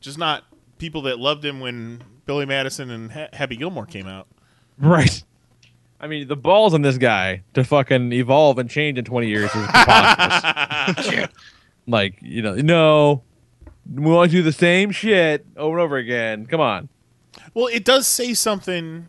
Just 0.00 0.18
not 0.18 0.44
people 0.78 1.02
that 1.02 1.18
loved 1.18 1.44
him 1.44 1.58
when 1.60 2.02
Billy 2.26 2.46
Madison 2.46 2.90
and 2.90 3.12
ha- 3.12 3.28
Happy 3.32 3.56
Gilmore 3.56 3.86
came 3.86 4.06
out. 4.06 4.26
Right. 4.78 5.22
I 6.00 6.08
mean, 6.08 6.26
the 6.26 6.36
balls 6.36 6.74
on 6.74 6.82
this 6.82 6.98
guy 6.98 7.42
to 7.54 7.62
fucking 7.62 8.12
evolve 8.12 8.58
and 8.58 8.68
change 8.68 8.98
in 8.98 9.04
20 9.04 9.28
years 9.28 9.54
is 9.54 9.66
preposterous. 9.66 11.28
like, 11.86 12.16
you 12.20 12.42
know, 12.42 12.54
no, 12.56 13.22
we 13.92 14.10
want 14.10 14.30
to 14.30 14.36
do 14.36 14.42
the 14.42 14.52
same 14.52 14.90
shit 14.90 15.46
over 15.56 15.78
and 15.78 15.84
over 15.84 15.96
again. 15.96 16.46
Come 16.46 16.60
on. 16.60 16.88
Well, 17.54 17.68
it 17.68 17.84
does 17.84 18.06
say 18.06 18.34
something 18.34 19.08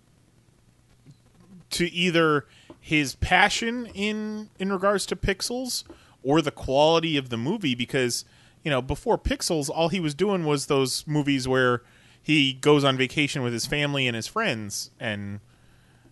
to 1.71 1.91
either 1.91 2.45
his 2.79 3.15
passion 3.15 3.87
in 3.93 4.49
in 4.59 4.71
regards 4.71 5.05
to 5.07 5.15
Pixels 5.15 5.83
or 6.21 6.41
the 6.41 6.51
quality 6.51 7.17
of 7.17 7.29
the 7.29 7.37
movie 7.37 7.75
because 7.75 8.25
you 8.63 8.69
know 8.69 8.81
before 8.81 9.17
Pixels 9.17 9.69
all 9.69 9.89
he 9.89 9.99
was 9.99 10.13
doing 10.13 10.45
was 10.45 10.67
those 10.67 11.05
movies 11.07 11.47
where 11.47 11.81
he 12.23 12.53
goes 12.53 12.83
on 12.83 12.95
vacation 12.97 13.43
with 13.43 13.51
his 13.53 13.65
family 13.67 14.07
and 14.07 14.15
his 14.15 14.25
friends 14.27 14.89
and 14.99 15.41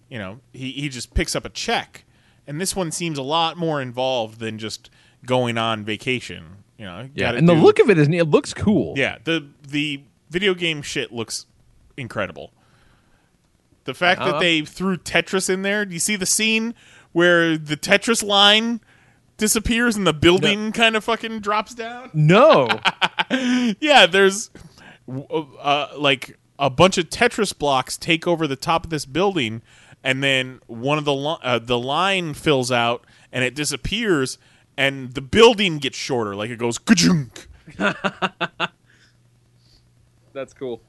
you 0.10 0.20
know 0.20 0.40
he 0.54 0.72
he 0.74 0.90
just 0.90 1.14
picks 1.14 1.36
up 1.36 1.46
a 1.46 1.50
check 1.50 2.04
and 2.46 2.60
this 2.60 2.76
one 2.76 2.92
seems 2.92 3.18
a 3.18 3.24
lot 3.24 3.56
more 3.58 3.82
involved 3.82 4.40
than 4.40 4.58
just 4.60 4.90
going 5.26 5.58
on 5.58 5.86
vacation. 5.86 6.58
You 6.78 6.86
know, 6.86 7.10
Yeah, 7.14 7.34
and 7.34 7.48
the 7.48 7.54
look 7.54 7.78
of 7.80 7.90
it 7.92 7.98
is 8.00 8.08
it 8.10 8.28
looks 8.30 8.54
cool. 8.54 8.96
yeah, 8.98 9.20
the 9.24 9.48
the 9.68 10.02
video 10.32 10.54
game 10.56 10.82
shit 10.82 11.12
looks 11.14 11.46
incredible. 11.96 12.52
The 13.86 13.94
fact 13.94 14.20
that 14.22 14.30
Uh-huh. 14.30 14.40
they 14.40 14.62
threw 14.62 14.98
Tetris 14.98 15.50
in 15.50 15.62
there. 15.62 15.86
Do 15.86 15.94
you 15.94 16.00
see 16.00 16.16
the 16.16 16.26
scene 16.26 16.74
where 17.12 17.58
the 17.58 17.78
Tetris 17.78 18.24
line 18.24 18.80
disappears 19.38 19.96
and 19.96 20.06
the 20.08 20.14
building 20.14 20.72
kind 20.72 20.96
of 20.96 21.04
fucking 21.04 21.40
drops 21.42 21.74
down? 21.76 22.10
No. 22.14 22.68
yeah, 23.80 24.06
there's 24.08 24.50
uh, 25.62 25.88
like 25.98 26.38
a 26.60 26.70
bunch 26.70 26.98
of 26.98 27.10
Tetris 27.10 27.58
blocks 27.58 27.98
take 27.98 28.28
over 28.28 28.48
the 28.48 28.56
top 28.56 28.84
of 28.86 28.90
this 28.90 29.06
building, 29.06 29.62
and 30.04 30.24
then 30.24 30.60
one 30.68 30.98
of 30.98 31.06
the 31.06 31.14
li- 31.14 31.38
uh, 31.44 31.60
the 31.60 31.78
line 31.80 32.34
fills 32.34 32.72
out 32.72 33.06
and 33.32 33.44
it 33.44 33.56
disappears, 33.56 34.38
and 34.78 35.14
the 35.14 35.22
building 35.22 35.78
gets 35.80 35.98
shorter, 35.98 36.36
like 36.36 36.50
it 36.50 36.58
goes 36.60 36.78
ka-junk. 36.78 37.48
That's 40.34 40.54
cool. 40.54 40.82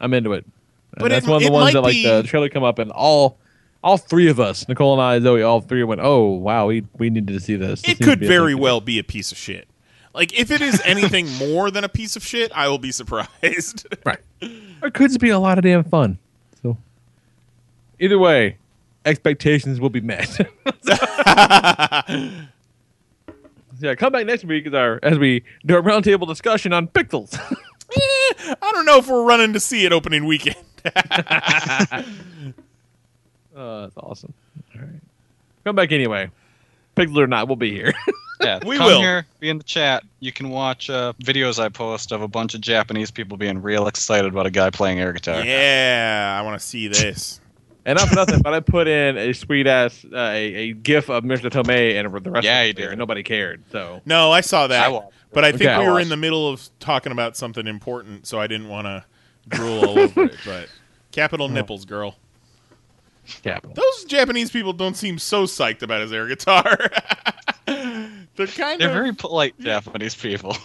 I'm 0.00 0.14
into 0.14 0.32
it. 0.32 0.44
And 0.44 0.54
But 0.98 1.08
that's 1.10 1.26
it- 1.26 1.30
one 1.30 1.36
of 1.38 1.42
the 1.46 1.52
ones 1.52 1.72
that 1.72 1.80
like 1.82 1.92
be- 1.94 2.04
the 2.04 2.22
trailer 2.22 2.48
come 2.48 2.62
up 2.64 2.78
and 2.78 2.90
all 2.92 3.38
all 3.84 3.98
three 3.98 4.28
of 4.28 4.40
us, 4.40 4.66
Nicole 4.68 4.94
and 4.94 5.02
I, 5.02 5.20
Zoe, 5.20 5.42
all 5.42 5.60
three 5.60 5.84
went, 5.84 6.00
"Oh 6.02 6.30
wow, 6.30 6.66
we 6.66 6.84
we 6.98 7.10
needed 7.10 7.28
to 7.28 7.40
see 7.40 7.56
this." 7.56 7.82
This 7.82 7.92
It 7.92 7.98
seems 7.98 8.08
could 8.10 8.20
very 8.20 8.54
well 8.54 8.80
be 8.80 8.98
a 8.98 9.04
piece 9.04 9.30
of 9.32 9.38
shit. 9.38 9.68
Like 10.16 10.32
if 10.32 10.50
it 10.50 10.62
is 10.62 10.80
anything 10.82 11.30
more 11.34 11.70
than 11.70 11.84
a 11.84 11.90
piece 11.90 12.16
of 12.16 12.24
shit, 12.24 12.50
I 12.54 12.68
will 12.68 12.78
be 12.78 12.90
surprised. 12.90 13.86
right. 14.06 14.18
It 14.40 14.94
could 14.94 15.20
be 15.20 15.28
a 15.28 15.38
lot 15.38 15.58
of 15.58 15.64
damn 15.64 15.84
fun. 15.84 16.18
So 16.62 16.78
either 18.00 18.18
way, 18.18 18.56
expectations 19.04 19.78
will 19.78 19.90
be 19.90 20.00
met. 20.00 20.50
yeah, 20.88 22.00
come 23.94 24.12
back 24.12 24.24
next 24.24 24.46
week 24.46 24.66
as 24.66 24.72
our 24.72 24.98
as 25.02 25.18
we 25.18 25.44
do 25.66 25.76
a 25.76 25.82
roundtable 25.82 26.26
discussion 26.26 26.72
on 26.72 26.88
pixels. 26.88 27.38
Eh, 27.88 28.54
I 28.60 28.72
don't 28.72 28.84
know 28.84 28.98
if 28.98 29.06
we're 29.06 29.22
running 29.22 29.52
to 29.52 29.60
see 29.60 29.86
it 29.86 29.92
opening 29.92 30.26
weekend. 30.26 30.56
Oh, 33.56 33.82
that's 33.82 33.96
awesome. 33.96 34.34
All 34.74 34.82
right. 34.82 35.00
Come 35.64 35.76
back 35.76 35.92
anyway. 35.92 36.28
Pixel 36.96 37.18
or 37.18 37.28
not, 37.28 37.46
we'll 37.46 37.54
be 37.54 37.70
here. 37.70 37.92
Yeah, 38.40 38.60
We 38.66 38.76
come 38.76 38.86
will. 38.86 39.00
here, 39.00 39.26
be 39.40 39.48
in 39.48 39.58
the 39.58 39.64
chat. 39.64 40.04
You 40.20 40.32
can 40.32 40.50
watch 40.50 40.90
uh, 40.90 41.12
videos 41.22 41.58
I 41.58 41.68
post 41.68 42.12
of 42.12 42.22
a 42.22 42.28
bunch 42.28 42.54
of 42.54 42.60
Japanese 42.60 43.10
people 43.10 43.36
being 43.36 43.62
real 43.62 43.86
excited 43.86 44.32
about 44.32 44.46
a 44.46 44.50
guy 44.50 44.70
playing 44.70 45.00
air 45.00 45.12
guitar. 45.12 45.44
yeah, 45.44 46.36
I 46.38 46.42
want 46.44 46.60
to 46.60 46.66
see 46.66 46.88
this. 46.88 47.40
and 47.86 47.96
not 47.98 48.08
for 48.08 48.14
nothing, 48.14 48.42
but 48.42 48.52
I 48.52 48.60
put 48.60 48.88
in 48.88 49.16
a 49.16 49.32
sweet 49.32 49.66
ass 49.66 50.04
uh, 50.04 50.16
a, 50.16 50.54
a 50.54 50.72
gif 50.72 51.08
of 51.08 51.24
Mr. 51.24 51.48
Tomei 51.50 51.94
and 51.98 52.12
the 52.24 52.30
rest 52.30 52.44
Yeah, 52.44 52.60
of 52.60 52.66
you 52.66 52.70
it 52.70 52.76
there, 52.76 52.84
did. 52.86 52.92
and 52.92 52.98
nobody 52.98 53.22
cared. 53.22 53.62
So 53.72 54.02
No, 54.04 54.32
I 54.32 54.40
saw 54.42 54.66
that, 54.66 54.90
I 54.92 55.00
but 55.32 55.44
I 55.44 55.50
think 55.52 55.62
Okay, 55.62 55.70
I 55.72 55.80
we 55.80 55.86
were 55.88 56.00
in 56.00 56.08
the 56.08 56.16
middle 56.16 56.48
of 56.48 56.66
talking 56.80 57.12
about 57.12 57.36
something 57.36 57.66
important, 57.66 58.26
so 58.26 58.40
I 58.40 58.46
didn't 58.46 58.68
want 58.68 58.86
to 58.86 59.04
drool 59.48 59.78
all 59.84 59.98
over 59.98 60.24
it. 60.24 60.36
But 60.44 60.68
capital 61.12 61.48
nipples, 61.50 61.84
girl. 61.84 62.16
capital. 63.42 63.74
Those 63.74 64.04
Japanese 64.04 64.50
people 64.50 64.72
don't 64.72 64.96
seem 64.96 65.18
so 65.18 65.44
psyched 65.44 65.82
about 65.82 66.00
his 66.00 66.12
air 66.12 66.26
guitar. 66.26 66.76
They're 68.36 68.46
kind 68.46 68.80
They're 68.80 68.88
of 68.88 68.94
very 68.94 69.14
polite 69.14 69.58
Japanese 69.58 70.14
people. 70.14 70.56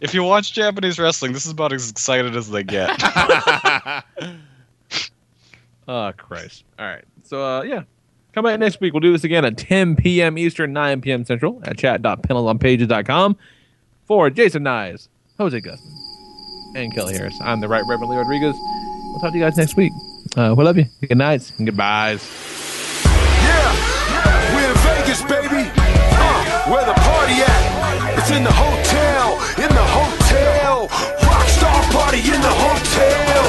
If 0.00 0.14
you 0.14 0.22
watch 0.22 0.52
Japanese 0.52 0.98
wrestling, 0.98 1.32
this 1.32 1.44
is 1.44 1.52
about 1.52 1.72
as 1.72 1.90
excited 1.90 2.36
as 2.36 2.50
they 2.50 2.62
get. 2.62 2.90
Oh 5.88 6.12
Christ! 6.16 6.64
All 6.78 6.86
right, 6.86 7.04
so 7.24 7.44
uh, 7.44 7.62
yeah, 7.62 7.82
come 8.32 8.44
back 8.44 8.60
next 8.60 8.80
week. 8.80 8.92
We'll 8.92 9.00
do 9.00 9.12
this 9.12 9.24
again 9.24 9.44
at 9.44 9.58
10 9.58 9.96
p.m. 9.96 10.38
Eastern, 10.38 10.72
9 10.72 11.00
p.m. 11.00 11.24
Central 11.24 11.60
at 11.64 11.78
chat.panelsonpages.com. 11.78 13.36
For 14.06 14.30
Jason 14.30 14.62
Nyes, 14.62 15.08
Jose 15.36 15.60
Gustin, 15.60 16.76
and 16.76 16.94
Kelly 16.94 17.14
Harris, 17.14 17.36
I'm 17.42 17.60
the 17.60 17.68
Right 17.68 17.82
Reverend 17.86 18.10
Lee 18.10 18.16
Rodriguez. 18.16 18.54
We'll 18.56 19.20
talk 19.20 19.32
to 19.32 19.38
you 19.38 19.44
guys 19.44 19.56
next 19.58 19.76
week. 19.76 19.92
Uh, 20.36 20.54
we 20.56 20.64
love 20.64 20.78
you. 20.78 20.84
Good 21.06 21.18
nights 21.18 21.52
and 21.58 21.66
goodbyes. 21.66 22.22
Baby. 25.26 25.66
Uh, 25.66 26.70
where 26.70 26.86
the 26.86 26.94
party 26.94 27.42
at? 27.42 28.18
It's 28.18 28.30
in 28.30 28.44
the 28.44 28.54
hotel, 28.54 29.34
in 29.58 29.66
the 29.66 29.88
hotel. 29.98 30.86
Rockstar 31.26 31.82
party 31.90 32.22
in 32.22 32.38
the 32.38 32.54
hotel. 32.54 33.42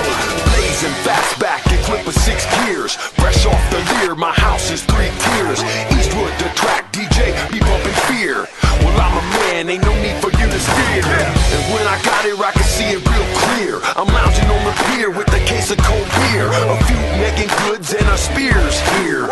Blazing 0.50 0.96
fast 1.06 1.40
back, 1.40 1.62
equipped 1.68 2.08
with 2.08 2.18
six 2.18 2.46
gears. 2.66 2.96
Fresh 2.96 3.46
off 3.46 3.62
the 3.70 3.78
leer, 3.94 4.16
my 4.16 4.34
house 4.34 4.72
is 4.72 4.84
three 4.84 5.14
tiers. 5.14 5.62
Eastwood, 5.94 6.34
the 6.42 6.50
track 6.58 6.92
DJ, 6.92 7.38
be 7.52 7.60
bumping 7.60 7.98
fear. 8.10 8.48
Well, 8.82 8.98
I'm 8.98 9.18
a 9.18 9.26
man, 9.38 9.70
ain't 9.70 9.84
no 9.84 9.94
need 10.02 10.18
for 10.24 10.32
you 10.34 10.48
to 10.50 10.60
steer. 10.60 11.06
And 11.06 11.64
when 11.74 11.86
I 11.86 12.02
got 12.02 12.26
here, 12.26 12.40
I 12.42 12.52
can 12.52 12.64
see 12.64 12.98
it 12.98 13.02
real 13.06 13.28
clear. 13.46 13.78
I'm 13.94 14.08
lounging 14.10 14.50
on 14.50 14.64
the 14.66 14.76
pier 14.90 15.12
with 15.12 15.30
a 15.34 15.44
case 15.46 15.70
of 15.70 15.78
cold 15.86 16.08
beer, 16.18 16.50
a 16.50 16.78
few 16.90 17.02
Megan 17.22 17.52
goods 17.68 17.94
and 17.94 18.08
a 18.10 18.18
spears 18.18 18.80
here. 19.02 19.30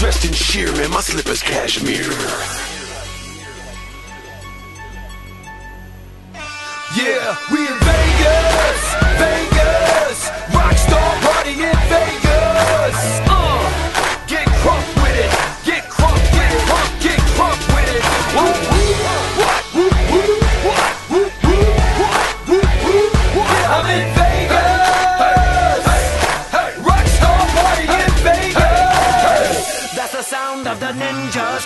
Dressed 0.00 0.24
in 0.24 0.32
sheer, 0.32 0.72
man, 0.76 0.90
my 0.92 1.02
slippers 1.02 1.42
cashmere. 1.42 2.08
Yeah, 6.96 7.36
we 7.52 7.68
in 7.68 7.78
Vegas, 7.84 8.82
Vegas, 9.20 10.39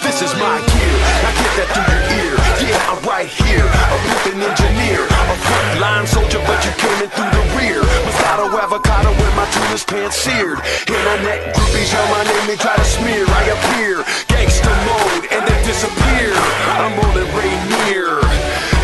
This 0.02 0.22
is 0.22 0.34
my 0.38 0.58
gear. 0.58 0.96
Now 1.22 1.32
get 1.38 1.52
that 1.58 1.68
through 1.70 1.86
your 1.90 2.02
ear. 2.18 2.34
Yeah, 2.66 2.90
I'm 2.90 3.02
right 3.06 3.30
here. 3.30 3.66
A 3.66 3.96
flipping 4.02 4.42
engineer. 4.42 5.06
A 5.06 5.36
frontline 5.46 6.06
soldier, 6.06 6.42
but 6.46 6.58
you 6.66 6.72
came 6.78 6.98
in 7.02 7.10
through 7.10 7.30
the 7.30 7.44
rear. 7.58 7.82
Moscato 8.06 8.50
avocado 8.58 9.10
with 9.14 9.34
my 9.38 9.46
tuna's 9.50 9.84
pants 9.84 10.16
seared. 10.18 10.58
Internet 10.86 11.54
groupies 11.54 11.90
yell 11.94 12.06
my 12.10 12.22
name, 12.26 12.46
they 12.46 12.58
try 12.58 12.74
to 12.74 12.86
smear. 12.86 13.26
I 13.26 13.42
appear. 13.54 14.02
Gangster 14.26 14.74
mode, 14.86 15.24
and 15.30 15.42
they 15.46 15.58
disappear. 15.62 16.34
I'm 16.78 16.94
rolling 16.98 17.30
Rainier. 17.30 18.18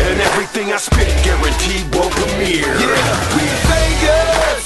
And 0.07 0.19
everything 0.31 0.71
I 0.71 0.77
spit, 0.77 1.11
guaranteed 1.23 1.87
will 1.95 2.11
premiere. 2.11 2.71
Yeah, 2.75 3.35
we 3.35 3.43
Vegas. 3.67 4.60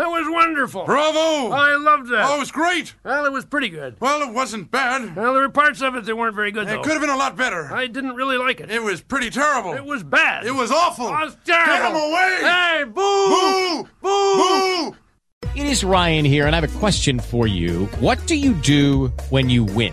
That 0.00 0.08
was 0.08 0.26
wonderful. 0.30 0.86
Bravo! 0.86 1.50
I 1.54 1.76
loved 1.76 2.08
that. 2.08 2.24
Oh, 2.26 2.36
it 2.36 2.38
was 2.38 2.50
great. 2.50 2.94
Well, 3.04 3.26
it 3.26 3.32
was 3.32 3.44
pretty 3.44 3.68
good. 3.68 3.96
Well, 4.00 4.22
it 4.26 4.32
wasn't 4.32 4.70
bad. 4.70 5.14
Well, 5.14 5.34
there 5.34 5.42
were 5.42 5.50
parts 5.50 5.82
of 5.82 5.94
it 5.94 6.06
that 6.06 6.16
weren't 6.16 6.34
very 6.34 6.50
good, 6.50 6.62
It 6.62 6.70
though. 6.70 6.80
could 6.82 6.92
have 6.92 7.02
been 7.02 7.10
a 7.10 7.16
lot 7.18 7.36
better. 7.36 7.70
I 7.70 7.86
didn't 7.86 8.14
really 8.14 8.38
like 8.38 8.60
it. 8.60 8.70
It 8.70 8.82
was 8.82 9.02
pretty 9.02 9.28
terrible. 9.28 9.74
It 9.74 9.84
was 9.84 10.02
bad. 10.02 10.46
It 10.46 10.54
was 10.54 10.70
awful. 10.72 11.08
It 11.08 11.10
was 11.10 11.36
terrible. 11.44 11.74
Get 11.74 11.90
him 11.90 11.96
away! 11.96 12.38
Hey, 12.40 12.84
boo! 12.84 13.88
Boo! 14.00 14.92
Boo! 14.92 14.96
It 15.54 15.66
is 15.66 15.84
Ryan 15.84 16.24
here, 16.24 16.46
and 16.46 16.56
I 16.56 16.60
have 16.60 16.74
a 16.74 16.78
question 16.78 17.20
for 17.20 17.46
you. 17.46 17.84
What 17.98 18.24
do 18.26 18.36
you 18.36 18.54
do 18.54 19.08
when 19.28 19.50
you 19.50 19.64
win? 19.64 19.92